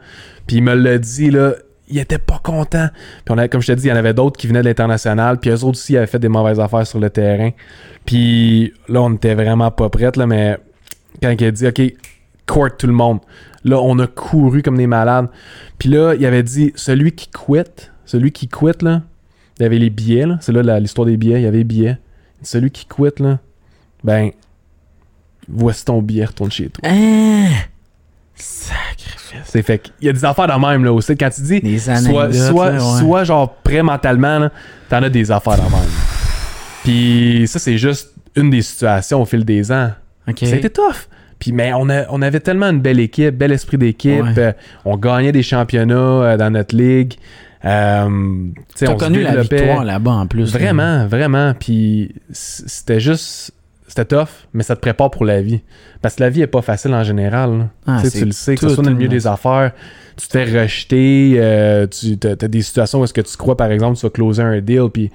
Puis 0.47 0.57
il 0.57 0.63
me 0.63 0.73
l'a 0.73 0.97
dit, 0.97 1.31
là. 1.31 1.53
Il 1.89 1.99
était 1.99 2.17
pas 2.17 2.39
content. 2.41 2.87
Puis 3.25 3.35
on 3.37 3.47
comme 3.47 3.61
je 3.61 3.67
te 3.67 3.73
dis, 3.73 3.87
il 3.87 3.89
y 3.89 3.93
en 3.93 3.97
avait 3.97 4.13
d'autres 4.13 4.39
qui 4.39 4.47
venaient 4.47 4.61
de 4.61 4.65
l'international. 4.65 5.37
Puis 5.39 5.51
eux 5.51 5.63
autres 5.63 5.77
aussi 5.77 5.95
avaient 5.97 6.07
fait 6.07 6.17
des 6.17 6.29
mauvaises 6.29 6.59
affaires 6.59 6.87
sur 6.87 6.99
le 6.99 7.09
terrain. 7.09 7.51
Puis 8.05 8.73
là, 8.87 9.01
on 9.01 9.13
était 9.13 9.35
vraiment 9.35 9.69
pas 9.69 9.89
prêts, 9.89 10.11
là. 10.15 10.25
Mais 10.25 10.57
quand 11.21 11.29
il 11.37 11.45
a 11.45 11.51
dit, 11.51 11.67
OK, 11.67 11.81
court 12.47 12.75
tout 12.77 12.87
le 12.87 12.93
monde. 12.93 13.19
Là, 13.63 13.79
on 13.79 13.97
a 13.99 14.07
couru 14.07 14.61
comme 14.61 14.77
des 14.77 14.87
malades. 14.87 15.27
Puis 15.77 15.89
là, 15.89 16.15
il 16.15 16.25
avait 16.25 16.43
dit, 16.43 16.71
celui 16.75 17.11
qui 17.11 17.29
quitte, 17.29 17.91
celui 18.05 18.31
qui 18.31 18.47
quitte, 18.47 18.81
là, 18.81 19.01
il 19.59 19.63
y 19.63 19.65
avait 19.65 19.79
les 19.79 19.89
billets, 19.89 20.25
là. 20.25 20.37
C'est 20.41 20.51
là 20.51 20.79
l'histoire 20.79 21.05
des 21.05 21.17
billets, 21.17 21.39
il 21.39 21.43
y 21.43 21.47
avait 21.47 21.59
les 21.59 21.63
billets. 21.63 21.97
Celui 22.41 22.71
qui 22.71 22.85
quitte, 22.85 23.19
là, 23.19 23.39
ben, 24.03 24.31
voici 25.47 25.85
ton 25.85 26.01
billet, 26.01 26.25
retourne 26.25 26.51
chez 26.51 26.69
toi. 26.69 26.81
Hein? 26.89 27.47
Sacrifice. 28.35 29.41
C'est 29.45 29.61
fait 29.61 29.79
qu'il 29.79 29.93
y 30.01 30.09
a 30.09 30.13
des 30.13 30.25
affaires 30.25 30.47
dans 30.47 30.55
le 30.59 30.67
même, 30.67 30.83
là, 30.83 30.91
aussi. 30.93 31.15
Quand 31.15 31.29
tu 31.29 31.41
dis, 31.41 31.61
Des 31.61 31.77
soit, 31.79 31.97
soit, 32.33 32.71
là, 32.71 32.73
ouais. 32.93 32.99
soit 32.99 33.23
genre 33.23 33.53
prêt 33.63 33.83
mentalement, 33.83 34.49
t'en 34.89 35.03
as 35.03 35.09
des 35.09 35.31
affaires 35.31 35.57
dans 35.57 35.65
le 35.65 35.69
même. 35.69 35.89
Puis 36.83 37.43
ça, 37.47 37.59
c'est 37.59 37.77
juste 37.77 38.11
une 38.35 38.49
des 38.49 38.61
situations 38.61 39.21
au 39.21 39.25
fil 39.25 39.45
des 39.45 39.71
ans. 39.71 39.91
C'était 40.35 40.69
tough. 40.69 41.07
Puis, 41.39 41.51
mais 41.51 41.73
on, 41.73 41.89
a- 41.89 42.05
on 42.09 42.21
avait 42.21 42.39
tellement 42.39 42.69
une 42.69 42.79
belle 42.81 42.99
équipe, 42.99 43.35
bel 43.37 43.51
esprit 43.51 43.77
d'équipe. 43.77 44.23
Ouais. 44.23 44.33
Euh, 44.37 44.53
on 44.85 44.97
gagnait 44.97 45.31
des 45.31 45.43
championnats 45.43 45.95
euh, 45.95 46.37
dans 46.37 46.49
notre 46.49 46.75
ligue. 46.75 47.15
Euh, 47.65 48.47
T'as 48.77 48.95
connu 48.95 49.21
la 49.21 49.41
victoire 49.41 49.83
là-bas 49.83 50.11
en 50.11 50.27
plus. 50.27 50.51
Vraiment, 50.51 51.05
vraiment. 51.07 51.53
Puis 51.53 52.13
c'était 52.31 52.99
juste. 52.99 53.51
C'était 53.95 54.15
tough, 54.15 54.47
mais 54.53 54.63
ça 54.63 54.75
te 54.75 54.81
prépare 54.81 55.11
pour 55.11 55.23
la 55.23 55.39
vie. 55.39 55.61
Parce 56.01 56.15
que 56.15 56.23
la 56.23 56.31
vie 56.31 56.41
est 56.41 56.47
pas 56.47 56.63
facile 56.63 56.95
en 56.95 57.03
général. 57.03 57.69
Ah, 57.85 57.99
tu 58.01 58.09
sais, 58.09 58.19
tu 58.19 58.25
le 58.25 58.31
sais, 58.31 58.55
que 58.55 58.61
ce 58.61 58.69
soit 58.69 58.83
dans 58.83 58.89
le 58.89 58.95
milieu 58.95 59.07
des 59.07 59.27
affaires, 59.27 59.71
tu 60.17 60.27
te 60.27 60.31
fais 60.31 60.45
rejeter, 60.45 61.35
euh, 61.37 61.85
tu 61.85 62.17
as, 62.27 62.35
des 62.35 62.61
situations 62.63 63.01
où 63.01 63.03
est-ce 63.03 63.13
que 63.13 63.21
tu 63.21 63.37
crois, 63.37 63.55
par 63.55 63.71
exemple, 63.71 63.99
tu 63.99 64.05
vas 64.07 64.09
closer 64.09 64.41
un 64.41 64.59
deal, 64.61 64.89
puis 64.91 65.11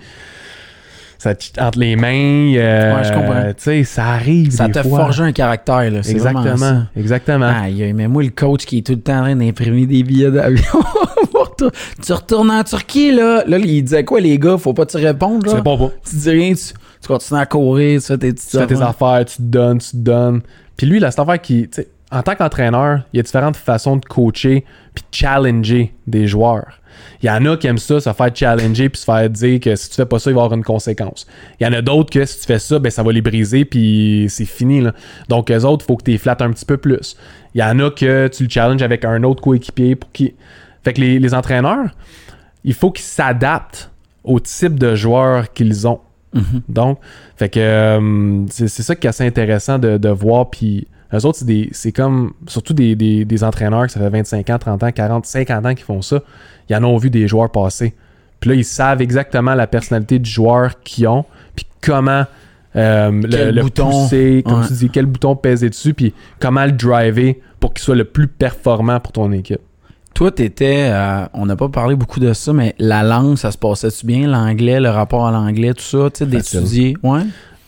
ça 1.18 1.34
te 1.34 1.60
entre 1.60 1.78
les 1.78 1.96
mains. 1.96 2.54
euh, 2.56 2.96
Ouais, 2.96 3.04
je 3.04 3.12
comprends. 3.12 3.42
Tu 3.48 3.54
sais, 3.58 3.84
ça 3.84 4.06
arrive. 4.06 4.50
Ça 4.52 4.68
fois. 4.68 4.82
forgé 5.00 5.22
un 5.24 5.32
caractère, 5.32 5.90
là. 5.90 6.00
Vraiment 6.00 6.42
ça. 6.44 6.50
Exactement. 6.50 6.82
Exactement. 6.96 7.52
Aïe, 7.62 7.92
mais 7.94 8.08
moi, 8.08 8.22
le 8.22 8.30
coach 8.30 8.64
qui 8.64 8.78
est 8.78 8.82
tout 8.86 8.92
le 8.92 9.00
temps 9.00 9.18
en 9.18 9.22
train 9.22 9.36
d'imprimer 9.36 9.86
des 9.86 10.02
billets 10.02 10.30
d'avion. 10.30 10.62
tu 12.04 12.12
retournes 12.12 12.50
en 12.50 12.62
Turquie, 12.64 13.12
là. 13.12 13.42
Là, 13.46 13.58
il 13.58 13.82
disait 13.82 14.04
quoi, 14.04 14.20
les 14.20 14.38
gars? 14.38 14.58
Faut 14.58 14.74
pas 14.74 14.86
te 14.86 14.96
répondre, 14.96 15.42
Tu 15.42 15.48
là. 15.50 15.56
réponds 15.56 15.78
pas. 15.78 15.90
Tu 16.08 16.16
dis 16.16 16.30
rien, 16.30 16.54
tu, 16.54 16.64
tu 17.02 17.08
continues 17.08 17.40
à 17.40 17.46
courir, 17.46 18.00
tu 18.00 18.06
fais 18.06 18.18
tes 18.18 18.34
Tu 18.34 18.42
fais 18.46 18.66
tes 18.66 18.80
affaires, 18.80 19.24
tu 19.26 19.36
te 19.36 19.42
donnes, 19.42 19.78
tu 19.78 19.90
te 19.90 19.96
donnes. 19.96 20.40
Puis 20.76 20.86
lui, 20.86 21.00
là, 21.00 21.10
cette 21.10 21.20
affaire 21.20 21.40
qui, 21.40 21.68
tu 21.68 21.84
en 22.10 22.22
tant 22.22 22.34
qu'entraîneur, 22.36 23.00
il 23.12 23.18
y 23.18 23.20
a 23.20 23.22
différentes 23.22 23.56
façons 23.56 23.96
de 23.96 24.04
coacher 24.06 24.64
puis 24.94 25.04
de 25.10 25.14
challenger 25.16 25.92
des 26.06 26.26
joueurs. 26.26 26.80
Il 27.22 27.26
y 27.26 27.30
en 27.30 27.44
a 27.46 27.56
qui 27.56 27.66
aiment 27.66 27.78
ça, 27.78 28.00
se 28.00 28.12
faire 28.12 28.30
challenger 28.34 28.88
puis 28.88 29.00
se 29.00 29.04
faire 29.04 29.28
dire 29.28 29.60
que 29.60 29.76
si 29.76 29.90
tu 29.90 29.96
fais 29.96 30.06
pas 30.06 30.18
ça, 30.18 30.30
il 30.30 30.34
va 30.34 30.42
y 30.42 30.44
avoir 30.44 30.56
une 30.56 30.64
conséquence. 30.64 31.26
Il 31.60 31.64
y 31.64 31.66
en 31.66 31.72
a 31.72 31.82
d'autres 31.82 32.10
que 32.10 32.24
si 32.24 32.40
tu 32.40 32.46
fais 32.46 32.58
ça, 32.58 32.78
ben 32.78 32.90
ça 32.90 33.02
va 33.02 33.12
les 33.12 33.22
briser 33.22 33.64
puis 33.64 34.26
c'est 34.28 34.44
fini. 34.44 34.80
Là. 34.80 34.92
Donc, 35.28 35.50
eux 35.50 35.64
autres, 35.64 35.84
il 35.84 35.86
faut 35.86 35.96
que 35.96 36.04
tu 36.04 36.12
les 36.12 36.18
flattes 36.18 36.42
un 36.42 36.50
petit 36.50 36.64
peu 36.64 36.76
plus. 36.76 37.16
Il 37.54 37.60
y 37.60 37.64
en 37.64 37.78
a 37.80 37.90
que 37.90 38.28
tu 38.28 38.44
le 38.44 38.48
challenges 38.48 38.82
avec 38.82 39.04
un 39.04 39.22
autre 39.22 39.42
coéquipier 39.42 39.96
pour 39.96 40.12
qui. 40.12 40.34
Fait 40.84 40.92
que 40.92 41.00
les, 41.00 41.18
les 41.18 41.34
entraîneurs, 41.34 41.90
il 42.64 42.74
faut 42.74 42.90
qu'ils 42.90 43.04
s'adaptent 43.04 43.90
au 44.24 44.40
type 44.40 44.78
de 44.78 44.94
joueurs 44.94 45.52
qu'ils 45.52 45.88
ont. 45.88 46.00
Mhm. 46.34 46.62
Donc, 46.68 46.98
fait 47.36 47.48
que 47.48 47.58
euh, 47.58 48.46
c'est 48.50 48.68
c'est 48.68 48.82
ça 48.82 48.94
qui 48.94 49.06
est 49.06 49.10
assez 49.10 49.26
intéressant 49.26 49.78
de, 49.78 49.96
de 49.96 50.08
voir. 50.08 50.50
Puis, 50.50 50.86
eux 51.14 51.24
autres, 51.26 51.40
c'est 51.72 51.92
comme, 51.92 52.32
surtout 52.46 52.74
des, 52.74 52.94
des, 52.94 53.24
des 53.24 53.44
entraîneurs 53.44 53.86
que 53.86 53.92
ça 53.92 54.00
fait 54.00 54.10
25 54.10 54.50
ans, 54.50 54.58
30 54.58 54.82
ans, 54.82 54.92
40, 54.92 55.26
50 55.26 55.66
ans 55.66 55.74
qui 55.74 55.82
font 55.82 56.02
ça. 56.02 56.20
Ils 56.68 56.76
en 56.76 56.84
ont 56.84 56.96
vu 56.98 57.08
des 57.10 57.26
joueurs 57.26 57.50
passer. 57.50 57.94
Puis 58.40 58.50
là, 58.50 58.56
ils 58.56 58.64
savent 58.64 59.00
exactement 59.02 59.54
la 59.54 59.66
personnalité 59.66 60.18
du 60.18 60.30
joueur 60.30 60.80
qu'ils 60.82 61.08
ont, 61.08 61.24
puis 61.56 61.66
comment 61.80 62.24
euh, 62.76 63.10
le, 63.10 63.62
bouton. 63.62 63.90
pousser, 63.90 64.42
comme 64.46 64.60
Ouais. 64.60 64.66
tu 64.68 64.74
dis, 64.74 64.90
quel 64.90 65.06
bouton 65.06 65.34
peser 65.34 65.70
dessus, 65.70 65.94
puis 65.94 66.12
comment 66.38 66.64
le 66.66 66.72
driver 66.72 67.34
pour 67.58 67.72
qu'il 67.74 67.82
soit 67.82 67.96
le 67.96 68.04
plus 68.04 68.28
performant 68.28 69.00
pour 69.00 69.12
ton 69.12 69.32
équipe. 69.32 69.60
Toi, 70.14 70.30
t'étais. 70.30 70.88
euh, 70.90 71.26
on 71.32 71.46
n'a 71.46 71.56
pas 71.56 71.68
parlé 71.68 71.94
beaucoup 71.96 72.20
de 72.20 72.32
ça, 72.32 72.52
mais 72.52 72.74
la 72.78 73.02
langue, 73.02 73.36
ça 73.38 73.50
se 73.52 73.58
passait-tu 73.58 74.04
bien? 74.06 74.26
L'anglais, 74.28 74.80
le 74.80 74.90
rapport 74.90 75.26
à 75.26 75.30
l'anglais, 75.32 75.72
tout 75.74 75.82
ça, 75.82 76.10
tu 76.12 76.18
sais, 76.18 76.26
d'étudier. 76.26 76.96
Ouais? 77.02 77.22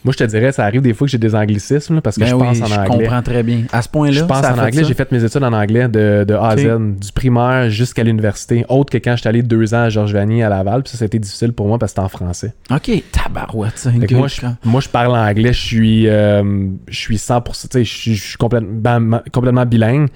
Moi, 0.04 0.12
je 0.12 0.18
te 0.18 0.24
dirais, 0.24 0.50
ça 0.52 0.64
arrive 0.64 0.80
des 0.80 0.94
fois 0.94 1.06
que 1.06 1.10
j'ai 1.10 1.18
des 1.18 1.34
anglicismes, 1.34 1.96
là, 1.96 2.00
parce 2.00 2.16
que 2.16 2.20
Ben 2.22 2.28
je 2.30 2.34
oui, 2.34 2.40
pense 2.42 2.62
en 2.62 2.66
je 2.66 2.74
anglais. 2.74 2.86
comprends 3.04 3.22
très 3.22 3.42
bien. 3.42 3.64
À 3.72 3.82
ce 3.82 3.88
point-là, 3.88 4.12
Je 4.20 4.24
pense 4.24 4.40
ça 4.40 4.54
en 4.54 4.58
anglais. 4.58 4.84
J'ai 4.84 4.94
fait 4.94 5.12
mes 5.12 5.22
études 5.22 5.42
en 5.44 5.52
anglais 5.52 5.88
de, 5.88 6.24
de 6.26 6.34
A 6.34 6.48
à. 6.48 6.56
Z, 6.56 6.66
du 6.98 7.12
primaire 7.12 7.68
jusqu'à 7.70 8.02
l'université. 8.02 8.64
Autre 8.68 8.90
que 8.90 8.98
quand 8.98 9.16
j'étais 9.16 9.28
allé 9.28 9.42
deux 9.42 9.74
ans 9.74 9.82
à 9.84 9.88
Georges 9.90 10.12
Vanier 10.14 10.42
à 10.42 10.48
Laval. 10.48 10.82
Puis 10.82 10.92
ça, 10.92 10.98
c'était 10.98 11.18
difficile 11.18 11.52
pour 11.52 11.66
moi 11.68 11.78
parce 11.78 11.92
que 11.92 12.00
c'était 12.00 12.04
en 12.06 12.08
français. 12.08 12.54
OK, 12.70 12.90
tabarouette, 13.12 13.76
ça. 13.76 13.90
moi, 13.90 14.28
je, 14.28 14.40
moi, 14.64 14.80
je 14.80 14.88
parle 14.88 15.16
anglais. 15.16 15.52
Je 15.52 15.60
suis, 15.60 16.08
euh, 16.08 16.68
je 16.88 16.98
suis 16.98 17.16
100%. 17.16 17.42
Tu 17.44 17.68
sais, 17.70 17.84
je 17.84 17.94
suis, 17.94 18.14
je 18.14 18.22
suis 18.28 18.36
complètement, 18.38 19.20
complètement 19.32 19.66
bilingue. 19.66 20.08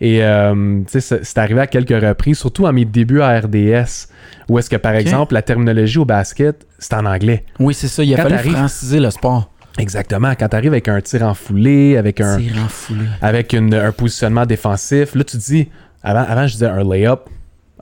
Et 0.00 0.22
euh, 0.22 0.80
c'est 0.88 1.38
arrivé 1.38 1.60
à 1.60 1.66
quelques 1.66 2.02
reprises, 2.02 2.38
surtout 2.38 2.66
à 2.66 2.72
mes 2.72 2.84
débuts 2.84 3.20
à 3.22 3.38
RDS, 3.40 4.08
où 4.48 4.58
est-ce 4.58 4.68
que, 4.70 4.76
par 4.76 4.92
exemple, 4.94 5.34
la 5.34 5.42
terminologie 5.42 5.98
au 5.98 6.04
basket, 6.04 6.66
c'est 6.78 6.94
en 6.94 7.06
anglais. 7.06 7.44
Oui, 7.58 7.72
c'est 7.74 7.88
ça. 7.88 8.02
Il 8.04 8.12
a 8.14 8.16
Quand 8.22 8.28
fallu 8.28 8.50
franciser 8.50 9.00
le 9.00 9.10
sport. 9.10 9.50
Exactement. 9.78 10.32
Quand 10.38 10.48
tu 10.48 10.56
arrives 10.56 10.72
avec 10.72 10.88
un 10.88 11.00
tir 11.00 11.22
en 11.22 11.34
foulée, 11.34 11.96
avec 11.96 12.20
un, 12.20 12.38
Tir 12.38 12.52
en 12.64 12.68
foulée. 12.68 13.06
avec 13.20 13.52
une- 13.52 13.74
un 13.74 13.92
positionnement 13.92 14.46
défensif. 14.46 15.14
Là, 15.14 15.24
tu 15.24 15.36
dis, 15.36 15.68
avant, 16.02 16.24
avant 16.28 16.46
je 16.46 16.52
disais 16.54 16.66
un 16.66 16.82
layup, 16.84 17.20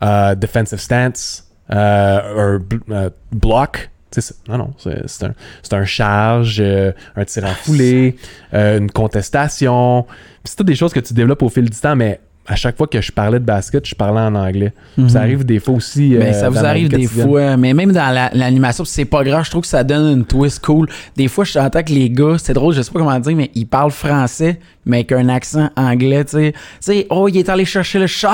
euh, 0.02 0.34
defensive 0.34 0.78
stance, 0.78 1.44
euh, 1.70 2.58
un 2.58 2.92
euh, 2.92 3.10
block. 3.32 3.90
Non, 4.48 4.58
non, 4.58 4.70
c'est 4.78 5.24
un, 5.24 5.32
un 5.78 5.84
charge, 5.84 6.58
euh, 6.60 6.92
un 7.16 7.24
tir 7.24 7.44
en 7.44 7.54
foulée, 7.54 8.16
euh, 8.52 8.78
une 8.78 8.90
contestation. 8.90 10.06
C'est 10.44 10.56
toutes 10.56 10.66
des 10.66 10.74
choses 10.76 10.92
que 10.92 11.00
tu 11.00 11.14
développes 11.14 11.42
au 11.42 11.48
fil 11.48 11.68
du 11.68 11.78
temps, 11.78 11.96
mais 11.96 12.20
à 12.46 12.56
chaque 12.56 12.76
fois 12.76 12.86
que 12.86 13.00
je 13.00 13.10
parlais 13.10 13.38
de 13.38 13.44
basket, 13.44 13.86
je 13.86 13.94
parlais 13.94 14.20
en 14.20 14.34
anglais. 14.34 14.72
Ça 14.96 15.02
Mhm. 15.02 15.16
arrive 15.16 15.44
des 15.46 15.58
fois 15.60 15.74
aussi. 15.74 16.10
Ben, 16.14 16.24
euh, 16.28 16.32
ça 16.34 16.50
vous 16.50 16.58
arrive 16.58 16.88
des 16.88 17.06
fois, 17.06 17.56
mais 17.56 17.72
même 17.72 17.90
dans 17.92 18.12
la- 18.14 18.30
l'animation, 18.34 18.84
c'est 18.84 19.06
pas 19.06 19.24
grave, 19.24 19.44
je 19.46 19.50
trouve 19.50 19.62
que 19.62 19.68
ça 19.68 19.82
donne 19.82 20.18
une 20.18 20.24
twist 20.26 20.62
cool. 20.62 20.86
Des 21.16 21.28
fois, 21.28 21.44
je 21.44 21.54
t'entends 21.54 21.82
que 21.82 21.92
les 21.92 22.10
gars, 22.10 22.36
c'est 22.38 22.52
drôle, 22.52 22.74
je 22.74 22.82
sais 22.82 22.90
pas 22.90 22.98
comment 22.98 23.18
dire, 23.18 23.34
mais 23.34 23.50
ils 23.54 23.66
parlent 23.66 23.90
français, 23.90 24.60
mais 24.86 24.98
avec 24.98 25.12
un 25.12 25.28
accent 25.28 25.70
anglais, 25.76 26.24
tu 26.24 26.30
sais. 26.32 26.52
Tu 26.52 26.58
sais, 26.80 27.06
oh, 27.10 27.28
il 27.28 27.36
est 27.38 27.48
allé 27.48 27.64
chercher 27.64 27.98
le 27.98 28.06
shot. 28.06 28.28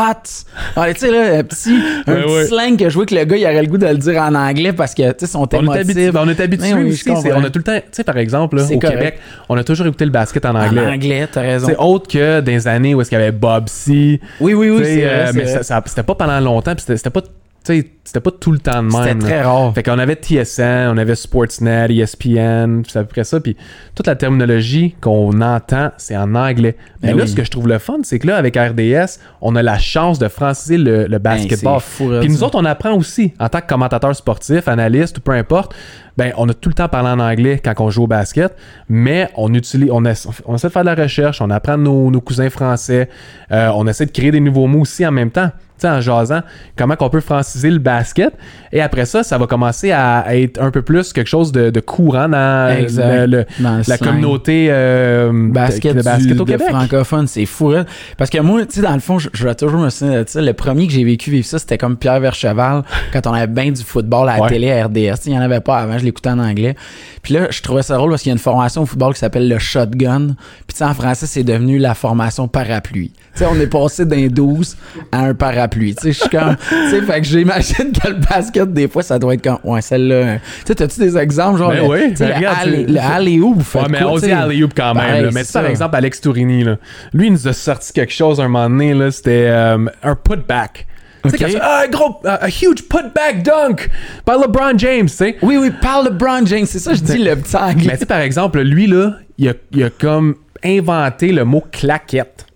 Ah, 0.76 0.92
tu 0.92 1.00
sais, 1.00 1.10
là, 1.10 1.38
un 1.38 1.42
petit, 1.44 1.74
un 2.06 2.12
Ouais, 2.14 2.22
petit 2.22 2.32
ouais. 2.34 2.46
slang 2.46 2.76
que 2.76 2.88
je 2.88 2.94
vois 2.94 3.06
que 3.06 3.14
le 3.14 3.24
gars, 3.24 3.36
il 3.36 3.44
aurait 3.44 3.62
le 3.62 3.68
goût 3.68 3.78
de 3.78 3.86
le 3.86 3.96
dire 3.96 4.20
en 4.22 4.34
anglais 4.34 4.72
parce 4.72 4.94
que, 4.94 5.10
tu 5.12 5.20
sais, 5.20 5.26
son 5.26 5.40
On 5.40 5.46
est 5.74 6.10
on 6.16 6.28
est 6.28 6.40
habitué 6.40 6.74
oui, 6.74 6.90
aussi. 6.92 7.10
On 7.10 7.44
a 7.44 7.50
tout 7.50 7.58
le 7.58 7.64
temps, 7.64 7.76
tu 7.78 7.82
sais, 7.92 8.04
par 8.04 8.16
exemple, 8.18 8.56
là, 8.56 8.64
au 8.64 8.78
correct. 8.78 8.96
Québec, 8.98 9.18
on 9.48 9.56
a 9.56 9.64
toujours 9.64 9.86
écouté 9.86 10.04
le 10.04 10.10
basket 10.10 10.44
en 10.46 10.54
En 10.54 10.66
anglais. 10.66 10.86
anglais, 10.86 11.28
t'as 11.30 11.40
raison. 11.42 11.66
C'est 11.68 11.76
autre 11.76 12.08
que 12.08 12.40
des 12.40 12.66
années 12.68 12.94
où 12.94 13.00
est-ce 13.00 13.10
qu'il 13.10 13.18
y 13.18 13.22
avait 13.22 13.32
Bob 13.32 13.68
C. 13.68 14.20
Oui, 14.40 14.54
oui, 14.54 14.70
oui, 14.70 14.82
c'est 14.84 14.96
vrai, 15.02 15.28
euh, 15.28 15.32
mais 15.34 15.46
c'était 15.86 16.02
pas 16.02 16.14
pendant 16.14 16.40
longtemps, 16.40 16.74
puis 16.74 16.84
c'était 16.86 17.10
pas, 17.10 17.22
c'était 17.62 18.20
pas 18.20 18.30
tout 18.30 18.50
le 18.52 18.58
temps 18.58 18.82
de 18.82 18.88
même. 18.88 19.02
C'était 19.02 19.14
là. 19.14 19.20
très 19.20 19.42
rare. 19.42 19.74
Fait 19.74 19.82
qu'on 19.82 19.98
avait 19.98 20.14
TSN, 20.16 20.88
on 20.92 20.96
avait 20.98 21.14
Sportsnet, 21.14 21.86
ESPN, 21.94 22.82
c'est 22.88 22.98
à 22.98 23.02
peu 23.02 23.08
près 23.08 23.24
ça. 23.24 23.38
Puis 23.40 23.56
toute 23.94 24.06
la 24.06 24.16
terminologie 24.16 24.94
qu'on 25.00 25.40
entend, 25.40 25.90
c'est 25.96 26.16
en 26.16 26.34
anglais. 26.34 26.76
Mais 27.02 27.10
Ben 27.10 27.18
là, 27.18 27.22
oui. 27.24 27.28
ce 27.30 27.36
que 27.36 27.44
je 27.44 27.50
trouve 27.50 27.68
le 27.68 27.78
fun, 27.78 27.98
c'est 28.02 28.18
que 28.18 28.26
là, 28.26 28.36
avec 28.36 28.56
RDS, 28.56 29.20
on 29.40 29.54
a 29.56 29.62
la 29.62 29.78
chance 29.78 30.18
de 30.18 30.28
franciser 30.28 30.78
le, 30.78 31.06
le 31.06 31.18
basketball. 31.18 31.74
Ben, 31.74 31.80
fou, 31.80 32.10
là, 32.10 32.20
Puis 32.20 32.28
nous 32.30 32.38
ça. 32.38 32.46
autres, 32.46 32.58
on 32.58 32.64
apprend 32.64 32.94
aussi, 32.94 33.32
en 33.38 33.48
tant 33.48 33.60
que 33.60 33.66
commentateur 33.66 34.14
sportif, 34.16 34.66
analyste 34.66 35.18
ou 35.18 35.20
peu 35.20 35.32
importe, 35.32 35.74
ben, 36.16 36.32
on 36.36 36.48
a 36.48 36.54
tout 36.54 36.68
le 36.70 36.74
temps 36.74 36.88
parlé 36.88 37.10
en 37.10 37.20
anglais 37.20 37.60
quand 37.62 37.74
on 37.78 37.90
joue 37.90 38.04
au 38.04 38.06
basket, 38.08 38.54
mais 38.88 39.28
on 39.36 39.52
utilise, 39.54 39.90
on, 39.92 40.04
essa- 40.04 40.30
on 40.46 40.56
essaie 40.56 40.68
de 40.68 40.72
faire 40.72 40.82
de 40.82 40.90
la 40.90 40.94
recherche, 41.02 41.40
on 41.40 41.50
apprend 41.50 41.78
nos 41.78 42.20
cousins 42.20 42.50
français, 42.50 43.08
euh, 43.52 43.70
on 43.74 43.86
essaie 43.86 44.06
de 44.06 44.10
créer 44.10 44.30
des 44.30 44.40
nouveaux 44.40 44.66
mots 44.66 44.80
aussi 44.80 45.06
en 45.06 45.12
même 45.12 45.30
temps. 45.30 45.50
En 45.88 46.00
jasant, 46.00 46.40
comment 46.76 46.96
qu'on 46.96 47.10
peut 47.10 47.20
franciser 47.20 47.70
le 47.70 47.78
basket. 47.78 48.32
Et 48.72 48.80
après 48.80 49.04
ça, 49.06 49.22
ça 49.22 49.38
va 49.38 49.46
commencer 49.46 49.90
à, 49.92 50.24
être 50.36 50.60
un 50.62 50.70
peu 50.70 50.82
plus 50.82 51.12
quelque 51.12 51.26
chose 51.28 51.52
de, 51.52 51.70
de 51.70 51.80
courant 51.80 52.28
dans 52.28 52.76
Exact. 52.76 53.26
le- 53.26 53.38
le- 53.38 53.46
Dans 53.58 53.78
le 53.78 53.82
la 53.86 53.98
communauté 53.98 54.68
euh, 54.70 55.30
basket, 55.32 55.96
de, 55.96 56.02
basket 56.02 56.34
du- 56.34 56.40
au 56.40 56.44
de 56.44 56.52
Québec. 56.52 56.68
francophone, 56.68 57.26
c'est 57.26 57.46
fou. 57.46 57.70
hein. 57.72 57.84
Parce 58.16 58.30
que 58.30 58.38
moi, 58.38 58.64
tu 58.66 58.76
sais, 58.76 58.80
dans 58.82 58.94
le 58.94 59.00
fond, 59.00 59.18
je, 59.18 59.28
je 59.32 59.44
vais 59.46 59.54
toujours 59.54 59.80
me 59.80 59.90
souvenir 59.90 60.24
de 60.24 60.28
ça. 60.28 60.40
Le 60.40 60.52
premier 60.52 60.86
que 60.86 60.92
j'ai 60.92 61.04
vécu 61.04 61.30
vivre 61.30 61.46
ça, 61.46 61.58
c'était 61.58 61.78
comme 61.78 61.96
Pierre 61.96 62.20
Vercheval, 62.20 62.82
quand 63.12 63.26
on 63.26 63.32
avait 63.32 63.46
bien 63.46 63.70
du 63.72 63.82
football 63.82 64.28
à 64.28 64.36
la 64.36 64.42
Ouais. 64.42 64.48
télé 64.48 64.70
à 64.72 64.86
RDS. 64.86 65.26
Il 65.26 65.32
n'y 65.32 65.38
en 65.38 65.42
avait 65.42 65.60
pas 65.60 65.78
avant, 65.78 65.98
je 65.98 66.04
l'écoutais 66.04 66.30
en 66.30 66.38
anglais. 66.38 66.74
Puis 67.22 67.34
là, 67.34 67.48
je 67.50 67.60
trouvais 67.62 67.82
ça 67.82 67.96
drôle 67.96 68.10
parce 68.10 68.22
qu'il 68.22 68.30
y 68.30 68.32
a 68.32 68.34
une 68.34 68.38
formation 68.38 68.82
au 68.82 68.86
football 68.86 69.12
qui 69.14 69.20
s'appelle 69.20 69.48
le 69.48 69.58
shotgun. 69.58 70.28
Puis 70.66 70.72
tu 70.72 70.76
sais, 70.76 70.84
en 70.84 70.94
français, 70.94 71.26
c'est 71.26 71.44
devenu 71.44 71.78
la 71.78 71.94
formation 71.94 72.48
parapluie. 72.48 73.12
Tu 73.34 73.40
sais, 73.40 73.46
on 73.50 73.58
est 73.60 73.66
passé 73.66 74.04
d'un 74.06 74.26
12 74.28 74.76
à 75.12 75.20
un 75.20 75.34
parapluie. 75.34 75.69
Tu 75.70 75.94
sais, 75.94 76.12
je 76.12 76.18
suis 76.20 76.28
comme... 76.28 76.56
Tu 76.68 76.90
sais, 76.90 77.02
fait 77.02 77.20
que 77.20 77.26
j'imagine 77.26 77.92
que 77.92 78.08
le 78.08 78.14
basket, 78.14 78.72
des 78.72 78.88
fois, 78.88 79.02
ça 79.02 79.18
doit 79.18 79.34
être 79.34 79.42
comme... 79.42 79.58
Ouais, 79.64 79.80
celle-là... 79.80 80.36
Tu 80.36 80.40
sais, 80.66 80.74
t'as-tu 80.74 81.00
des 81.00 81.16
exemples, 81.16 81.58
genre... 81.58 81.70
Ben 81.70 81.76
le- 81.82 81.88
oui, 81.88 82.14
ben 82.18 82.28
le 82.28 82.34
regarde, 82.34 82.58
alley- 82.68 82.86
le 82.86 82.98
alley-oop, 83.00 83.58
Ouais, 83.74 83.82
mais 83.88 84.02
on 84.02 84.16
dit 84.18 84.30
alley-oop 84.32 84.72
quand 84.76 84.94
même. 84.94 85.04
Pareil, 85.04 85.22
là. 85.24 85.30
Mais 85.32 85.44
tu 85.44 85.52
par 85.52 85.66
exemple, 85.66 85.96
Alex 85.96 86.20
Tourini, 86.20 86.64
là, 86.64 86.76
lui, 87.12 87.26
il 87.28 87.32
nous 87.32 87.48
a 87.48 87.52
sorti 87.52 87.92
quelque 87.92 88.12
chose 88.12 88.40
un 88.40 88.48
moment 88.48 88.68
donné. 88.68 88.94
là, 88.94 89.10
C'était 89.10 89.46
euh, 89.48 89.86
un 90.02 90.14
putback. 90.16 90.86
Tu 91.22 91.28
sais, 91.30 91.36
Ok. 91.36 91.40
quand 91.42 91.48
tu- 91.50 91.58
ah, 91.60 91.82
un 91.84 91.88
gros, 91.90 92.20
a 92.24 92.48
huge 92.48 92.82
putback 92.88 93.42
dunk 93.42 93.90
par 94.24 94.38
LeBron 94.38 94.72
James, 94.78 95.06
tu 95.06 95.14
sais. 95.16 95.36
Oui, 95.42 95.58
oui, 95.60 95.70
parle 95.82 96.06
de 96.06 96.14
Brown 96.14 96.46
James, 96.46 96.64
c'est 96.66 96.78
ça, 96.78 96.94
je 96.94 97.00
dis 97.00 97.18
le 97.18 97.36
petit 97.36 97.54
anglais. 97.56 97.84
Mais 97.88 97.92
tu 97.92 97.98
sais, 97.98 98.06
par 98.06 98.20
exemple, 98.20 98.60
lui, 98.62 98.86
là, 98.86 99.16
il 99.36 99.48
a, 99.50 99.52
il 99.72 99.82
a 99.84 99.90
comme 99.90 100.36
inventé 100.64 101.32
le 101.32 101.44
mot 101.44 101.62
claquette. 101.70 102.46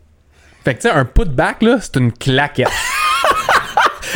Fait 0.64 0.74
que 0.74 0.80
tu 0.80 0.88
sais, 0.88 0.94
un 0.94 1.04
putback, 1.04 1.60
là, 1.62 1.76
c'est 1.82 1.96
une 1.96 2.10
claquette. 2.10 2.68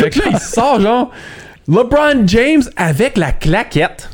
Fait 0.02 0.10
que 0.10 0.18
là, 0.20 0.24
il 0.32 0.38
sort, 0.38 0.80
genre, 0.80 1.10
LeBron 1.68 2.26
James 2.26 2.62
avec 2.76 3.16
la 3.16 3.32
claquette. 3.32 4.08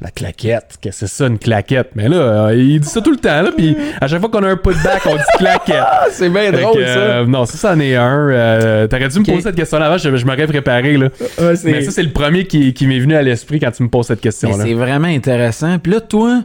La 0.00 0.12
claquette, 0.12 0.78
qu'est-ce 0.80 1.00
que 1.00 1.06
c'est 1.08 1.12
ça, 1.12 1.26
une 1.26 1.38
claquette? 1.40 1.90
Mais 1.96 2.08
là, 2.08 2.16
euh, 2.46 2.54
il 2.54 2.78
dit 2.78 2.88
ça 2.88 3.00
tout 3.00 3.10
le 3.10 3.16
temps, 3.16 3.42
là, 3.42 3.50
puis 3.56 3.76
à 4.00 4.06
chaque 4.06 4.20
fois 4.20 4.28
qu'on 4.28 4.44
a 4.44 4.48
un 4.50 4.56
putback, 4.56 5.04
on 5.06 5.16
dit 5.16 5.22
claquette. 5.38 5.82
c'est 6.12 6.28
bien 6.30 6.52
Fait 6.52 6.62
drôle, 6.62 6.76
que, 6.76 6.84
euh, 6.86 7.26
non, 7.26 7.46
ça, 7.46 7.58
c'en 7.74 7.80
est 7.80 7.96
un. 7.96 8.28
Euh, 8.30 8.86
T'aurais 8.86 9.08
dû 9.08 9.18
me 9.18 9.24
poser 9.24 9.40
cette 9.40 9.56
question-là 9.56 9.86
avant, 9.86 9.98
je, 9.98 10.14
je 10.16 10.24
m'aurais 10.24 10.46
préparé, 10.46 10.96
là. 10.96 11.08
ça. 11.18 11.44
Ouais, 11.48 11.56
c'est- 11.56 11.70
Mais 11.72 11.82
ça, 11.82 11.90
c'est 11.90 12.04
le 12.04 12.12
premier 12.12 12.44
qui, 12.44 12.72
qui 12.74 12.86
m'est 12.86 13.00
venu 13.00 13.16
à 13.16 13.22
l'esprit 13.22 13.58
quand 13.58 13.72
tu 13.72 13.82
me 13.82 13.88
poses 13.88 14.06
cette 14.06 14.18
Mais 14.18 14.22
question-là. 14.30 14.62
c'est 14.64 14.74
vraiment 14.74 15.08
intéressant. 15.08 15.80
Puis 15.80 15.90
là, 15.90 16.00
toi, 16.00 16.42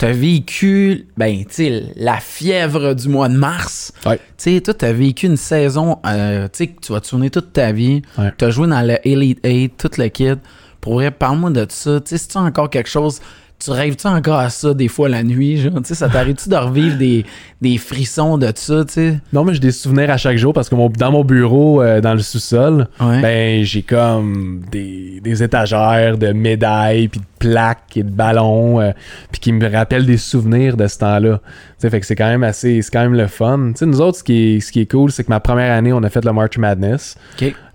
t'as 0.00 0.12
vécu, 0.12 1.08
ben, 1.18 1.44
tu 1.44 1.46
sais, 1.50 1.84
la 1.96 2.16
fièvre 2.20 2.94
du 2.94 3.06
mois 3.10 3.28
de 3.28 3.36
mars. 3.36 3.92
Ouais. 4.06 4.16
Tu 4.38 4.54
sais, 4.54 4.60
toi, 4.62 4.72
t'as 4.72 4.92
vécu 4.92 5.26
une 5.26 5.36
saison, 5.36 5.98
euh, 6.06 6.44
tu 6.44 6.56
sais, 6.56 6.66
que 6.68 6.80
tu 6.80 6.92
vas 6.92 7.02
te 7.02 7.06
souvenir 7.06 7.30
toute 7.30 7.52
ta 7.52 7.70
vie. 7.70 8.00
Ouais. 8.16 8.32
T'as 8.38 8.48
joué 8.48 8.66
dans 8.66 8.80
le 8.80 8.96
Elite 9.06 9.40
8, 9.44 9.76
tout 9.76 9.90
le 9.98 10.08
kit. 10.08 10.32
Pour 10.80 10.94
vrai, 10.94 11.10
parle-moi 11.10 11.50
de 11.50 11.66
ça. 11.68 12.00
Tu 12.00 12.16
sais, 12.16 12.26
c'est 12.26 12.38
encore 12.38 12.70
quelque 12.70 12.88
chose 12.88 13.20
tu 13.62 13.70
rêves-tu 13.70 14.06
encore 14.06 14.38
à 14.38 14.48
ça 14.50 14.72
des 14.74 14.88
fois 14.88 15.08
la 15.08 15.22
nuit, 15.22 15.58
genre? 15.58 15.74
Tu 15.76 15.80
sais, 15.88 15.94
ça 15.94 16.08
t'arrive-tu 16.08 16.48
de 16.48 16.56
revivre 16.56 16.96
des, 16.96 17.24
des 17.60 17.76
frissons 17.78 18.38
de 18.38 18.50
ça, 18.54 18.84
tu 18.86 18.92
sais? 18.94 19.20
Non, 19.32 19.44
mais 19.44 19.52
j'ai 19.54 19.60
des 19.60 19.70
souvenirs 19.72 20.10
à 20.10 20.16
chaque 20.16 20.36
jour 20.38 20.52
parce 20.54 20.68
que 20.68 20.74
mon- 20.74 20.88
dans 20.88 21.12
mon 21.12 21.24
bureau, 21.24 21.82
euh, 21.82 22.00
dans 22.00 22.14
le 22.14 22.20
sous-sol, 22.20 22.88
Ouais. 23.00 23.20
ben 23.20 23.62
j'ai 23.64 23.82
comme 23.82 24.62
des, 24.70 25.20
des 25.22 25.42
étagères 25.42 26.16
de 26.18 26.32
médailles, 26.32 27.08
puis 27.08 27.20
de 27.20 27.26
plaques 27.38 27.96
et 27.96 28.02
de 28.02 28.10
ballons, 28.10 28.80
euh, 28.80 28.92
puis 29.30 29.40
qui 29.40 29.52
me 29.52 29.70
rappellent 29.70 30.06
des 30.06 30.16
souvenirs 30.18 30.76
de 30.76 30.86
ce 30.86 30.98
temps-là. 30.98 31.38
Tu 31.38 31.52
sais, 31.78 31.90
fait 31.90 32.00
que 32.00 32.06
c'est 32.06 32.16
quand 32.16 32.28
même 32.28 32.42
assez, 32.44 32.80
c'est 32.82 32.90
quand 32.90 33.00
même 33.02 33.14
le 33.14 33.26
fun. 33.26 33.72
Tu 33.72 33.78
sais, 33.80 33.86
nous 33.86 34.00
autres, 34.00 34.18
ce 34.18 34.24
qui 34.24 34.56
est, 34.56 34.60
ce 34.60 34.72
qui 34.72 34.80
est 34.80 34.90
cool, 34.90 35.10
c'est 35.10 35.24
que 35.24 35.28
ma 35.30 35.40
première 35.40 35.72
année, 35.72 35.92
on 35.92 36.02
a 36.02 36.10
fait 36.10 36.24
le 36.24 36.32
March 36.32 36.56
Madness. 36.58 37.16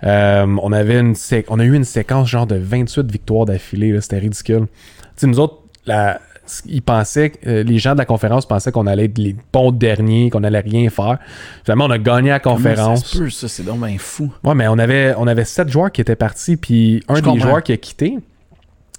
Euh, 0.04 0.46
on 0.62 0.72
avait 0.72 1.00
une 1.00 1.16
on 1.50 1.60
a 1.60 1.64
eu 1.64 1.74
une 1.74 1.84
séquence 1.84 2.28
genre 2.30 2.46
de 2.48 2.56
28 2.58 3.12
victoires 3.12 3.46
d'affilée, 3.46 4.00
c'était 4.02 4.20
ridicule. 4.20 4.66
Tu 4.68 5.22
sais, 5.22 5.28
nous 5.28 5.40
autres, 5.40 5.60
la, 5.86 6.20
ils 6.68 6.82
pensaient, 6.82 7.32
que- 7.32 7.50
euh, 7.50 7.64
les 7.64 7.80
gens 7.80 7.94
de 7.94 7.98
la 7.98 8.06
conférence 8.06 8.46
pensaient 8.46 8.72
qu'on 8.72 8.86
allait 8.88 9.06
être 9.06 9.18
les 9.18 9.36
bons 9.52 9.72
derniers, 9.72 10.30
qu'on 10.30 10.44
allait 10.44 10.60
rien 10.60 10.90
faire. 10.90 11.18
Finalement, 11.64 11.86
on 11.86 11.92
a 11.92 11.98
gagné 11.98 12.30
la 12.30 12.40
conférence. 12.40 13.02
Ça 13.04 13.08
se 13.08 13.18
peut, 13.18 13.30
ça, 13.30 13.48
c'est 13.48 13.64
donc 13.64 13.80
ben 13.80 13.98
fou. 13.98 14.32
Ouais, 14.44 14.54
mais 14.56 14.68
on 14.68 14.78
avait, 14.78 15.14
on 15.18 15.28
avait 15.28 15.46
sept 15.46 15.70
joueurs 15.70 15.92
qui 15.92 16.02
étaient 16.02 16.16
partis, 16.16 16.56
puis 16.58 17.04
un 17.08 17.16
Je 17.16 17.20
des 17.22 17.26
comprends. 17.30 17.48
joueurs 17.48 17.64
qui 17.64 17.72
a 17.74 17.78
quitté, 17.78 18.20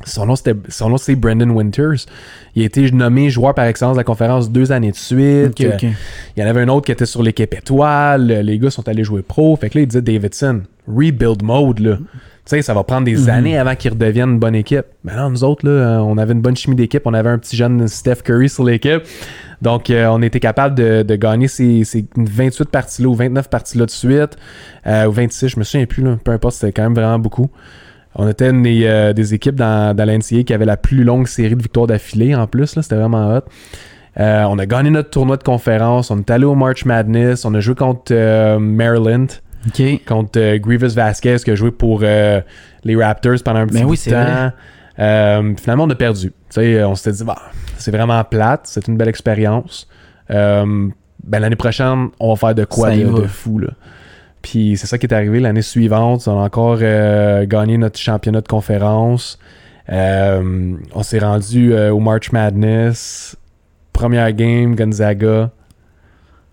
son 0.04 0.26
nom, 0.26 0.36
c'était, 0.36 0.54
son 0.68 0.90
nom 0.90 0.98
c'est 0.98 1.14
Brandon 1.14 1.48
Winters. 1.50 2.04
Il 2.54 2.62
a 2.62 2.66
été 2.66 2.90
nommé 2.90 3.30
joueur 3.30 3.54
par 3.54 3.64
excellence 3.66 3.94
de 3.94 4.00
la 4.00 4.04
conférence 4.04 4.50
deux 4.50 4.70
années 4.72 4.90
de 4.90 4.96
suite. 4.96 5.58
Il 5.60 5.94
y 6.36 6.42
en 6.42 6.46
avait 6.46 6.60
un 6.62 6.68
autre 6.68 6.84
qui 6.86 6.92
était 6.92 7.06
sur 7.06 7.22
l'équipe 7.22 7.54
étoile. 7.54 8.26
Les 8.26 8.58
gars 8.58 8.70
sont 8.70 8.86
allés 8.88 9.04
jouer 9.04 9.22
pro. 9.22 9.56
Fait 9.56 9.70
que 9.70 9.78
là, 9.78 9.82
il 9.82 9.86
disait 9.86 10.02
Davidson, 10.02 10.62
rebuild 10.86 11.42
mode, 11.42 11.78
là. 11.78 11.98
Tu 12.46 12.50
sais, 12.50 12.62
ça 12.62 12.74
va 12.74 12.84
prendre 12.84 13.04
des 13.04 13.16
Mhm. 13.16 13.28
années 13.28 13.58
avant 13.58 13.74
qu'ils 13.74 13.90
redeviennent 13.90 14.30
une 14.30 14.38
bonne 14.38 14.54
équipe. 14.54 14.84
Mais 15.02 15.16
non, 15.16 15.30
nous 15.30 15.42
autres, 15.42 15.66
là, 15.66 15.72
euh, 15.72 15.98
on 15.98 16.16
avait 16.16 16.32
une 16.32 16.40
bonne 16.40 16.56
chimie 16.56 16.76
d'équipe. 16.76 17.02
On 17.04 17.12
avait 17.12 17.28
un 17.30 17.38
petit 17.38 17.56
jeune 17.56 17.88
Steph 17.88 18.22
Curry 18.24 18.48
sur 18.48 18.62
l'équipe. 18.62 19.02
Donc, 19.62 19.90
euh, 19.90 20.06
on 20.06 20.22
était 20.22 20.38
capable 20.38 20.76
de, 20.76 21.02
de 21.02 21.16
gagner 21.16 21.48
ces, 21.48 21.82
ces 21.82 22.04
28 22.16 22.70
parties-là 22.70 23.08
ou 23.08 23.14
29 23.14 23.50
parties-là 23.50 23.86
de 23.86 23.90
suite. 23.90 24.36
Euh, 24.86 25.06
ou 25.06 25.10
26, 25.12 25.48
je 25.48 25.58
me 25.58 25.64
souviens 25.64 25.86
plus, 25.86 26.04
là. 26.04 26.18
peu 26.22 26.30
importe, 26.30 26.54
c'était 26.54 26.72
quand 26.72 26.84
même 26.84 26.94
vraiment 26.94 27.18
beaucoup. 27.18 27.50
On 28.14 28.28
était 28.28 28.48
une 28.50 28.62
des, 28.62 28.82
euh, 28.84 29.12
des 29.12 29.34
équipes 29.34 29.56
dans, 29.56 29.94
dans 29.96 30.04
la 30.04 30.16
NCAA 30.16 30.44
qui 30.44 30.54
avait 30.54 30.64
la 30.66 30.76
plus 30.76 31.02
longue 31.02 31.26
série 31.26 31.56
de 31.56 31.62
victoires 31.62 31.88
d'affilée 31.88 32.34
en 32.36 32.46
plus. 32.46 32.76
là. 32.76 32.82
C'était 32.82 32.94
vraiment 32.96 33.36
hot. 33.36 33.42
On 34.18 34.58
a 34.58 34.66
gagné 34.66 34.88
notre 34.90 35.10
tournoi 35.10 35.36
de 35.36 35.42
conférence. 35.42 36.10
On 36.12 36.18
est 36.20 36.30
allé 36.30 36.44
au 36.44 36.54
March 36.54 36.84
Madness. 36.86 37.44
On 37.44 37.52
a 37.54 37.60
joué 37.60 37.74
contre 37.74 38.14
Maryland, 38.58 39.26
Contre 40.06 40.38
euh, 40.38 40.58
Grievous 40.58 40.94
Vasquez 40.94 41.36
qui 41.44 41.50
a 41.50 41.54
joué 41.54 41.70
pour 41.70 42.00
euh, 42.02 42.40
les 42.84 42.96
Raptors 42.96 43.42
pendant 43.44 43.60
un 43.60 43.66
petit 43.66 43.78
Ben 43.78 43.84
bout 43.84 43.90
oui, 43.90 44.00
de 44.04 44.10
temps. 44.10 44.22
vrai. 44.22 44.52
Euh, 44.98 45.54
finalement, 45.56 45.84
on 45.84 45.90
a 45.90 45.94
perdu. 45.94 46.32
On 46.56 46.94
s'était 46.94 47.12
dit, 47.16 47.24
bah, 47.24 47.36
c'est 47.76 47.90
vraiment 47.90 48.22
plate. 48.24 48.62
C'est 48.64 48.88
une 48.88 48.96
belle 48.96 49.08
expérience. 49.08 49.88
Ben, 50.28 50.92
l'année 51.40 51.56
prochaine, 51.56 52.08
on 52.20 52.30
va 52.32 52.36
faire 52.36 52.54
de 52.54 52.64
quoi 52.64 52.90
de, 52.96 53.02
de 53.02 53.26
fou. 53.26 53.58
Là. 53.58 53.70
Puis 54.42 54.76
c'est 54.76 54.86
ça 54.86 54.96
qui 54.96 55.06
est 55.06 55.12
arrivé 55.12 55.40
l'année 55.40 55.62
suivante. 55.62 56.26
On 56.28 56.40
a 56.40 56.44
encore 56.44 56.78
gagné 56.78 57.78
notre 57.78 57.98
championnat 57.98 58.40
de 58.40 58.48
conférence. 58.48 59.38
On 59.88 61.02
s'est 61.02 61.18
rendu 61.18 61.74
au 61.74 61.98
March 62.00 62.32
Madness. 62.32 63.36
Première 63.92 64.32
game, 64.32 64.76
Gonzaga. 64.76 65.50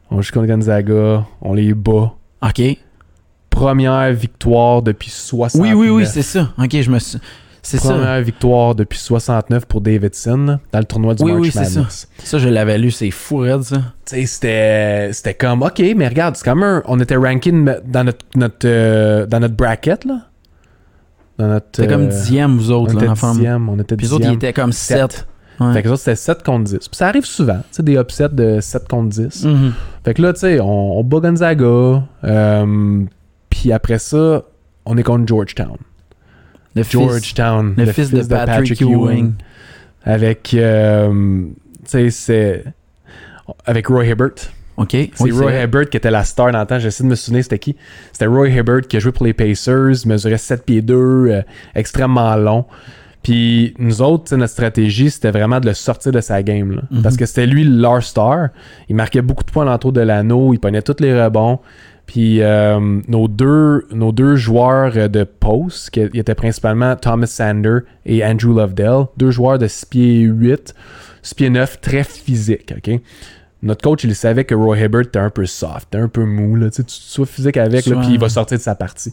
On 0.09 0.21
joue 0.21 0.33
contre 0.33 0.47
Gonzaga. 0.47 1.25
On 1.41 1.53
les 1.53 1.73
bat. 1.73 2.13
OK. 2.41 2.61
Première 3.53 4.11
victoire 4.13 4.81
depuis 4.81 5.09
69. 5.09 5.61
Oui, 5.65 5.73
oui, 5.77 5.89
oui, 5.89 6.05
c'est 6.05 6.21
ça. 6.21 6.49
OK, 6.57 6.81
je 6.81 6.89
me 6.91 6.99
suis... 6.99 7.17
C'est 7.65 7.77
ça. 7.77 7.93
Première 7.93 8.21
victoire 8.21 8.75
depuis 8.75 8.99
69 8.99 9.65
pour 9.67 9.79
Davidson 9.79 10.59
dans 10.73 10.79
le 10.79 10.83
tournoi 10.83 11.15
du 11.15 11.23
Oui, 11.23 11.31
March 11.31 11.41
oui, 11.43 11.51
c'est 11.51 11.59
Madness. 11.61 12.09
Ça, 12.21 12.37
je 12.37 12.49
l'avais 12.49 12.77
lu. 12.77 12.91
C'est 12.91 13.09
fou, 13.09 13.37
raide, 13.37 13.61
ça. 13.63 13.77
Tu 14.05 14.15
sais, 14.17 14.25
c'était 14.25 15.09
c'était 15.13 15.33
comme 15.33 15.61
OK, 15.61 15.81
mais 15.95 16.09
regarde, 16.09 16.35
c'est 16.35 16.43
comme 16.43 16.61
un 16.61 16.83
on 16.87 16.99
était 16.99 17.15
ranking 17.15 17.63
dans 17.85 18.03
notre 18.03 18.25
notre 18.35 18.57
euh, 18.65 19.25
dans 19.27 19.39
notre 19.39 19.55
bracket 19.55 20.03
là. 20.03 20.23
Dans 21.37 21.47
notre 21.47 21.67
C'était 21.73 21.87
comme 21.87 22.01
euh, 22.01 22.07
dixième, 22.07 22.57
vous 22.57 22.69
on 22.69 22.83
autres, 22.83 22.95
là, 22.99 23.13
était 23.13 23.27
dixième, 23.31 23.69
on 23.69 23.79
était 23.79 23.95
Puis 23.95 24.07
les 24.07 24.11
autres, 24.13 24.25
ils 24.25 24.31
dixième. 24.35 24.35
étaient 24.51 24.53
comme 24.61 24.73
Sept. 24.73 25.11
7. 25.13 25.27
Ouais. 25.61 25.71
Fait 25.73 25.83
que 25.83 25.87
autres, 25.87 25.99
c'était 25.99 26.15
7 26.17 26.43
contre 26.43 26.63
10. 26.65 26.77
Puis 26.79 26.89
ça 26.91 27.07
arrive 27.07 27.23
souvent, 27.25 27.59
tu 27.59 27.63
sais, 27.71 27.83
des 27.83 27.95
upsets 27.95 28.27
de 28.29 28.59
7 28.59 28.87
contre 28.89 29.07
10. 29.09 29.45
Mhm. 29.45 29.73
Fait 30.03 30.13
que 30.13 30.21
là, 30.21 30.33
tu 30.33 30.41
sais, 30.41 30.59
on, 30.59 30.99
on 30.99 31.03
bat 31.05 31.21
Gonzaga. 31.21 32.03
euh, 32.25 33.05
puis 33.63 33.71
après 33.71 33.97
ça, 33.97 34.43
on 34.85 34.97
est 34.97 35.03
contre 35.03 35.25
Georgetown. 35.25 35.77
Le 36.75 36.83
fils, 36.83 36.99
Georgetown, 36.99 37.73
le 37.77 37.85
fils 37.85 38.11
de 38.11 38.21
Patrick, 38.21 38.81
Ewing. 38.81 39.35
avec 40.03 40.53
euh, 40.53 41.45
tu 41.85 41.89
sais 41.89 42.09
c'est 42.09 42.65
avec 43.65 43.87
Roy 43.87 44.05
Hibbert 44.07 44.31
OK. 44.75 44.89
c'est 44.91 45.11
Oui, 45.21 45.31
Roy. 45.31 45.53
Hibbert 45.63 45.89
qui 45.89 45.95
était 45.95 46.11
la 46.11 46.25
star 46.25 46.51
dans 46.51 46.59
le 46.59 46.65
temps 46.65 46.77
j'essaie 46.77 47.05
de 47.05 47.07
me 47.09 47.15
souvenir 47.15 47.43
c'était 47.43 47.59
qui 47.59 47.77
c'était 48.11 48.25
Roy 48.25 48.49
Hibbert 48.49 48.81
qui 48.81 48.97
a 48.97 48.99
joué 48.99 49.13
pour 49.13 49.25
les 49.25 49.33
Pacers 49.33 50.05
mesurait 50.05 50.37
7 50.37 50.65
pieds 50.65 50.81
2 50.81 50.93
euh, 50.95 51.41
extrêmement 51.73 52.35
long 52.35 52.65
puis 53.21 53.73
nous 53.79 54.01
autres 54.01 54.35
notre 54.35 54.51
stratégie 54.51 55.09
c'était 55.09 55.31
vraiment 55.31 55.61
de 55.61 55.67
le 55.67 55.73
sortir 55.73 56.11
de 56.11 56.19
sa 56.19 56.43
game 56.43 56.71
là. 56.75 56.81
Mhm. 56.91 57.01
parce 57.01 57.15
que 57.15 57.25
c'était 57.25 57.45
lui 57.45 57.63
leur 57.63 58.03
star 58.03 58.49
il 58.89 58.95
marquait 58.97 59.21
beaucoup 59.21 59.45
de 59.45 59.51
points 59.51 59.63
l'entour 59.63 59.93
de 59.93 60.01
l'anneau 60.01 60.53
il 60.53 60.59
prenait 60.59 60.81
tous 60.81 60.99
les 60.99 61.23
rebonds 61.23 61.59
puis 62.13 62.43
euh, 62.43 62.79
nos, 63.07 63.27
deux, 63.27 63.87
nos 63.91 64.11
deux 64.11 64.35
joueurs 64.35 65.09
de 65.09 65.23
post, 65.23 65.89
qui 65.89 66.01
étaient 66.01 66.35
principalement 66.35 66.95
Thomas 66.95 67.25
Sander 67.25 67.79
et 68.05 68.23
Andrew 68.23 68.55
Lovedale, 68.55 69.05
deux 69.17 69.31
joueurs 69.31 69.57
de 69.57 69.65
6 69.67 69.85
pieds 69.87 70.19
8, 70.19 70.75
6 71.23 71.33
pieds 71.33 71.49
9, 71.49 71.81
très 71.81 72.03
physiques. 72.03 72.71
ok? 72.77 72.99
Notre 73.63 73.81
coach, 73.81 74.03
il 74.03 74.13
savait 74.13 74.43
que 74.43 74.53
Roy 74.53 74.77
Hibbert 74.77 75.01
était 75.01 75.17
un 75.17 75.31
peu 75.31 75.47
soft, 75.47 75.95
un 75.95 76.07
peu 76.07 76.23
mou. 76.23 76.55
Là, 76.55 76.69
tu 76.69 76.83
sois 76.85 77.25
physique 77.25 77.57
avec, 77.57 77.83
puis 78.01 78.13
il 78.13 78.19
va 78.19 78.29
sortir 78.29 78.59
de 78.59 78.61
sa 78.63 78.75
partie. 78.75 79.11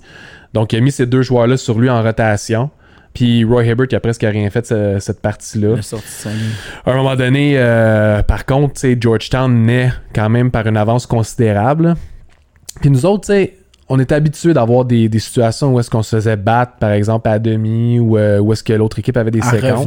Donc, 0.52 0.74
il 0.74 0.76
a 0.76 0.80
mis 0.82 0.92
ces 0.92 1.06
deux 1.06 1.22
joueurs-là 1.22 1.56
sur 1.56 1.78
lui 1.78 1.88
en 1.88 2.02
rotation. 2.02 2.68
Puis 3.14 3.44
Roy 3.44 3.64
Hibbert, 3.64 3.86
il 3.90 3.94
a 3.94 4.00
presque 4.00 4.26
rien 4.28 4.50
fait 4.50 4.66
ce- 4.66 4.98
cette 5.00 5.22
partie-là. 5.22 5.76
À 6.84 6.90
un 6.92 6.96
moment 6.96 7.16
donné, 7.16 7.54
euh, 7.56 8.22
par 8.24 8.44
contre, 8.44 8.74
Georgetown 9.00 9.64
naît 9.64 9.90
quand 10.14 10.28
même 10.28 10.50
par 10.50 10.66
une 10.66 10.76
avance 10.76 11.06
considérable. 11.06 11.94
Puis 12.80 12.90
nous 12.90 13.04
autres, 13.06 13.22
tu 13.26 13.32
sais, 13.32 13.56
on 13.88 13.98
était 13.98 14.14
habitués 14.14 14.54
d'avoir 14.54 14.84
des, 14.84 15.08
des 15.08 15.18
situations 15.18 15.74
où 15.74 15.80
est-ce 15.80 15.90
qu'on 15.90 16.02
se 16.02 16.14
faisait 16.16 16.36
battre, 16.36 16.74
par 16.78 16.90
exemple, 16.92 17.28
à 17.28 17.38
demi, 17.38 17.98
ou 17.98 18.16
euh, 18.16 18.38
où 18.38 18.52
est-ce 18.52 18.62
que 18.62 18.72
l'autre 18.72 18.98
équipe 19.00 19.16
avait 19.16 19.30
des 19.32 19.40
séquences. 19.42 19.86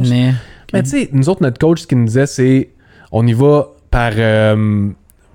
Mais 0.72 0.82
tu 0.82 0.90
sais, 0.90 1.08
nous 1.12 1.28
autres, 1.28 1.42
notre 1.42 1.58
coach, 1.58 1.80
ce 1.82 1.86
qu'il 1.86 1.98
nous 1.98 2.06
disait, 2.06 2.26
c'est 2.26 2.70
on 3.12 3.26
y 3.26 3.32
va 3.32 3.68
par, 3.90 4.12
euh, 4.16 4.88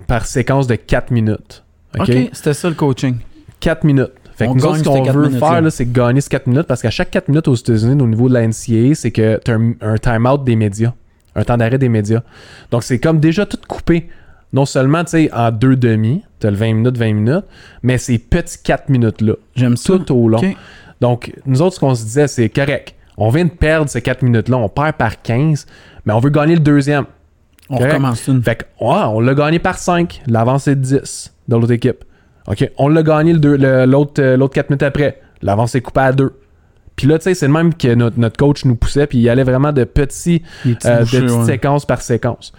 par 0.06 0.26
séquence 0.26 0.66
de 0.66 0.74
4 0.76 1.10
minutes. 1.10 1.64
OK? 1.98 2.12
C'était 2.32 2.54
ça 2.54 2.68
le 2.68 2.74
coaching. 2.74 3.16
4 3.60 3.84
minutes. 3.84 4.10
Fait 4.36 4.46
que 4.46 4.50
On 4.50 4.54
nous 4.54 4.64
autres, 4.66 4.78
ce 4.78 4.84
qu'on 4.84 5.02
veut 5.02 5.28
minutes-là. 5.28 5.48
faire, 5.48 5.60
là, 5.62 5.70
c'est 5.70 5.90
gagner 5.90 6.20
ces 6.20 6.28
4 6.28 6.46
minutes 6.46 6.66
parce 6.66 6.80
qu'à 6.82 6.90
chaque 6.90 7.10
4 7.10 7.28
minutes 7.28 7.48
aux 7.48 7.54
États-Unis, 7.54 8.00
au 8.00 8.06
niveau 8.06 8.28
de 8.28 8.34
la 8.34 8.46
NCAA, 8.46 8.94
c'est 8.94 9.10
que 9.10 9.40
tu 9.44 9.50
as 9.50 9.54
un, 9.54 9.72
un 9.80 9.96
time-out 9.96 10.44
des 10.44 10.56
médias, 10.56 10.92
un 11.34 11.42
temps 11.44 11.56
d'arrêt 11.56 11.78
des 11.78 11.88
médias. 11.88 12.22
Donc, 12.70 12.82
c'est 12.84 12.98
comme 12.98 13.18
déjà 13.18 13.44
tout 13.46 13.58
coupé. 13.66 14.08
Non 14.52 14.64
seulement, 14.64 15.04
tu 15.04 15.10
sais, 15.12 15.30
en 15.32 15.50
deux 15.52 15.76
demi, 15.76 16.22
tu 16.40 16.46
as 16.46 16.50
le 16.50 16.56
20 16.56 16.74
minutes, 16.74 16.98
20 16.98 17.12
minutes, 17.14 17.44
mais 17.82 17.98
ces 17.98 18.18
petits 18.18 18.58
4 18.62 18.88
minutes-là, 18.88 19.34
J'aime 19.54 19.76
ça. 19.76 19.98
tout 19.98 20.12
au 20.14 20.28
long. 20.28 20.40
Donc, 21.00 21.32
nous 21.46 21.62
autres, 21.62 21.76
ce 21.76 21.80
qu'on 21.80 21.94
se 21.94 22.02
disait, 22.04 22.26
c'est 22.28 22.48
correct. 22.48 22.94
On 23.16 23.28
vient 23.30 23.44
de 23.44 23.50
perdre 23.50 23.88
ces 23.88 24.02
4 24.02 24.22
minutes-là, 24.22 24.56
on 24.56 24.68
perd 24.68 24.94
par 24.96 25.22
15, 25.22 25.66
mais 26.04 26.12
on 26.12 26.18
veut 26.18 26.30
gagner 26.30 26.54
le 26.54 26.60
deuxième. 26.60 27.04
On 27.68 27.76
Correct? 27.76 27.92
recommence 27.92 28.26
une. 28.26 28.42
Fait 28.42 28.56
que, 28.56 28.64
on 28.80 29.20
l'a 29.20 29.34
gagné 29.34 29.60
par 29.60 29.78
5. 29.78 30.22
L'avance 30.26 30.66
est 30.66 30.74
de 30.74 30.80
10 30.80 31.32
dans 31.46 31.58
l'autre 31.60 31.72
équipe. 31.72 32.04
OK, 32.48 32.68
on 32.78 32.88
l'a 32.88 33.02
gagné 33.04 33.32
le 33.32 33.38
deux- 33.38 33.56
le- 33.56 33.84
l'autre 33.86 34.20
euh, 34.20 34.36
l'autre 34.36 34.54
4 34.54 34.70
minutes 34.70 34.82
après. 34.82 35.20
L'avance 35.42 35.74
est 35.76 35.80
coupée 35.80 36.00
à 36.00 36.12
2. 36.12 36.32
Puis 36.96 37.06
là, 37.06 37.18
tu 37.18 37.24
sais, 37.24 37.34
c'est 37.34 37.46
le 37.46 37.52
même 37.52 37.72
que 37.74 37.94
notre, 37.94 38.18
notre 38.18 38.36
coach 38.36 38.64
nous 38.64 38.74
poussait, 38.74 39.06
puis 39.06 39.18
il 39.18 39.28
allait 39.28 39.44
vraiment 39.44 39.72
de 39.72 39.84
petits, 39.84 40.42
euh, 40.66 40.70
de 40.70 41.04
petites 41.04 41.30
ouais. 41.30 41.44
séquences 41.46 41.86
par 41.86 42.02
séquence. 42.02 42.52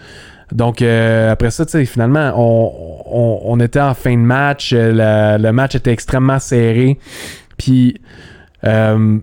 Donc, 0.51 0.81
euh, 0.81 1.31
après 1.31 1.51
ça, 1.51 1.65
finalement, 1.85 2.33
on, 2.35 2.71
on- 3.05 3.39
on 3.43 3.59
était 3.59 3.79
en 3.79 3.93
fin 3.93 4.13
de 4.13 4.21
match. 4.21 4.73
euh, 4.73 5.37
le 5.37 5.51
match 5.51 5.75
était 5.75 5.91
extrêmement 5.91 6.39
serré. 6.39 6.97
Puis, 7.57 7.99
euh, 8.65 9.17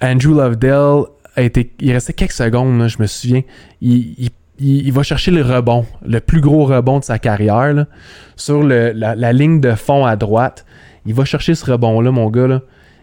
Andrew 0.00 0.34
Lovedale 0.34 1.04
a 1.36 1.42
été. 1.42 1.72
Il 1.80 1.92
restait 1.92 2.12
quelques 2.12 2.32
secondes, 2.32 2.88
je 2.88 2.96
me 3.00 3.06
souviens. 3.06 3.42
Il, 3.80 4.92
va 4.92 5.02
chercher 5.02 5.30
le 5.30 5.42
rebond, 5.42 5.84
le 6.04 6.20
plus 6.20 6.40
gros 6.40 6.64
rebond 6.64 6.98
de 6.98 7.04
sa 7.04 7.18
carrière, 7.18 7.86
sur 8.36 8.62
la, 8.62 9.32
ligne 9.32 9.60
de 9.60 9.74
fond 9.74 10.04
à 10.04 10.16
droite. 10.16 10.64
Il 11.04 11.14
va 11.14 11.24
chercher 11.24 11.54
ce 11.54 11.70
rebond-là, 11.70 12.10
mon 12.10 12.30
gars. 12.30 12.60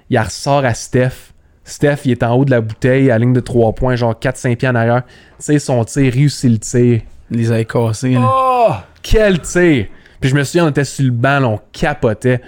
Il 0.09 0.19
ressort 0.19 0.65
à 0.65 0.73
Steph. 0.73 1.31
Steph, 1.63 1.99
il 2.05 2.11
est 2.11 2.23
en 2.23 2.35
haut 2.35 2.43
de 2.43 2.51
la 2.51 2.59
bouteille, 2.59 3.09
à 3.09 3.13
la 3.17 3.19
ligne 3.19 3.33
de 3.33 3.39
3 3.39 3.73
points, 3.73 3.95
genre 3.95 4.13
4-5 4.19 4.57
pieds 4.57 4.67
en 4.67 4.75
arrière. 4.75 5.03
Tu 5.05 5.45
sais, 5.45 5.59
son 5.59 5.83
tir, 5.85 6.11
réussit 6.11 6.51
le 6.51 6.57
tir. 6.57 7.01
Les 7.33 7.65
cassés. 7.65 8.13
là. 8.13 8.29
Oh! 8.31 8.71
Quel 9.01 9.39
tir! 9.41 9.87
Puis 10.19 10.29
je 10.29 10.35
me 10.35 10.43
souviens, 10.43 10.65
on 10.65 10.69
était 10.69 10.85
sur 10.85 11.03
le 11.05 11.11
banc, 11.11 11.43
on 11.43 11.59
capotait. 11.71 12.41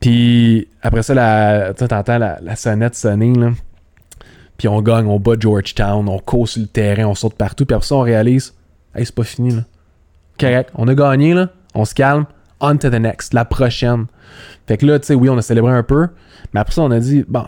Puis 0.00 0.68
après 0.82 1.02
ça, 1.02 1.14
la, 1.14 1.72
t'entends 1.74 2.18
la, 2.18 2.38
la 2.42 2.56
sonnette 2.56 2.94
sonner, 2.94 3.32
là. 3.32 3.50
puis 4.56 4.68
on 4.68 4.80
gagne, 4.82 5.06
on 5.06 5.18
bat 5.18 5.34
Georgetown, 5.38 6.08
on 6.08 6.18
court 6.18 6.48
sur 6.48 6.60
le 6.60 6.68
terrain, 6.68 7.04
on 7.06 7.14
saute 7.14 7.34
partout, 7.34 7.64
puis 7.64 7.74
après 7.74 7.86
ça, 7.86 7.94
on 7.96 8.02
réalise, 8.02 8.54
hey, 8.94 9.06
c'est 9.06 9.14
pas 9.14 9.24
fini, 9.24 9.54
là. 9.54 9.62
Correct, 10.38 10.70
on 10.74 10.86
a 10.86 10.94
gagné, 10.94 11.34
là, 11.34 11.48
on 11.74 11.84
se 11.84 11.94
calme, 11.94 12.26
on 12.60 12.76
to 12.76 12.90
the 12.90 12.94
next, 13.00 13.34
la 13.34 13.44
prochaine. 13.44 14.06
Fait 14.66 14.76
que 14.76 14.86
là, 14.86 14.98
tu 15.00 15.06
sais, 15.06 15.14
oui, 15.14 15.28
on 15.30 15.38
a 15.38 15.42
célébré 15.42 15.72
un 15.72 15.82
peu, 15.82 16.08
mais 16.52 16.60
après 16.60 16.74
ça, 16.74 16.82
on 16.82 16.90
a 16.92 17.00
dit, 17.00 17.24
bon, 17.26 17.46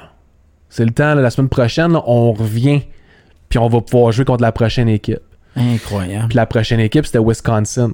c'est 0.68 0.84
le 0.84 0.90
temps, 0.92 1.14
la 1.14 1.30
semaine 1.30 1.48
prochaine, 1.48 1.96
on 2.04 2.32
revient, 2.32 2.82
puis 3.48 3.58
on 3.58 3.68
va 3.68 3.80
pouvoir 3.80 4.10
jouer 4.10 4.24
contre 4.24 4.42
la 4.42 4.50
prochaine 4.52 4.88
équipe. 4.88 5.20
Incroyable. 5.56 6.28
Puis 6.28 6.36
la 6.36 6.46
prochaine 6.46 6.80
équipe, 6.80 7.06
c'était 7.06 7.18
Wisconsin. 7.18 7.92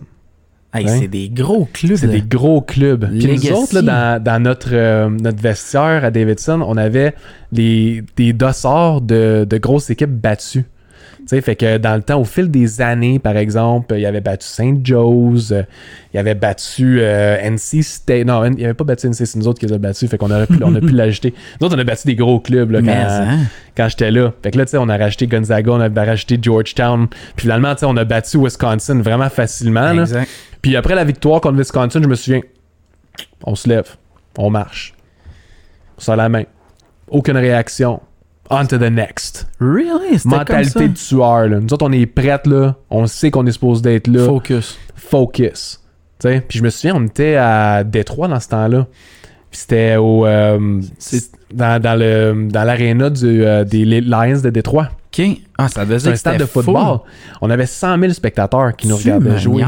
Hey, 0.74 0.84
Ouais. 0.84 0.98
C'est 0.98 1.08
des 1.08 1.28
gros 1.30 1.66
clubs. 1.72 1.96
C'est 1.96 2.08
des 2.08 2.20
gros 2.22 2.60
clubs. 2.60 3.08
Puis 3.08 3.26
nous 3.28 3.52
autres, 3.52 3.74
là, 3.80 3.82
dans, 3.82 4.22
dans 4.22 4.42
notre, 4.42 4.68
euh, 4.72 5.08
notre 5.08 5.40
vestiaire 5.40 6.04
à 6.04 6.10
Davidson, 6.10 6.60
on 6.66 6.76
avait 6.76 7.14
les, 7.52 8.02
des 8.16 8.32
dossards 8.32 9.00
de, 9.00 9.46
de 9.48 9.58
grosses 9.58 9.88
équipes 9.90 10.10
battues. 10.10 10.64
Tu 11.26 11.30
sais, 11.30 11.40
fait 11.40 11.56
que 11.56 11.78
dans 11.78 11.96
le 11.96 12.02
temps, 12.02 12.20
au 12.20 12.24
fil 12.24 12.48
des 12.52 12.80
années, 12.80 13.18
par 13.18 13.36
exemple, 13.36 13.96
il 13.98 14.06
avait 14.06 14.20
battu 14.20 14.46
St. 14.46 14.78
Joe's, 14.84 15.52
il 16.14 16.18
avait 16.20 16.36
battu 16.36 16.98
euh, 17.00 17.36
NC 17.42 17.82
State. 17.82 18.24
Non, 18.24 18.44
il 18.44 18.64
avait 18.64 18.74
pas 18.74 18.84
battu 18.84 19.08
NC, 19.08 19.26
c'est 19.26 19.36
nous 19.36 19.48
autres 19.48 19.58
qui 19.58 19.66
les 19.66 19.72
a 19.72 19.78
battus, 19.78 20.08
fait 20.08 20.18
qu'on 20.18 20.30
aurait 20.30 20.46
pu, 20.46 20.58
on 20.62 20.72
a 20.76 20.80
pu 20.80 20.90
l'ajouter. 20.92 21.34
Nous 21.60 21.66
autres, 21.66 21.74
on 21.74 21.80
a 21.80 21.84
battu 21.84 22.06
des 22.06 22.14
gros 22.14 22.38
clubs 22.38 22.70
là, 22.70 22.80
quand, 22.80 22.88
hein? 22.88 23.38
quand 23.76 23.88
j'étais 23.88 24.12
là. 24.12 24.32
Fait 24.40 24.52
que 24.52 24.58
là, 24.58 24.66
tu 24.66 24.70
sais, 24.70 24.78
on 24.78 24.88
a 24.88 24.96
racheté 24.96 25.26
Gonzaga, 25.26 25.72
on 25.72 25.80
a 25.80 26.04
racheté 26.04 26.38
Georgetown. 26.40 27.08
Puis 27.08 27.42
finalement, 27.42 27.74
tu 27.74 27.80
sais, 27.80 27.86
on 27.86 27.96
a 27.96 28.04
battu 28.04 28.38
Wisconsin 28.38 29.00
vraiment 29.02 29.28
facilement. 29.28 29.92
là. 29.92 30.02
Exact. 30.02 30.30
Puis 30.62 30.76
après 30.76 30.94
la 30.94 31.02
victoire 31.02 31.40
contre 31.40 31.58
Wisconsin, 31.58 32.00
je 32.02 32.08
me 32.08 32.14
souviens, 32.14 32.40
on 33.42 33.56
se 33.56 33.68
lève, 33.68 33.96
on 34.38 34.50
marche. 34.50 34.94
Sur 35.98 36.14
la 36.14 36.28
main. 36.28 36.44
Aucune 37.08 37.36
réaction. 37.36 38.00
On 38.50 38.64
to 38.66 38.78
the 38.78 38.90
next. 38.90 39.46
Really? 39.60 40.18
Mentalité 40.24 40.72
comme 40.72 40.88
de 40.88 40.92
tueur, 40.94 41.48
là. 41.48 41.60
Nous 41.60 41.72
autres, 41.72 41.86
on 41.86 41.92
est 41.92 42.06
prêtes, 42.06 42.46
là. 42.46 42.76
On 42.90 43.06
sait 43.06 43.30
qu'on 43.30 43.46
est 43.46 43.52
supposé 43.52 43.82
d'être 43.82 44.06
là. 44.08 44.20
ça? 44.20 44.26
Focus. 44.26 44.78
Focus. 44.94 45.80
Tu 46.18 46.28
sais, 46.28 46.42
puis 46.48 46.58
je 46.58 46.64
me 46.64 46.70
souviens, 46.70 46.94
on 46.96 47.04
était 47.04 47.36
à 47.36 47.84
Détroit 47.84 48.28
dans 48.28 48.40
ce 48.40 48.48
temps-là. 48.48 48.86
Puis 49.50 49.60
c'était 49.60 49.96
au. 49.96 50.26
euh, 50.26 50.80
dans, 51.52 51.80
dans 51.80 51.98
le 51.98 52.48
dans 52.50 52.64
l'aréna 52.64 53.10
euh, 53.22 53.64
des 53.64 53.84
Lions 53.84 54.40
de 54.42 54.50
Détroit. 54.50 54.88
OK. 55.18 55.26
Ah, 55.58 55.68
ça 55.68 55.84
devait 55.84 56.08
un 56.08 56.16
stade 56.16 56.38
de 56.38 56.44
football. 56.46 56.98
On 57.40 57.48
avait 57.50 57.66
100 57.66 57.98
000 57.98 58.12
spectateurs 58.12 58.74
qui 58.76 58.88
nous 58.88 58.96
Tu 58.98 59.04
regardaient 59.12 59.38
jouer. 59.38 59.64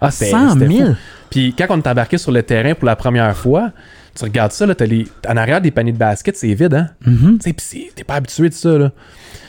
Ah, 0.00 0.10
c'était- 0.10 0.30
100 0.30 0.54
c'était 0.54 0.68
000. 0.68 0.86
fou. 0.90 0.94
Puis 1.30 1.54
quand 1.56 1.66
on 1.70 1.76
est 1.78 1.86
embarqué 1.86 2.16
sur 2.18 2.32
le 2.32 2.42
terrain 2.42 2.74
pour 2.74 2.86
la 2.86 2.96
première 2.96 3.36
fois, 3.36 3.70
tu 4.18 4.24
regardes 4.24 4.52
ça, 4.52 4.66
là, 4.66 4.74
t'as 4.74 4.86
les... 4.86 5.06
en 5.28 5.36
arrière 5.36 5.60
des 5.60 5.70
paniers 5.70 5.92
de 5.92 5.98
basket, 5.98 6.36
c'est 6.36 6.52
vide, 6.54 6.74
hein? 6.74 6.88
Tu 7.04 7.12
sais, 7.40 7.52
pis 7.52 7.64
c'est- 7.64 7.92
t'es 7.94 8.04
pas 8.04 8.14
habitué 8.14 8.48
de 8.48 8.54
ça, 8.54 8.76
là. 8.76 8.90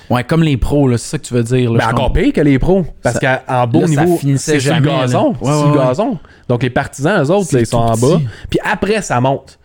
Ouais, 0.10 0.24
comme 0.24 0.42
les 0.42 0.58
pros, 0.58 0.88
là, 0.88 0.98
c'est 0.98 1.08
ça 1.10 1.18
que 1.20 1.24
tu 1.24 1.34
veux 1.36 1.44
dire. 1.44 1.72
Là, 1.72 1.80
Ben, 1.80 1.86
encore 1.94 2.08
comprends. 2.08 2.24
pire 2.24 2.34
que 2.34 2.42
les 2.42 2.58
pros. 2.58 2.84
Parce 3.04 3.20
qu'en 3.20 3.68
beau 3.68 3.82
là, 3.82 3.88
niveau, 3.88 4.20
c'est 4.38 4.60
sur 4.60 4.74
le 4.76 4.82
gazon. 4.82 5.36
Ouais, 5.40 5.50
ouais, 5.52 5.72
le 5.72 5.78
gazon. 5.78 6.18
Donc 6.48 6.64
les 6.64 6.72
partisans, 6.72 7.22
eux 7.24 7.30
autres, 7.30 7.54
là, 7.54 7.60
ils 7.60 7.66
sont 7.68 7.78
en 7.78 7.92
petit. 7.94 8.02
bas. 8.02 8.22
Puis 8.50 8.60
après, 8.64 9.02
ça 9.04 9.22
monte. 9.22 9.60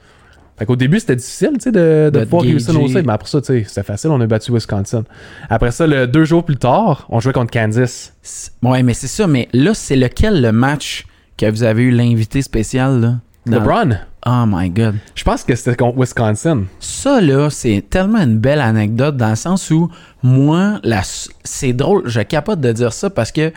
Fait 0.58 0.66
qu'au 0.66 0.76
début, 0.76 1.00
c'était 1.00 1.16
difficile, 1.16 1.52
tu 1.54 1.60
sais, 1.62 1.72
de, 1.72 2.10
de 2.12 2.18
De 2.20 2.24
pouvoir 2.24 2.42
réussir 2.42 2.74
nos 2.74 2.86
saves. 2.88 3.04
Mais 3.06 3.12
après 3.14 3.26
ça, 3.28 3.40
tu 3.40 3.46
sais, 3.46 3.64
c'était 3.66 3.82
facile. 3.82 4.10
On 4.10 4.20
a 4.20 4.26
battu 4.26 4.52
Wisconsin. 4.52 5.04
Après 5.48 5.70
ça, 5.70 5.86
le 5.86 6.06
deux 6.06 6.24
jours 6.24 6.44
plus 6.44 6.56
tard, 6.58 7.06
on 7.08 7.20
jouait 7.20 7.32
contre 7.32 7.50
Kansas. 7.50 8.12
Ouais, 8.62 8.82
mais 8.82 8.92
c'est 8.94 9.06
ça. 9.08 9.26
Mais 9.26 9.48
là, 9.54 9.72
c'est 9.74 9.96
lequel 9.96 10.42
le 10.42 10.52
match 10.52 11.06
que 11.38 11.50
vous 11.50 11.62
avez 11.64 11.84
eu 11.84 11.90
l'invité 11.90 12.42
spécial, 12.42 13.00
là? 13.00 13.14
LeBron. 13.46 13.98
Oh 14.26 14.44
my 14.46 14.70
God. 14.70 14.96
Je 15.14 15.22
pense 15.22 15.44
que 15.44 15.54
c'était 15.54 15.76
contre 15.76 15.98
Wisconsin. 15.98 16.64
Ça, 16.80 17.20
là, 17.20 17.50
c'est 17.50 17.84
tellement 17.90 18.20
une 18.20 18.38
belle 18.38 18.60
anecdote 18.60 19.16
dans 19.18 19.30
le 19.30 19.36
sens 19.36 19.70
où, 19.70 19.90
moi, 20.22 20.80
la, 20.82 21.02
c'est 21.44 21.74
drôle, 21.74 22.02
je 22.06 22.20
capote 22.22 22.60
de 22.60 22.72
dire 22.72 22.92
ça 22.92 23.10
parce 23.10 23.30
que 23.30 23.52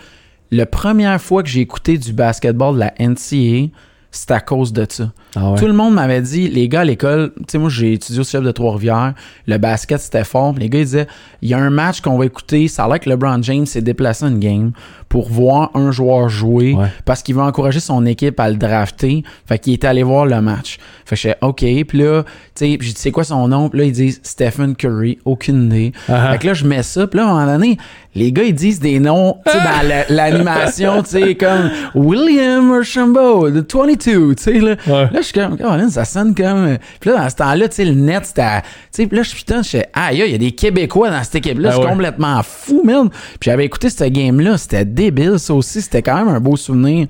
la 0.51 0.65
première 0.65 1.21
fois 1.21 1.41
que 1.43 1.49
j'ai 1.49 1.61
écouté 1.61 1.97
du 1.97 2.11
basketball 2.11 2.75
de 2.75 2.79
la 2.79 2.93
NCAA, 2.99 3.69
c'est 4.11 4.31
à 4.31 4.39
cause 4.39 4.73
de 4.73 4.85
ça. 4.89 5.11
Ah 5.35 5.51
ouais. 5.51 5.59
Tout 5.59 5.67
le 5.67 5.73
monde 5.73 5.93
m'avait 5.93 6.21
dit, 6.21 6.47
les 6.47 6.67
gars 6.67 6.81
à 6.81 6.85
l'école, 6.85 7.33
tu 7.37 7.43
sais, 7.49 7.57
moi 7.57 7.69
j'ai 7.69 7.93
étudié 7.93 8.21
au 8.21 8.23
chef 8.23 8.41
de 8.43 8.51
Trois-Rivières, 8.51 9.13
le 9.45 9.57
basket 9.57 9.99
c'était 9.99 10.23
fort. 10.23 10.53
puis 10.53 10.63
Les 10.63 10.69
gars 10.69 10.79
ils 10.79 10.85
disaient, 10.85 11.07
il 11.41 11.49
y 11.49 11.53
a 11.53 11.59
un 11.59 11.69
match 11.69 12.01
qu'on 12.01 12.17
va 12.17 12.25
écouter, 12.25 12.67
ça 12.67 12.85
a 12.85 12.87
l'air 12.87 12.99
que 12.99 13.09
LeBron 13.09 13.41
James 13.43 13.65
s'est 13.65 13.81
déplacé 13.81 14.25
une 14.25 14.39
game 14.39 14.71
pour 15.09 15.29
voir 15.29 15.71
un 15.73 15.91
joueur 15.91 16.29
jouer 16.29 16.73
Ouais. 16.73 16.87
parce 17.05 17.23
qu'il 17.23 17.35
veut 17.35 17.41
encourager 17.41 17.79
son 17.79 18.05
équipe 18.05 18.39
à 18.39 18.49
le 18.49 18.55
drafter. 18.55 19.23
Fait 19.45 19.57
qu'il 19.59 19.73
était 19.73 19.87
allé 19.87 20.03
voir 20.03 20.25
le 20.25 20.41
match. 20.41 20.77
Fait 21.05 21.15
que 21.15 21.21
je 21.21 21.27
fais, 21.29 21.37
OK. 21.41 21.59
Puis 21.87 21.97
là, 21.97 22.23
tu 22.23 22.29
sais, 22.55 22.71
j'ai 22.81 22.91
dit, 22.91 22.93
c'est 22.97 23.11
quoi 23.11 23.23
son 23.23 23.47
nom? 23.47 23.69
Puis 23.69 23.79
là, 23.79 23.85
ils 23.85 23.91
disent 23.93 24.19
Stephen 24.23 24.75
Curry, 24.75 25.19
aucune 25.25 25.65
idée. 25.67 25.91
Ah 26.09 26.27
ah. 26.27 26.31
Fait 26.33 26.39
que 26.39 26.47
là, 26.47 26.53
je 26.53 26.65
mets 26.65 26.83
ça. 26.83 27.07
Puis 27.07 27.19
là, 27.19 27.25
à 27.25 27.29
un 27.29 27.33
moment 27.45 27.45
donné, 27.53 27.77
les 28.15 28.31
gars, 28.31 28.43
ils 28.43 28.53
disent 28.55 28.79
des 28.79 28.99
noms, 28.99 29.37
tu 29.45 29.51
sais, 29.51 29.57
dans 29.59 29.87
la- 29.87 30.05
l'animation, 30.09 31.03
tu 31.03 31.09
sais, 31.11 31.35
comme 31.35 31.69
William 31.95 32.71
Archambault, 32.73 33.49
the 33.51 33.73
22, 33.73 34.35
tu 34.35 34.43
sais, 34.43 34.59
là. 34.59 34.75
Ouais. 34.87 35.03
Là, 35.05 35.09
je 35.17 35.21
suis 35.21 35.33
comme, 35.33 35.57
oh, 35.63 35.89
ça 35.89 36.03
sonne 36.05 36.33
comme. 36.35 36.77
Puis 36.99 37.09
là, 37.09 37.17
dans 37.23 37.29
ce 37.29 37.35
temps-là, 37.35 37.67
tu 37.69 37.75
sais, 37.75 37.85
le 37.85 37.93
net, 37.93 38.25
c'était. 38.25 38.41
à- 38.41 38.61
Tu 38.61 38.67
sais, 39.03 39.07
puis 39.07 39.17
là, 39.17 39.23
je 39.23 39.29
suis 39.29 39.37
putain, 39.37 39.61
je 39.61 39.69
fais, 39.69 39.89
aïe, 39.93 40.21
il 40.25 40.31
y 40.31 40.35
a 40.35 40.37
des 40.37 40.51
Québécois 40.51 41.09
dans 41.11 41.23
cette 41.23 41.35
équipe-là. 41.35 41.69
Ah 41.69 41.71
je 41.71 41.77
suis 41.77 41.85
ouais. 41.85 41.91
complètement 41.91 42.41
fou, 42.43 42.81
man. 42.83 43.09
Puis 43.09 43.51
j'avais 43.51 43.65
écouté 43.65 43.89
ce 43.89 44.03
game-là. 44.03 44.57
C'était 44.57 44.85
débile, 44.97 45.39
ça 45.39 45.53
aussi. 45.53 45.81
C'était 45.81 46.01
quand 46.01 46.17
même 46.17 46.27
un 46.27 46.39
beau 46.39 46.57
souvenir. 46.57 47.07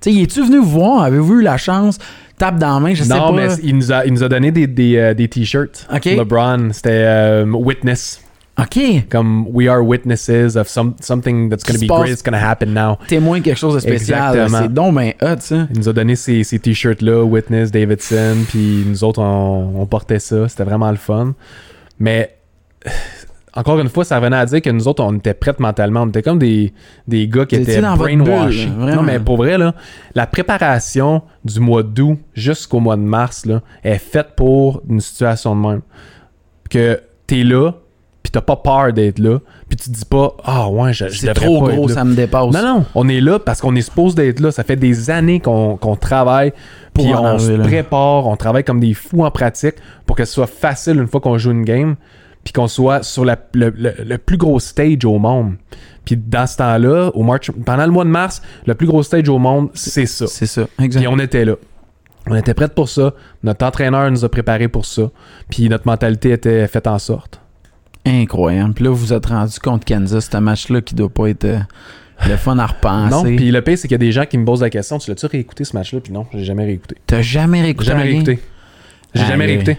Tu 0.00 0.12
sais, 0.12 0.22
es-tu 0.22 0.44
venu 0.44 0.58
voir? 0.58 1.02
Avez-vous 1.04 1.40
eu 1.40 1.42
la 1.42 1.56
chance? 1.56 1.98
Tape 2.36 2.58
dans 2.58 2.74
la 2.74 2.80
main, 2.80 2.94
je 2.94 3.02
sais 3.02 3.08
non, 3.08 3.32
pas. 3.34 3.48
mais 3.48 3.48
il 3.62 3.76
nous, 3.76 3.90
a, 3.90 4.04
il 4.06 4.12
nous 4.12 4.22
a 4.22 4.28
donné 4.28 4.52
des, 4.52 4.66
des, 4.66 4.96
euh, 4.96 5.14
des 5.14 5.26
t-shirts. 5.28 5.88
Ok. 5.92 6.04
LeBron, 6.04 6.68
c'était 6.72 6.90
euh, 6.92 7.44
Witness. 7.46 8.20
OK. 8.60 9.08
Comme 9.08 9.46
We 9.52 9.68
are 9.68 9.80
witnesses 9.84 10.56
of 10.56 10.68
some, 10.68 10.94
something 11.00 11.48
that's 11.48 11.64
going 11.64 11.78
to 11.78 11.80
be 11.80 11.86
great, 11.86 12.10
it's 12.10 12.22
going 12.22 12.38
to 12.38 12.44
happen 12.44 12.74
now. 12.74 12.98
Témoin 13.06 13.40
quelque 13.40 13.56
chose 13.56 13.74
de 13.74 13.80
spécial. 13.80 14.48
C'est 14.50 14.72
donc 14.72 14.94
ben 14.94 15.12
hot, 15.22 15.40
ça. 15.40 15.68
Il 15.72 15.78
nous 15.78 15.88
a 15.88 15.92
donné 15.92 16.16
ces, 16.16 16.42
ces 16.42 16.58
t-shirts-là, 16.58 17.22
Witness, 17.24 17.70
Davidson, 17.70 18.38
puis 18.48 18.84
nous 18.86 19.04
autres, 19.04 19.20
on, 19.20 19.80
on 19.80 19.86
portait 19.86 20.18
ça. 20.18 20.48
C'était 20.48 20.64
vraiment 20.64 20.90
le 20.90 20.96
fun. 20.96 21.34
Mais 22.00 22.36
encore 23.54 23.78
une 23.80 23.88
fois, 23.88 24.04
ça 24.04 24.16
revenait 24.18 24.36
à 24.36 24.46
dire 24.46 24.62
que 24.62 24.70
nous 24.70 24.88
autres, 24.88 25.02
on 25.02 25.14
était 25.16 25.34
prêts 25.34 25.54
mentalement. 25.58 26.02
On 26.02 26.08
était 26.08 26.22
comme 26.22 26.38
des, 26.38 26.72
des 27.06 27.28
gars 27.28 27.46
qui 27.46 27.56
étaient 27.56 27.80
vraiment. 27.80 28.48
Non, 28.78 29.02
mais 29.02 29.18
pour 29.18 29.36
vrai, 29.36 29.58
là, 29.58 29.74
la 30.14 30.26
préparation 30.26 31.22
du 31.44 31.60
mois 31.60 31.82
d'août 31.82 32.18
jusqu'au 32.34 32.80
mois 32.80 32.96
de 32.96 33.02
mars 33.02 33.46
là, 33.46 33.62
est 33.82 33.98
faite 33.98 34.28
pour 34.36 34.82
une 34.88 35.00
situation 35.00 35.56
de 35.56 35.60
même. 35.60 35.80
Que 36.70 37.00
t'es 37.26 37.44
là, 37.44 37.72
puis 38.22 38.30
t'as 38.30 38.42
pas 38.42 38.56
peur 38.56 38.92
d'être 38.92 39.18
là, 39.18 39.38
puis 39.68 39.76
tu 39.76 39.90
te 39.90 39.94
dis 39.96 40.04
pas, 40.04 40.36
ah 40.44 40.68
ouais, 40.68 40.92
je, 40.92 41.08
je 41.08 41.18
C'est 41.18 41.32
trop 41.32 41.64
pas 41.64 41.72
gros, 41.72 41.88
ça 41.88 42.04
me 42.04 42.14
dépasse. 42.14 42.52
Non, 42.52 42.62
non, 42.62 42.84
on 42.94 43.08
est 43.08 43.20
là 43.20 43.38
parce 43.38 43.60
qu'on 43.60 43.74
est 43.74 43.80
supposé 43.82 44.16
d'être 44.16 44.40
là. 44.40 44.50
Ça 44.50 44.64
fait 44.64 44.76
des 44.76 45.08
années 45.08 45.40
qu'on 45.40 45.76
qu'on 45.76 45.96
travaille, 45.96 46.52
puis 46.92 47.06
on 47.14 47.38
se 47.38 47.52
prépare, 47.52 48.26
on 48.26 48.36
travaille 48.36 48.64
comme 48.64 48.80
des 48.80 48.92
fous 48.94 49.24
en 49.24 49.30
pratique 49.30 49.76
pour 50.04 50.16
que 50.16 50.24
ce 50.26 50.34
soit 50.34 50.46
facile 50.46 50.98
une 50.98 51.06
fois 51.06 51.20
qu'on 51.20 51.38
joue 51.38 51.52
une 51.52 51.64
game, 51.64 51.96
puis 52.48 52.54
qu'on 52.54 52.66
soit 52.66 53.02
sur 53.02 53.26
la- 53.26 53.36
le, 53.52 53.68
le- 53.76 53.92
le 54.06 54.16
plus 54.16 54.38
gros 54.38 54.58
stage 54.58 55.04
au 55.04 55.18
monde. 55.18 55.56
Puis 56.06 56.16
dans 56.16 56.46
ce 56.46 56.56
temps-là, 56.56 57.10
au 57.12 57.22
March, 57.22 57.50
pendant 57.66 57.84
le 57.84 57.92
mois 57.92 58.04
de 58.04 58.08
mars, 58.08 58.40
le 58.64 58.74
plus 58.74 58.86
gros 58.86 59.02
stage 59.02 59.28
au 59.28 59.38
monde, 59.38 59.68
c'est 59.74 60.06
ça. 60.06 60.26
C'est 60.26 60.46
ça, 60.46 60.66
exact. 60.80 61.00
Puis 61.00 61.08
on 61.08 61.18
était 61.18 61.44
là. 61.44 61.56
On 62.26 62.34
était 62.34 62.54
prêts 62.54 62.68
pour 62.68 62.88
ça. 62.88 63.12
Notre 63.42 63.66
entraîneur 63.66 64.10
nous 64.10 64.24
a 64.24 64.30
préparés 64.30 64.68
pour 64.68 64.86
ça. 64.86 65.10
Puis 65.50 65.68
notre 65.68 65.86
mentalité 65.86 66.30
était 66.30 66.66
faite 66.68 66.86
en 66.86 66.98
sorte. 66.98 67.38
Incroyable. 68.06 68.72
Puis 68.72 68.84
là, 68.84 68.90
vous 68.90 68.96
vous 68.96 69.12
êtes 69.12 69.26
rendu 69.26 69.58
contre 69.60 69.84
Kansas, 69.84 70.30
ce 70.32 70.36
match-là 70.38 70.80
qui 70.80 70.94
doit 70.94 71.10
pas 71.10 71.26
être 71.28 71.44
euh, 71.44 71.58
le 72.26 72.36
fun 72.36 72.58
à 72.58 72.64
repenser. 72.66 73.10
Non, 73.14 73.22
puis 73.36 73.50
le 73.50 73.60
pire, 73.60 73.76
c'est 73.76 73.88
qu'il 73.88 73.92
y 73.92 73.96
a 73.96 73.98
des 73.98 74.12
gens 74.12 74.24
qui 74.24 74.38
me 74.38 74.46
posent 74.46 74.62
la 74.62 74.70
question 74.70 74.96
Tu 74.96 75.10
l'as-tu 75.10 75.26
réécouté 75.26 75.64
ce 75.64 75.76
match-là? 75.76 76.00
Puis 76.00 76.14
non, 76.14 76.24
j'ai 76.32 76.44
jamais 76.44 76.64
réécouté. 76.64 76.96
T'as 77.06 77.20
jamais 77.20 77.60
réécouté 77.60 77.84
J'ai 77.84 77.92
jamais 77.92 78.04
réécouté. 78.04 78.38
J'ai 79.14 79.24
jamais 79.26 79.44
réécouté. 79.46 79.78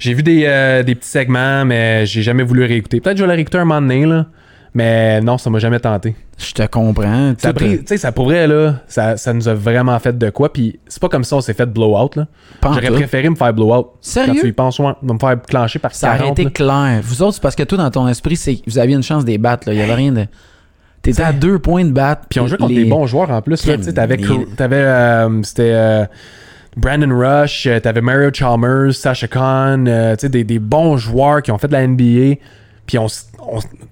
J'ai 0.00 0.14
vu 0.14 0.22
des, 0.24 0.42
euh, 0.46 0.82
des 0.82 0.96
petits 0.96 1.08
segments, 1.08 1.64
mais 1.64 2.04
j'ai 2.06 2.22
jamais 2.22 2.42
voulu 2.42 2.64
réécouter. 2.64 3.00
Peut-être 3.00 3.14
que 3.14 3.18
je 3.20 3.24
vais 3.24 3.28
la 3.28 3.34
réécouter 3.34 3.58
un 3.58 3.64
moment 3.64 3.80
donné, 3.80 4.04
là. 4.06 4.26
Mais 4.72 5.20
non, 5.20 5.36
ça 5.36 5.50
m'a 5.50 5.58
jamais 5.58 5.80
tenté. 5.80 6.14
Je 6.38 6.52
te 6.52 6.64
comprends. 6.66 7.34
Ça, 7.38 7.48
Tout, 7.52 7.56
pris- 7.56 7.78
tu 7.80 7.84
sais, 7.86 7.96
ça 7.96 8.12
pourrait, 8.12 8.46
là, 8.46 8.76
ça, 8.86 9.16
ça 9.16 9.32
nous 9.32 9.48
a 9.48 9.54
vraiment 9.54 9.98
fait 9.98 10.16
de 10.16 10.30
quoi. 10.30 10.52
Puis 10.52 10.78
c'est 10.86 11.00
pas 11.02 11.08
comme 11.08 11.24
ça 11.24 11.36
on 11.36 11.40
s'est 11.40 11.54
fait 11.54 11.66
blowout, 11.66 12.10
là. 12.14 12.26
J'aurais 12.62 12.86
tout. 12.86 12.94
préféré 12.94 13.28
me 13.28 13.34
faire 13.34 13.52
blowout. 13.52 13.82
Quand 13.82 13.90
tu 14.02 14.08
Sérieux? 14.10 14.46
y 14.46 14.52
penses, 14.52 14.78
ouais, 14.78 14.92
me 15.02 15.18
faire 15.18 15.42
clencher 15.42 15.80
par 15.80 15.92
Ça 15.92 16.10
40. 16.16 16.20
aurait 16.22 16.30
été 16.32 16.44
là. 16.44 16.50
clair. 16.50 17.00
Vous 17.02 17.20
autres, 17.22 17.34
c'est 17.34 17.42
parce 17.42 17.56
que 17.56 17.64
toi, 17.64 17.78
dans 17.78 17.90
ton 17.90 18.06
esprit, 18.08 18.36
c'est 18.36 18.58
vous 18.66 18.78
aviez 18.78 18.94
une 18.94 19.02
chance 19.02 19.24
de 19.24 19.30
les 19.30 19.38
battre. 19.38 19.68
Là. 19.68 19.74
Il 19.74 19.80
y 19.80 19.82
avait 19.82 19.94
rien 19.94 20.12
de. 20.12 20.26
T'étais 21.02 21.22
à 21.22 21.32
deux 21.32 21.58
points 21.58 21.84
de 21.84 21.90
battre. 21.92 22.22
Puis 22.30 22.38
on 22.40 22.46
jouait 22.46 22.58
contre 22.58 22.72
les- 22.72 22.84
des 22.84 22.88
bons 22.90 23.06
joueurs 23.06 23.30
en 23.30 23.42
plus. 23.42 23.66
là. 23.66 23.76
T'avais, 24.56 24.76
euh, 24.76 25.42
c'était 25.42 25.72
euh, 25.74 26.04
Brandon 26.76 27.10
Rush, 27.10 27.66
euh, 27.66 27.80
t'avais 27.80 28.00
Mario 28.00 28.30
Chalmers, 28.32 28.94
Sasha 28.94 29.26
Khan, 29.26 29.86
euh, 29.86 30.14
tu 30.14 30.20
sais, 30.20 30.28
des, 30.28 30.44
des 30.44 30.58
bons 30.58 30.96
joueurs 30.96 31.42
qui 31.42 31.50
ont 31.50 31.58
fait 31.58 31.68
de 31.68 31.72
la 31.72 31.86
NBA. 31.86 32.36
Puis 32.86 32.98
on, 32.98 33.06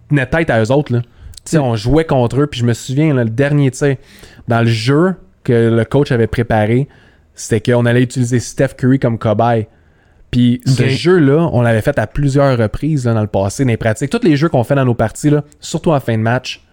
tenait 0.09 0.26
tête 0.26 0.50
à 0.50 0.62
eux 0.62 0.70
autres. 0.70 0.92
Là. 0.92 1.02
Tu 1.02 1.09
sais, 1.44 1.59
on 1.59 1.74
jouait 1.76 2.05
contre 2.05 2.40
eux. 2.40 2.46
Puis 2.46 2.60
je 2.60 2.64
me 2.64 2.74
souviens, 2.74 3.14
là, 3.14 3.24
le 3.24 3.30
dernier, 3.30 3.70
tu 3.70 3.78
sais, 3.78 3.98
dans 4.46 4.60
le 4.60 4.66
jeu 4.66 5.14
que 5.44 5.70
le 5.70 5.84
coach 5.84 6.12
avait 6.12 6.26
préparé, 6.26 6.88
c'était 7.34 7.60
qu'on 7.60 7.86
allait 7.86 8.02
utiliser 8.02 8.38
Steph 8.38 8.74
Curry 8.76 8.98
comme 8.98 9.18
cobaye. 9.18 9.66
Puis 10.30 10.60
ce 10.66 10.88
jeu-là, 10.88 11.48
on 11.52 11.62
l'avait 11.62 11.80
fait 11.80 11.98
à 11.98 12.06
plusieurs 12.06 12.59
reprises 12.59 13.06
là, 13.06 13.14
dans 13.14 13.22
le 13.22 13.28
passé, 13.28 13.64
dans 13.64 13.70
les 13.70 13.76
pratiques. 13.76 14.10
Tous 14.10 14.22
les 14.22 14.36
jeux 14.36 14.48
qu'on 14.48 14.62
fait 14.62 14.74
dans 14.74 14.84
nos 14.84 14.94
parties, 14.94 15.30
là, 15.30 15.42
surtout 15.59 15.90
en 15.90 16.00
fin 16.00 16.18
de 16.18 16.22
match, 16.22 16.67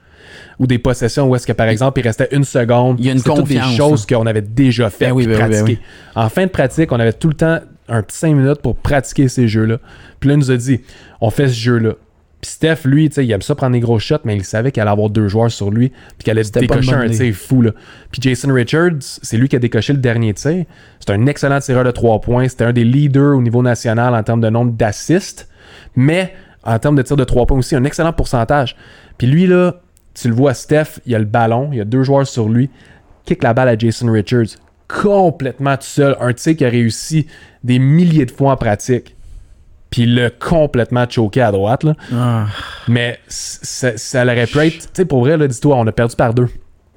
ou 0.60 0.68
des 0.68 0.80
possessions 0.80 1.28
où 1.28 1.36
est-ce 1.36 1.48
que 1.48 1.54
par 1.54 1.68
exemple 1.68 2.00
il 2.00 2.04
restait 2.04 2.30
une 2.32 2.44
seconde, 2.44 2.98
Il 3.00 3.06
y 3.06 3.10
a 3.10 3.14
une 3.14 3.22
toutes 3.22 3.48
des 3.48 3.56
confiance, 3.56 3.76
choses 3.76 4.06
qu'on 4.06 4.26
avait 4.26 4.42
déjà 4.42 4.90
fait 4.90 5.08
Ben 5.08 5.12
oui, 5.14 5.28
ben 5.28 5.64
oui, 5.64 5.76
ben. 5.76 5.78
En 6.22 6.30
fin 6.30 6.46
de 6.46 6.52
pratique, 6.52 6.92
on 6.92 7.00
avait 7.00 7.14
tout 7.14 7.30
le 7.30 7.34
temps 7.36 7.60
un 7.88 8.02
petit 8.02 8.18
5 8.18 8.36
minutes 8.36 8.62
pour 8.62 8.76
pratiquer 8.76 9.28
ces 9.28 9.48
jeux-là. 9.48 9.78
Puis 10.20 10.30
là, 10.30 10.36
il 10.36 10.40
nous 10.40 10.52
a 10.52 10.58
dit, 10.58 10.82
on 11.22 11.30
fait 11.30 11.48
ce 11.48 11.54
jeu-là. 11.54 11.94
Puis 12.42 12.52
Steph, 12.52 12.86
lui, 12.86 13.06
il 13.06 13.32
aime 13.32 13.42
ça 13.42 13.56
prendre 13.56 13.74
des 13.74 13.80
gros 13.80 13.98
shots, 13.98 14.18
mais 14.24 14.36
il 14.36 14.44
savait 14.44 14.72
qu'il 14.72 14.82
allait 14.82 14.92
avoir 14.92 15.10
deux 15.10 15.28
joueurs 15.28 15.52
sur 15.52 15.72
lui, 15.72 15.90
puis 15.90 16.26
qu'il 16.26 16.32
allait 16.32 16.44
décocher 16.44 16.94
un 16.94 17.10
tir 17.10 17.34
fou. 17.34 17.62
Là. 17.62 17.72
Puis 18.12 18.22
Jason 18.22 18.54
Richards, 18.54 19.00
c'est 19.00 19.38
lui 19.38 19.48
qui 19.48 19.56
a 19.56 19.60
décoché 19.60 19.94
le 19.94 20.00
dernier 20.00 20.34
tir. 20.34 20.66
C'est 21.00 21.12
un 21.12 21.26
excellent 21.26 21.60
tireur 21.60 21.84
de 21.84 21.92
trois 21.92 22.22
points. 22.22 22.48
C'était 22.48 22.66
un 22.66 22.74
des 22.74 22.84
leaders 22.84 23.36
au 23.36 23.42
niveau 23.42 23.64
national 23.64 24.14
en 24.14 24.22
termes 24.22 24.42
de 24.42 24.50
nombre 24.50 24.74
d'assists, 24.74 25.50
mais 25.96 26.34
en 26.64 26.78
termes 26.78 26.96
de 26.96 27.02
tir 27.02 27.16
de 27.16 27.24
trois 27.24 27.46
points 27.46 27.58
aussi, 27.58 27.76
un 27.76 27.84
excellent 27.84 28.14
pourcentage. 28.14 28.76
Puis 29.18 29.28
lui, 29.28 29.48
là, 29.48 29.82
tu 30.16 30.30
le 30.30 30.34
vois, 30.34 30.54
Steph, 30.54 31.00
il 31.06 31.14
a 31.14 31.20
le 31.20 31.26
ballon, 31.26 31.70
il 31.72 31.78
y 31.78 31.82
a 31.82 31.86
deux 31.86 32.04
joueurs 32.04 32.26
sur 32.26 32.50
lui, 32.50 32.70
kick 33.26 33.44
la 33.44 33.54
balle 33.54 33.70
à 33.70 33.78
Jason 33.78 34.12
Richards, 34.12 34.58
complètement 34.88 35.76
tout 35.76 35.84
seul. 35.84 36.16
Un 36.20 36.34
tir 36.34 36.56
qui 36.56 36.66
a 36.66 36.70
réussi 36.70 37.28
des 37.64 37.80
milliers 37.80 38.26
de 38.26 38.32
fois 38.32 38.54
en 38.54 38.58
pratique. 38.58 39.16
Puis 39.90 40.04
il 40.04 40.16
l'a 40.16 40.30
complètement 40.30 41.06
choqué 41.10 41.42
à 41.42 41.52
droite. 41.52 41.84
Là. 41.84 41.94
Ah. 42.14 42.46
Mais 42.88 43.20
ça, 43.28 43.98
ça 43.98 44.24
aurait 44.24 44.48
pu 44.48 44.58
être. 44.60 44.80
Tu 44.80 44.88
sais, 44.94 45.06
pour 45.06 45.22
vrai, 45.22 45.48
dis-toi, 45.48 45.76
on 45.78 45.88
a 45.88 45.92
perdu 45.92 46.16
par 46.16 46.34
deux. 46.34 46.50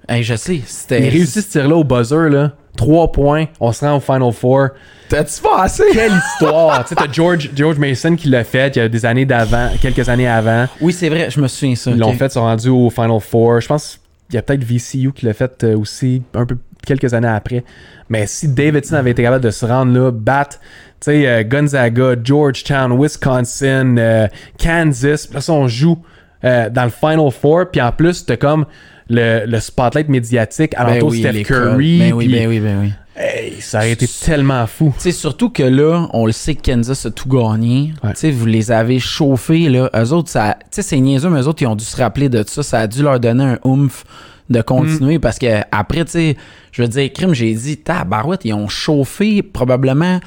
Hey, 0.09 0.23
je 0.23 0.35
sais, 0.35 0.61
c'était. 0.67 1.07
Il 1.07 1.11
réussit 1.11 1.45
ce 1.45 1.51
tir-là 1.51 1.77
au 1.77 1.85
buzzer, 1.85 2.31
là. 2.31 2.55
Trois 2.79 3.11
points, 3.11 3.47
on 3.59 3.73
se 3.73 3.85
rend 3.85 3.97
au 3.97 4.01
Final 4.01 4.33
Four. 4.33 4.69
T'as-tu 5.09 5.43
passé? 5.43 5.83
Quelle 5.93 6.13
histoire! 6.13 6.85
tu 6.85 6.91
sais, 6.91 6.95
t'as 6.95 7.11
George, 7.11 7.51
George 7.53 7.77
Mason 7.77 8.15
qui 8.15 8.29
l'a 8.29 8.45
fait 8.45 8.77
il 8.77 8.79
y 8.79 8.83
a 8.83 8.89
des 8.89 9.05
années 9.05 9.27
d'avant, 9.27 9.69
quelques 9.83 10.09
années 10.09 10.29
avant. 10.29 10.67
Oui, 10.81 10.93
c'est 10.93 11.09
vrai, 11.09 11.29
je 11.29 11.41
me 11.41 11.49
souviens 11.49 11.75
ça. 11.75 11.91
Ils 11.91 11.99
l'ont 11.99 12.13
fait, 12.13 12.27
ils 12.27 12.31
sont 12.31 12.43
rendus 12.43 12.69
au 12.69 12.89
Final 12.89 13.19
Four. 13.19 13.63
Je 13.63 13.67
pense 13.67 13.99
qu'il 14.29 14.37
y 14.37 14.39
a 14.39 14.43
peut-être 14.43 14.63
VCU 14.63 15.13
qui 15.13 15.27
l'a 15.27 15.35
fait 15.35 15.65
euh, 15.65 15.77
aussi 15.77 16.23
un 16.35 16.47
peu 16.47 16.57
quelques 16.87 17.13
années 17.15 17.27
après. 17.27 17.65
Mais 18.09 18.29
si 18.29 18.47
Davidson 18.47 18.95
avait 18.95 19.11
été 19.11 19.25
capable 19.25 19.45
de 19.45 19.51
se 19.51 19.67
rendre 19.67 19.93
là, 19.93 20.13
battre, 20.13 20.61
tu 21.01 21.11
sais, 21.11 21.27
euh, 21.27 21.43
Gonzaga, 21.43 22.15
Georgetown, 22.23 22.97
Wisconsin, 22.97 23.97
euh, 23.99 24.29
Kansas, 24.57 25.27
puis 25.27 25.35
là, 25.35 25.41
ça, 25.41 25.53
on 25.53 25.67
joue 25.67 25.99
euh, 26.45 26.71
dans 26.71 26.85
le 26.85 26.91
Final 26.91 27.31
Four, 27.33 27.67
puis 27.73 27.81
en 27.81 27.91
plus, 27.91 28.25
t'as 28.25 28.37
comme 28.37 28.67
le, 29.09 29.47
le 29.47 29.61
spotlight 29.61 30.09
médiatique 30.09 30.73
Ben 30.73 30.87
alentour 30.87 31.11
oui, 31.11 31.21
Steph. 31.21 31.43
Curry. 31.45 31.99
Ben 31.99 32.13
oui, 32.13 32.29
ben 32.29 32.49
oui, 32.49 32.61
ben 32.61 32.79
oui. 32.81 32.93
hey, 33.17 33.61
ça 33.61 33.79
aurait 33.79 33.93
été 33.93 34.07
tellement 34.07 34.67
fou. 34.67 34.93
Tu 34.97 35.05
sais, 35.05 35.13
surtout 35.13 35.51
que 35.51 35.63
là, 35.63 36.09
on 36.13 36.27
le 36.27 36.33
sait 36.33 36.55
que 36.55 36.71
Kansas 36.71 37.07
a 37.07 37.11
tout 37.11 37.29
gagné. 37.29 37.93
Ouais. 38.03 38.13
Tu 38.13 38.21
sais, 38.21 38.31
vous 38.31 38.47
les 38.47 38.71
avez 38.71 38.99
chauffés, 38.99 39.69
là. 39.69 39.91
Eux 39.97 40.13
autres, 40.13 40.29
ça. 40.31 40.57
C'est 40.71 41.01
niaiseux, 41.01 41.31
mais 41.31 41.41
eux 41.41 41.49
autres, 41.49 41.63
ils 41.63 41.67
ont 41.67 41.77
dû 41.77 41.85
se 41.85 41.97
rappeler 41.97 42.29
de 42.29 42.45
ça. 42.47 42.63
Ça 42.63 42.81
a 42.81 42.87
dû 42.87 43.03
leur 43.03 43.19
donner 43.19 43.45
un 43.45 43.59
oomph 43.65 44.05
de 44.51 44.63
continuer 44.63 45.19
parce 45.19 45.39
que 45.39 45.61
après, 45.73 46.05
tu 46.07 46.13
sais, 46.13 46.37
je 46.73 46.83
veux 46.83 46.89
dire, 46.89 47.13
crime, 47.13 47.35
j'ai 47.35 47.53
dit, 47.53 47.77
tabarouette, 47.77 48.45
ils 48.45 48.55
ont 48.55 48.69
chauffé 48.69 49.43
probablement. 49.43 50.21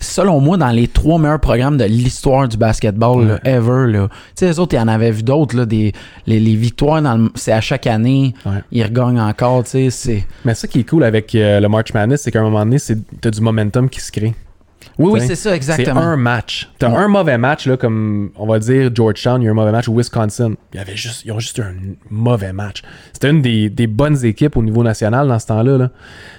Selon 0.00 0.40
moi, 0.40 0.56
dans 0.56 0.70
les 0.70 0.88
trois 0.88 1.18
meilleurs 1.18 1.40
programmes 1.40 1.76
de 1.76 1.84
l'histoire 1.84 2.48
du 2.48 2.56
basketball, 2.56 3.26
là, 3.26 3.40
ever, 3.44 3.86
là. 3.90 4.08
Tu 4.08 4.14
sais, 4.36 4.46
les 4.46 4.58
autres, 4.58 4.74
ils 4.74 4.78
en 4.80 4.88
avaient 4.88 5.10
vu 5.10 5.22
d'autres, 5.22 5.56
là, 5.56 5.66
des, 5.66 5.92
les, 6.26 6.40
les 6.40 6.54
victoires, 6.56 7.00
dans 7.02 7.16
le- 7.16 7.30
c'est 7.34 7.52
à 7.52 7.60
chaque 7.60 7.86
année, 7.86 8.34
Ouais. 8.46 8.62
ils 8.72 8.82
regagnent 8.82 9.20
encore, 9.20 9.64
tu 9.64 9.70
sais, 9.70 9.90
c'est... 9.90 10.26
Mais 10.44 10.54
ça 10.54 10.66
qui 10.68 10.80
est 10.80 10.88
cool 10.88 11.04
avec 11.04 11.34
euh, 11.34 11.60
le 11.60 11.68
March 11.68 11.92
Madness, 11.94 12.22
c'est 12.22 12.30
qu'à 12.30 12.40
un 12.40 12.44
moment 12.44 12.64
donné, 12.64 12.78
c'est, 12.78 12.98
t'as 13.20 13.30
du 13.30 13.40
momentum 13.40 13.88
qui 13.88 14.00
se 14.00 14.10
crée. 14.10 14.34
Oui, 14.98 15.10
oui, 15.14 15.20
c'est 15.22 15.34
ça, 15.34 15.50
C'est 15.50 15.56
exactement. 15.56 16.00
un 16.00 16.16
match. 16.16 16.70
T'as 16.78 16.88
Ouais. 16.88 16.96
un 16.96 17.08
mauvais 17.08 17.36
match, 17.38 17.66
là, 17.66 17.76
comme 17.76 18.30
on 18.36 18.46
va 18.46 18.58
dire 18.60 18.90
Georgetown, 18.94 19.42
il 19.42 19.46
y 19.46 19.48
a 19.48 19.50
un 19.50 19.54
mauvais 19.54 19.72
match, 19.72 19.88
ou 19.88 19.96
Wisconsin. 19.96 20.52
Il 20.72 20.76
y 20.76 20.80
avait 20.80 20.94
juste, 20.94 21.24
ils 21.24 21.32
ont 21.32 21.40
juste 21.40 21.58
eu 21.58 21.62
un 21.62 21.74
mauvais 22.10 22.52
match. 22.52 22.82
C'était 23.12 23.30
une 23.30 23.42
des, 23.42 23.70
des 23.70 23.86
bonnes 23.88 24.24
équipes 24.24 24.56
au 24.56 24.62
niveau 24.62 24.84
national 24.84 25.26
dans 25.26 25.38
ce 25.38 25.46
temps-là. 25.46 25.78
là. 25.78 25.90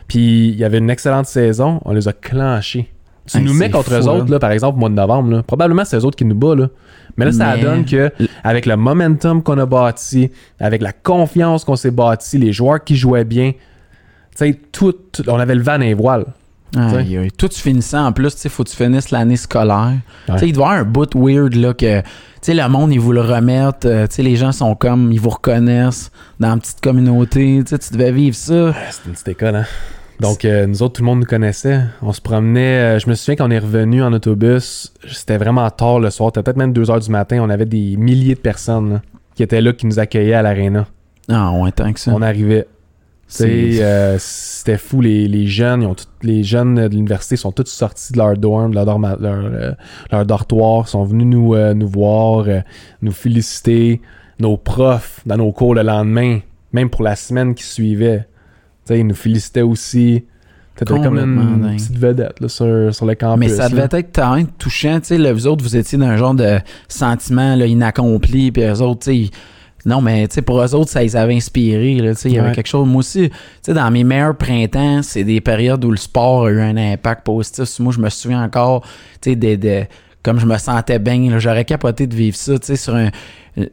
Puis 0.08 0.50
il 0.50 0.56
y 0.56 0.64
avait 0.64 0.78
une 0.78 0.90
excellente 0.90 1.26
saison, 1.26 1.82
on 1.84 1.92
les 1.94 2.08
a 2.08 2.14
clenchés. 2.14 2.90
Tu 3.28 3.42
nous 3.42 3.54
mets 3.54 3.66
c'est 3.66 3.72
contre 3.72 3.90
fou, 3.90 3.96
eux 3.96 4.08
autres, 4.08 4.32
là, 4.32 4.40
par 4.40 4.52
exemple, 4.52 4.78
au 4.78 4.80
mois 4.80 4.90
de 4.90 4.94
novembre. 4.96 5.32
là. 5.32 5.44
Probablement, 5.44 5.84
c'est 5.86 5.98
eux 5.98 6.06
autres 6.06 6.16
qui 6.18 6.26
nous 6.26 6.36
battent. 6.36 6.60
Là. 6.60 6.68
Mais 7.18 7.26
là, 7.26 7.32
ça 7.32 7.56
Mais- 7.56 7.62
donne 7.64 7.86
que, 7.86 8.12
avec 8.44 8.66
le 8.66 8.76
momentum 8.76 9.42
qu'on 9.42 9.58
a 9.58 9.66
bâti, 9.66 10.30
avec 10.60 10.82
la 10.82 10.92
confiance 10.92 11.64
qu'on 11.64 11.76
s'est 11.76 11.92
bâti, 11.92 12.38
les 12.38 12.54
joueurs 12.54 12.84
qui 12.84 12.96
jouaient 12.96 13.24
bien, 13.26 13.52
tu 13.52 13.58
sais, 14.36 14.60
tout, 14.72 14.94
tout- 15.12 15.24
on 15.28 15.40
avait 15.40 15.56
le 15.56 15.64
vent 15.64 15.74
dans 15.78 15.86
les 15.86 15.94
voiles. 15.94 16.26
Aïe, 16.78 17.18
aïe. 17.18 17.32
Tout 17.32 17.50
finissant 17.52 18.06
en 18.08 18.12
plus, 18.12 18.36
il 18.44 18.50
faut 18.50 18.64
que 18.66 18.70
tu 18.70 18.76
finisses 18.76 19.10
l'année 19.12 19.38
scolaire. 19.38 19.94
Ouais. 20.28 20.34
Tu 20.34 20.40
sais, 20.40 20.48
Il 20.50 20.54
doit 20.54 20.66
y 20.66 20.70
avoir 20.72 20.82
un 20.82 20.84
bout 20.84 21.10
weird 21.16 21.56
là 21.56 21.74
que 21.74 22.02
tu 22.02 22.08
sais, 22.42 22.54
le 22.54 22.68
monde, 22.68 22.92
ils 22.92 23.00
vous 23.00 23.14
le 23.14 23.22
remettent. 23.22 23.86
euh, 23.86 24.08
tu 24.08 24.16
sais, 24.16 24.24
les 24.24 24.36
gens 24.36 24.52
sont 24.52 24.76
comme, 24.76 25.12
ils 25.14 25.20
vous 25.22 25.30
reconnaissent 25.30 26.12
dans 26.40 26.50
la 26.50 26.58
petite 26.58 26.82
communauté. 26.82 27.62
Tu 27.66 27.70
sais, 27.70 27.80
tu 27.80 27.94
devais 27.94 28.12
vivre 28.12 28.36
ça. 28.36 28.54
Ouais, 28.66 28.74
C'était 28.92 29.08
une 29.08 29.14
petite 29.14 29.28
école, 29.30 29.56
hein. 29.56 29.66
Donc, 30.22 30.46
euh, 30.46 30.66
nous 30.66 30.82
autres, 30.82 30.94
tout 30.94 31.02
le 31.02 31.08
monde 31.08 31.20
nous 31.20 31.26
connaissait. 31.26 31.82
On 32.02 32.14
se 32.14 32.22
promenait. 32.22 32.96
euh, 32.96 33.00
je 33.00 33.10
me 33.10 33.16
souviens 33.16 33.36
quand 33.36 33.48
on 33.48 33.52
est 33.52 33.60
revenu 33.60 34.02
en 34.02 34.14
autobus, 34.14 34.94
c'était 35.08 35.38
vraiment 35.38 35.70
tard 35.70 36.00
le 36.00 36.10
soir. 36.10 36.32
C'était 36.34 36.44
peut-être 36.44 36.58
même 36.58 36.74
2 36.74 36.90
heures 36.90 37.00
du 37.00 37.10
matin. 37.12 37.40
On 37.42 37.50
avait 37.50 37.66
des 37.66 37.98
milliers 37.98 38.36
de 38.36 38.40
personnes 38.40 38.94
là, 38.94 39.02
qui 39.36 39.44
étaient 39.44 39.62
là, 39.62 39.74
qui 39.74 39.86
nous 39.88 40.00
accueillaient 40.00 40.34
à 40.34 40.42
l'aréna. 40.42 40.88
Ah, 41.30 41.52
ouais, 41.54 41.72
tant 41.72 41.92
que 41.92 42.00
ça. 42.00 42.12
On 42.14 42.22
arrivait. 42.22 42.66
Euh, 43.42 44.16
c'était 44.20 44.78
fou. 44.78 45.02
Les, 45.02 45.28
les 45.28 45.48
jeunes, 45.48 45.82
ils 45.82 45.86
ont 45.88 45.96
tous- 45.96 46.06
les 46.22 46.44
jeunes 46.44 46.76
de 46.76 46.88
l'université 46.88 47.36
sont 47.36 47.52
tous 47.52 47.66
sortis 47.68 48.14
de 48.14 48.18
leur 48.20 48.38
dorm, 48.38 48.70
de 48.70 48.76
leur, 48.76 48.86
dorma- 48.86 49.18
leur, 49.20 49.46
euh, 49.46 49.72
leur 50.12 50.26
dortoir, 50.26 50.88
sont 50.88 51.04
venus 51.04 51.26
nous, 51.28 51.56
nous 51.74 51.88
voir, 51.88 52.46
nous 53.02 53.12
féliciter. 53.12 54.02
Nos 54.40 54.58
profs, 54.58 55.22
dans 55.26 55.38
nos 55.38 55.52
cours 55.54 55.74
le 55.76 55.82
lendemain, 55.82 56.40
même 56.74 56.90
pour 56.90 57.04
la 57.04 57.16
semaine 57.16 57.56
qui 57.56 57.64
suivait, 57.64 58.28
tu 58.86 58.94
sais, 58.94 59.00
ils 59.00 59.08
nous 59.08 59.16
félicitaient 59.16 59.62
aussi. 59.62 60.24
C'était 60.78 60.94
comme 60.94 61.18
une 61.18 61.62
dingue. 61.62 61.78
petite 61.78 61.98
vedette 61.98 62.40
là, 62.42 62.50
sur, 62.50 62.94
sur 62.94 63.06
le 63.06 63.16
campus. 63.16 63.40
Mais 63.40 63.48
ça 63.48 63.70
devait 63.70 63.88
là. 63.90 64.00
être 64.00 64.10
quand 64.14 64.36
même 64.36 64.48
touchant. 64.58 65.00
Là, 65.10 65.32
vous 65.32 65.48
autres, 65.48 65.64
vous 65.64 65.78
étiez 65.78 65.98
dans 65.98 66.08
un 66.08 66.18
genre 66.18 66.34
de 66.36 66.60
sentiment 66.90 67.56
là, 67.56 67.66
inaccompli. 67.66 68.52
Puis 68.52 68.64
eux 68.64 68.82
autres, 68.82 69.00
tu 69.00 69.06
sais, 69.06 69.18
ils- 69.18 69.32
non, 69.86 70.02
mais 70.02 70.28
pour 70.46 70.62
eux 70.62 70.74
autres, 70.76 70.90
ça 70.90 71.02
les 71.04 71.16
avait 71.16 71.36
inspirés. 71.36 71.96
Là, 72.00 72.12
il 72.26 72.32
y 72.34 72.40
avait 72.40 72.52
quelque 72.54 72.68
chose. 72.68 72.88
Moi 72.88 73.00
aussi, 73.00 73.30
dans 73.68 73.90
mes 73.92 74.04
meilleurs 74.04 74.36
printemps, 74.36 75.02
c'est 75.04 75.24
des 75.24 75.40
périodes 75.42 75.86
où 75.86 75.92
le 75.92 75.98
sport 75.98 76.46
a 76.48 76.52
eu 76.52 76.60
un 76.60 76.76
impact 76.76 77.24
positif. 77.26 77.80
Moi, 77.80 77.94
je 77.94 78.00
me 78.00 78.10
souviens 78.10 78.44
encore, 78.44 78.82
tu 79.22 79.30
sais, 79.30 79.36
des, 79.36 79.56
des- 79.58 79.88
comme 80.24 80.40
je 80.40 80.46
me 80.48 80.58
sentais 80.58 80.98
bien, 81.00 81.38
j'aurais 81.38 81.66
capoté 81.66 82.08
de 82.08 82.16
vivre 82.16 82.36
ça, 82.36 82.58
tu 82.60 82.66
sais, 82.66 82.76
sur 82.76 82.96
un. 82.96 83.12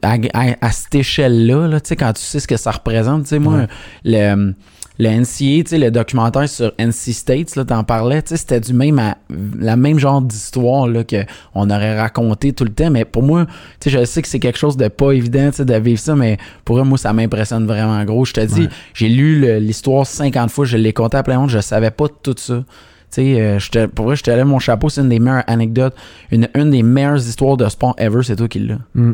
À, 0.03 0.13
à- 0.33 0.55
à 0.61 0.71
cette 0.71 0.95
échelle-là, 0.95 1.67
là, 1.67 1.79
quand 1.97 2.13
tu 2.13 2.21
sais 2.21 2.39
ce 2.39 2.47
que 2.47 2.55
ça 2.57 2.71
représente, 2.71 3.23
tu 3.23 3.29
sais, 3.29 3.39
moi, 3.39 3.55
Ouais. 3.57 3.67
le, 4.05 4.53
le 4.99 5.07
NCA, 5.09 5.63
tu 5.63 5.63
sais, 5.67 5.77
le 5.79 5.89
documentaire 5.91 6.47
sur 6.47 6.71
NC 6.77 7.13
States, 7.13 7.55
là, 7.55 7.65
t'en 7.65 7.83
parlais, 7.83 8.21
tu 8.21 8.29
sais, 8.29 8.37
c'était 8.37 8.59
du 8.59 8.73
même, 8.73 8.99
à- 8.99 9.17
la 9.59 9.75
même 9.75 9.97
genre 9.97 10.21
d'histoire, 10.21 10.87
là, 10.87 11.03
que 11.03 11.25
on 11.55 11.69
aurait 11.69 11.99
raconté 11.99 12.53
tout 12.53 12.63
le 12.63 12.69
temps, 12.71 12.91
mais 12.91 13.03
pour 13.03 13.23
moi, 13.23 13.45
tu 13.79 13.89
sais, 13.89 13.99
je 13.99 14.05
sais 14.05 14.21
que 14.21 14.27
c'est 14.27 14.39
quelque 14.39 14.59
chose 14.59 14.77
de 14.77 14.87
pas 14.87 15.11
évident, 15.11 15.49
tu 15.49 15.57
sais, 15.57 15.65
de 15.65 15.73
vivre 15.75 15.99
ça, 15.99 16.15
mais 16.15 16.37
pour 16.63 16.75
moi, 16.75 16.85
moi, 16.85 16.97
ça 16.97 17.11
m'impressionne 17.13 17.65
vraiment 17.65 18.03
gros. 18.05 18.23
Je 18.25 18.33
te 18.33 18.41
dis, 18.41 18.61
Ouais. 18.61 18.69
j'ai 18.93 19.09
lu 19.09 19.59
l'histoire 19.59 20.05
50 20.05 20.51
fois, 20.51 20.65
je 20.65 20.77
l'ai 20.77 20.93
compté 20.93 21.17
à 21.17 21.23
plein 21.23 21.35
de 21.35 21.39
monde, 21.41 21.49
je 21.49 21.59
savais 21.59 21.91
pas 21.91 22.05
tout 22.21 22.35
ça. 22.37 22.63
Tu 23.11 23.21
sais, 23.21 23.59
euh, 23.75 23.87
pour 23.93 24.05
vrai, 24.05 24.15
je 24.15 24.23
te 24.23 24.31
lève 24.31 24.45
mon 24.45 24.59
chapeau, 24.59 24.89
c'est 24.89 25.01
une 25.01 25.09
des 25.09 25.19
meilleures 25.19 25.43
anecdotes, 25.47 25.95
une, 26.31 26.47
une 26.55 26.69
des 26.71 26.81
meilleures 26.83 27.17
histoires 27.17 27.57
de 27.57 27.67
sport 27.69 27.95
ever, 27.97 28.21
c'est 28.23 28.35
toi 28.35 28.47
qui 28.47 28.59
l'as. 28.59 28.77
Mm. 28.95 29.13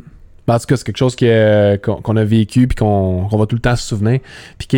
Ben, 0.50 0.56
En 0.56 0.60
tout 0.60 0.66
cas, 0.66 0.78
c'est 0.78 0.84
quelque 0.86 0.98
chose 0.98 1.16
euh, 1.22 1.78
qu'on 1.78 2.18
a 2.18 2.24
vécu 2.24 2.68
puis 2.68 2.76
qu'on 2.76 3.28
qu'on 3.30 3.38
va 3.38 3.46
tout 3.46 3.56
le 3.56 3.62
temps 3.62 3.76
se 3.76 3.88
souvenir. 3.88 4.20
Puis 4.58 4.68
que 4.68 4.78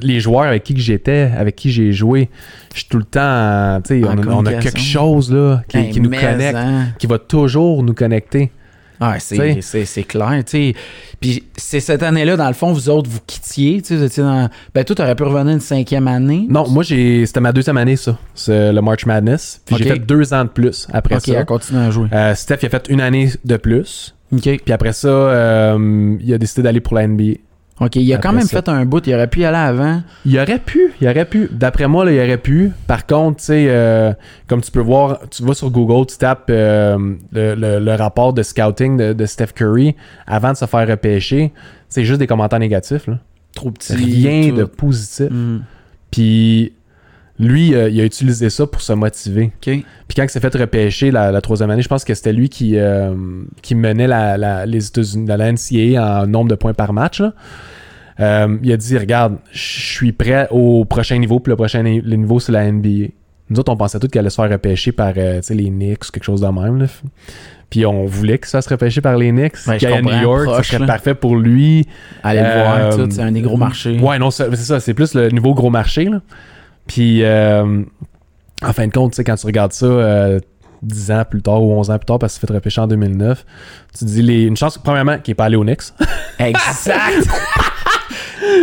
les 0.00 0.18
joueurs 0.20 0.44
avec 0.48 0.64
qui 0.64 0.74
que 0.74 0.80
j'étais, 0.80 1.30
avec 1.36 1.56
qui 1.56 1.70
j'ai 1.70 1.92
joué, 1.92 2.28
je 2.74 2.80
suis 2.80 2.88
tout 2.88 2.98
le 2.98 3.04
temps, 3.04 3.80
tu 3.84 4.00
sais, 4.00 4.04
on, 4.06 4.10
a- 4.10 4.12
on 4.14 4.18
a 4.18 4.22
communication. 4.22 4.60
quelque 4.62 4.80
chose 4.80 5.32
là 5.32 5.62
qui, 5.68 5.76
Hey, 5.78 5.90
qui 5.90 6.00
nous 6.00 6.10
connecte, 6.10 6.56
hein. 6.56 6.86
qui 6.98 7.06
va 7.06 7.18
toujours 7.18 7.82
nous 7.82 7.94
connecter. 7.94 8.50
Ah, 9.02 9.18
c'est, 9.18 9.36
sais? 9.36 9.58
c'est, 9.62 9.84
c'est 9.86 10.02
clair, 10.02 10.42
tu 10.44 10.50
sais. 10.50 10.74
Puis 11.20 11.44
c'est 11.56 11.80
cette 11.80 12.02
année-là, 12.02 12.36
dans 12.36 12.48
le 12.48 12.52
fond, 12.52 12.70
vous 12.70 12.90
autres, 12.90 13.08
vous 13.08 13.20
quittiez, 13.26 13.80
tu 13.80 13.96
sais, 14.08 14.20
dans... 14.22 14.50
Ben, 14.74 14.84
toi, 14.84 14.94
t'aurais 14.94 15.14
pu 15.14 15.22
revenir 15.22 15.54
une 15.54 15.60
cinquième 15.60 16.06
année. 16.06 16.46
Non, 16.50 16.68
moi 16.68 16.82
j'ai, 16.82 17.24
c'était 17.24 17.40
ma 17.40 17.52
deuxième 17.52 17.78
année 17.78 17.96
ça, 17.96 18.18
c'est 18.34 18.72
le 18.74 18.80
March 18.82 19.06
Madness. 19.06 19.62
Puis 19.64 19.74
Ok. 19.76 19.82
j'ai 19.82 19.88
fait 19.90 19.98
deux 20.00 20.34
ans 20.34 20.44
de 20.44 20.50
plus 20.50 20.86
après 20.92 21.14
OK, 21.16 21.22
ça. 21.22 21.32
elle 21.32 21.46
continue 21.46 21.78
à 21.80 21.90
jouer. 21.90 22.08
Euh, 22.12 22.34
Steph 22.34 22.58
il 22.60 22.66
a 22.66 22.68
fait 22.68 22.88
une 22.90 23.00
année 23.00 23.30
de 23.42 23.56
plus. 23.56 24.14
OK. 24.32 24.42
Puis 24.64 24.72
après 24.72 24.92
ça, 24.92 25.08
euh, 25.08 26.16
il 26.20 26.32
a 26.34 26.38
décidé 26.38 26.62
d'aller 26.62 26.80
pour 26.80 26.94
la 26.94 27.06
NBA. 27.06 27.34
OK, 27.80 27.96
il 27.96 28.12
a 28.12 28.18
quand 28.18 28.34
même 28.34 28.42
ça. 28.42 28.60
fait 28.60 28.68
un 28.68 28.84
bout, 28.84 29.06
il 29.06 29.14
aurait 29.14 29.26
pu 29.26 29.40
y 29.40 29.44
aller 29.46 29.56
avant. 29.56 30.02
Il 30.26 30.38
aurait 30.38 30.58
pu, 30.58 30.92
il 31.00 31.08
aurait 31.08 31.24
pu. 31.24 31.48
D'après 31.50 31.88
moi, 31.88 32.04
là, 32.04 32.12
il 32.12 32.18
aurait 32.20 32.36
pu. 32.36 32.72
Par 32.86 33.06
contre, 33.06 33.38
tu 33.38 33.44
sais, 33.46 33.66
euh, 33.70 34.12
comme 34.48 34.60
tu 34.60 34.70
peux 34.70 34.80
voir, 34.82 35.20
tu 35.30 35.42
vas 35.42 35.54
sur 35.54 35.70
Google, 35.70 36.04
tu 36.06 36.18
tapes 36.18 36.48
euh, 36.50 36.98
le, 37.32 37.54
le- 37.54 37.78
le 37.78 37.94
rapport 37.94 38.34
de 38.34 38.42
scouting 38.42 38.98
de, 38.98 39.12
de 39.14 39.24
Steph 39.26 39.52
Curry 39.54 39.96
avant 40.26 40.52
de 40.52 40.56
se 40.58 40.66
faire 40.66 40.86
repêcher. 40.86 41.52
C'est 41.88 42.04
juste 42.04 42.18
des 42.18 42.26
commentaires 42.26 42.58
négatifs. 42.58 43.06
Là. 43.06 43.18
Trop 43.54 43.70
petit. 43.70 43.94
Rien 43.94 44.50
tout. 44.50 44.56
de 44.56 44.64
positif. 44.64 45.30
Mm. 45.30 45.60
Puis 46.10 46.72
Lui, 47.40 47.74
euh, 47.74 47.88
il 47.88 47.98
a 48.00 48.04
utilisé 48.04 48.50
ça 48.50 48.66
pour 48.66 48.82
se 48.82 48.92
motiver. 48.92 49.50
Puis 50.08 50.14
quand 50.14 50.22
il 50.24 50.28
s'est 50.28 50.40
fait 50.40 50.54
repêcher 50.54 51.10
la, 51.10 51.32
la 51.32 51.40
troisième 51.40 51.70
année, 51.70 51.80
je 51.82 51.88
pense 51.88 52.04
que 52.04 52.12
c'était 52.14 52.32
lui 52.34 52.48
qui, 52.50 52.76
euh, 52.76 53.14
qui 53.62 53.74
menait 53.74 54.06
la, 54.06 54.36
la- 54.36 54.66
les 54.66 54.86
États-Unis, 54.86 55.26
la, 55.26 55.50
NCAA 55.52 56.22
en 56.22 56.26
nombre 56.26 56.50
de 56.50 56.54
points 56.54 56.74
par 56.74 56.92
match. 56.92 57.20
là. 57.20 57.32
Euh, 58.20 58.58
il 58.62 58.70
a 58.72 58.76
dit 58.76 58.98
Regarde, 58.98 59.38
je 59.52 59.58
suis 59.62 60.12
prêt 60.12 60.46
au 60.50 60.84
prochain 60.84 61.16
niveau, 61.16 61.40
puis 61.40 61.50
le 61.50 61.56
prochain 61.56 61.82
niveau, 61.82 62.38
c'est 62.40 62.52
la 62.52 62.70
NBA. 62.70 63.08
Nous 63.48 63.58
autres, 63.58 63.72
on 63.72 63.76
pensait 63.76 63.98
tous 63.98 64.08
qu'elle 64.08 64.20
allait 64.20 64.30
se 64.30 64.36
faire 64.40 64.50
repêcher 64.50 64.92
par 64.92 65.14
les 65.14 65.40
Knicks 65.70 66.04
ou 66.06 66.12
quelque 66.12 66.24
chose 66.24 66.42
de 66.42 66.46
même. 66.46 66.78
là. 66.80 66.86
Puis 67.70 67.86
on 67.86 68.04
voulait 68.04 68.36
que 68.38 68.46
ça 68.48 68.60
se 68.62 68.68
repêché 68.68 69.00
par 69.00 69.16
les 69.16 69.30
Knicks. 69.30 69.56
À 69.66 70.02
New 70.02 70.22
York, 70.22 70.44
ça 70.56 70.62
serait 70.62 70.78
là. 70.80 70.86
parfait 70.86 71.14
pour 71.14 71.36
lui. 71.36 71.86
Allez 72.22 72.40
le 72.40 72.46
voir, 72.46 72.96
tout. 72.96 73.08
C'est 73.10 73.22
un 73.22 73.32
des 73.32 73.40
gros 73.40 73.56
marchés. 73.56 73.98
Ouais, 73.98 74.18
non, 74.18 74.30
c'est 74.30 74.50
c'est 74.50 74.64
ça. 74.64 74.80
C'est 74.80 74.92
plus 74.94 75.14
le 75.14 75.30
nouveau 75.30 75.54
gros 75.54 75.70
marché. 75.70 76.04
Là. 76.04 76.20
Puis, 76.90 77.22
euh, 77.22 77.84
en 78.62 78.72
fin 78.72 78.88
de 78.88 78.92
compte, 78.92 79.12
tu 79.12 79.16
sais, 79.16 79.24
quand 79.24 79.36
tu 79.36 79.46
regardes 79.46 79.72
ça 79.72 79.86
euh, 79.86 80.40
10 80.82 81.12
ans 81.12 81.22
plus 81.28 81.40
tard 81.40 81.62
ou 81.62 81.72
11 81.72 81.88
ans 81.90 81.98
plus 81.98 82.06
tard, 82.06 82.18
parce 82.18 82.32
qu'il 82.32 82.40
s'est 82.40 82.46
fait 82.48 82.52
repêcher 82.52 82.80
en 82.80 82.88
2009, 82.88 83.46
tu 83.92 83.98
te 84.00 84.04
dis 84.06 84.22
les, 84.22 84.42
une 84.42 84.56
chance, 84.56 84.76
premièrement, 84.76 85.16
qu'il 85.18 85.30
n'est 85.30 85.36
pas 85.36 85.44
allé 85.44 85.54
au 85.54 85.62
Knicks. 85.62 85.82
Exact. 86.40 87.28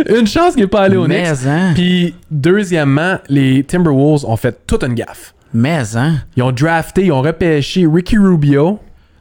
une 0.10 0.26
chance 0.26 0.52
qu'il 0.52 0.64
n'est 0.64 0.68
pas 0.68 0.82
allé 0.82 0.98
au 0.98 1.06
Knicks. 1.06 1.42
mais, 1.42 1.48
hein. 1.48 1.72
Puis, 1.74 2.14
deuxièmement, 2.30 3.16
les 3.30 3.64
Timberwolves 3.64 4.26
ont 4.26 4.36
fait 4.36 4.66
toute 4.66 4.84
une 4.84 4.92
gaffe. 4.94 5.32
Mais, 5.54 5.96
hein. 5.96 6.16
Ils 6.36 6.42
ont 6.42 6.52
drafté, 6.52 7.06
ils 7.06 7.12
ont 7.12 7.22
repêché 7.22 7.86
Ricky 7.90 8.18
Rubio 8.18 8.78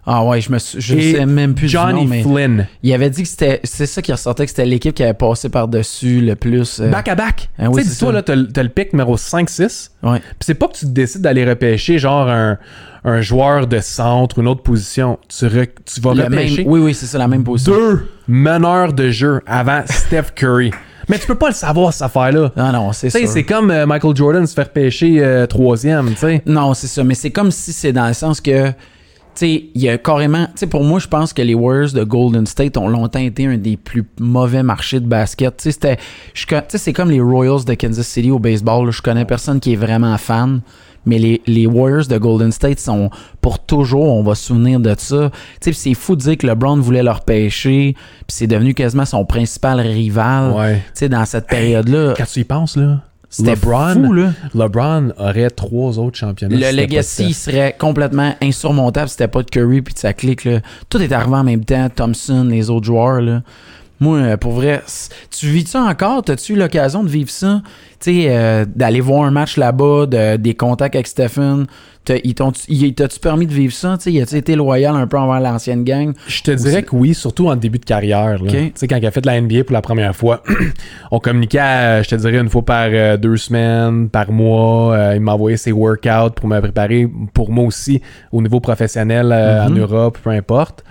Ah 0.10 0.24
ouais, 0.24 0.40
je 0.40 0.50
me 0.54 0.58
suis- 0.58 0.80
je 0.80 0.96
et 0.96 1.12
sais 1.16 1.26
même 1.26 1.54
plus 1.54 1.68
Johnny 1.68 2.00
du 2.02 2.08
nom, 2.08 2.10
mais 2.10 2.24
Flynn. 2.24 2.68
il 2.82 2.94
avait 2.94 3.10
dit 3.10 3.24
que 3.24 3.28
c'était 3.28 3.60
c'est 3.66 3.86
ça 3.86 4.02
qui 4.02 4.14
ressortait 4.14 4.46
que 4.46 4.50
c'était 4.50 4.66
l'équipe 4.66 4.96
qui 4.96 5.04
avait 5.04 5.14
passé 5.14 5.50
par-dessus 5.50 6.22
le 6.22 6.36
plus. 6.38 6.80
euh, 6.80 6.90
Back 6.90 7.10
à 7.10 7.16
back. 7.16 7.50
Ah 7.60 7.70
oui, 7.70 7.82
tu 7.82 7.90
sais, 7.90 7.94
dis-toi, 7.94 8.14
là, 8.14 8.22
t'as 8.24 8.36
le 8.36 8.48
t'as 8.48 8.64
le 8.64 8.70
pick 8.70 8.94
numéro 8.94 9.18
5-6. 9.18 9.92
ouais. 10.04 10.20
Puis 10.20 10.26
c'est 10.46 10.54
pas 10.54 10.70
que 10.70 10.78
tu 10.78 10.86
décides 10.86 11.22
d'aller 11.22 11.44
repêcher 11.44 12.00
genre 12.00 12.30
un, 12.30 12.58
un 13.04 13.20
joueur 13.22 13.68
de 13.68 13.80
centre 13.82 14.38
ou 14.38 14.42
une 14.42 14.48
autre 14.48 14.64
position. 14.64 15.20
Tu, 15.28 15.46
re- 15.46 15.68
tu 15.86 16.00
vas 16.00 16.14
Le 16.14 16.24
même, 16.24 16.32
repêcher 16.34 16.64
oui, 16.66 16.80
oui, 16.80 16.94
c'est 16.94 17.06
ça, 17.06 17.18
la 17.18 17.28
même 17.28 17.44
position. 17.44 17.74
deux 17.74 18.08
meneurs 18.30 18.94
de 18.94 19.10
jeu 19.10 19.42
avant 19.46 19.82
Steph 19.90 20.32
Curry. 20.36 20.72
Mais 21.10 21.20
tu 21.20 21.28
peux 21.28 21.36
pas 21.36 21.48
le 21.50 21.54
savoir, 21.54 21.92
cette 21.94 22.02
affaire-là. 22.04 22.52
Ah 22.58 22.72
non, 22.72 22.92
c'est 22.94 23.08
Tu 23.08 23.12
sais, 23.20 23.26
ça. 23.28 23.34
c'est 23.34 23.44
comme 23.44 23.72
euh, 23.72 23.86
Michael 23.86 24.16
Jordan 24.16 24.46
se 24.48 24.54
faire 24.54 24.70
pêcher 24.70 25.18
euh, 25.24 25.46
troisième, 25.48 26.10
tu 26.12 26.16
sais. 26.18 26.42
Non, 26.46 26.74
c'est 26.74 26.88
ça. 26.88 27.04
Mais 27.04 27.14
c'est 27.14 27.32
comme 27.32 27.52
si 27.52 27.72
c'est 27.74 27.94
dans 27.94 28.08
le 28.08 28.14
sens 28.14 28.42
que, 28.42 28.72
il 29.42 29.70
y 29.76 29.90
a 29.90 29.98
carrément. 29.98 30.46
Tu 30.48 30.52
sais, 30.56 30.68
pour 30.68 30.84
moi, 30.84 31.00
je 31.00 31.08
pense 31.08 31.34
que 31.34 31.42
les 31.42 31.54
Warriors 31.54 31.92
de 31.92 32.04
Golden 32.04 32.46
State 32.46 32.78
ont 32.78 32.88
longtemps 32.88 33.20
été 33.20 33.46
un 33.46 33.58
des 33.58 33.78
plus 33.78 34.06
mauvais 34.20 34.64
marchés 34.64 35.00
de 35.00 35.06
basket. 35.08 35.58
Tu 35.58 35.72
sais, 35.72 35.72
c'était. 35.72 36.78
c'est 36.78 36.94
comme 36.94 37.12
les 37.12 37.22
Royals 37.22 37.66
de 37.66 37.74
Kansas 37.74 38.08
City 38.08 38.32
au 38.32 38.40
baseball. 38.40 38.92
Je 38.92 39.02
connais 39.02 39.26
personne 39.26 39.60
qui 39.60 39.74
est 39.74 39.78
vraiment 39.78 40.18
fan. 40.18 40.62
Mais 41.06 41.20
les, 41.20 41.42
les 41.48 41.68
Warriors 41.68 42.08
de 42.08 42.18
Golden 42.18 42.52
State 42.52 42.80
sont 42.80 43.10
pour 43.40 43.60
toujours, 43.60 44.14
on 44.14 44.24
va 44.24 44.36
se 44.36 44.48
souvenir 44.48 44.82
de 44.82 44.94
ça. 44.98 45.30
Tu 45.32 45.38
sais, 45.62 45.72
puis 45.72 45.80
c'est 45.80 45.94
fou 45.94 46.18
de 46.18 46.22
dire 46.22 46.38
que 46.38 46.46
LeBron 46.46 46.82
voulait 46.82 47.02
leur 47.04 47.22
pêcher, 47.22 47.96
puis 47.96 48.26
c'est 48.28 48.48
devenu 48.48 48.74
quasiment 48.74 49.06
son 49.06 49.24
principal 49.24 49.80
rival. 49.80 50.52
Ouais. 50.52 50.76
Tu 50.76 50.82
sais, 50.96 51.10
dans 51.10 51.24
cette 51.24 51.48
période-là, 51.48 52.14
Quand 52.18 52.26
tu 52.26 52.42
y 52.42 52.44
penses, 52.44 52.76
là, 52.76 53.00
LeBron, 53.40 53.94
fou, 53.94 54.14
là. 54.14 54.32
LeBron 54.56 55.12
aurait 55.18 55.50
trois 55.50 56.00
autres 56.00 56.18
championnats. 56.18 56.56
Le 56.56 56.76
legacy 56.76 57.34
serait 57.34 57.76
complètement 57.78 58.34
insurmontable 58.42 59.10
si 59.10 59.14
c'était 59.14 59.28
pas 59.28 59.44
de 59.44 59.50
Curry 59.50 59.82
puis 59.82 59.94
de 59.94 60.00
sa 60.00 60.14
clique. 60.14 60.46
Là. 60.46 60.60
Tout 60.90 61.02
est 61.02 61.12
arrivé 61.12 61.36
en 61.36 61.44
même 61.44 61.66
temps, 61.66 61.90
Thompson, 61.94 62.46
les 62.50 62.70
autres 62.70 62.86
joueurs. 62.86 63.22
Là. 63.22 63.42
Moi, 64.00 64.18
euh, 64.20 64.38
pour 64.38 64.52
vrai, 64.52 64.82
tu 65.32 65.48
vis 65.48 65.66
ça 65.68 65.82
encore? 65.82 66.24
T'as-tu 66.24 66.54
eu 66.54 66.56
l'occasion 66.56 67.04
de 67.04 67.10
vivre 67.10 67.30
ça? 67.32 67.62
Tu 68.00 68.12
sais, 68.12 68.26
euh, 68.30 68.64
d'aller 68.76 69.02
voir 69.02 69.24
un 69.24 69.32
match 69.32 69.58
là-bas, 69.58 70.06
de- 70.06 70.38
des 70.38 70.54
contacts 70.54 70.94
avec 70.96 71.08
Stephen. 71.08 71.66
T'as-tu 72.06 73.20
permis 73.20 73.48
de 73.48 73.54
vivre 73.54 73.74
ça? 73.74 73.98
Tu 74.02 74.12
sais, 74.14 74.22
as-tu 74.22 74.36
été 74.36 74.56
loyal 74.56 74.96
un 74.96 75.08
peu 75.08 75.18
envers 75.18 75.42
l'ancienne 75.42 75.84
gang? 75.84 76.14
Je 76.28 76.42
te 76.42 76.52
dirais 76.52 76.84
que 76.84 76.96
oui, 76.96 77.14
surtout 77.14 77.48
en 77.50 77.56
début 77.56 77.80
de 77.80 77.86
carrière. 77.86 78.40
Tu 78.48 78.72
sais, 78.76 78.88
quand 78.88 78.96
il 78.98 79.06
a 79.06 79.12
fait 79.12 79.26
la 79.26 79.42
NBA 79.42 79.64
pour 79.66 79.74
la 79.74 79.82
première 79.82 80.16
fois, 80.16 80.42
on 81.12 81.20
communiquait, 81.20 81.60
euh, 81.60 82.04
je 82.04 82.10
te 82.10 82.16
dirais, 82.16 82.38
une 82.38 82.50
fois 82.50 82.64
par 82.64 82.88
euh, 82.92 83.18
deux 83.18 83.36
semaines, 83.38 84.10
par 84.10 84.32
mois. 84.32 84.96
Euh, 84.96 85.16
il 85.16 85.22
m'envoyait 85.22 85.58
ses 85.58 85.72
workouts 85.72 86.32
pour 86.36 86.48
me 86.48 86.60
préparer, 86.62 87.10
pour 87.34 87.52
moi 87.52 87.66
aussi, 87.66 88.02
au 88.32 88.42
niveau 88.42 88.60
professionnel 88.60 89.34
en 89.34 89.70
Mhm. 89.72 89.80
Europe, 89.80 90.18
peu 90.24 90.30
importe. 90.30 90.84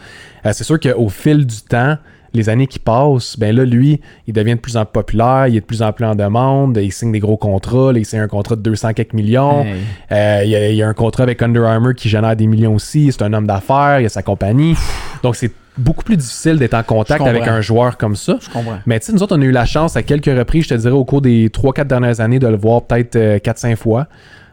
C'est 0.52 0.64
sûr 0.64 0.78
qu'au 0.78 1.08
fil 1.08 1.46
du 1.46 1.60
temps, 1.62 1.96
les 2.36 2.48
années 2.48 2.66
qui 2.66 2.78
passent, 2.78 3.38
ben 3.38 3.54
là, 3.54 3.64
lui, 3.64 4.00
il 4.26 4.32
devient 4.32 4.54
de 4.54 4.60
plus 4.60 4.76
en 4.76 4.84
plus 4.84 4.92
populaire, 4.92 5.46
il 5.48 5.56
est 5.56 5.60
de 5.60 5.64
plus 5.64 5.82
en 5.82 5.92
plus 5.92 6.04
en 6.04 6.14
demande, 6.14 6.78
il 6.82 6.92
signe 6.92 7.12
des 7.12 7.18
gros 7.18 7.36
contrats, 7.36 7.92
là, 7.92 7.98
il 7.98 8.04
signe 8.04 8.20
un 8.20 8.28
contrat 8.28 8.56
de 8.56 8.62
200 8.62 8.92
quelques 8.94 9.12
millions. 9.12 9.64
Hey. 9.64 9.74
Euh, 10.12 10.40
il, 10.44 10.50
y 10.50 10.56
a, 10.56 10.68
il 10.68 10.76
y 10.76 10.82
a 10.82 10.88
un 10.88 10.94
contrat 10.94 11.24
avec 11.24 11.42
Under 11.42 11.64
Armour 11.64 11.94
qui 11.94 12.08
génère 12.08 12.36
des 12.36 12.46
millions 12.46 12.74
aussi. 12.74 13.10
C'est 13.12 13.22
un 13.22 13.32
homme 13.32 13.46
d'affaires, 13.46 14.00
il 14.00 14.06
a 14.06 14.08
sa 14.08 14.22
compagnie. 14.22 14.74
Donc, 15.22 15.36
c'est 15.36 15.50
beaucoup 15.78 16.04
plus 16.04 16.16
difficile 16.16 16.58
d'être 16.58 16.74
en 16.74 16.82
contact 16.82 17.26
avec 17.26 17.46
un 17.46 17.60
joueur 17.60 17.96
comme 17.96 18.16
ça. 18.16 18.38
Je 18.40 18.50
comprends. 18.50 18.78
Mais 18.86 18.98
tu 19.00 19.06
sais, 19.06 19.12
nous 19.12 19.22
autres, 19.22 19.36
on 19.36 19.42
a 19.42 19.44
eu 19.44 19.50
la 19.50 19.66
chance 19.66 19.96
à 19.96 20.02
quelques 20.02 20.26
reprises, 20.26 20.64
je 20.64 20.70
te 20.70 20.74
dirais, 20.74 20.92
au 20.94 21.04
cours 21.04 21.20
des 21.20 21.48
3-4 21.48 21.84
dernières 21.84 22.20
années, 22.20 22.38
de 22.38 22.48
le 22.48 22.56
voir 22.56 22.82
peut-être 22.82 23.16
euh, 23.16 23.38
4-5 23.38 23.76
fois. 23.76 24.06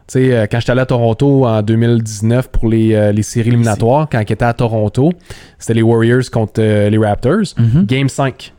Tu 0.06 0.12
sais, 0.20 0.32
euh, 0.36 0.46
quand 0.50 0.60
j'étais 0.60 0.72
allé 0.72 0.82
à 0.82 0.86
Toronto 0.86 1.46
en 1.46 1.62
2019 1.62 2.48
pour 2.48 2.68
les, 2.68 2.94
euh, 2.94 3.12
les 3.12 3.22
séries 3.22 3.48
éliminatoires, 3.48 4.06
quand 4.10 4.20
il 4.20 4.32
était 4.32 4.44
à 4.44 4.52
Toronto, 4.52 5.12
c'était 5.58 5.74
les 5.74 5.82
Warriors 5.82 6.30
contre 6.30 6.54
euh, 6.60 6.90
les 6.90 6.98
Raptors. 6.98 7.54
Mhm. 7.58 7.86
Game 7.86 8.08
5. 8.08 8.52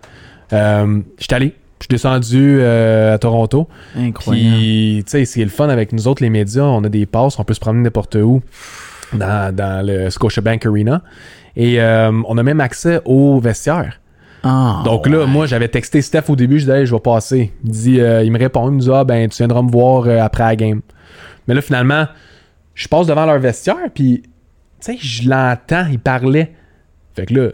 Euh, 0.54 1.02
j'étais 1.20 1.36
allé. 1.36 1.54
Je 1.80 1.84
suis 1.84 1.90
descendu 1.90 2.58
euh, 2.62 3.14
à 3.14 3.18
Toronto. 3.20 3.68
Incroyable. 3.96 4.56
Puis, 4.56 5.04
tu 5.06 5.12
sais, 5.12 5.26
c'est 5.26 5.44
le 5.44 5.50
fun 5.50 5.70
avec 5.70 5.92
nous 5.94 6.08
autres, 6.08 6.24
les 6.24 6.30
médias. 6.32 6.64
On 6.64 6.84
a 6.84 6.90
des 6.90 7.06
passes, 7.06 7.38
on 7.38 7.44
peut 7.44 7.54
se 7.54 7.60
promener 7.60 7.84
n'importe 7.84 8.16
où 8.16 8.42
dans, 9.14 9.54
dans 9.54 9.86
le 9.86 10.10
Scotiabank 10.10 10.66
Arena. 10.66 11.02
Et 11.56 11.80
euh, 11.80 12.12
on 12.28 12.38
a 12.38 12.44
même 12.44 12.60
accès 12.60 13.02
au 13.06 13.40
vestiaire. 13.40 14.00
Ah, 14.44 14.82
Donc 14.86 15.08
là, 15.08 15.20
ouais. 15.20 15.28
moi, 15.28 15.46
j'avais 15.46 15.68
texté 15.68 16.02
Steph 16.02 16.24
au 16.30 16.36
début. 16.36 16.56
Je 16.60 16.66
disais, 16.66 16.80
Hey, 16.80 16.86
je 16.86 16.94
vais 16.96 17.00
passer. 17.02 17.52
Il, 17.64 17.72
dit, 17.72 18.00
euh, 18.00 18.24
il 18.24 18.32
me 18.32 18.40
répond, 18.40 18.68
il 18.70 18.76
me 18.76 18.80
dit, 18.80 18.90
ah, 18.92 19.04
ben, 19.04 19.28
tu 19.30 19.38
viendras 19.38 19.62
me 19.62 19.70
voir 19.70 20.08
après 20.24 20.44
la 20.44 20.56
game. 20.56 20.82
Mais 21.48 21.54
là, 21.54 21.62
finalement, 21.62 22.08
je 22.74 22.88
passe 22.88 23.08
devant 23.08 23.26
leur 23.26 23.40
vestiaire, 23.40 23.90
puis, 23.94 24.24
tu 24.24 24.30
sais, 24.80 24.98
je 25.00 25.30
l'entends, 25.30 25.86
il 25.90 26.00
parlait. 26.00 26.54
Fait 27.16 27.26
que 27.26 27.34
là, 27.34 27.50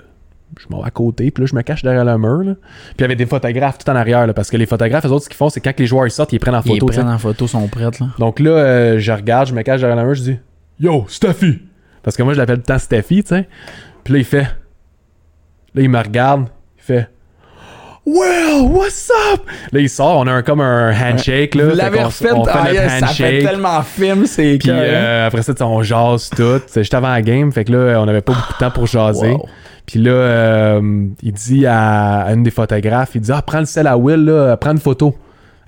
je 0.59 0.65
m'en 0.69 0.81
vais 0.81 0.87
à 0.87 0.91
côté, 0.91 1.31
puis 1.31 1.43
là, 1.43 1.47
je 1.49 1.55
me 1.55 1.61
cache 1.61 1.83
derrière 1.83 2.03
le 2.05 2.17
mur. 2.17 2.43
là. 2.43 2.55
Puis 2.55 2.95
il 2.99 3.01
y 3.01 3.05
avait 3.05 3.15
des 3.15 3.25
photographes 3.25 3.77
tout 3.77 3.89
en 3.89 3.95
arrière, 3.95 4.25
là, 4.27 4.33
parce 4.33 4.49
que 4.49 4.57
les 4.57 4.65
photographes, 4.65 5.05
eux 5.05 5.09
autres, 5.09 5.25
ce 5.25 5.29
qu'ils 5.29 5.37
font, 5.37 5.49
c'est 5.49 5.61
quand 5.61 5.77
les 5.79 5.85
joueurs 5.85 6.07
ils 6.07 6.11
sortent, 6.11 6.33
ils 6.33 6.39
prennent 6.39 6.55
en 6.55 6.61
Ils 6.61 6.73
photo. 6.79 6.91
sais. 6.91 6.99
prennent 7.01 7.13
en 7.13 7.17
photo, 7.17 7.47
sont 7.47 7.67
prêtes. 7.67 7.99
Là. 7.99 8.07
Donc 8.19 8.39
là, 8.39 8.51
euh, 8.51 8.99
je 8.99 9.11
regarde, 9.11 9.47
je 9.47 9.53
me 9.53 9.61
cache 9.61 9.79
derrière 9.81 9.95
la 9.95 10.03
main, 10.03 10.13
je 10.13 10.21
dis 10.23 10.39
Yo, 10.79 11.05
Steffi 11.07 11.59
Parce 12.03 12.17
que 12.17 12.23
moi, 12.23 12.33
je 12.33 12.39
l'appelle 12.39 12.57
tout 12.57 12.63
le 12.67 12.73
temps 12.73 12.79
Steffi, 12.79 13.23
tu 13.23 13.29
sais. 13.29 13.47
Puis 14.03 14.13
là, 14.13 14.19
il 14.19 14.25
fait. 14.25 14.47
Là, 15.73 15.81
il 15.83 15.89
me 15.89 15.99
regarde, 15.99 16.47
il 16.77 16.83
fait 16.83 17.09
Well, 18.13 18.63
what's 18.69 19.09
up? 19.33 19.41
Là, 19.71 19.79
il 19.79 19.89
sort, 19.89 20.17
on 20.17 20.27
a 20.27 20.31
un, 20.33 20.41
comme 20.41 20.59
un 20.59 20.91
handshake, 20.91 21.55
là. 21.55 21.65
Vous 21.69 21.75
Fait 21.75 22.03
refait, 22.03 22.31
on 22.33 22.43
fait 22.43 22.51
ah, 22.53 22.73
notre 22.73 22.99
ça 22.99 23.07
fait 23.07 23.41
tellement 23.41 23.81
film, 23.83 24.25
c'est 24.25 24.57
Puis 24.57 24.67
que- 24.67 24.73
euh, 24.73 25.27
après 25.27 25.41
ça, 25.43 25.53
on 25.61 25.81
jase 25.81 26.29
tout. 26.29 26.61
C'est 26.67 26.81
juste 26.81 26.93
avant 26.93 27.09
la 27.11 27.21
game, 27.21 27.51
fait 27.53 27.63
que 27.63 27.71
là, 27.71 28.01
on 28.01 28.07
avait 28.07 28.21
pas 28.21 28.33
beaucoup 28.33 28.53
de 28.53 28.57
temps 28.57 28.71
pour 28.71 28.85
jaser. 28.85 29.31
Wow. 29.31 29.45
Puis 29.85 29.99
là, 29.99 30.11
euh, 30.11 31.05
il 31.23 31.31
dit 31.31 31.65
à, 31.65 32.23
à 32.23 32.33
une 32.33 32.43
des 32.43 32.51
photographes, 32.51 33.11
il 33.15 33.21
dit 33.21 33.31
Ah, 33.33 33.41
prends 33.41 33.59
le 33.59 33.65
sel 33.65 33.87
à 33.87 33.97
Will, 33.97 34.25
là, 34.25 34.57
prends 34.57 34.71
une 34.71 34.79
photo. 34.79 35.15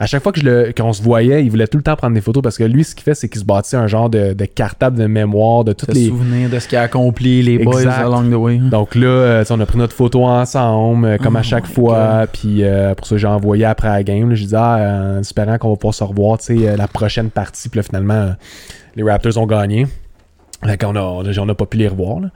À 0.03 0.05
chaque 0.05 0.21
fois 0.21 0.31
que 0.33 0.41
je 0.41 0.45
le- 0.45 0.73
qu'on 0.75 0.91
se 0.91 1.01
voyait, 1.01 1.45
il 1.45 1.49
voulait 1.49 1.67
tout 1.67 1.77
le 1.77 1.83
temps 1.83 1.95
prendre 1.95 2.13
des 2.13 2.19
photos 2.21 2.43
parce 2.43 2.57
que 2.57 2.63
lui, 2.65 2.83
ce 2.83 2.93
qu'il 2.93 3.03
fait, 3.03 3.13
c'est 3.15 3.29
qu'il 3.29 3.39
se 3.39 3.45
bâtit 3.45 3.75
un 3.77 3.87
genre 3.87 4.09
de, 4.09 4.33
de 4.33 4.45
cartable 4.45 4.97
de 4.97 5.05
mémoire 5.07 5.63
de 5.63 5.71
toutes 5.71 5.93
les. 5.93 6.07
souvenir 6.09 6.49
de 6.49 6.59
ce 6.59 6.67
qu'il 6.67 6.77
a 6.77 6.81
accompli, 6.81 7.41
les 7.41 7.59
boys 7.59 7.83
Exact. 7.83 8.01
along 8.01 8.29
the 8.29 8.33
way. 8.35 8.57
Donc 8.57 8.95
là, 8.95 9.07
euh, 9.07 9.43
on 9.49 9.59
a 9.61 9.65
pris 9.65 9.77
notre 9.77 9.95
photo 9.95 10.25
ensemble, 10.25 11.05
euh, 11.05 11.17
comme 11.17 11.35
Oh 11.35 11.39
à 11.39 11.43
chaque 11.43 11.67
my 11.69 11.73
fois. 11.73 12.25
Puis 12.31 12.63
euh, 12.63 12.93
pour 12.95 13.07
ça, 13.07 13.15
j'ai 13.17 13.27
envoyé 13.27 13.63
après 13.65 13.87
la 13.87 14.03
game. 14.03 14.29
là, 14.29 14.35
J'ai 14.35 14.47
dit, 14.47 14.55
ah, 14.55 14.77
euh, 14.77 15.17
en 15.17 15.19
espérant 15.21 15.57
qu'on 15.57 15.69
va 15.69 15.75
pouvoir 15.77 15.93
se 15.93 16.03
revoir, 16.03 16.37
tu 16.37 16.59
sais, 16.59 16.75
la 16.75 16.87
prochaine 16.89 17.29
partie. 17.29 17.69
Puis 17.69 17.77
là, 17.79 17.83
finalement, 17.83 18.33
les 18.97 19.03
Raptors 19.03 19.37
ont 19.37 19.47
gagné. 19.47 19.87
Fait 20.65 20.77
qu'on 20.77 20.95
a, 20.95 21.01
on 21.01 21.25
a, 21.25 21.39
on 21.39 21.49
a 21.49 21.55
pas 21.55 21.65
pu 21.65 21.77
les 21.77 21.87
revoir. 21.87 22.19
là. 22.19 22.27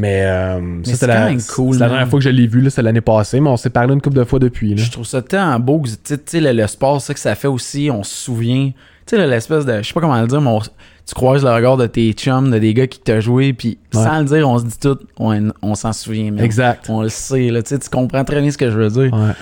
Mais, 0.00 0.22
euh, 0.22 0.60
ça, 0.84 0.90
c'est 0.92 0.96
c'est 0.96 1.06
quand 1.06 1.12
la, 1.14 1.24
même 1.28 1.42
cool, 1.42 1.74
c'est 1.74 1.80
la 1.80 1.88
dernière 1.88 2.08
fois 2.08 2.20
que 2.20 2.24
je 2.24 2.28
l'ai 2.30 2.46
vu, 2.46 2.60
là, 2.60 2.70
c'est 2.70 2.82
l'année 2.82 3.00
passée. 3.00 3.40
Mais 3.40 3.48
on 3.50 3.56
s'est 3.56 3.68
parlé 3.70 3.92
une 3.94 4.00
couple 4.00 4.16
de 4.16 4.22
fois 4.24 4.38
depuis. 4.38 4.74
Là. 4.76 4.82
Je 4.82 4.90
trouve 4.92 5.04
ça 5.06 5.22
tellement 5.22 5.58
beau 5.58 5.80
que 5.80 5.88
tu 5.88 6.16
sais, 6.24 6.40
le, 6.40 6.52
le 6.52 6.66
sport, 6.68 7.00
ça 7.00 7.14
que 7.14 7.20
ça 7.20 7.34
fait 7.34 7.48
aussi, 7.48 7.90
on 7.92 8.04
se 8.04 8.14
souvient. 8.14 8.70
Tu 9.06 9.16
sais, 9.16 9.26
l'espèce 9.26 9.66
de. 9.66 9.78
Je 9.82 9.88
sais 9.88 9.94
pas 9.94 10.00
comment 10.00 10.20
le 10.20 10.28
dire, 10.28 10.40
mais 10.40 10.50
on- 10.50 10.60
tu 10.60 11.14
croises 11.14 11.42
le 11.42 11.50
regard 11.50 11.76
de 11.78 11.86
tes 11.86 12.12
chums, 12.12 12.50
de 12.50 12.58
des 12.58 12.74
gars 12.74 12.86
qui 12.86 13.00
t'ont 13.00 13.18
joué, 13.20 13.52
puis 13.54 13.78
Ouais. 13.94 14.02
sans 14.04 14.18
le 14.20 14.24
dire, 14.26 14.48
on 14.48 14.58
se 14.58 14.64
dit 14.66 14.78
tout, 14.78 14.98
on, 15.18 15.50
on 15.62 15.74
s'en 15.74 15.92
souvient. 15.92 16.30
man. 16.30 16.44
Exact. 16.44 16.86
On 16.90 17.02
le 17.02 17.08
sait, 17.08 17.48
là. 17.48 17.62
Tu 17.62 17.76
comprends 17.90 18.22
très 18.24 18.40
bien 18.40 18.50
ce 18.50 18.58
que 18.58 18.70
je 18.70 18.76
veux 18.78 18.90
dire. 18.90 19.12
Ouais. 19.12 19.32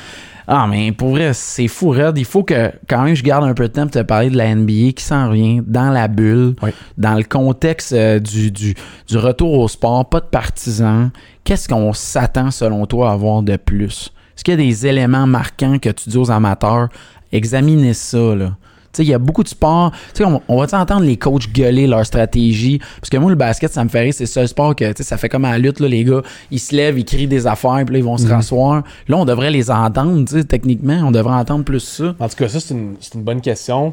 Ah, 0.49 0.67
mais 0.69 0.93
pour 0.93 1.11
vrai, 1.11 1.33
c'est 1.35 1.67
fou, 1.69 1.91
Red. 1.91 2.19
Il 2.19 2.25
faut 2.25 2.45
que, 2.45 2.71
quand 2.89 3.03
même, 3.03 3.17
je 3.17 3.23
garde 3.25 3.45
un 3.45 3.55
peu 3.55 3.65
de 3.69 3.73
temps 3.73 3.83
pour 3.83 3.91
te 3.91 4.03
parler 4.03 4.31
de 4.31 4.37
la 4.37 4.55
NBA 4.55 4.93
qui 4.95 5.03
s'en 5.03 5.29
revient 5.31 5.61
dans 5.67 5.91
la 5.91 6.07
bulle, 6.07 6.55
Oui. 6.63 6.71
dans 6.99 7.15
le 7.15 7.25
contexte 7.25 7.93
euh, 7.93 8.21
du, 8.21 8.51
du, 8.53 8.75
du 9.09 9.17
retour 9.19 9.59
au 9.59 9.67
sport, 9.69 10.09
pas 10.09 10.21
de 10.21 10.27
partisans. 10.27 11.11
Qu'est-ce 11.43 11.69
qu'on 11.69 11.93
s'attend, 11.93 12.51
selon 12.53 12.87
toi, 12.87 13.11
à 13.13 13.17
voir 13.17 13.43
de 13.43 13.57
plus? 13.57 14.13
Est-ce 14.37 14.45
qu'il 14.45 14.53
y 14.53 14.55
a 14.55 14.65
des 14.69 14.87
éléments 14.87 15.27
marquants 15.27 15.79
que 15.79 15.89
tu 15.89 16.11
dis 16.11 16.17
aux 16.19 16.31
amateurs? 16.31 16.89
Examinez 17.33 17.95
ça, 17.95 18.35
là. 18.37 18.53
Il 18.99 19.09
y 19.09 19.15
a 19.15 19.19
beaucoup 19.19 19.43
de 19.43 19.49
sports. 19.49 19.93
On, 20.21 20.41
on 20.49 20.65
va 20.65 20.79
entendre 20.79 21.03
les 21.03 21.17
coachs 21.17 21.53
gueuler 21.53 21.87
leur 21.87 22.05
stratégie? 22.05 22.79
Parce 23.01 23.11
que 23.11 23.17
moi, 23.17 23.31
le 23.31 23.37
basket, 23.37 23.73
ça 23.73 23.85
me 23.85 23.89
fait 23.89 24.01
rire. 24.01 24.15
C'est 24.15 24.25
le 24.25 24.29
seul 24.29 24.49
sport 24.49 24.75
que, 24.75 24.85
ça 25.03 25.17
fait 25.17 25.29
comme 25.29 25.45
à 25.45 25.53
la 25.53 25.59
lutte, 25.59 25.81
là, 25.81 25.89
les 25.89 26.05
gars. 26.05 26.23
Ils 26.51 26.59
se 26.59 26.75
lèvent, 26.75 26.99
ils 26.99 27.05
crient 27.05 27.27
des 27.27 27.47
affaires, 27.47 27.83
puis 27.85 27.95
là, 27.95 27.99
ils 27.99 28.05
vont 28.05 28.17
se 28.17 28.29
rasseoir. 28.29 28.83
Là, 29.09 29.17
on 29.17 29.25
devrait 29.25 29.51
les 29.51 29.71
entendre, 29.71 30.25
techniquement. 30.43 31.01
On 31.05 31.11
devrait 31.11 31.35
entendre 31.35 31.65
plus 31.65 31.81
ça. 31.81 32.15
En 32.19 32.29
tout 32.29 32.37
cas, 32.37 32.49
ça, 32.49 32.61
c'est 32.61 32.75
une, 32.75 33.23
bonne 33.23 33.41
question. 33.41 33.93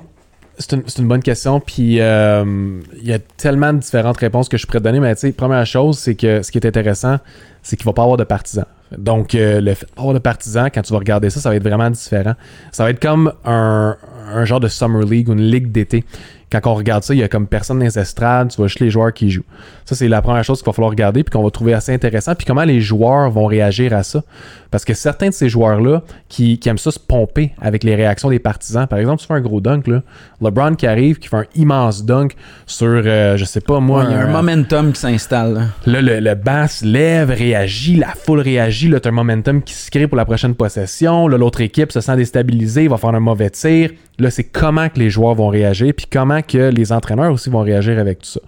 C'est 0.57 0.99
une, 0.99 1.07
bonne 1.07 1.23
question. 1.23 1.59
Puis, 1.59 1.99
euh, 1.99 2.79
il 3.01 3.07
y 3.07 3.13
a 3.13 3.19
tellement 3.19 3.73
de 3.73 3.79
différentes 3.79 4.17
réponses 4.17 4.49
que 4.49 4.57
je 4.57 4.65
pourrais 4.65 4.79
te 4.79 4.83
donner. 4.83 4.99
Mais, 4.99 5.15
tu 5.15 5.21
sais, 5.21 5.31
première 5.31 5.65
chose, 5.65 5.97
c'est 5.97 6.15
que 6.15 6.41
ce 6.41 6.51
qui 6.51 6.57
est 6.57 6.67
intéressant, 6.67 7.17
c'est 7.61 7.75
qu'il 7.75 7.85
va 7.85 7.93
pas 7.93 8.03
avoir 8.03 8.17
de 8.17 8.23
partisans. 8.23 8.65
Donc, 8.97 9.35
euh, 9.35 9.61
le 9.61 9.73
fait 9.73 9.87
avoir 9.97 10.13
de 10.13 10.19
partisans, 10.19 10.69
quand 10.73 10.81
tu 10.81 10.93
vas 10.93 10.99
regarder 10.99 11.29
ça, 11.29 11.39
ça 11.39 11.49
va 11.49 11.55
être 11.55 11.63
vraiment 11.63 11.89
différent. 11.89 12.33
Ça 12.71 12.83
va 12.83 12.89
être 12.89 13.01
comme 13.01 13.33
un, 13.45 13.95
un 14.27 14.45
genre 14.45 14.59
de 14.59 14.67
Summer 14.67 15.03
League 15.03 15.29
ou 15.29 15.33
une 15.33 15.41
ligue 15.41 15.71
d'été. 15.71 16.03
Quand 16.61 16.71
on 16.71 16.75
regarde 16.75 17.03
ça, 17.03 17.13
il 17.13 17.19
y 17.19 17.23
a 17.23 17.27
comme 17.27 17.47
personne 17.47 17.79
dans 17.79 17.85
les 17.85 17.97
estrades, 17.97 18.49
tu 18.49 18.57
vois 18.57 18.67
juste 18.67 18.79
les 18.79 18.89
joueurs 18.91 19.11
qui 19.11 19.31
jouent. 19.31 19.43
Ça, 19.85 19.95
c'est 19.95 20.07
la 20.07 20.21
première 20.21 20.43
chose 20.43 20.59
qu'il 20.59 20.67
va 20.67 20.73
falloir 20.73 20.91
regarder 20.91 21.23
puis 21.23 21.31
qu'on 21.31 21.43
va 21.43 21.49
trouver 21.49 21.73
assez 21.73 21.91
intéressant. 21.93 22.35
Puis 22.35 22.45
comment 22.45 22.63
les 22.63 22.79
joueurs 22.79 23.29
vont 23.31 23.45
réagir 23.47 23.93
à 23.93 24.03
ça. 24.03 24.21
Parce 24.71 24.85
que 24.85 24.93
certains 24.93 25.29
de 25.29 25.33
ces 25.33 25.49
joueurs-là 25.49 26.03
qui, 26.29 26.57
qui 26.59 26.69
aiment 26.69 26.77
ça 26.77 26.91
se 26.91 26.99
pomper 26.99 27.51
avec 27.61 27.83
les 27.83 27.95
réactions 27.95 28.29
des 28.29 28.39
partisans. 28.39 28.87
Par 28.87 28.99
exemple, 28.99 29.21
tu 29.21 29.27
fais 29.27 29.33
un 29.33 29.41
gros 29.41 29.61
dunk, 29.61 29.87
là. 29.87 30.01
LeBron 30.41 30.75
qui 30.75 30.87
arrive, 30.87 31.19
qui 31.19 31.27
fait 31.27 31.37
un 31.37 31.45
immense 31.55 32.05
dunk 32.05 32.35
sur, 32.65 32.87
euh, 32.87 33.37
je 33.37 33.45
sais 33.45 33.61
pas 33.61 33.79
moi. 33.79 34.01
Ouais, 34.03 34.09
il 34.09 34.11
y 34.13 34.15
a 34.15 34.19
un 34.21 34.29
un- 34.29 34.31
momentum 34.31 34.91
qui 34.93 34.99
s'installe. 34.99 35.53
là. 35.53 35.61
Là, 35.85 36.01
le, 36.01 36.19
le 36.19 36.67
se 36.67 36.85
lève, 36.85 37.29
réagit, 37.29 37.95
la 37.95 38.09
foule 38.09 38.39
réagit, 38.39 38.89
là, 38.89 38.99
t'as 38.99 39.09
un 39.09 39.13
momentum 39.13 39.61
qui 39.61 39.73
se 39.73 39.89
crée 39.91 40.07
pour 40.07 40.17
la 40.17 40.25
prochaine 40.25 40.55
possession. 40.55 41.27
Là, 41.27 41.37
l'autre 41.37 41.61
équipe 41.61 41.91
se 41.91 42.01
sent 42.01 42.15
déstabilisée, 42.15 42.87
va 42.87 42.97
faire 42.97 43.09
un 43.15 43.19
mauvais 43.19 43.49
tir. 43.49 43.91
Là, 44.19 44.29
c'est 44.29 44.43
comment 44.43 44.89
que 44.89 44.99
les 44.99 45.09
joueurs 45.09 45.33
vont 45.33 45.47
réagir, 45.49 45.91
puis 45.95 46.05
comment 46.11 46.41
que 46.43 46.69
les 46.69 46.91
entraîneurs 46.91 47.31
aussi 47.31 47.49
vont 47.49 47.61
réagir 47.61 47.99
avec 47.99 48.19
tout 48.19 48.29
ça. 48.29 48.39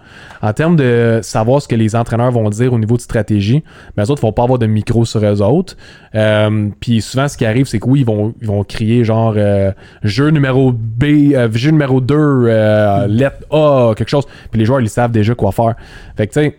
En 0.42 0.52
termes 0.52 0.76
de 0.76 1.20
savoir 1.22 1.60
ce 1.62 1.68
que 1.68 1.74
les 1.74 1.96
entraîneurs 1.96 2.30
vont 2.30 2.48
dire 2.50 2.72
au 2.72 2.78
niveau 2.78 2.96
de 2.96 3.00
stratégie, 3.00 3.64
eux 3.98 4.10
autres 4.10 4.22
vont 4.22 4.32
pas 4.32 4.44
avoir 4.44 4.58
de 4.58 4.66
micro 4.66 5.04
sur 5.04 5.24
eux 5.24 5.42
autres. 5.42 5.76
Euh, 6.14 6.68
puis 6.80 7.00
souvent, 7.00 7.28
ce 7.28 7.36
qui 7.36 7.44
arrive, 7.44 7.66
c'est 7.66 7.78
que 7.78 7.88
oui, 7.88 8.00
ils 8.00 8.06
vont, 8.06 8.34
ils 8.40 8.46
vont 8.46 8.62
crier 8.64 9.04
genre 9.04 9.34
euh, 9.36 9.72
jeu 10.02 10.30
numéro 10.30 10.72
B, 10.72 11.04
euh, 11.34 11.50
jeu 11.52 11.70
numéro 11.70 12.00
2, 12.00 12.14
euh, 12.14 13.06
lettre 13.06 13.44
A, 13.50 13.94
quelque 13.96 14.08
chose. 14.08 14.26
Puis 14.50 14.60
les 14.60 14.66
joueurs, 14.66 14.80
ils 14.80 14.88
savent 14.88 15.12
déjà 15.12 15.34
quoi 15.34 15.52
faire. 15.52 15.74
Fait 16.16 16.26
que 16.26 16.32
tu 16.32 16.40
sais, 16.40 16.58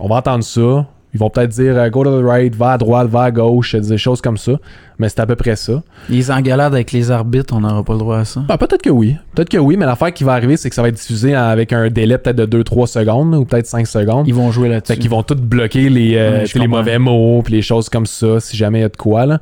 on 0.00 0.08
va 0.08 0.16
entendre 0.16 0.44
ça. 0.44 0.86
Ils 1.14 1.20
vont 1.20 1.30
peut-être 1.30 1.50
dire 1.50 1.76
euh, 1.76 1.88
go 1.90 2.02
to 2.02 2.20
the 2.20 2.24
right, 2.24 2.54
va 2.54 2.72
à 2.72 2.78
droite, 2.78 3.08
va 3.08 3.22
à 3.22 3.30
gauche, 3.30 3.74
des 3.76 3.98
choses 3.98 4.20
comme 4.20 4.36
ça. 4.36 4.52
Mais 4.98 5.08
c'est 5.08 5.20
à 5.20 5.26
peu 5.26 5.36
près 5.36 5.56
ça. 5.56 5.82
Les 6.08 6.30
engueulades 6.30 6.74
avec 6.74 6.92
les 6.92 7.10
arbitres, 7.10 7.54
on 7.56 7.60
n'aura 7.60 7.82
pas 7.82 7.92
le 7.94 7.98
droit 8.00 8.18
à 8.18 8.24
ça. 8.24 8.42
Ah, 8.48 8.58
peut-être 8.58 8.82
que 8.82 8.90
oui. 8.90 9.16
Peut-être 9.34 9.48
que 9.48 9.58
oui, 9.58 9.76
mais 9.76 9.86
l'affaire 9.86 10.12
qui 10.12 10.24
va 10.24 10.32
arriver, 10.32 10.56
c'est 10.56 10.68
que 10.68 10.74
ça 10.74 10.82
va 10.82 10.88
être 10.88 10.96
diffusé 10.96 11.34
avec 11.34 11.72
un 11.72 11.88
délai 11.88 12.18
peut-être 12.18 12.36
de 12.36 12.62
2-3 12.62 12.86
secondes 12.86 13.34
ou 13.34 13.44
peut-être 13.44 13.66
5 13.66 13.86
secondes. 13.86 14.26
Ils 14.28 14.34
vont 14.34 14.50
jouer 14.50 14.68
là-dessus. 14.68 14.94
Fait 14.94 14.98
qu'ils 14.98 15.10
vont 15.10 15.22
tout 15.22 15.36
bloquer 15.36 15.88
les, 15.88 16.16
euh, 16.16 16.40
Ouais, 16.40 16.44
les 16.54 16.66
mauvais 16.68 16.98
mots 16.98 17.42
puis 17.42 17.54
les 17.54 17.62
choses 17.62 17.88
comme 17.88 18.06
ça, 18.06 18.40
si 18.40 18.56
jamais 18.56 18.80
il 18.80 18.82
y 18.82 18.84
a 18.84 18.88
de 18.88 18.96
quoi. 18.96 19.26
Là. 19.26 19.40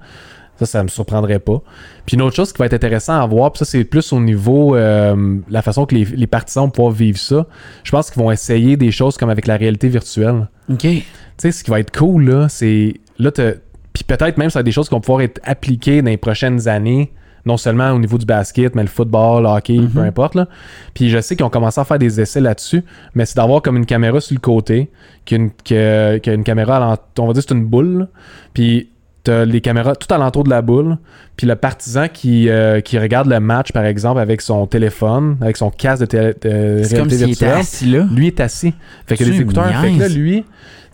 Ça, 0.66 0.78
ça 0.78 0.82
me 0.82 0.88
surprendrait 0.88 1.38
pas. 1.38 1.60
Puis 2.06 2.14
une 2.14 2.22
autre 2.22 2.36
chose 2.36 2.52
qui 2.52 2.58
va 2.58 2.66
être 2.66 2.74
intéressant 2.74 3.20
à 3.20 3.26
voir, 3.26 3.52
puis 3.52 3.58
ça, 3.58 3.64
c'est 3.64 3.84
plus 3.84 4.12
au 4.12 4.20
niveau 4.20 4.76
euh, 4.76 5.38
la 5.48 5.62
façon 5.62 5.86
que 5.86 5.94
les, 5.94 6.04
les 6.04 6.26
partisans 6.26 6.64
vont 6.64 6.70
pouvoir 6.70 6.92
vivre 6.92 7.18
ça. 7.18 7.46
Je 7.84 7.90
pense 7.90 8.10
qu'ils 8.10 8.22
vont 8.22 8.30
essayer 8.30 8.76
des 8.76 8.90
choses 8.90 9.16
comme 9.16 9.30
avec 9.30 9.46
la 9.46 9.56
réalité 9.56 9.88
virtuelle. 9.88 10.48
OK. 10.70 10.80
Tu 10.80 11.04
sais, 11.36 11.52
ce 11.52 11.64
qui 11.64 11.70
va 11.70 11.80
être 11.80 11.96
cool, 11.96 12.24
là, 12.28 12.48
c'est. 12.48 12.94
Là, 13.18 13.30
Puis 13.32 14.04
peut-être 14.04 14.38
même, 14.38 14.50
ça 14.50 14.58
va 14.58 14.60
être 14.60 14.66
des 14.66 14.72
choses 14.72 14.88
qui 14.88 14.94
vont 14.94 15.00
pouvoir 15.00 15.22
être 15.22 15.40
appliquées 15.44 16.02
dans 16.02 16.10
les 16.10 16.16
prochaines 16.16 16.68
années. 16.68 17.12
Non 17.44 17.56
seulement 17.56 17.90
au 17.90 17.98
niveau 17.98 18.18
du 18.18 18.24
basket, 18.24 18.76
mais 18.76 18.82
le 18.82 18.88
football, 18.88 19.42
le 19.42 19.48
hockey, 19.48 19.80
peu 19.92 19.98
importe. 19.98 20.36
Là. 20.36 20.46
Puis 20.94 21.10
je 21.10 21.20
sais 21.20 21.34
qu'ils 21.34 21.44
ont 21.44 21.50
commencé 21.50 21.80
à 21.80 21.84
faire 21.84 21.98
des 21.98 22.20
essais 22.20 22.40
là-dessus, 22.40 22.84
mais 23.16 23.26
c'est 23.26 23.34
d'avoir 23.36 23.62
comme 23.62 23.76
une 23.76 23.84
caméra 23.84 24.20
sur 24.20 24.34
le 24.36 24.40
côté, 24.40 24.92
qu'une 25.26 25.50
que, 25.50 26.18
que 26.18 26.30
une 26.30 26.44
caméra, 26.44 26.76
à 26.76 26.96
on 27.18 27.26
va 27.26 27.32
dire 27.32 27.42
c'est 27.42 27.52
une 27.52 27.64
boule, 27.64 27.98
là. 27.98 28.06
puis 28.54 28.90
t'as 29.24 29.44
les 29.44 29.60
caméras 29.60 29.94
tout 29.96 30.12
alentour 30.12 30.44
de 30.44 30.50
la 30.50 30.62
boule, 30.62 30.96
puis 31.36 31.46
le 31.46 31.54
partisan 31.56 32.06
qui, 32.12 32.48
euh, 32.48 32.80
qui 32.80 32.98
regarde 32.98 33.28
le 33.28 33.38
match, 33.40 33.72
par 33.72 33.84
exemple, 33.84 34.20
avec 34.20 34.40
son 34.40 34.66
téléphone, 34.66 35.36
avec 35.40 35.56
son 35.56 35.70
casque 35.70 36.02
de, 36.02 36.06
télé- 36.06 36.34
de 36.42 36.82
comme 36.96 37.08
était 37.30 37.46
assis 37.60 37.86
là. 37.86 38.06
Lui 38.14 38.26
est 38.28 38.40
assis. 38.40 38.74
Fait 39.06 39.16
que 39.16 39.24
Tu 39.24 39.30
les 39.30 39.40
écouteurs, 39.40 39.66
fait 39.80 39.92
que 39.92 39.98
là, 40.00 40.08
niaises. 40.08 40.16
lui, 40.16 40.42
tu 40.42 40.46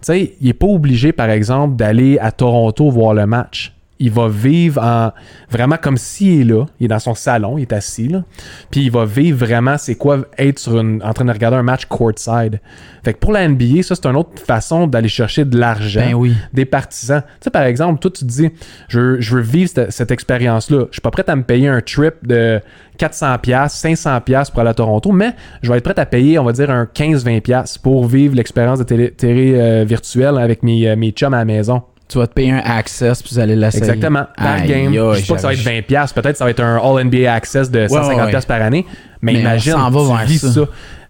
sais, 0.02 0.34
il 0.40 0.48
est 0.48 0.52
pas 0.54 0.66
obligé, 0.66 1.12
par 1.12 1.30
exemple, 1.30 1.76
d'aller 1.76 2.18
à 2.20 2.30
Toronto 2.32 2.90
voir 2.90 3.14
le 3.14 3.26
match. 3.26 3.74
Il 4.00 4.10
va 4.12 4.28
vivre 4.28 4.80
en 4.82 5.10
vraiment 5.50 5.76
comme 5.76 5.96
s'il 5.96 6.40
est 6.40 6.44
là. 6.44 6.66
Il 6.78 6.84
est 6.84 6.88
dans 6.88 6.98
son 7.00 7.14
salon, 7.14 7.58
il 7.58 7.62
est 7.62 7.72
assis 7.72 8.08
là. 8.08 8.22
Puis 8.70 8.82
il 8.84 8.90
va 8.90 9.04
vivre 9.04 9.38
vraiment 9.44 9.76
c'est 9.78 9.96
quoi 9.96 10.18
être 10.38 10.58
sur 10.58 10.78
une, 10.78 11.02
en 11.02 11.12
train 11.12 11.24
de 11.24 11.32
regarder 11.32 11.56
un 11.56 11.62
match 11.62 11.86
courtside. 11.86 12.60
Fait 13.04 13.14
que 13.14 13.18
pour 13.18 13.32
la 13.32 13.48
NBA, 13.48 13.82
ça 13.82 13.94
c'est 13.94 14.06
une 14.06 14.16
autre 14.16 14.40
façon 14.40 14.86
d'aller 14.86 15.08
chercher 15.08 15.44
de 15.44 15.58
l'argent 15.58 16.00
Ben 16.00 16.14
oui. 16.14 16.34
des 16.52 16.64
partisans. 16.64 17.22
Tu 17.22 17.44
sais, 17.44 17.50
par 17.50 17.62
exemple, 17.62 17.98
toi, 18.00 18.10
tu 18.10 18.20
te 18.20 18.28
dis, 18.30 18.50
je, 18.88 19.00
veux- 19.00 19.20
je 19.20 19.34
veux 19.36 19.40
vivre 19.42 19.70
cette, 19.74 19.90
cette 19.92 20.10
expérience-là. 20.10 20.86
Je 20.90 20.94
suis 20.94 21.00
pas 21.00 21.10
prêt 21.10 21.24
à 21.28 21.34
me 21.36 21.42
payer 21.42 21.68
un 21.68 21.80
trip 21.80 22.14
de 22.26 22.60
400$, 22.98 23.40
500$ 23.68 24.50
pour 24.50 24.60
aller 24.60 24.70
à 24.70 24.74
Toronto, 24.74 25.12
mais 25.12 25.34
je 25.62 25.70
vais 25.72 25.78
être 25.78 25.84
prêt 25.84 25.98
à 25.98 26.06
payer, 26.06 26.38
on 26.38 26.44
va 26.44 26.52
dire, 26.52 26.70
un 26.70 26.84
15-20$ 26.84 27.80
pour 27.80 28.06
vivre 28.06 28.34
l'expérience 28.34 28.78
de 28.78 28.84
télé, 28.84 29.10
télé, 29.10 29.54
euh, 29.56 29.84
virtuelle 29.86 30.36
avec 30.38 30.62
mes, 30.62 30.88
euh, 30.88 30.96
mes 30.96 31.10
chums 31.10 31.34
à 31.34 31.38
la 31.38 31.44
maison. 31.44 31.82
Tu 32.08 32.16
vas 32.18 32.26
te 32.26 32.32
payer 32.32 32.52
un 32.52 32.62
access 32.64 33.22
puis 33.22 33.34
vous 33.34 33.38
allez 33.38 33.54
l'essayer. 33.54 33.84
Exactement. 33.84 34.24
Par 34.36 34.46
Aïe, 34.46 34.66
game. 34.68 34.88
aïe, 34.88 34.94
je 35.14 35.20
sais 35.20 35.26
pas 35.26 35.34
que 35.34 35.40
ça 35.40 35.46
va 35.48 35.52
être 35.52 35.60
j'avais- 35.60 35.80
20$, 35.82 36.12
peut-être 36.14 36.36
ça 36.38 36.44
va 36.44 36.50
être 36.50 36.60
un 36.60 36.76
All-NBA 36.78 37.32
Access 37.32 37.70
de 37.70 37.86
150$ 37.86 38.16
ouais, 38.16 38.34
ouais. 38.34 38.40
par 38.46 38.62
année, 38.62 38.86
mais, 39.20 39.34
imagine, 39.34 39.74
va 39.74 40.24
tu 40.26 40.38
ça. 40.38 40.52
ça. 40.52 40.60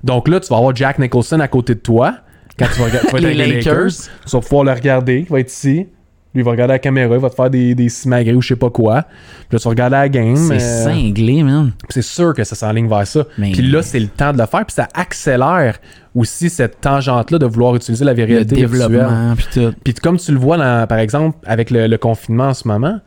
Donc 0.02 0.26
là, 0.28 0.40
tu 0.40 0.48
vas 0.48 0.56
avoir 0.56 0.74
Jack 0.74 0.98
Nicholson 0.98 1.38
à 1.40 1.48
côté 1.48 1.74
de 1.74 1.80
toi. 1.80 2.14
Quand 2.58 2.66
tu 2.74 2.80
vas, 2.80 2.86
rega- 2.86 3.00
tu 3.00 3.06
vas 3.12 3.18
être 3.18 3.24
Les 3.24 3.26
avec 3.26 3.36
les 3.48 3.54
Lakers. 3.56 3.86
tu 4.26 4.30
vas 4.36 4.40
pouvoir 4.40 4.64
le 4.64 4.72
regarder. 4.72 5.18
Il 5.20 5.32
va 5.32 5.38
être 5.40 5.52
ici. 5.52 5.86
Lui, 6.38 6.42
il 6.42 6.44
va 6.44 6.52
regarder 6.52 6.74
la 6.74 6.78
caméra. 6.78 7.14
Il 7.16 7.20
va 7.20 7.30
te 7.30 7.34
faire 7.34 7.50
des, 7.50 7.74
des 7.74 7.88
simagrées 7.88 8.34
ou 8.34 8.40
je 8.40 8.48
sais 8.48 8.56
pas 8.56 8.70
quoi. 8.70 9.02
Puis 9.02 9.56
là, 9.56 9.58
tu 9.58 9.64
vas 9.64 9.70
regarder 9.70 9.96
la 9.96 10.08
game. 10.08 10.36
C'est 10.36 10.54
euh, 10.62 10.84
cinglé, 10.84 11.42
man. 11.42 11.72
c'est 11.88 12.02
sûr 12.02 12.32
que 12.32 12.44
ça 12.44 12.54
s'enligne 12.54 12.88
vers 12.88 13.06
ça. 13.06 13.24
Mais- 13.38 13.50
Puis 13.52 13.62
là, 13.62 13.82
c'est 13.82 13.98
le 14.00 14.06
temps 14.06 14.32
de 14.32 14.38
le 14.38 14.46
faire. 14.46 14.64
Puis 14.64 14.74
ça 14.74 14.86
accélère 14.94 15.78
aussi 16.14 16.48
cette 16.48 16.80
tangente-là 16.80 17.38
de 17.38 17.46
vouloir 17.46 17.74
utiliser 17.74 18.04
la 18.04 18.14
Le 18.14 18.24
réalité 18.24 18.54
virtuelle. 18.54 18.88
développement 18.88 19.34
puis 19.84 19.94
comme 19.94 20.16
tu 20.18 20.32
le 20.32 20.38
vois, 20.38 20.56
dans- 20.56 20.86
par 20.86 20.98
exemple, 20.98 21.38
avec 21.46 21.70
le, 21.70 21.86
le 21.86 21.98
confinement 21.98 22.48
en 22.48 22.54
ce 22.54 22.66
moment, 22.68 22.94
tu 22.94 23.00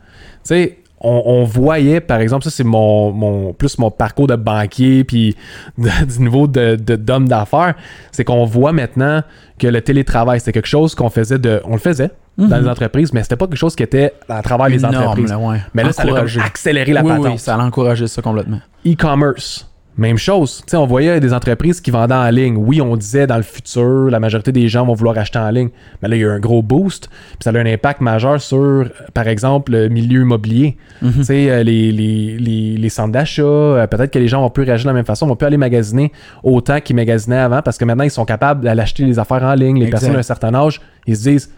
sais, 0.44 0.78
on, 1.04 1.24
on 1.26 1.44
voyait, 1.46 2.00
par 2.00 2.20
exemple, 2.20 2.44
ça 2.44 2.52
c'est 2.52 2.64
mon, 2.64 3.12
mon 3.12 3.54
plus 3.54 3.80
mon 3.80 3.90
parcours 3.90 4.28
de 4.28 4.36
banquier, 4.36 5.04
puis 5.04 5.36
de- 5.78 6.06
du 6.06 6.20
niveau 6.20 6.48
de- 6.48 6.76
d'homme 6.76 7.28
d'affaires, 7.28 7.74
c'est 8.12 8.24
qu'on 8.24 8.46
voit 8.46 8.72
maintenant 8.72 9.24
que 9.58 9.68
le 9.68 9.82
télétravail, 9.82 10.40
c'est 10.40 10.52
quelque 10.52 10.68
chose 10.68 10.94
qu'on 10.96 11.10
faisait 11.10 11.40
de... 11.40 11.60
On 11.66 11.74
le 11.74 11.80
faisait 11.80 12.12
dans 12.38 12.58
les 12.58 12.68
entreprises, 12.68 13.14
mais 13.14 13.22
c'était 13.24 13.36
pas 13.36 13.46
quelque 13.48 13.58
chose 13.58 13.76
qui 13.76 13.84
était 13.84 14.14
à 14.30 14.42
travers 14.42 14.68
les 14.70 14.78
Énorme, 14.80 14.96
entreprises. 14.96 15.34
ouais. 15.40 15.58
Mais 15.74 15.84
là, 15.84 15.92
ça 15.92 16.04
a 16.04 16.44
accéléré 16.46 16.92
la 16.94 17.04
oui, 17.04 17.10
patente 17.10 17.26
oui, 17.34 17.38
ça 17.38 17.56
a 17.56 17.60
encouragé 17.60 18.08
ça 18.08 18.22
complètement. 18.22 18.60
e-commerce. 18.86 19.68
Même 19.98 20.18
chose. 20.18 20.64
Tu 20.66 20.72
sais, 20.72 20.78
on 20.78 20.88
voyait 20.88 21.20
des 21.20 21.34
entreprises 21.34 21.82
qui 21.82 21.92
vendaient 21.92 22.16
en 22.16 22.30
ligne. 22.30 22.56
Oui, 22.58 22.80
on 22.82 22.96
disait 22.96 23.28
dans 23.28 23.36
le 23.36 23.44
futur, 23.44 24.10
la 24.10 24.22
majorité 24.22 24.54
des 24.54 24.70
gens 24.70 24.86
vont 24.86 24.94
vouloir 24.94 25.18
acheter 25.18 25.38
en 25.38 25.50
ligne. 25.50 25.68
Mais 26.02 26.08
là, 26.08 26.16
il 26.16 26.20
y 26.20 26.24
a 26.24 26.28
eu 26.28 26.32
un 26.32 26.40
gros 26.40 26.62
boost. 26.64 27.10
Puis 27.10 27.38
ça 27.42 27.50
a 27.50 27.54
eu 27.54 27.58
un 27.58 27.66
impact 27.66 28.00
majeur 28.00 28.42
sur, 28.42 28.58
euh, 28.58 28.86
par 29.14 29.28
exemple, 29.28 29.74
le 29.74 29.90
milieu 29.90 30.22
immobilier. 30.22 30.78
Mhm. 31.02 31.12
Tu 31.18 31.24
sais, 31.26 31.50
euh, 31.52 31.64
les, 31.64 31.92
les, 31.92 32.38
les, 32.40 32.78
les 32.78 32.90
centres 32.90 33.12
d'achat. 33.12 33.44
euh, 33.44 33.86
Peut-être 33.86 34.12
que 34.12 34.18
les 34.20 34.30
gens 34.30 34.42
vont 34.42 34.50
plus 34.50 34.64
réagir 34.64 34.86
de 34.86 34.90
la 34.92 34.94
même 34.94 35.06
façon. 35.06 35.28
Vont 35.28 35.36
plus 35.36 35.46
aller 35.48 35.58
magasiner 35.58 36.14
autant 36.42 36.80
qu'ils 36.80 36.96
magasinaient 36.96 37.36
avant 37.38 37.62
parce 37.62 37.78
que 37.78 37.84
maintenant, 37.84 38.06
ils 38.06 38.12
sont 38.12 38.26
capables 38.26 38.64
d'aller 38.64 38.82
acheter 38.82 39.04
les 39.04 39.20
affaires 39.20 39.44
en 39.44 39.54
ligne. 39.56 39.76
Les 39.78 39.88
Exact. 39.88 40.00
personnes 40.00 40.14
d'un 40.16 40.24
certain 40.24 40.54
âge, 40.56 40.80
ils 41.06 41.18
se 41.18 41.24
disent 41.30 41.52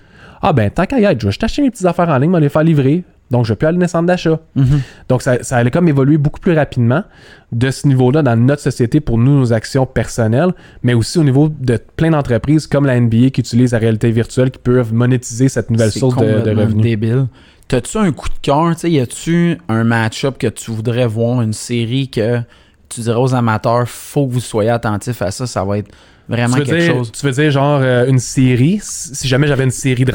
Ah 0.44 0.54
ben, 0.54 0.70
tant 0.70 0.86
qu'à 0.86 1.00
y 1.00 1.06
être, 1.06 1.20
je 1.22 1.26
vais 1.28 1.32
juste 1.32 1.44
acheter 1.44 1.62
mes 1.62 1.72
petites 1.72 1.86
affaires 1.86 2.10
en 2.10 2.18
ligne, 2.18 2.30
je 2.30 2.36
vais 2.36 2.42
les 2.42 2.50
faire 2.50 2.64
livrer. 2.64 3.04
Donc, 3.32 3.46
je 3.46 3.54
vais 3.54 3.56
plus 3.56 3.66
aller 3.66 3.78
dans 3.78 3.82
les 3.82 3.88
centres 3.88 4.06
d'achat. 4.06 4.40
Mhm. 4.56 4.82
Donc, 5.10 5.22
ça, 5.22 5.42
ça 5.42 5.56
allait 5.58 5.72
comme 5.72 5.88
évoluer 5.88 6.18
beaucoup 6.18 6.40
plus 6.42 6.54
rapidement 6.54 7.04
de 7.52 7.72
ce 7.72 7.88
niveau-là 7.88 8.22
dans 8.22 8.36
notre 8.36 8.62
société 8.62 9.00
pour 9.00 9.18
nous, 9.18 9.40
nos 9.40 9.54
actions 9.54 9.86
personnelles, 9.86 10.52
mais 10.84 10.94
aussi 10.94 11.18
au 11.18 11.24
niveau 11.24 11.50
de 11.50 11.80
plein 11.96 12.12
d'entreprises 12.12 12.68
comme 12.68 12.86
la 12.86 13.00
NBA 13.00 13.30
qui 13.30 13.40
utilisent 13.40 13.72
la 13.72 13.80
réalité 13.80 14.12
virtuelle, 14.12 14.52
qui 14.52 14.60
peuvent 14.60 14.94
monétiser 14.94 15.48
cette 15.50 15.72
nouvelle 15.72 15.92
source 15.92 16.18
de, 16.18 16.42
de 16.42 16.52
revenus. 16.52 16.84
débile. 16.84 17.28
T'as-tu 17.70 17.98
un 17.98 18.12
coup 18.12 18.28
de 18.28 18.36
cœur? 18.42 18.74
Y 18.84 19.00
a-tu 19.00 19.58
un 19.70 19.84
match-up 19.84 20.38
que 20.38 20.48
tu 20.48 20.72
voudrais 20.72 21.08
voir, 21.08 21.42
une 21.42 21.54
série 21.54 22.10
que 22.10 22.42
tu 22.90 23.02
dirais 23.02 23.20
aux 23.20 23.34
amateurs, 23.34 23.88
faut 23.88 24.28
que 24.28 24.34
vous 24.34 24.40
soyez 24.40 24.70
attentifs 24.70 25.22
à 25.22 25.32
ça, 25.32 25.48
ça 25.48 25.64
va 25.64 25.80
être 25.80 25.90
vraiment 26.30 26.56
Tu 26.56 26.60
veux, 26.62 26.66
quelque 26.66 26.80
dire, 26.86 26.94
chose. 26.94 27.12
tu 27.12 27.26
veux 27.26 27.32
dire 27.32 27.52
genre 27.52 27.80
euh, 27.82 28.06
une 28.08 28.20
série, 28.20 28.80
si 28.82 29.28
jamais 29.28 29.48
j'avais 29.48 29.64
une 29.64 29.72
série 29.72 30.06
de 30.06 30.14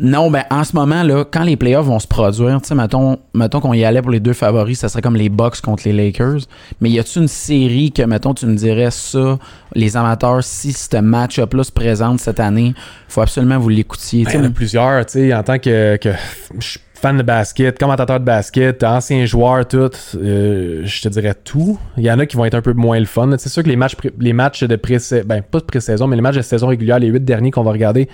Non, 0.00 0.30
ben 0.30 0.44
en 0.50 0.64
ce 0.64 0.74
moment, 0.74 1.02
là, 1.02 1.24
quand 1.30 1.42
les 1.42 1.56
playoffs 1.56 1.86
vont 1.86 1.98
se 1.98 2.06
produire, 2.06 2.60
tu 2.62 2.68
sais, 2.68 2.74
mettons, 2.74 3.18
mettons 3.34 3.60
qu'on 3.60 3.72
y 3.74 3.84
allait 3.84 4.02
pour 4.02 4.10
les 4.10 4.20
deux 4.20 4.32
favoris, 4.32 4.78
ça 4.78 4.88
serait 4.88 5.02
comme 5.02 5.16
les 5.16 5.28
Bucks 5.28 5.60
contre 5.60 5.82
les 5.86 5.92
Lakers. 5.92 6.40
Mais 6.80 6.90
y 6.90 6.98
a-tu 6.98 7.18
une 7.18 7.28
série 7.28 7.92
que, 7.92 8.02
mettons, 8.02 8.34
tu 8.34 8.46
me 8.46 8.54
dirais 8.54 8.90
ça, 8.90 9.38
les 9.74 9.96
amateurs, 9.96 10.42
si 10.44 10.72
ce 10.72 10.96
match-up-là 10.96 11.64
se 11.64 11.72
présente 11.72 12.20
cette 12.20 12.40
année, 12.40 12.74
faut 13.08 13.20
absolument 13.22 13.58
vous 13.58 13.68
l'écoutiez. 13.68 14.24
Ben, 14.24 14.30
il 14.34 14.36
y 14.36 14.40
en 14.40 14.44
a 14.44 14.50
plusieurs, 14.50 15.06
tu 15.06 15.12
sais, 15.12 15.34
en 15.34 15.42
tant 15.42 15.58
que, 15.58 15.96
que 15.96 16.10
je 16.58 16.78
fan 17.00 17.16
de 17.16 17.22
basket, 17.22 17.78
commentateur 17.78 18.18
de 18.18 18.24
basket, 18.24 18.82
ancien 18.82 19.24
joueur, 19.24 19.66
tout, 19.66 19.90
euh, 20.16 20.82
je 20.84 21.02
te 21.02 21.08
dirais 21.08 21.34
tout. 21.34 21.78
Il 21.96 22.02
y 22.02 22.10
en 22.10 22.18
a 22.18 22.26
qui 22.26 22.36
vont 22.36 22.44
être 22.44 22.54
un 22.54 22.62
peu 22.62 22.72
moins 22.72 22.98
le 22.98 23.06
fun. 23.06 23.30
C'est 23.38 23.48
sûr 23.48 23.62
que 23.62 23.68
les 23.68 23.76
matchs, 23.76 23.94
les 24.18 24.32
matchs 24.32 24.64
de 24.64 24.76
pré-saison, 24.76 25.24
ben 25.26 25.42
pas 25.42 25.60
de 25.60 25.64
pré-saison, 25.64 26.08
mais 26.08 26.16
les 26.16 26.22
matchs 26.22 26.36
de 26.36 26.42
saison 26.42 26.66
régulière, 26.66 26.98
les 26.98 27.06
huit 27.06 27.24
derniers 27.24 27.52
qu'on 27.52 27.62
va 27.62 27.70
regarder, 27.70 28.08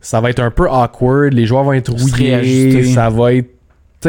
ça 0.00 0.20
va 0.20 0.28
être 0.30 0.40
un 0.40 0.50
peu 0.50 0.68
awkward. 0.68 1.32
Les 1.32 1.46
joueurs 1.46 1.64
vont 1.64 1.72
être 1.72 1.90
rouillés. 1.90 2.84
Ça 2.84 3.08
va 3.08 3.32
être. 3.32 3.48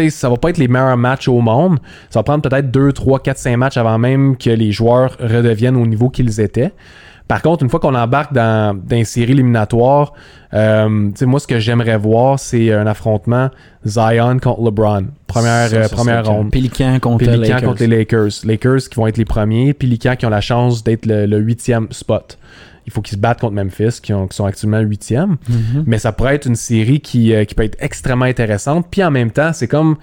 ça 0.09 0.29
va 0.29 0.35
pas 0.35 0.49
être 0.49 0.57
les 0.57 0.67
meilleurs 0.67 0.97
matchs 0.97 1.29
au 1.29 1.39
monde. 1.39 1.79
Ça 2.09 2.19
va 2.19 2.23
prendre 2.23 2.41
peut-être 2.47 2.71
2, 2.71 2.91
3, 2.91 3.19
4, 3.19 3.37
5 3.37 3.57
matchs 3.57 3.77
avant 3.77 3.97
même 3.97 4.35
que 4.35 4.49
les 4.49 4.73
joueurs 4.73 5.15
redeviennent 5.19 5.77
au 5.77 5.87
niveau 5.87 6.09
qu'ils 6.09 6.41
étaient. 6.41 6.73
Par 7.27 7.41
contre, 7.41 7.63
une 7.63 7.69
fois 7.69 7.79
qu'on 7.79 7.95
embarque 7.95 8.33
dans, 8.33 8.77
dans 8.77 8.95
une 8.97 9.05
série 9.05 9.31
éliminatoire, 9.31 10.13
euh, 10.53 11.09
moi, 11.21 11.39
ce 11.39 11.47
que 11.47 11.57
j'aimerais 11.59 11.97
voir, 11.97 12.37
c'est 12.37 12.71
un 12.71 12.85
affrontement 12.85 13.49
Zion 13.85 14.37
contre 14.39 14.61
LeBron. 14.61 15.05
Première, 15.27 15.69
Ça, 15.69 15.75
euh, 15.77 15.83
ça 15.87 15.95
première 15.95 16.25
serait 16.25 16.35
ronde. 16.35 16.51
Pélican 16.51 16.99
contre 16.99 17.25
les 17.25 17.37
Lakers. 17.37 17.63
contre 17.63 17.81
les 17.81 17.87
Lakers. 17.87 18.29
Lakers 18.43 18.89
qui 18.89 18.95
vont 18.95 19.07
être 19.07 19.17
les 19.17 19.25
premiers. 19.25 19.73
Pélican 19.73 20.15
qui 20.15 20.25
ont 20.25 20.29
la 20.29 20.41
chance 20.41 20.83
d'être 20.83 21.05
le, 21.05 21.37
huitième 21.39 21.87
spot. 21.91 22.37
Il 22.85 22.91
faut 22.91 23.01
qu'ils 23.01 23.15
se 23.15 23.21
battent 23.21 23.39
contre 23.39 23.53
Memphis, 23.53 23.99
qui, 24.03 24.13
ont- 24.13 24.27
qui 24.27 24.35
sont 24.35 24.45
actuellement 24.45 24.79
huitième. 24.81 25.37
Mhm. 25.47 25.85
Mais 25.87 25.97
ça 25.99 26.11
pourrait 26.11 26.35
être 26.35 26.45
une 26.47 26.55
série 26.57 26.99
qui, 26.99 27.33
euh, 27.33 27.45
qui 27.45 27.55
peut 27.55 27.63
être 27.63 27.77
extrêmement 27.79 28.25
intéressante. 28.25 28.87
Puis 28.91 29.01
en 29.03 29.09
même 29.11 29.31
temps, 29.31 29.53
c'est 29.53 29.69
comme 29.69 29.95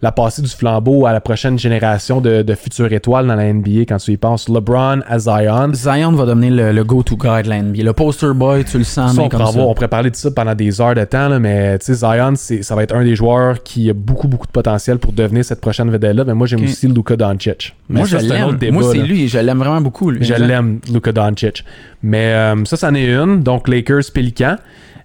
la 0.00 0.12
passée 0.12 0.42
du 0.42 0.48
flambeau 0.48 1.06
à 1.06 1.12
la 1.12 1.20
prochaine 1.20 1.58
génération 1.58 2.20
de, 2.20 2.42
de 2.42 2.54
futures 2.54 2.92
étoiles 2.92 3.26
dans 3.26 3.34
la 3.34 3.52
NBA 3.52 3.80
quand 3.88 3.96
tu 3.96 4.12
y 4.12 4.16
penses. 4.16 4.48
LeBron 4.48 5.00
à 5.08 5.18
Zion. 5.18 5.72
Zion 5.74 6.12
va 6.12 6.24
devenir 6.26 6.52
le, 6.52 6.72
le 6.72 6.84
go-to 6.84 7.16
guy 7.16 7.42
de 7.42 7.48
la 7.48 7.62
NBA. 7.62 7.82
Le 7.82 7.92
poster 7.92 8.32
boy, 8.34 8.64
tu 8.64 8.78
le 8.78 8.84
sens, 8.84 9.14
Ça, 9.16 9.22
on, 9.22 9.28
comme 9.28 9.44
ça. 9.46 9.58
on 9.58 9.74
pourrait 9.74 9.88
parler 9.88 10.10
de 10.10 10.16
ça 10.16 10.30
pendant 10.30 10.54
des 10.54 10.80
heures 10.80 10.94
de 10.94 11.04
temps, 11.04 11.28
là, 11.28 11.38
mais 11.38 11.78
tu 11.78 11.86
sais, 11.86 11.94
Zion, 11.94 12.34
ça 12.36 12.74
va 12.76 12.82
être 12.84 12.94
un 12.94 13.02
des 13.02 13.16
joueurs 13.16 13.62
qui 13.62 13.90
a 13.90 13.92
beaucoup, 13.92 14.28
beaucoup 14.28 14.46
de 14.46 14.52
potentiel 14.52 14.98
pour 14.98 15.12
devenir 15.12 15.44
cette 15.44 15.60
prochaine 15.60 15.90
vedette-là. 15.90 16.24
Mais 16.24 16.34
moi, 16.34 16.46
j'aime 16.46 16.62
aussi 16.64 16.86
Luka 16.88 17.16
Doncic. 17.16 17.74
Mais 17.88 18.00
Moi, 18.00 18.08
ça, 18.08 18.18
je 18.18 18.24
un 18.26 18.28
autre 18.28 18.46
l'aime. 18.50 18.58
débat, 18.58 18.72
Moi, 18.80 18.92
c'est 18.92 18.98
lui. 18.98 19.28
Je 19.28 19.38
l'aime 19.38 19.58
vraiment 19.58 19.80
beaucoup. 19.80 20.10
Lui. 20.10 20.24
Je 20.24 20.34
l'aime, 20.34 20.80
Luka 20.92 21.10
Doncic. 21.12 21.64
Mais 22.02 22.32
euh, 22.34 22.64
ça, 22.64 22.76
c'en 22.76 22.94
est 22.94 23.06
une. 23.12 23.42
Donc, 23.42 23.66
Lakers, 23.68 24.02
Pélican. 24.14 24.56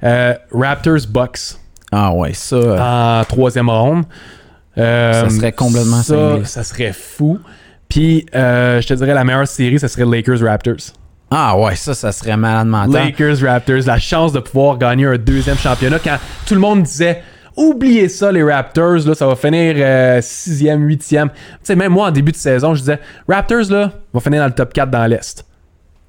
Euh, 0.03 0.33
Raptors, 0.51 1.07
Bucks 1.09 1.55
Ah 1.91 2.13
ouais, 2.13 2.33
ça. 2.33 2.55
euh, 2.57 3.19
en 3.21 3.23
troisième 3.25 3.69
ronde. 3.69 4.03
Euh, 4.77 5.23
Ça 5.23 5.29
serait 5.29 5.51
complètement 5.51 6.01
ça, 6.01 6.43
ça 6.45 6.63
serait 6.63 6.93
fou. 6.93 7.39
Puis, 7.89 8.25
euh, 8.33 8.81
je 8.81 8.87
te 8.87 8.93
dirais, 8.95 9.13
la 9.13 9.23
meilleure 9.23 9.47
série, 9.47 9.77
ça 9.79 9.87
serait 9.87 10.05
Lakers-Raptors. 10.05 10.93
Ah 11.29 11.57
ouais, 11.57 11.75
ça, 11.75 11.93
ça 11.93 12.11
serait 12.11 12.37
malade 12.37 12.67
mental. 12.67 13.05
Lakers-Raptors, 13.05 13.85
la 13.85 13.99
chance 13.99 14.33
de 14.33 14.39
pouvoir 14.39 14.77
gagner 14.77 15.05
un 15.05 15.17
deuxième 15.17 15.57
championnat 15.57 15.99
quand 15.99 16.17
tout 16.47 16.53
le 16.55 16.59
monde 16.59 16.83
disait 16.83 17.21
oubliez 17.55 18.09
ça 18.09 18.31
les 18.31 18.41
Raptors 18.43 19.05
là 19.07 19.13
ça 19.13 19.27
va 19.27 19.35
finir 19.35 19.75
euh, 19.77 20.19
sixième 20.23 20.81
huitième 20.87 21.29
tu 21.29 21.35
sais 21.61 21.75
même 21.75 21.91
moi 21.91 22.07
en 22.07 22.11
début 22.11 22.31
de 22.31 22.37
saison 22.37 22.73
je 22.73 22.79
disais 22.79 22.99
Raptors 23.29 23.69
là 23.69 23.91
va 24.11 24.19
finir 24.21 24.41
dans 24.41 24.47
le 24.47 24.53
top 24.53 24.73
4 24.73 24.89
dans 24.89 25.05
l'est 25.05 25.45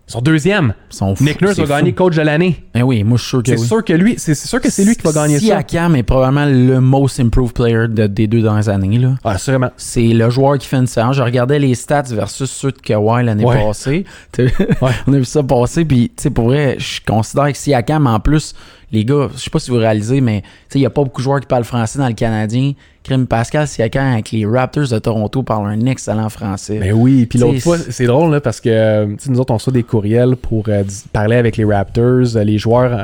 ils 0.07 0.13
sont 0.13 0.21
deuxième 0.21 0.75
Ils 0.93 0.97
sont 0.97 1.15
fous, 1.17 1.25
Nick 1.25 1.41
Nurse 1.41 1.59
va 1.59 1.79
gagner 1.79 1.91
fou. 1.91 1.97
coach 2.05 2.17
de 2.17 2.23
l'année 2.23 2.63
Eh 2.75 2.83
oui, 2.83 3.03
moi, 3.05 3.17
je 3.17 3.23
suis 3.23 3.31
sûr 3.31 3.43
que 3.43 3.51
c'est 3.51 3.61
oui. 3.61 3.67
sûr 3.67 3.85
que 3.85 3.93
lui 3.95 4.15
c'est 4.19 4.35
sûr 4.35 4.61
que 4.61 4.71
c'est 4.71 4.85
lui 4.85 4.97
qui 4.97 5.03
va 5.03 5.13
gagner 5.13 5.39
ça 5.39 5.45
Siakam 5.47 5.97
est 5.97 6.03
probablement 6.03 6.45
le 6.47 6.81
most 6.81 7.21
improved 7.21 7.53
player 7.55 7.89
de- 7.89 8.07
des 8.07 8.27
deux 8.27 8.43
dernières 8.43 8.69
années. 8.69 8.99
Là. 8.99 9.15
ah 9.25 9.39
sûrement 9.39 9.71
C'est 9.77 10.03
le 10.09 10.29
joueur 10.31 10.59
qui 10.59 10.67
fait 10.67 10.77
une 10.77 10.87
séance. 10.87 11.17
Je 11.17 11.23
regardais 11.23 11.59
les 11.59 11.75
stats 11.75 12.03
versus 12.11 12.51
ceux 12.51 12.71
de 12.73 12.79
Kawhi 12.79 13.25
l'année 13.25 13.45
Ouais. 13.45 13.65
passée. 13.65 14.05
Ouais. 14.39 14.51
On 15.07 15.13
a 15.15 15.19
vu 15.19 15.25
ça 15.25 15.43
passer. 15.43 15.85
Puis, 15.85 16.11
tu 16.17 16.23
sais, 16.25 16.31
pour 16.31 16.47
vrai, 16.47 16.77
je 16.79 17.01
considère 17.07 17.51
que 17.53 17.57
Siakam, 17.59 18.07
en 18.07 18.21
plus, 18.21 18.55
les 18.93 19.05
gars, 19.05 19.29
je 19.35 19.41
sais 19.41 19.51
pas 19.51 19.59
si 19.59 19.71
vous 19.71 19.79
réalisez, 19.79 20.21
mais 20.21 20.43
tu 20.43 20.47
sais, 20.69 20.79
il 20.79 20.83
n'y 20.83 20.87
a 20.87 20.91
pas 20.91 21.03
beaucoup 21.03 21.21
de 21.21 21.25
joueurs 21.25 21.41
qui 21.41 21.47
parlent 21.47 21.65
français 21.65 21.99
dans 21.99 22.07
le 22.09 22.13
Canadien. 22.15 22.73
Crime 23.05 23.27
Pascal 23.27 23.69
Siakam 23.69 24.15
avec 24.15 24.31
les 24.31 24.47
Raptors 24.47 24.89
de 24.89 24.99
Toronto 24.99 25.43
parle 25.43 25.69
un 25.69 25.87
excellent 25.87 26.31
français. 26.31 26.79
Mais 26.81 26.91
oui, 26.91 27.27
puis 27.27 27.39
l'autre 27.39 27.61
fois, 27.61 27.77
c'est 27.79 28.07
drôle 28.07 28.33
là, 28.33 28.41
parce 28.41 28.63
que 28.63 29.07
nous 29.29 29.39
autres, 29.39 29.53
on 29.53 29.57
reçoit 29.57 29.75
des 29.75 29.83
courriels 29.83 30.37
pour 30.37 30.65
euh, 30.69 30.83
parler 31.13 31.37
avec 31.37 31.59
les 31.59 31.65
Raptors, 31.65 32.37
euh, 32.37 32.45
les 32.45 32.57
joueurs, 32.57 32.99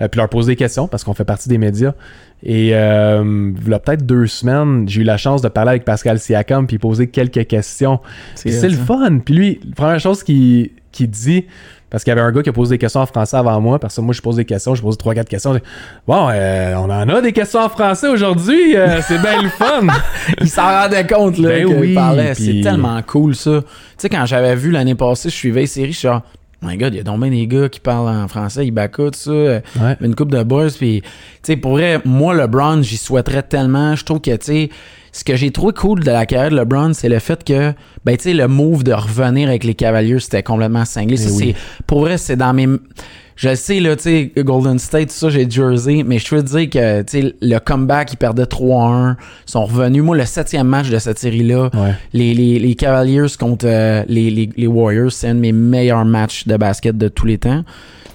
euh, 0.00 0.06
puis 0.06 0.18
leur 0.18 0.28
poser 0.28 0.52
des 0.52 0.56
questions 0.56 0.86
parce 0.86 1.02
qu'on 1.02 1.14
fait 1.14 1.24
partie 1.24 1.48
des 1.48 1.58
médias. 1.58 1.94
Et 2.44 2.70
euh, 2.74 3.52
il 3.60 3.68
y 3.68 3.74
a 3.74 3.78
peut-être 3.80 4.06
deux 4.06 4.28
semaines, 4.28 4.88
j'ai 4.88 5.00
eu 5.00 5.04
la 5.04 5.16
chance 5.16 5.42
de 5.42 5.48
parler 5.48 5.70
avec 5.70 5.84
Pascal 5.84 6.20
Siakam 6.20 6.68
puis 6.68 6.78
poser 6.78 7.08
quelques 7.08 7.48
questions. 7.48 7.98
C'est 8.36 8.68
le 8.68 8.76
fun. 8.76 9.18
Puis 9.18 9.34
lui, 9.34 9.60
la 9.68 9.74
première 9.74 10.00
chose 10.00 10.22
qu'il 10.22 10.70
qu'il 10.92 11.10
dit, 11.10 11.46
parce 11.90 12.04
qu'il 12.04 12.10
y 12.10 12.12
avait 12.12 12.20
un 12.20 12.32
gars 12.32 12.42
qui 12.42 12.48
a 12.48 12.52
posé 12.52 12.74
des 12.74 12.78
questions 12.78 13.00
en 13.00 13.06
français 13.06 13.36
avant 13.36 13.60
moi, 13.60 13.78
parce 13.78 13.96
que 13.96 14.00
moi 14.00 14.12
je 14.12 14.20
pose 14.20 14.36
des 14.36 14.44
questions, 14.44 14.74
je 14.74 14.82
pose 14.82 14.98
trois 14.98 15.14
quatre 15.14 15.28
questions. 15.28 15.52
j'ai 15.52 15.60
dit, 15.60 15.64
Bon, 16.06 16.28
euh, 16.30 16.74
on 16.76 16.90
en 16.90 17.08
a 17.08 17.20
des 17.20 17.32
questions 17.32 17.60
en 17.60 17.68
français 17.68 18.08
aujourd'hui, 18.08 18.76
euh, 18.76 19.00
c'est 19.02 19.20
bien 19.20 19.42
le 19.42 19.48
fun. 19.48 19.86
il 20.40 20.48
s'en 20.48 20.66
rendait 20.66 21.06
compte 21.06 21.38
là, 21.38 21.48
Ben 21.48 21.66
oui, 21.66 21.94
parlait. 21.94 22.34
C'est 22.34 22.60
tellement 22.62 23.00
cool 23.02 23.34
ça. 23.34 23.60
Tu 23.62 23.66
sais, 23.98 24.08
quand 24.08 24.26
j'avais 24.26 24.54
vu 24.54 24.70
l'année 24.70 24.94
passée, 24.94 25.30
je 25.30 25.34
suivais 25.34 25.62
les 25.62 25.66
séries, 25.66 25.92
je 25.92 25.98
suis 25.98 26.08
genre, 26.08 26.22
my 26.62 26.76
god, 26.76 26.92
il 26.94 26.96
y 26.96 27.00
a 27.00 27.02
donc 27.04 27.20
bien 27.20 27.30
des 27.30 27.46
gars 27.46 27.68
qui 27.68 27.80
parlent 27.80 28.08
en 28.08 28.26
français, 28.28 28.66
Ibaka, 28.66 29.04
tout 29.04 29.10
ça. 29.14 29.30
euh, 29.30 29.60
Ouais. 29.80 29.96
une 30.00 30.14
coupe 30.14 30.32
de 30.32 30.42
boys. 30.42 30.68
Puis, 30.76 31.02
tu 31.02 31.08
sais, 31.42 31.56
pour 31.56 31.72
vrai, 31.72 32.00
moi, 32.04 32.34
LeBron, 32.34 32.82
j'y 32.82 32.96
souhaiterais 32.96 33.42
tellement. 33.44 33.94
Je 33.94 34.04
trouve 34.04 34.20
que, 34.20 34.30
tu 34.36 34.46
sais, 34.46 34.68
ce 35.12 35.24
que 35.24 35.36
j'ai 35.36 35.50
trouvé 35.50 35.72
cool 35.72 36.00
de 36.00 36.10
la 36.10 36.26
carrière 36.26 36.50
de 36.50 36.56
LeBron, 36.56 36.92
c'est 36.94 37.08
le 37.08 37.18
fait 37.20 37.42
que, 37.44 37.72
ben, 38.04 38.16
tu 38.16 38.24
sais, 38.24 38.34
le 38.34 38.48
move 38.48 38.82
de 38.84 38.92
revenir 38.92 39.48
avec 39.48 39.64
les 39.64 39.74
Cavaliers, 39.74 40.18
c'était 40.20 40.42
complètement 40.42 40.84
cinglé. 40.84 41.16
Ça, 41.16 41.28
Eh 41.30 41.32
oui. 41.32 41.54
c'est, 41.56 41.84
pour 41.86 42.00
vrai, 42.00 42.18
c'est 42.18 42.36
dans 42.36 42.52
mes. 42.52 42.66
Je 43.40 43.50
le 43.50 43.54
sais, 43.54 43.78
là, 43.78 43.94
tu 43.94 44.02
sais, 44.02 44.32
Golden 44.38 44.80
State, 44.80 45.10
tout 45.10 45.14
ça, 45.14 45.30
j'ai 45.30 45.48
Jersey, 45.48 46.02
mais 46.04 46.18
je 46.18 46.34
veux 46.34 46.42
dire 46.42 46.68
que, 46.68 47.02
tu 47.02 47.20
sais, 47.22 47.34
le 47.40 47.58
comeback, 47.60 48.12
ils 48.14 48.16
perdaient 48.16 48.42
3-1, 48.46 49.14
ils 49.46 49.50
sont 49.50 49.64
revenus. 49.64 50.02
Moi, 50.02 50.16
le 50.16 50.24
septième 50.24 50.66
match 50.66 50.90
de 50.90 50.98
cette 50.98 51.20
série-là, 51.20 51.70
Ouais. 51.72 51.92
les, 52.12 52.34
les, 52.34 52.58
les 52.58 52.74
Cavaliers 52.74 53.26
contre 53.38 53.66
euh, 53.68 54.02
les, 54.08 54.30
les, 54.32 54.50
les 54.56 54.66
Warriors, 54.66 55.12
c'est 55.12 55.28
un 55.28 55.36
de 55.36 55.40
mes 55.40 55.52
meilleurs 55.52 56.04
matchs 56.04 56.48
de 56.48 56.56
basket 56.56 56.98
de 56.98 57.06
tous 57.06 57.26
les 57.26 57.38
temps. 57.38 57.62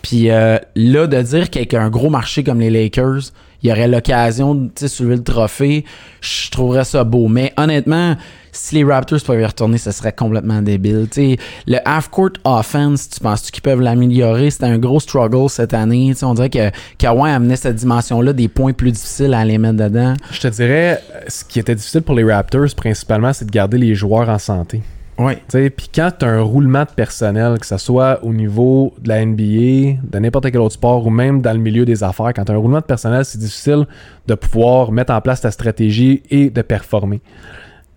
Puis 0.02 0.30
euh, 0.30 0.58
là, 0.76 1.08
de 1.08 1.22
dire 1.22 1.50
qu'avec 1.50 1.74
un 1.74 1.90
gros 1.90 2.10
marché 2.10 2.44
comme 2.44 2.60
les 2.60 2.70
Lakers, 2.70 3.32
il 3.64 3.69
y 3.69 3.72
aurait 3.72 3.88
l'occasion 3.88 4.53
de 4.56 4.88
soulever 4.88 5.15
le 5.15 5.23
trophée, 5.23 5.85
je 6.22 6.52
trouverais 6.52 6.84
ça 6.84 7.03
beau. 7.03 7.30
Mais 7.30 7.53
honnêtement, 7.57 8.15
si 8.52 8.76
les 8.76 8.84
Raptors 8.84 9.22
peuvent 9.26 9.40
y 9.40 9.45
retourner, 9.45 9.77
ce 9.77 9.91
serait 9.91 10.11
complètement 10.11 10.61
débile. 10.61 11.07
Tu 11.10 11.31
sais, 11.31 11.38
le 11.65 11.77
half-court 11.85 12.31
offense, 12.44 13.10
tu 13.10 13.19
penses 13.19 13.49
qu'ils 13.49 13.64
peuvent 13.64 13.81
l'améliorer? 13.81 14.52
C'était 14.52 14.65
un 14.65 14.77
gros 14.77 14.99
struggle 14.99 15.49
cette 15.49 15.73
année. 15.73 16.10
Tu 16.10 16.19
sais, 16.19 16.26
on 16.26 16.34
dirait 16.34 16.49
que 16.49 16.69
Kawhi 16.98 17.31
amenait 17.31 17.56
cette 17.56 17.77
dimension-là 17.77 18.34
des 18.34 18.49
points 18.49 18.73
plus 18.73 18.91
difficiles 18.91 19.34
à 19.34 19.44
les 19.44 19.57
mettre 19.57 19.77
dedans. 19.77 20.14
Je 20.31 20.41
te 20.41 20.48
dirais, 20.49 21.02
ce 21.27 21.44
qui 21.44 21.60
était 21.60 21.76
difficile 21.76 22.02
pour 22.02 22.15
les 22.15 22.23
Raptors, 22.23 22.76
principalement, 22.76 23.34
c'est 23.34 23.45
de 23.45 23.52
garder 23.52 23.77
les 23.77 23.95
joueurs 23.95 24.30
en 24.30 24.40
santé. 24.40 24.81
Oui. 25.24 25.36
Tu 25.36 25.41
sais, 25.48 25.70
Puis 25.70 25.90
quand 25.94 26.12
tu 26.20 26.26
as 26.26 26.30
un 26.30 26.41
roulement 26.41 26.84
de 26.84 26.90
personnel, 26.90 27.58
que 27.60 27.66
ce 27.66 27.78
soit 27.78 28.20
au 28.24 28.34
niveau 28.34 28.94
de 29.00 29.10
la 29.10 29.26
NBA, 29.26 30.00
de 30.04 30.20
n'importe 30.20 30.52
quel 30.52 30.60
autre 30.60 30.74
sport 30.74 31.06
ou 31.06 31.10
même 31.10 31.41
dans 31.41 31.54
le 31.54 31.60
milieu 31.60 31.86
des 31.86 32.04
affaires, 32.04 32.34
quand 32.36 32.44
tu 32.44 32.52
as 32.52 32.56
un 32.56 32.58
roulement 32.58 32.80
de 32.80 32.86
personnel, 32.86 33.24
c'est 33.24 33.38
difficile 33.38 33.86
de 34.28 34.36
pouvoir 34.36 34.91
mettre 34.91 35.14
en 35.14 35.22
place 35.22 35.41
ta 35.41 35.52
stratégie 35.52 36.24
et 36.30 36.50
de 36.50 36.62
performer. 36.62 37.22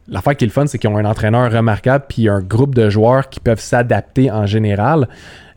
L'affaire 0.09 0.36
qui 0.36 0.44
est 0.44 0.47
le 0.47 0.53
fun, 0.53 0.66
c'est 0.66 0.78
qu'ils 0.78 0.89
ont 0.89 0.98
un 0.98 1.05
entraîneur 1.05 1.51
remarquable 1.51 2.05
puis 2.09 2.28
un 2.28 2.40
groupe 2.40 2.74
de 2.77 2.89
joueurs 2.89 3.28
qui 3.28 3.40
peuvent 3.40 3.61
s'adapter 3.61 4.31
en 4.31 4.47
général. 4.47 5.09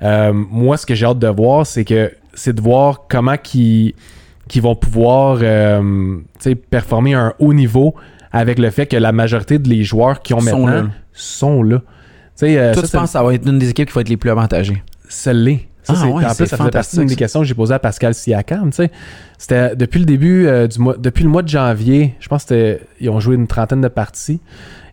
Euh, 0.02 0.34
moi, 0.34 0.76
ce 0.78 0.88
que 0.88 0.96
j'ai 0.96 1.06
hâte 1.06 1.20
de 1.20 1.28
voir, 1.28 1.68
c'est 1.68 1.86
que 1.86 2.12
c'est 2.34 2.54
de 2.54 2.62
voir 2.62 3.06
comment 3.08 3.38
qui 3.38 3.96
qui 4.48 4.60
vont 4.60 4.76
pouvoir 4.76 5.38
euh, 5.44 6.18
tu 6.40 6.50
sais, 6.50 6.56
performer 6.56 7.14
à 7.14 7.20
un 7.20 7.34
haut 7.38 7.54
niveau 7.54 7.94
avec 8.32 8.58
le 8.58 8.72
fait 8.72 8.88
que 8.88 8.98
la 8.98 9.12
majorité 9.12 9.60
des 9.60 9.84
joueurs 9.84 10.22
qui 10.22 10.34
ont 10.34 10.42
maintenant. 10.42 10.90
Sont 11.22 11.64
là. 11.64 11.82
Euh, 12.44 12.74
Toi, 12.74 12.82
ça, 12.84 12.88
tu 12.88 12.98
penses 12.98 13.04
que 13.06 13.10
ça 13.12 13.24
va 13.24 13.34
être 13.34 13.48
une 13.48 13.60
des 13.60 13.70
équipes 13.70 13.90
qui 13.90 13.94
va 13.96 14.02
être 14.02 14.10
les 14.10 14.18
plus 14.18 14.30
avantagées? 14.30 14.82
ça 15.08 15.34
l'est. 15.34 15.66
Ça, 15.84 15.94
Ah 15.98 16.08
ouais, 16.08 16.24
en 16.26 16.36
plus, 16.36 16.46
ça 16.46 16.56
faisait 16.58 16.70
partie 16.70 16.98
d'une 16.98 17.08
des 17.08 17.16
questions 17.16 17.40
que 17.40 17.46
j'ai 17.48 17.56
posées 17.56 17.74
à 17.74 17.80
Pascal 17.80 18.14
Siakam. 18.14 18.70
C'était 19.38 19.76
depuis 19.76 20.00
le 20.00 20.06
début 20.06 20.46
euh, 20.48 20.68
du 20.68 20.78
mois, 20.80 20.96
depuis 20.98 21.24
le 21.24 21.30
mois 21.30 21.42
de 21.42 21.48
janvier, 21.48 22.16
je 22.20 22.28
pense 22.28 22.46
qu'ils 22.46 23.10
ont 23.10 23.20
joué 23.20 23.36
une 23.36 23.48
trentaine 23.48 23.82
de 23.82 23.88
parties 23.88 24.40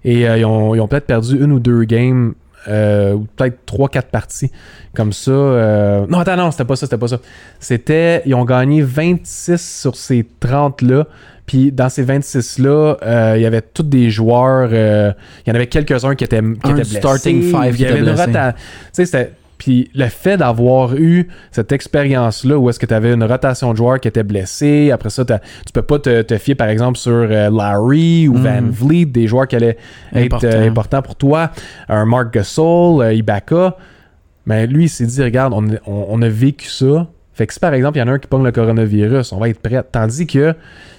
et 0.04 0.26
euh, 0.28 0.38
ils 0.38 0.44
ont, 0.46 0.74
ils 0.74 0.80
ont 0.80 0.88
peut-être 0.88 1.06
perdu 1.06 1.36
une 1.42 1.52
ou 1.52 1.60
deux 1.60 1.84
games 1.84 2.34
euh, 2.68 3.12
ou 3.12 3.26
peut-être 3.36 3.58
trois, 3.66 3.88
quatre 3.88 4.08
parties 4.08 4.50
comme 4.94 5.12
ça. 5.12 5.30
euh, 5.32 6.06
Non, 6.08 6.20
attends, 6.20 6.36
non, 6.36 6.50
c'était 6.50 6.64
pas 6.64 6.76
ça, 6.76 6.86
c'était 6.86 6.98
pas 6.98 7.08
ça. 7.08 7.18
C'était, 7.60 8.22
ils 8.24 8.34
ont 8.34 8.44
gagné 8.44 8.80
26 8.82 9.60
sur 9.60 9.96
ces 9.96 10.26
30-là. 10.40 11.06
Puis 11.46 11.70
dans 11.72 11.88
ces 11.88 12.04
26-là, 12.04 12.96
euh, 13.02 13.34
il 13.36 13.42
y 13.42 13.46
avait 13.46 13.62
tous 13.62 13.84
des 13.84 14.10
joueurs. 14.10 14.68
euh, 14.72 15.12
il 15.46 15.50
y 15.50 15.52
en 15.52 15.54
avait 15.54 15.68
quelques-uns 15.68 16.14
qui 16.16 16.24
étaient, 16.24 16.40
qui 16.42 16.50
étaient 16.70 16.72
blessés. 16.74 16.96
starting 16.96 17.40
five 17.42 17.74
Il 17.74 17.80
y 17.80 17.86
avait 17.86 18.00
était 18.00 18.10
une 18.10 18.52
Tu 18.92 19.06
sais, 19.06 19.32
Puis 19.58 19.88
le 19.94 20.06
fait 20.08 20.36
d'avoir 20.36 20.94
eu 20.96 21.28
cette 21.52 21.70
expérience-là 21.72 22.58
où 22.58 22.68
est-ce 22.68 22.78
que 22.80 22.84
tu 22.86 22.92
avais 22.94 23.12
une 23.14 23.22
rotation 23.24 23.70
de 23.72 23.76
joueurs 23.76 24.00
qui 24.00 24.08
étaient 24.08 24.24
blessés, 24.24 24.90
après 24.90 25.08
ça, 25.08 25.24
tu 25.24 25.72
peux 25.72 25.82
pas 25.82 25.98
te, 26.00 26.22
te 26.22 26.36
fier 26.36 26.54
par 26.56 26.68
exemple 26.68 26.98
sur 26.98 27.12
euh, 27.12 27.48
Larry 27.50 28.26
ou 28.28 28.34
Van 28.34 28.60
Mm. 28.62 28.70
Vliet, 28.70 29.04
des 29.06 29.26
joueurs 29.28 29.46
qui 29.46 29.54
allaient 29.56 29.78
Important. 30.12 30.48
être 30.48 30.54
euh, 30.56 30.68
importants 30.68 31.02
pour 31.02 31.14
toi, 31.14 31.52
un 31.88 32.04
Mark 32.06 32.34
Gasol, 32.34 33.02
euh, 33.02 33.14
Ibaka. 33.14 33.76
Mais 34.46 34.66
lui, 34.66 34.84
il 34.84 34.88
s'est 34.88 35.06
dit, 35.06 35.22
regarde, 35.22 35.52
on, 35.54 35.64
on- 35.86 36.06
on 36.10 36.22
a 36.22 36.28
vécu 36.28 36.68
ça, 36.68 37.06
Fait 37.32 37.46
que 37.46 37.52
si 37.52 37.60
par 37.60 37.72
exemple, 37.74 37.98
il 37.98 38.00
y 38.00 38.02
en 38.02 38.08
a 38.08 38.12
un 38.12 38.18
qui 38.18 38.28
pogne 38.28 38.44
le 38.44 38.52
coronavirus, 38.52 39.32
on 39.32 39.38
va 39.38 39.48
être 39.48 39.60
prêt. 39.60 39.82
Tandis 39.92 40.26
que 40.26 40.54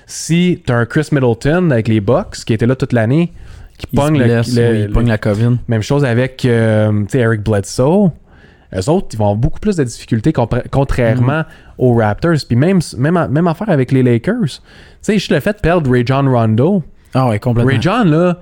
si 0.08 0.64
tu 0.66 0.72
as 0.74 0.78
un 0.78 0.86
Chris 0.86 1.10
Middleton 1.12 1.70
avec 1.70 1.88
les 1.88 2.00
Bucks, 2.02 2.38
qui 2.46 2.54
était 2.54 2.66
là 2.66 2.76
toute 2.76 2.94
l'année, 2.94 3.32
qui 3.78 3.88
Il 3.94 4.00
pogne 4.00 4.18
le, 4.18 4.24
blesse, 4.26 4.56
le- 4.56 4.72
oui, 4.72 4.80
il 4.88 4.90
pogne 4.90 5.08
la 5.10 5.18
COVID. 5.20 5.58
Même 5.68 5.84
chose 5.84 6.04
avec 6.04 6.44
euh, 6.46 7.04
Eric 7.14 7.44
Bledsoe. 7.44 8.10
Eux 8.76 8.90
autres, 8.90 9.08
ils 9.14 9.18
vont 9.18 9.26
avoir 9.26 9.36
beaucoup 9.36 9.60
plus 9.60 9.76
de 9.76 9.84
difficultés 9.84 10.34
contrairement 10.72 11.44
aux 11.78 11.94
Raptors. 11.96 12.36
Puis 12.48 12.56
même, 12.58 12.80
même, 12.98 13.28
même 13.30 13.48
affaire 13.48 13.70
avec 13.70 13.92
les 13.92 14.02
Lakers. 14.04 14.44
Tu 14.46 14.60
sais, 15.02 15.14
juste 15.14 15.32
le 15.32 15.40
fait 15.40 15.54
de 15.54 15.60
perdre 15.62 15.90
Ray 15.92 16.04
John 16.06 16.28
Rondo. 16.28 16.84
Ah 17.14 17.28
ouais, 17.30 17.40
complètement. 17.40 17.70
Ray 17.72 17.82
John, 17.82 18.10
là, 18.10 18.40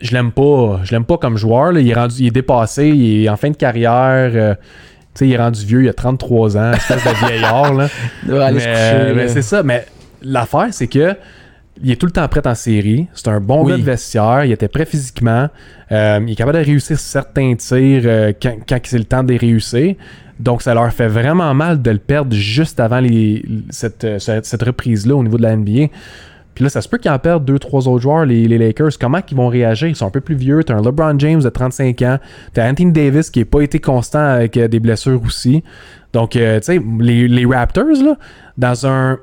je 0.00 0.12
l'aime 0.12 0.32
pas. 0.32 0.80
Je 0.84 0.92
l'aime 0.92 1.04
pas 1.04 1.16
comme 1.18 1.36
joueur. 1.36 1.72
là. 1.72 1.80
Il, 1.80 1.88
est 1.88 1.94
rendu, 1.94 2.14
il 2.18 2.26
est 2.26 2.30
dépassé. 2.30 2.88
Il 2.88 3.24
est 3.24 3.28
en 3.28 3.36
fin 3.36 3.50
de 3.50 3.56
carrière. 3.56 4.30
euh, 4.34 4.54
tu 4.54 5.20
sais, 5.20 5.28
il 5.28 5.32
est 5.32 5.38
rendu 5.38 5.64
vieux. 5.64 5.82
Il 5.84 5.88
a 5.88 5.94
33 5.94 6.56
ans. 6.58 6.72
Espèce 6.72 7.02
de 7.04 7.26
vieillard, 7.26 7.72
là. 7.74 7.88
Mais 8.26 9.28
c'est 9.28 9.42
ça. 9.42 9.62
Mais 9.62 9.86
l'affaire, 10.22 10.68
c'est 10.70 10.86
que 10.86 11.16
il 11.82 11.90
est 11.90 11.96
tout 11.96 12.06
le 12.06 12.12
temps 12.12 12.26
prêt 12.28 12.46
en 12.46 12.54
série. 12.54 13.06
C'est 13.14 13.28
un 13.28 13.40
bon 13.40 13.64
Oui. 13.64 13.72
gars 13.72 13.78
de 13.78 13.82
vestiaire. 13.82 14.44
Il 14.44 14.52
était 14.52 14.68
prêt 14.68 14.84
physiquement. 14.84 15.48
Euh, 15.92 16.20
il 16.26 16.32
est 16.32 16.36
capable 16.36 16.58
de 16.58 16.64
réussir 16.64 16.98
certains 16.98 17.54
tirs 17.56 18.02
euh, 18.04 18.32
quand, 18.40 18.56
quand 18.68 18.78
c'est 18.84 18.98
le 18.98 19.04
temps 19.04 19.22
de 19.22 19.32
les 19.32 19.38
réussir. 19.38 19.94
Donc, 20.38 20.62
ça 20.62 20.74
leur 20.74 20.92
fait 20.92 21.08
vraiment 21.08 21.54
mal 21.54 21.80
de 21.80 21.90
le 21.90 21.98
perdre 21.98 22.34
juste 22.34 22.80
avant 22.80 23.00
les, 23.00 23.44
cette, 23.70 24.04
euh, 24.04 24.18
cette, 24.18 24.62
reprise-là 24.62 25.14
au 25.14 25.22
niveau 25.22 25.36
de 25.38 25.42
la 25.42 25.56
NBA. 25.56 25.88
Puis 26.54 26.64
là, 26.64 26.70
ça 26.70 26.82
se 26.82 26.88
peut 26.88 26.98
qu'ils 26.98 27.10
en 27.10 27.18
perdent 27.18 27.44
deux, 27.44 27.58
trois 27.58 27.88
autres 27.88 28.02
joueurs, 28.02 28.26
les, 28.26 28.46
les 28.46 28.58
Lakers. 28.58 28.98
Comment 29.00 29.20
ils 29.30 29.36
vont 29.36 29.48
réagir? 29.48 29.88
Ils 29.88 29.96
sont 29.96 30.06
un 30.06 30.10
peu 30.10 30.20
plus 30.20 30.34
vieux. 30.34 30.62
T'as 30.64 30.74
un 30.74 30.82
LeBron 30.82 31.18
James 31.18 31.40
de 31.40 31.48
35 31.48 32.02
ans. 32.02 32.18
T'as 32.52 32.68
Anthony 32.68 32.92
Davis 32.92 33.30
qui 33.30 33.38
n'a 33.38 33.44
pas 33.46 33.62
été 33.62 33.78
constant 33.78 34.18
avec 34.18 34.58
des 34.58 34.80
blessures 34.80 35.22
aussi. 35.24 35.62
Donc, 36.12 36.36
euh, 36.36 36.58
tu 36.60 36.66
sais, 36.66 36.82
les, 36.98 37.28
les 37.28 37.46
Raptors, 37.46 38.02
là, 38.02 38.16
dans, 38.58 38.86
un, 38.86 39.18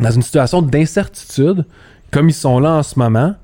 dans 0.00 0.10
une 0.10 0.22
situation 0.22 0.62
d'incertitude, 0.62 1.64
comme 2.10 2.28
ils 2.28 2.34
sont 2.34 2.58
là 2.58 2.76
en 2.76 2.82
ce 2.82 2.98
moment, 2.98 3.34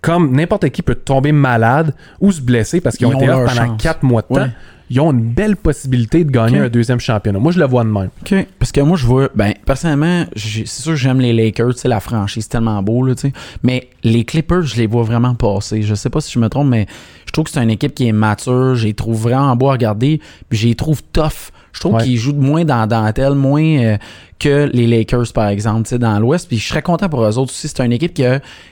comme 0.00 0.32
n'importe 0.32 0.68
qui 0.70 0.82
peut 0.82 0.94
tomber 0.94 1.32
malade 1.32 1.94
ou 2.20 2.30
se 2.30 2.40
blesser 2.40 2.80
parce 2.80 2.96
qu'ils 2.96 3.06
ont, 3.06 3.12
été 3.12 3.26
là 3.26 3.44
pendant 3.46 3.66
chance. 3.66 3.82
4 3.82 4.02
mois 4.04 4.22
de 4.22 4.26
temps, 4.28 4.34
Ouais. 4.42 4.50
ils 4.88 5.00
ont 5.00 5.10
une 5.10 5.32
belle 5.32 5.56
possibilité 5.56 6.22
de 6.22 6.30
gagner 6.30 6.60
un 6.60 6.68
deuxième 6.68 7.00
championnat. 7.00 7.40
Moi, 7.40 7.50
je 7.50 7.58
le 7.58 7.66
vois 7.66 7.82
de 7.82 7.88
même. 7.88 8.10
OK. 8.20 8.46
Parce 8.58 8.70
que 8.70 8.80
moi, 8.82 8.96
je 8.96 9.04
vois, 9.04 9.30
ben, 9.34 9.54
personnellement, 9.64 10.24
c'est 10.36 10.66
sûr 10.66 10.92
que 10.92 10.96
j'aime 10.96 11.18
les 11.18 11.32
Lakers, 11.32 11.74
tu 11.74 11.80
sais, 11.80 11.88
la 11.88 11.98
franchise, 11.98 12.48
tellement 12.48 12.80
beau, 12.82 13.04
là, 13.04 13.14
tu 13.16 13.22
sais. 13.22 13.32
Mais 13.64 13.88
les 14.04 14.24
Clippers, 14.24 14.62
je 14.62 14.76
les 14.76 14.86
vois 14.86 15.02
vraiment 15.02 15.34
passer. 15.34 15.82
Je 15.82 15.94
sais 15.96 16.10
pas 16.10 16.20
si 16.20 16.32
je 16.32 16.38
me 16.38 16.48
trompe, 16.48 16.68
mais 16.68 16.86
je 17.26 17.32
trouve 17.32 17.46
que 17.46 17.50
c'est 17.50 17.62
une 17.62 17.70
équipe 17.70 17.94
qui 17.94 18.06
est 18.06 18.12
mature. 18.12 18.76
Je 18.76 18.86
les 18.86 18.94
trouve 18.94 19.20
vraiment 19.20 19.56
beau 19.56 19.70
à 19.70 19.72
regarder. 19.72 20.20
Puis 20.48 20.58
je 20.58 20.68
les 20.68 20.74
trouve 20.76 21.02
tough. 21.12 21.50
Je 21.76 21.80
trouve 21.80 21.94
Ouais. 21.96 22.04
qu'ils 22.04 22.16
jouent 22.16 22.32
moins 22.34 22.64
dans 22.64 22.86
dentelle, 22.86 23.34
moins 23.34 23.62
euh, 23.62 23.96
que 24.38 24.70
les 24.72 24.86
Lakers, 24.86 25.30
par 25.34 25.48
exemple, 25.48 25.82
tu 25.82 25.90
sais, 25.90 25.98
dans 25.98 26.18
l'Ouest. 26.18 26.48
Puis 26.48 26.56
je 26.56 26.66
serais 26.66 26.80
content 26.80 27.10
pour 27.10 27.22
eux 27.22 27.36
autres 27.38 27.50
aussi. 27.52 27.68
C'est 27.68 27.84
une 27.84 27.92
équipe 27.92 28.14
qui, 28.14 28.22
tu 28.22 28.28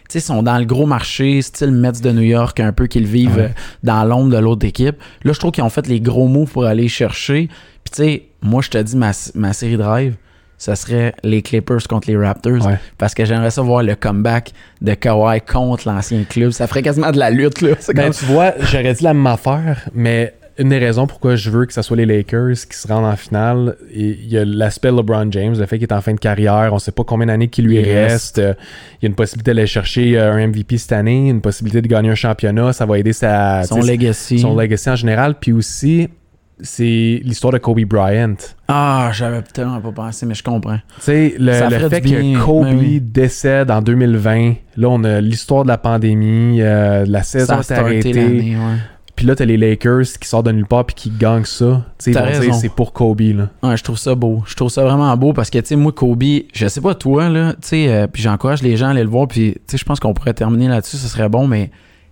sais, 0.09 0.21
sont 0.21 0.43
dans 0.43 0.57
le 0.59 0.65
gros 0.65 0.87
marché, 0.87 1.43
style 1.43 1.71
Mets 1.71 1.93
de 2.03 2.11
New 2.13 2.23
York, 2.23 2.59
un 2.61 2.73
peu 2.73 2.87
qu'ils 2.87 3.07
vivent 3.07 3.37
Ouais. 3.37 3.43
euh, 3.43 3.49
dans 3.83 4.05
l'ombre 4.05 4.31
de 4.31 4.39
l'autre 4.39 4.67
équipe. 4.67 4.97
Là, 5.23 5.33
je 5.35 5.39
trouve 5.39 5.51
qu'ils 5.53 5.65
ont 5.65 5.69
fait 5.71 5.87
les 5.87 6.01
gros 6.01 6.29
moves 6.29 6.51
pour 6.51 6.65
aller 6.65 6.89
chercher. 6.89 7.49
Puis 7.85 7.93
tu 7.95 8.03
sais, 8.03 8.23
moi, 8.41 8.63
je 8.63 8.71
te 8.71 8.79
dis, 8.79 8.97
ma, 8.97 9.11
ma 9.35 9.53
série 9.53 9.77
drive, 9.77 10.15
ça 10.57 10.75
serait 10.75 11.15
les 11.23 11.43
Clippers 11.43 11.87
contre 11.87 12.09
les 12.09 12.17
Raptors. 12.17 12.65
Ouais. 12.67 12.79
Parce 12.97 13.13
que 13.13 13.27
j'aimerais 13.27 13.51
ça 13.51 13.61
voir 13.61 13.83
le 13.83 13.97
comeback 13.97 14.53
de 14.81 14.95
Kawhi 14.95 15.43
contre 15.43 15.89
l'ancien 15.89 16.25
club. 16.25 16.53
Ça 16.53 16.67
ferait 16.67 16.81
quasiment 16.83 17.11
de 17.11 17.19
la 17.19 17.29
lutte, 17.29 17.61
là. 17.61 17.75
Ben, 17.95 18.11
tu 18.13 18.25
vois, 18.25 18.55
j'aurais 18.61 18.95
dit 18.95 19.05
la 19.05 19.13
même 19.13 19.27
affaire, 19.27 19.89
mais 19.95 20.33
une 20.59 20.69
des 20.69 20.79
raisons 20.79 21.07
pourquoi 21.07 21.35
je 21.37 21.51
veux 21.51 21.67
que 21.67 21.73
ce 21.73 21.83
soit 21.83 21.97
les 21.97 22.07
Lakers 22.07 22.55
qui 22.71 22.77
se 22.79 22.87
rendent 22.87 23.05
en 23.07 23.17
finale, 23.17 23.77
il 23.93 24.27
y 24.29 24.39
a 24.39 24.45
l'aspect 24.45 24.91
LeBron 24.93 25.27
James, 25.33 25.55
le 25.59 25.67
fait 25.67 25.79
qu'il 25.79 25.87
est 25.89 25.93
en 25.93 26.01
fin 26.01 26.15
de 26.15 26.21
carrière, 26.21 26.71
on 26.73 26.79
sait 26.79 26.93
pas 26.93 27.03
combien 27.05 27.27
d'années 27.27 27.49
qu'il 27.49 27.67
lui 27.67 27.81
reste. 27.83 28.39
euh, 28.39 28.55
Il 29.01 29.05
y 29.05 29.07
a 29.07 29.09
une 29.09 29.15
possibilité 29.17 29.51
d'aller 29.53 29.67
chercher 29.67 30.17
euh, 30.19 30.33
un 30.33 30.47
MVP 30.47 30.79
cette 30.79 30.93
année, 30.93 31.29
une 31.29 31.41
possibilité 31.41 31.83
de 31.83 31.89
gagner 31.89 32.11
un 32.11 32.15
championnat, 32.15 32.73
ça 32.73 32.87
va 32.87 32.99
aider 32.99 33.13
sa, 33.13 33.65
son 33.65 33.81
legacy. 33.81 34.39
son 34.39 34.55
legacy 34.57 34.91
en 34.91 34.97
général, 34.97 35.35
puis 35.41 35.53
aussi 35.53 36.09
c'est 36.61 37.21
l'histoire 37.25 37.53
de 37.53 37.59
Kobe 37.59 37.81
Bryant. 37.81 38.37
Ah, 38.69 39.11
j'avais 39.13 39.43
tellement 39.43 39.81
pas 39.81 39.91
pensé, 39.91 40.25
mais 40.25 40.35
je 40.35 40.43
comprends. 40.45 40.79
Tu 40.99 41.01
sais, 41.03 41.35
le, 41.37 41.47
le 41.81 41.89
fait 41.89 42.01
que 42.01 42.45
Kobe 42.45 42.65
ben 42.67 42.79
oui. 42.79 43.01
décède 43.01 43.73
en 43.73 43.83
2020, 43.83 44.55
là 44.77 44.89
on 44.89 45.03
a 45.03 45.21
l'histoire 45.21 45.65
de 45.65 45.69
la 45.69 45.79
pandémie, 45.79 46.63
euh, 46.63 47.05
la 47.09 47.25
saison 47.25 47.61
s'est 47.63 47.75
arrêtée. 47.75 48.15
ouais. 48.15 48.55
Puis 49.17 49.27
là, 49.27 49.37
t'as 49.37 49.45
les 49.45 49.57
Lakers 49.57 50.03
qui 50.21 50.29
sortent 50.29 50.47
de 50.47 50.53
nulle 50.53 50.67
part 50.67 50.85
puis 50.87 50.95
qui 50.97 51.11
gagnent 51.11 51.45
ça. 51.45 51.85
Tu 52.03 52.13
sais, 52.13 52.53
c'est 52.53 52.69
pour 52.69 52.93
Kobe, 52.93 53.21
là. 53.21 53.49
Ouais, 53.63 53.77
je 53.77 53.85
trouve 53.85 53.97
ça 53.99 54.15
beau. 54.17 54.43
Je 54.47 54.57
trouve 54.57 54.71
ça 54.71 54.83
vraiment 54.83 55.17
beau 55.17 55.33
parce 55.33 55.51
que, 55.51 55.59
tu 55.59 55.67
sais, 55.67 55.77
moi, 55.77 55.93
Kobe, 55.93 56.25
je 56.53 56.67
sais 56.67 56.81
pas 56.81 56.95
toi, 56.97 57.29
là, 57.29 57.53
tu 57.53 57.59
sais, 57.69 57.89
euh, 57.93 58.07
puis 58.09 58.23
j'encourage 58.23 58.63
les 58.63 58.77
gens 58.77 58.89
à 58.89 58.91
aller 58.91 59.05
le 59.05 59.09
voir, 59.09 59.29
puis, 59.29 59.53
tu 59.53 59.61
sais, 59.69 59.79
je 59.79 59.85
pense 59.85 60.01
qu'on 60.01 60.15
pourrait 60.15 60.35
terminer 60.35 60.67
là-dessus, 60.69 60.97
ce 60.97 61.07
serait 61.09 61.29
bon, 61.29 61.47
mais 61.47 61.71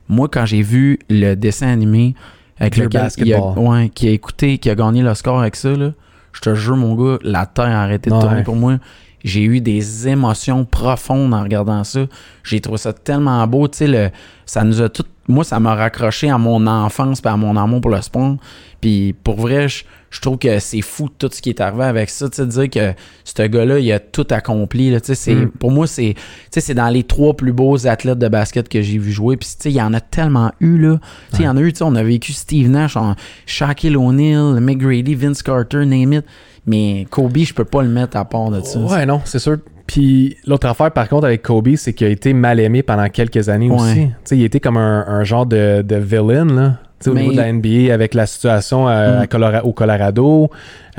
moi, 0.09 0.29
quand 0.31 0.47
j'ai 0.47 0.63
vu 0.63 0.99
le 1.11 1.35
dessin 1.35 1.69
animé 1.69 2.15
avec 2.59 2.77
Le 2.77 2.85
a, 2.87 2.89
basketball. 2.89 3.59
ouais, 3.59 3.89
qui 3.89 4.07
a 4.07 4.11
écouté, 4.13 4.59
qui 4.59 4.71
a 4.71 4.75
gagné 4.77 5.03
le 5.03 5.13
score 5.15 5.41
avec 5.41 5.57
ça, 5.57 5.71
là, 5.71 5.93
je 6.33 6.41
te 6.41 6.55
jure, 6.55 6.77
mon 6.77 6.95
gars, 6.95 7.19
la 7.25 7.47
terre 7.47 7.65
a 7.67 7.83
arrêté 7.83 8.11
de 8.11 8.15
Ouais. 8.15 8.21
tourner 8.23 8.43
pour 8.45 8.55
moi. 8.57 8.79
J'ai 9.25 9.43
eu 9.43 9.61
des 9.61 10.09
émotions 10.09 10.65
profondes 10.65 11.33
en 11.35 11.43
regardant 11.43 11.85
ça. 11.85 12.07
J'ai 12.45 12.61
trouvé 12.61 12.79
ça 12.79 12.93
tellement 12.93 13.47
beau, 13.47 13.69
tu 13.69 13.79
sais, 13.79 13.87
le, 13.87 14.11
ça 14.47 14.65
nous 14.65 14.81
a 14.83 14.89
tout, 14.89 15.05
moi, 15.29 15.45
ça 15.45 15.61
m'a 15.61 15.75
raccroché 15.75 16.29
à 16.29 16.39
mon 16.39 16.67
enfance 16.67 17.21
et 17.25 17.29
à 17.29 17.37
mon 17.37 17.57
amour 17.57 17.81
pour 17.81 17.91
le 17.91 18.03
sport. 18.03 18.37
Puis 18.81 19.15
pour 19.23 19.37
vrai, 19.41 19.69
je, 19.69 19.85
je 20.11 20.21
trouve 20.21 20.39
que 20.39 20.59
c'est 20.59 20.83
fou 20.83 21.09
tout 21.09 21.31
ce 21.33 21.41
qui 21.41 21.49
est 21.51 21.61
arrivé 21.61 21.85
avec 21.85 22.11
ça. 22.11 22.29
Tu 22.29 22.37
sais, 22.37 22.47
dire 22.47 22.69
que 22.69 22.95
ce 23.25 23.43
gars-là, 23.43 23.79
il 23.79 23.91
a 23.93 24.01
tout 24.01 24.27
accompli. 24.31 24.91
Là, 24.91 25.01
tu 25.01 25.07
sais, 25.07 25.15
c'est, 25.15 25.35
Mm. 25.35 25.51
Pour 25.53 25.71
moi, 25.71 25.87
c'est, 25.87 26.15
tu 26.15 26.23
sais, 26.51 26.61
c'est 26.61 26.75
dans 26.75 26.89
les 26.89 27.05
trois 27.05 27.35
plus 27.35 27.53
beaux 27.53 27.87
athlètes 27.87 28.19
de 28.19 28.29
basket 28.29 28.69
que 28.69 28.83
j'ai 28.83 28.99
vu 28.99 29.13
jouer. 29.13 29.37
Puis 29.37 29.49
tu 29.49 29.63
sais, 29.63 29.71
il 29.71 29.77
y 29.77 29.83
en 29.83 29.95
a 29.95 30.01
tellement 30.01 30.51
eu. 30.61 30.77
Là. 30.79 30.99
Tu 31.31 31.37
sais, 31.37 31.43
Il 31.45 31.47
y 31.47 31.49
en 31.49 31.57
a 31.57 31.61
eu, 31.61 31.73
tu 31.73 31.79
sais, 31.79 31.85
on 31.85 31.95
a 31.95 32.03
vécu 32.03 32.33
Steve 32.33 32.69
Nash, 32.69 32.99
Shaquille 33.47 33.97
O'Neal, 33.97 34.61
McGrady, 34.61 35.15
Vince 35.15 35.43
Carter, 35.43 35.87
name 35.87 36.13
it. 36.13 36.25
Mais 36.67 37.07
Kobe, 37.11 37.39
je 37.39 37.53
peux 37.55 37.65
pas 37.65 37.83
le 37.83 37.89
mettre 37.89 38.17
à 38.17 38.25
part 38.25 38.51
de 38.51 38.61
ça. 38.63 38.79
Ouais, 38.79 39.05
non, 39.07 39.21
c'est 39.25 39.39
sûr. 39.41 39.59
Puis 39.87 40.37
l'autre 40.47 40.69
affaire, 40.69 40.93
par 40.93 41.09
contre, 41.09 41.27
avec 41.27 41.43
Kobe, 41.43 41.75
c'est 41.77 41.93
qu'il 41.93 42.07
a 42.07 42.11
été 42.11 42.33
mal 42.33 42.61
aimé 42.61 42.83
pendant 42.85 43.09
quelques 43.09 43.49
années 43.49 43.69
Ouais. 43.69 43.77
aussi. 43.81 43.95
Tu 44.07 44.13
sais, 44.25 44.39
il 44.39 44.45
était 44.45 44.61
comme 44.61 44.77
un, 44.77 45.05
un 45.09 45.25
genre 45.25 45.45
de, 45.47 45.83
de 45.83 45.97
villain, 45.97 46.45
là. 46.47 46.77
Au 47.05 47.15
Mais- 47.15 47.23
niveau 47.23 47.33
de 47.33 47.37
la 47.39 47.49
NBA, 47.53 47.93
avec 47.93 48.15
la 48.15 48.27
situation 48.27 48.89
euh, 48.89 49.19
Mm. 49.19 49.23
à 49.23 49.27
Colora- 49.27 49.65
au 49.65 49.73
Colorado, 49.73 50.51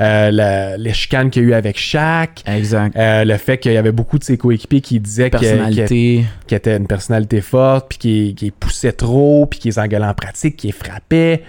euh, 0.02 0.30
la- 0.30 0.76
les 0.76 0.92
chicanes 0.92 1.30
qu'il 1.30 1.44
y 1.44 1.46
a 1.46 1.48
eu 1.48 1.52
avec 1.54 1.78
Shaq, 1.78 2.42
Exact. 2.46 2.94
euh, 2.94 3.24
le 3.24 3.36
fait 3.38 3.56
qu'il 3.56 3.72
y 3.72 3.78
avait 3.78 3.90
beaucoup 3.90 4.18
de 4.18 4.24
ses 4.24 4.36
coéquipiers 4.36 4.82
qui 4.82 5.00
disaient 5.00 5.30
qu'il 5.30 6.26
était 6.50 6.76
une 6.76 6.86
personnalité 6.86 7.40
forte, 7.40 7.86
puis 7.88 7.96
qui, 7.98 8.34
qui 8.34 8.50
poussait 8.50 8.92
trop, 8.92 9.46
puis 9.46 9.58
qui 9.60 9.68
les 9.68 9.78
engueulait 9.78 10.04
en 10.04 10.12
pratique, 10.12 10.56
qui 10.56 10.66
les 10.66 10.72
frappait. 10.74 11.42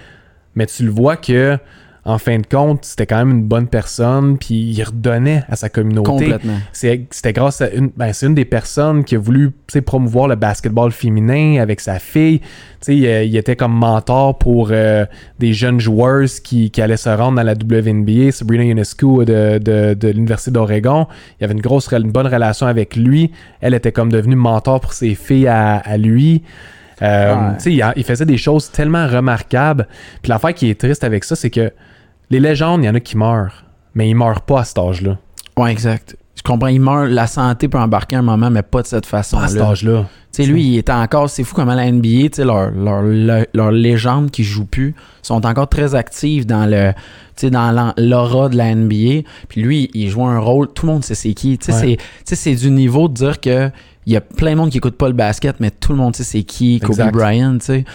Mais 0.56 0.68
tu 0.68 0.84
le 0.86 0.90
vois 0.92 1.18
que, 1.18 1.58
en 2.08 2.20
fin 2.20 2.38
de 2.38 2.46
compte, 2.46 2.86
c'était 2.86 3.08
quand 3.08 3.18
même 3.18 3.32
une 3.32 3.44
bonne 3.44 3.68
personne, 3.68 4.38
puis 4.38 4.54
il 4.56 4.84
redonnait 4.84 5.44
à 5.50 5.56
sa 5.56 5.70
communauté. 5.70 6.10
Complètement. 6.26 6.58
C'est- 6.72 7.08
C'était 7.10 7.34
grâce 7.34 7.62
à 7.62 7.70
une, 7.72 7.90
ben, 7.98 8.14
c'est 8.14 8.28
une 8.28 8.36
des 8.36 8.46
personnes 8.46 9.04
qui 9.04 9.16
a 9.16 9.20
voulu 9.20 9.52
promouvoir 9.86 10.28
le 10.28 10.36
basketball 10.36 10.92
féminin 10.92 11.60
avec 11.62 11.80
sa 11.82 11.98
fille. 11.98 12.42
Il, 12.88 13.04
il 13.04 13.36
était 13.36 13.56
comme 13.56 13.74
mentor 13.74 14.38
pour 14.38 14.70
euh, 14.72 15.06
des 15.40 15.54
jeunes 15.54 15.80
joueuses 15.80 16.40
qui, 16.40 16.70
qui 16.70 16.80
allaient 16.82 16.96
se 16.98 17.10
rendre 17.10 17.38
dans 17.38 17.44
la 17.44 17.54
WNBA. 17.54 18.32
Sabrina 18.32 18.64
Ionescu 18.64 19.26
de, 19.26 19.58
de, 19.58 19.96
de 19.96 20.08
l'Université 20.10 20.52
d'Oregon. 20.52 21.08
Il 21.40 21.42
y 21.42 21.46
avait 21.46 21.54
une 21.56 21.62
grosse, 21.62 21.92
une 21.92 22.12
bonne 22.12 22.28
relation 22.28 22.68
avec 22.68 22.96
lui. 22.96 23.32
Elle 23.62 23.74
était 23.74 23.92
comme 23.92 24.12
devenue 24.12 24.36
mentor 24.36 24.80
pour 24.80 24.94
ses 24.94 25.16
filles 25.16 25.48
à, 25.48 25.78
à 25.78 25.98
lui. 25.98 26.44
Euh, 27.02 27.34
Ouais. 27.36 27.72
il, 27.74 27.84
il 27.98 28.04
faisait 28.04 28.26
des 28.26 28.38
choses 28.38 28.72
tellement 28.72 29.08
remarquables. 29.08 29.88
Puis 30.22 30.30
l'affaire 30.30 30.54
qui 30.54 30.70
est 30.70 30.80
triste 30.80 31.04
avec 31.04 31.24
ça, 31.24 31.36
c'est 31.36 31.50
que 31.50 31.72
les 32.30 32.40
légendes, 32.40 32.84
il 32.84 32.88
y 32.88 32.90
en 32.90 32.96
a 32.96 33.00
qui 33.00 33.18
meurent. 33.18 33.64
Mais 33.94 34.10
ils 34.10 34.16
meurent 34.16 34.42
pas 34.42 34.62
à 34.62 34.64
cet 34.66 34.78
âge-là. 34.78 35.18
Ouais, 35.58 35.72
exact. 35.72 36.18
Je 36.36 36.42
comprends. 36.44 36.68
Il 36.68 36.82
meurt, 36.82 37.08
la 37.10 37.28
santé 37.28 37.70
peut 37.70 37.78
embarquer 37.80 38.18
un 38.18 38.22
moment, 38.22 38.50
mais 38.50 38.62
pas 38.62 38.82
de 38.82 38.88
cette 38.88 39.10
Pas 39.10 39.20
à 39.20 39.24
cet 39.24 39.40
façon-là. 39.40 39.70
âge-là. 39.70 40.06
Tu 40.34 40.44
sais, 40.44 40.50
lui, 40.52 40.64
il 40.66 40.78
était 40.78 40.92
encore. 40.92 41.30
C'est 41.30 41.46
fou 41.46 41.56
comment 41.56 41.74
la 41.76 41.90
NBA, 41.90 42.08
tu 42.08 42.30
sais, 42.34 42.44
leur, 42.46 42.72
leur, 42.72 43.02
leur, 43.04 43.46
leur 43.54 43.72
légende 43.72 44.32
qui 44.32 44.44
joue 44.44 44.66
plus, 44.66 44.94
sont 45.22 45.46
encore 45.46 45.70
très 45.70 45.96
actives 45.96 46.46
dans 46.46 46.66
le. 46.70 46.92
Tu 47.38 47.48
sais, 47.48 47.50
dans 47.50 47.94
l'aura 47.98 48.50
de 48.50 48.58
la 48.58 48.76
NBA. 48.76 49.22
Puis 49.48 49.62
lui, 49.62 49.90
il 49.94 50.10
joue 50.10 50.26
un 50.26 50.40
rôle. 50.40 50.68
Tout 50.74 50.88
le 50.88 50.92
monde 50.92 51.06
sait 51.06 51.16
c'est 51.16 51.34
qui. 51.34 51.58
Tu 51.58 51.72
sais, 51.72 51.86
Ouais. 51.86 51.98
c'est- 52.26 52.56
du 52.56 52.70
niveau 52.70 53.08
de 53.08 53.14
dire 53.14 53.40
que. 53.40 53.70
Il 54.08 54.14
y 54.14 54.18
a 54.18 54.22
plein 54.22 54.52
de 54.52 54.58
monde 54.58 54.70
qui 54.70 54.78
écoute 54.78 54.98
pas 54.98 55.08
le 55.08 55.16
basket, 55.16 55.60
mais 55.60 55.72
tout 55.72 55.92
le 55.94 55.98
monde 55.98 56.16
sait 56.16 56.24
c'est 56.24 56.44
qui, 56.44 56.80
Kobe. 56.80 57.12
Bryant, 57.12 57.58
tu 57.58 57.66
sais. 57.66 57.86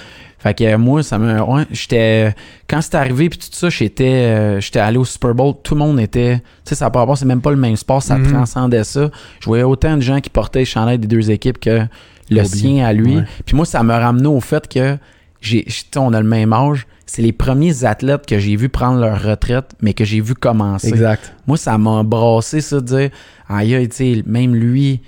Fait 0.40 0.54
que 0.54 0.64
euh, 0.64 0.78
moi, 0.78 1.02
ça 1.02 1.18
me. 1.18 1.40
Ouais, 1.42 1.64
j'étais. 1.70 2.34
Quand 2.68 2.80
c'est 2.80 2.94
arrivé, 2.94 3.28
puis 3.28 3.38
tout 3.38 3.46
ça, 3.52 3.68
j'étais 3.68 4.04
euh, 4.04 4.60
j'étais 4.60 4.78
allé 4.80 4.96
au 4.96 5.04
Super 5.04 5.34
Bowl, 5.34 5.54
tout 5.62 5.74
le 5.74 5.80
monde 5.80 6.00
était. 6.00 6.38
Tu 6.38 6.70
sais, 6.70 6.74
ça 6.74 6.88
par 6.90 7.02
rapport, 7.02 7.18
c'est 7.18 7.26
même 7.26 7.42
pas 7.42 7.50
le 7.50 7.56
même 7.58 7.76
sport, 7.76 8.02
ça 8.02 8.16
Mhm. 8.16 8.32
transcendait 8.32 8.84
ça. 8.84 9.10
Je 9.40 9.44
voyais 9.46 9.64
autant 9.64 9.96
de 9.96 10.02
gens 10.02 10.20
qui 10.20 10.30
portaient 10.30 10.60
les 10.60 10.64
chandails 10.64 10.98
des 10.98 11.08
deux 11.08 11.30
équipes 11.30 11.58
que 11.60 11.82
le 12.30 12.44
sien 12.44 12.86
à 12.86 12.92
lui. 12.92 13.18
Puis 13.44 13.54
moi, 13.54 13.66
ça 13.66 13.82
me 13.82 13.92
ramenait 13.92 14.28
au 14.28 14.40
fait 14.40 14.66
que 14.66 14.96
j'ai, 15.42 15.64
j'- 15.66 15.84
tu 15.84 15.88
sais, 15.92 15.98
on 15.98 16.12
a 16.12 16.20
le 16.20 16.28
même 16.28 16.52
âge. 16.52 16.86
C'est 17.06 17.22
les 17.22 17.32
premiers 17.32 17.84
athlètes 17.84 18.24
que 18.24 18.38
j'ai 18.38 18.54
vu 18.56 18.68
prendre 18.68 19.00
leur 19.00 19.20
retraite, 19.22 19.72
mais 19.82 19.94
que 19.94 20.04
j'ai 20.04 20.20
vu 20.20 20.34
commencer. 20.34 20.88
Exact. 20.88 21.34
Moi, 21.46 21.56
ça 21.56 21.76
m'a 21.76 22.02
brassé, 22.04 22.60
ça, 22.60 22.80
de 22.80 22.86
dire, 22.86 23.10
tu 23.50 23.88
sais, 23.90 24.22
même 24.26 24.54
lui, 24.54 25.00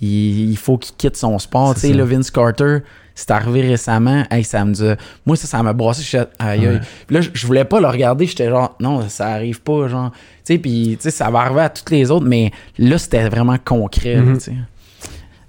il, 0.00 0.50
il 0.50 0.56
faut 0.56 0.78
qu'il 0.78 0.94
quitte 0.96 1.16
son 1.16 1.36
sport. 1.40 1.74
Tu 1.74 1.80
sais, 1.80 1.92
Vince 1.92 2.30
Carter, 2.30 2.78
c'est 3.18 3.32
arrivé 3.32 3.62
récemment. 3.62 4.22
Hey, 4.30 4.44
ça 4.44 4.64
me 4.64 4.72
dit, 4.72 4.90
moi, 5.26 5.34
ça, 5.34 5.48
ça 5.48 5.60
m'a 5.60 5.72
brassé. 5.72 6.02
Je 6.04 6.18
aïe. 6.38 6.68
Ouais. 6.68 6.80
Là, 7.10 7.20
je, 7.20 7.46
voulais 7.48 7.64
pas 7.64 7.80
le 7.80 7.88
regarder. 7.88 8.26
J'étais 8.26 8.48
genre, 8.48 8.76
non, 8.78 9.08
ça 9.08 9.26
arrive 9.30 9.60
pas, 9.60 9.88
genre. 9.88 10.12
Tu 10.12 10.54
sais, 10.54 10.58
puis, 10.58 10.96
tu 11.00 11.02
sais, 11.02 11.10
ça 11.10 11.28
va 11.28 11.40
arriver 11.40 11.62
à 11.62 11.68
toutes 11.68 11.90
les 11.90 12.12
autres, 12.12 12.26
mais 12.26 12.52
là, 12.78 12.96
c'était 12.96 13.28
vraiment 13.28 13.56
concret, 13.62 14.16
Mhm. 14.20 14.38
tu 14.38 14.44
sais. 14.44 14.52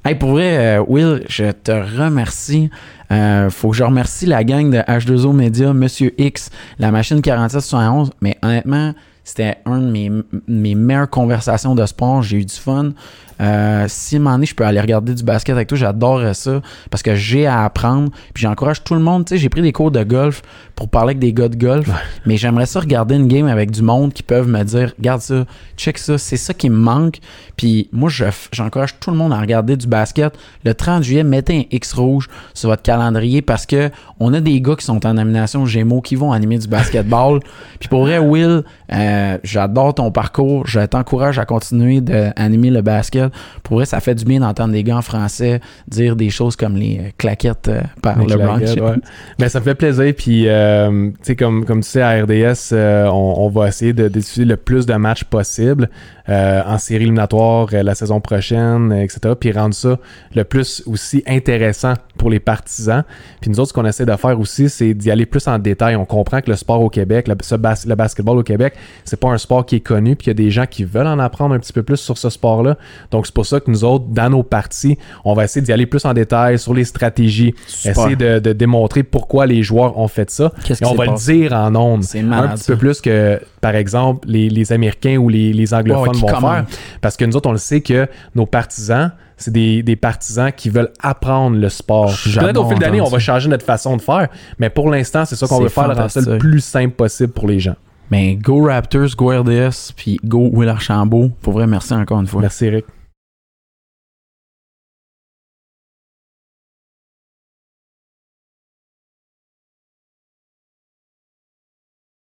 Hey, 0.04 0.16
pour 0.16 0.32
vrai, 0.32 0.78
euh, 0.80 0.84
Will, 0.88 1.24
je 1.30 1.52
te 1.52 1.72
remercie. 1.72 2.72
Euh, 3.12 3.52
faut 3.52 3.70
que 3.70 3.78
je 3.78 3.84
remercie 3.84 4.26
la 4.26 4.44
gang 4.44 4.72
de 4.72 4.78
H2O 4.80 5.32
Media, 5.32 5.72
Monsieur 5.72 6.12
X, 6.18 6.50
la 6.80 6.90
machine 6.90 7.22
4771. 7.22 8.10
Mais 8.22 8.36
honnêtement, 8.42 8.96
c'était 9.24 9.58
un 9.68 9.78
de 9.80 9.92
mes, 9.92 10.12
mes 10.48 10.74
meilleures 10.74 11.10
conversations 11.10 11.76
de 11.76 11.86
sport. 11.86 12.24
J'ai 12.24 12.38
eu 12.38 12.46
du 12.46 12.56
fun. 12.56 12.94
Euh, 13.42 13.86
si 13.88 14.16
à 14.16 14.20
un 14.20 14.22
moment 14.22 14.36
donné, 14.36 14.46
je 14.46 14.56
peux 14.56 14.66
aller 14.66 14.82
regarder 14.82 15.14
du 15.14 15.24
basket 15.24 15.56
avec 15.56 15.68
toi, 15.68 15.78
j'adorerais 15.78 16.34
ça 16.34 16.62
parce 16.90 17.04
que 17.04 17.16
j'ai 17.16 17.48
à 17.48 17.64
apprendre. 17.64 18.12
Puis 18.34 18.44
j'encourage 18.44 18.84
tout 18.84 18.94
le 18.94 19.00
monde. 19.00 19.26
Tu 19.26 19.36
sais, 19.36 19.38
j'ai 19.38 19.50
pris 19.50 19.62
des 19.62 19.72
cours 19.72 19.92
de 19.92 20.04
golf 20.04 20.42
pour 20.76 20.90
parler 20.90 21.12
avec 21.12 21.20
des 21.20 21.34
gars 21.34 21.50
de 21.50 21.56
golf. 21.56 21.90
Mais 22.26 22.38
j'aimerais 22.38 22.66
ça 22.66 22.80
regarder 22.80 23.16
une 23.16 23.28
game 23.28 23.48
avec 23.48 23.72
du 23.72 23.82
monde 23.82 24.14
qui 24.14 24.24
peuvent 24.24 24.48
me 24.48 24.64
dire 24.64 24.94
Regarde 24.98 25.22
ça, 25.22 25.46
check 25.78 25.98
ça, 25.98 26.18
c'est 26.18 26.38
ça 26.38 26.54
qui 26.54 26.70
me 26.70 26.78
manque. 26.78 27.20
Puis 27.56 27.90
moi, 27.92 28.10
je 28.10 28.26
j'encourage 28.52 29.00
tout 29.00 29.12
le 29.12 29.18
monde 29.18 29.34
à 29.34 29.40
regarder 29.40 29.78
du 29.78 29.88
basket. 29.88 30.38
Le 30.64 30.74
30 30.74 31.04
juillet, 31.04 31.24
mettez 31.24 31.60
un 31.60 31.64
X 31.72 31.94
rouge 31.94 32.28
sur 32.54 32.70
votre 32.70 32.84
calendrier 32.84 33.42
parce 33.42 33.66
que 33.66 33.90
on 34.20 34.34
a 34.34 34.42
des 34.42 34.62
gars 34.62 34.76
qui 34.76 34.86
sont 34.86 35.06
en 35.06 35.14
nomination 35.14 35.66
Gémeaux 35.66 36.02
qui 36.02 36.16
vont 36.16 36.32
animer 36.32 36.58
du 36.58 36.68
basketball. 36.68 37.40
Puis 37.80 37.90
pour 37.90 38.02
vrai, 38.02 38.20
Will, 38.20 38.64
euh, 38.92 39.38
j'adore 39.44 39.96
ton 39.96 40.12
parcours. 40.12 40.68
Je 40.68 40.82
t'encourage 40.86 41.40
à 41.40 41.46
continuer 41.46 42.02
d'animer 42.02 42.70
le 42.70 42.82
basket. 42.82 43.29
Pour 43.64 43.78
vrai, 43.78 43.86
ça 43.86 44.00
fait 44.00 44.16
du 44.16 44.26
bien 44.26 44.40
d'entendre 44.40 44.74
des 44.74 44.84
gars 44.84 44.98
en 44.98 45.02
français 45.02 45.62
dire 45.88 46.16
des 46.16 46.30
choses 46.30 46.56
comme 46.56 46.76
les 46.76 46.98
euh, 47.00 47.10
claquettes 47.18 47.68
euh, 47.68 47.82
par 48.02 48.20
le 48.20 48.28
la 48.28 48.38
Blanc. 48.38 48.58
gueule, 48.58 48.82
ouais. 48.82 48.96
Ben, 49.38 49.50
ça 49.50 49.60
me 49.60 49.64
fait 49.66 49.76
plaisir. 49.76 50.14
Puis, 50.18 50.48
euh, 50.48 51.10
comme, 51.38 51.66
comme 51.66 51.82
tu 51.82 51.90
sais, 51.90 52.02
à 52.02 52.24
RDS, 52.24 52.74
euh, 52.74 53.08
on, 53.08 53.36
on 53.46 53.50
va 53.50 53.68
essayer 53.68 53.94
de 53.94 54.08
diffuser 54.08 54.46
le 54.46 54.58
plus 54.58 54.86
de 54.86 54.94
matchs 54.94 55.24
possible 55.24 55.90
euh, 56.30 56.62
en 56.66 56.78
série 56.78 57.04
éliminatoire 57.04 57.68
euh, 57.74 57.84
la 57.84 57.96
saison 57.96 58.22
prochaine, 58.22 58.92
euh, 58.92 59.02
etc. 59.04 59.34
Puis 59.40 59.52
rendre 59.52 59.74
ça 59.74 59.98
le 60.36 60.44
plus 60.44 60.84
aussi 60.86 61.24
intéressant 61.28 61.94
pour 62.18 62.30
les 62.30 62.40
partisans. 62.40 63.04
Puis 63.42 63.50
nous 63.50 63.60
autres, 63.60 63.70
ce 63.70 63.74
qu'on 63.74 63.86
essaie 63.86 64.06
de 64.06 64.16
faire 64.16 64.40
aussi, 64.40 64.70
c'est 64.70 64.94
d'y 64.94 65.10
aller 65.12 65.26
plus 65.26 65.48
en 65.48 65.58
détail. 65.60 65.96
On 65.96 66.06
comprend 66.06 66.42
que 66.42 66.50
le 66.50 66.56
sport 66.56 66.82
au 66.82 66.90
Québec, 66.90 67.28
le, 67.28 67.36
ce 67.42 67.56
bas- 67.56 67.86
le 67.88 67.96
basketball 67.96 68.38
au 68.38 68.44
Québec, 68.44 68.74
c'est 69.06 69.20
pas 69.20 69.30
un 69.30 69.38
sport 69.38 69.66
qui 69.66 69.78
est 69.78 69.80
connu. 69.80 70.16
Puis 70.16 70.26
il 70.28 70.30
y 70.30 70.32
a 70.32 70.36
des 70.36 70.52
gens 70.52 70.66
qui 70.66 70.84
veulent 70.84 71.08
en 71.08 71.20
apprendre 71.20 71.56
un 71.56 71.60
petit 71.60 71.74
peu 71.74 71.84
plus 71.84 71.98
sur 71.98 72.18
ce 72.18 72.30
sport-là. 72.30 72.78
Donc 73.12 73.26
c'est 73.26 73.34
pour 73.34 73.46
ça 73.46 73.60
que 73.60 73.72
nous 73.72 73.84
autres, 73.84 74.06
dans 74.10 74.30
nos 74.30 74.44
parties, 74.44 74.98
on 75.26 75.34
va 75.34 75.46
essayer 75.46 75.62
d'y 75.66 75.72
aller 75.72 75.86
plus 75.86 76.06
en 76.06 76.14
détail 76.14 76.60
sur 76.60 76.74
les 76.74 76.84
stratégies, 76.84 77.56
Super. 77.68 77.92
essayer 77.92 78.16
de, 78.16 78.40
de 78.40 78.54
démontrer 78.54 79.04
pourquoi 79.04 79.46
les 79.46 79.64
joueurs 79.64 79.98
ont 79.98 80.08
fait 80.08 80.30
ça. 80.30 80.52
Et 80.70 80.86
on 80.86 80.94
va 80.96 81.06
le 81.06 81.18
dire 81.18 81.54
en 81.54 81.76
ondes. 81.76 82.04
Un 82.44 82.48
petit 82.56 82.68
peu 82.72 82.78
plus 82.78 83.02
que, 83.02 83.40
par 83.62 83.76
exemple, 83.76 84.28
les, 84.30 84.50
les 84.50 84.72
Américains 84.74 85.18
ou 85.18 85.30
les, 85.30 85.54
les 85.54 85.74
anglophones 85.74 86.19
vont 86.20 86.28
commentent. 86.28 86.70
faire. 86.70 86.80
Parce 87.02 87.18
que 87.18 87.26
nous 87.26 87.36
autres, 87.36 87.50
on 87.50 87.54
le 87.54 87.58
sait 87.58 87.82
que 87.82 88.08
nos 88.36 88.46
partisans, 88.46 89.12
c'est 89.38 89.52
des, 89.52 89.84
des 89.84 89.96
partisans 89.96 90.52
qui 90.52 90.70
veulent 90.70 90.92
apprendre 91.02 91.58
le 91.58 91.70
sport. 91.70 92.14
Peut-être 92.24 92.58
au 92.58 92.70
fil 92.70 92.80
d'année, 92.80 93.02
on 93.02 93.10
va 93.10 93.20
changer 93.20 93.50
notre 93.50 93.66
façon 93.66 93.96
de 93.98 94.02
faire. 94.02 94.28
Mais 94.60 94.70
pour 94.70 94.90
l'instant, 94.90 95.26
c'est 95.26 95.36
ça 95.36 95.48
qu'on 95.48 95.62
veut 95.62 95.70
faire, 95.70 95.90
de 95.90 95.96
rendre 95.96 96.12
ça 96.12 96.22
le 96.22 96.38
plus 96.38 96.62
simple 96.62 96.96
possible 96.96 97.32
pour 97.34 97.48
les 97.48 97.60
gens. 97.60 97.76
Mais 98.12 98.36
go 98.36 98.66
Raptors, 98.66 99.16
go 99.16 99.30
RDS, 99.30 99.94
puis 99.96 100.20
go 100.26 100.50
Will 100.52 100.70
Archambault. 100.70 101.30
Pour 101.42 101.54
vrai, 101.54 101.68
merci 101.68 101.94
encore 101.94 102.20
une 102.20 102.28
fois. 102.28 102.42
Merci, 102.42 102.66
Eric. 102.66 102.86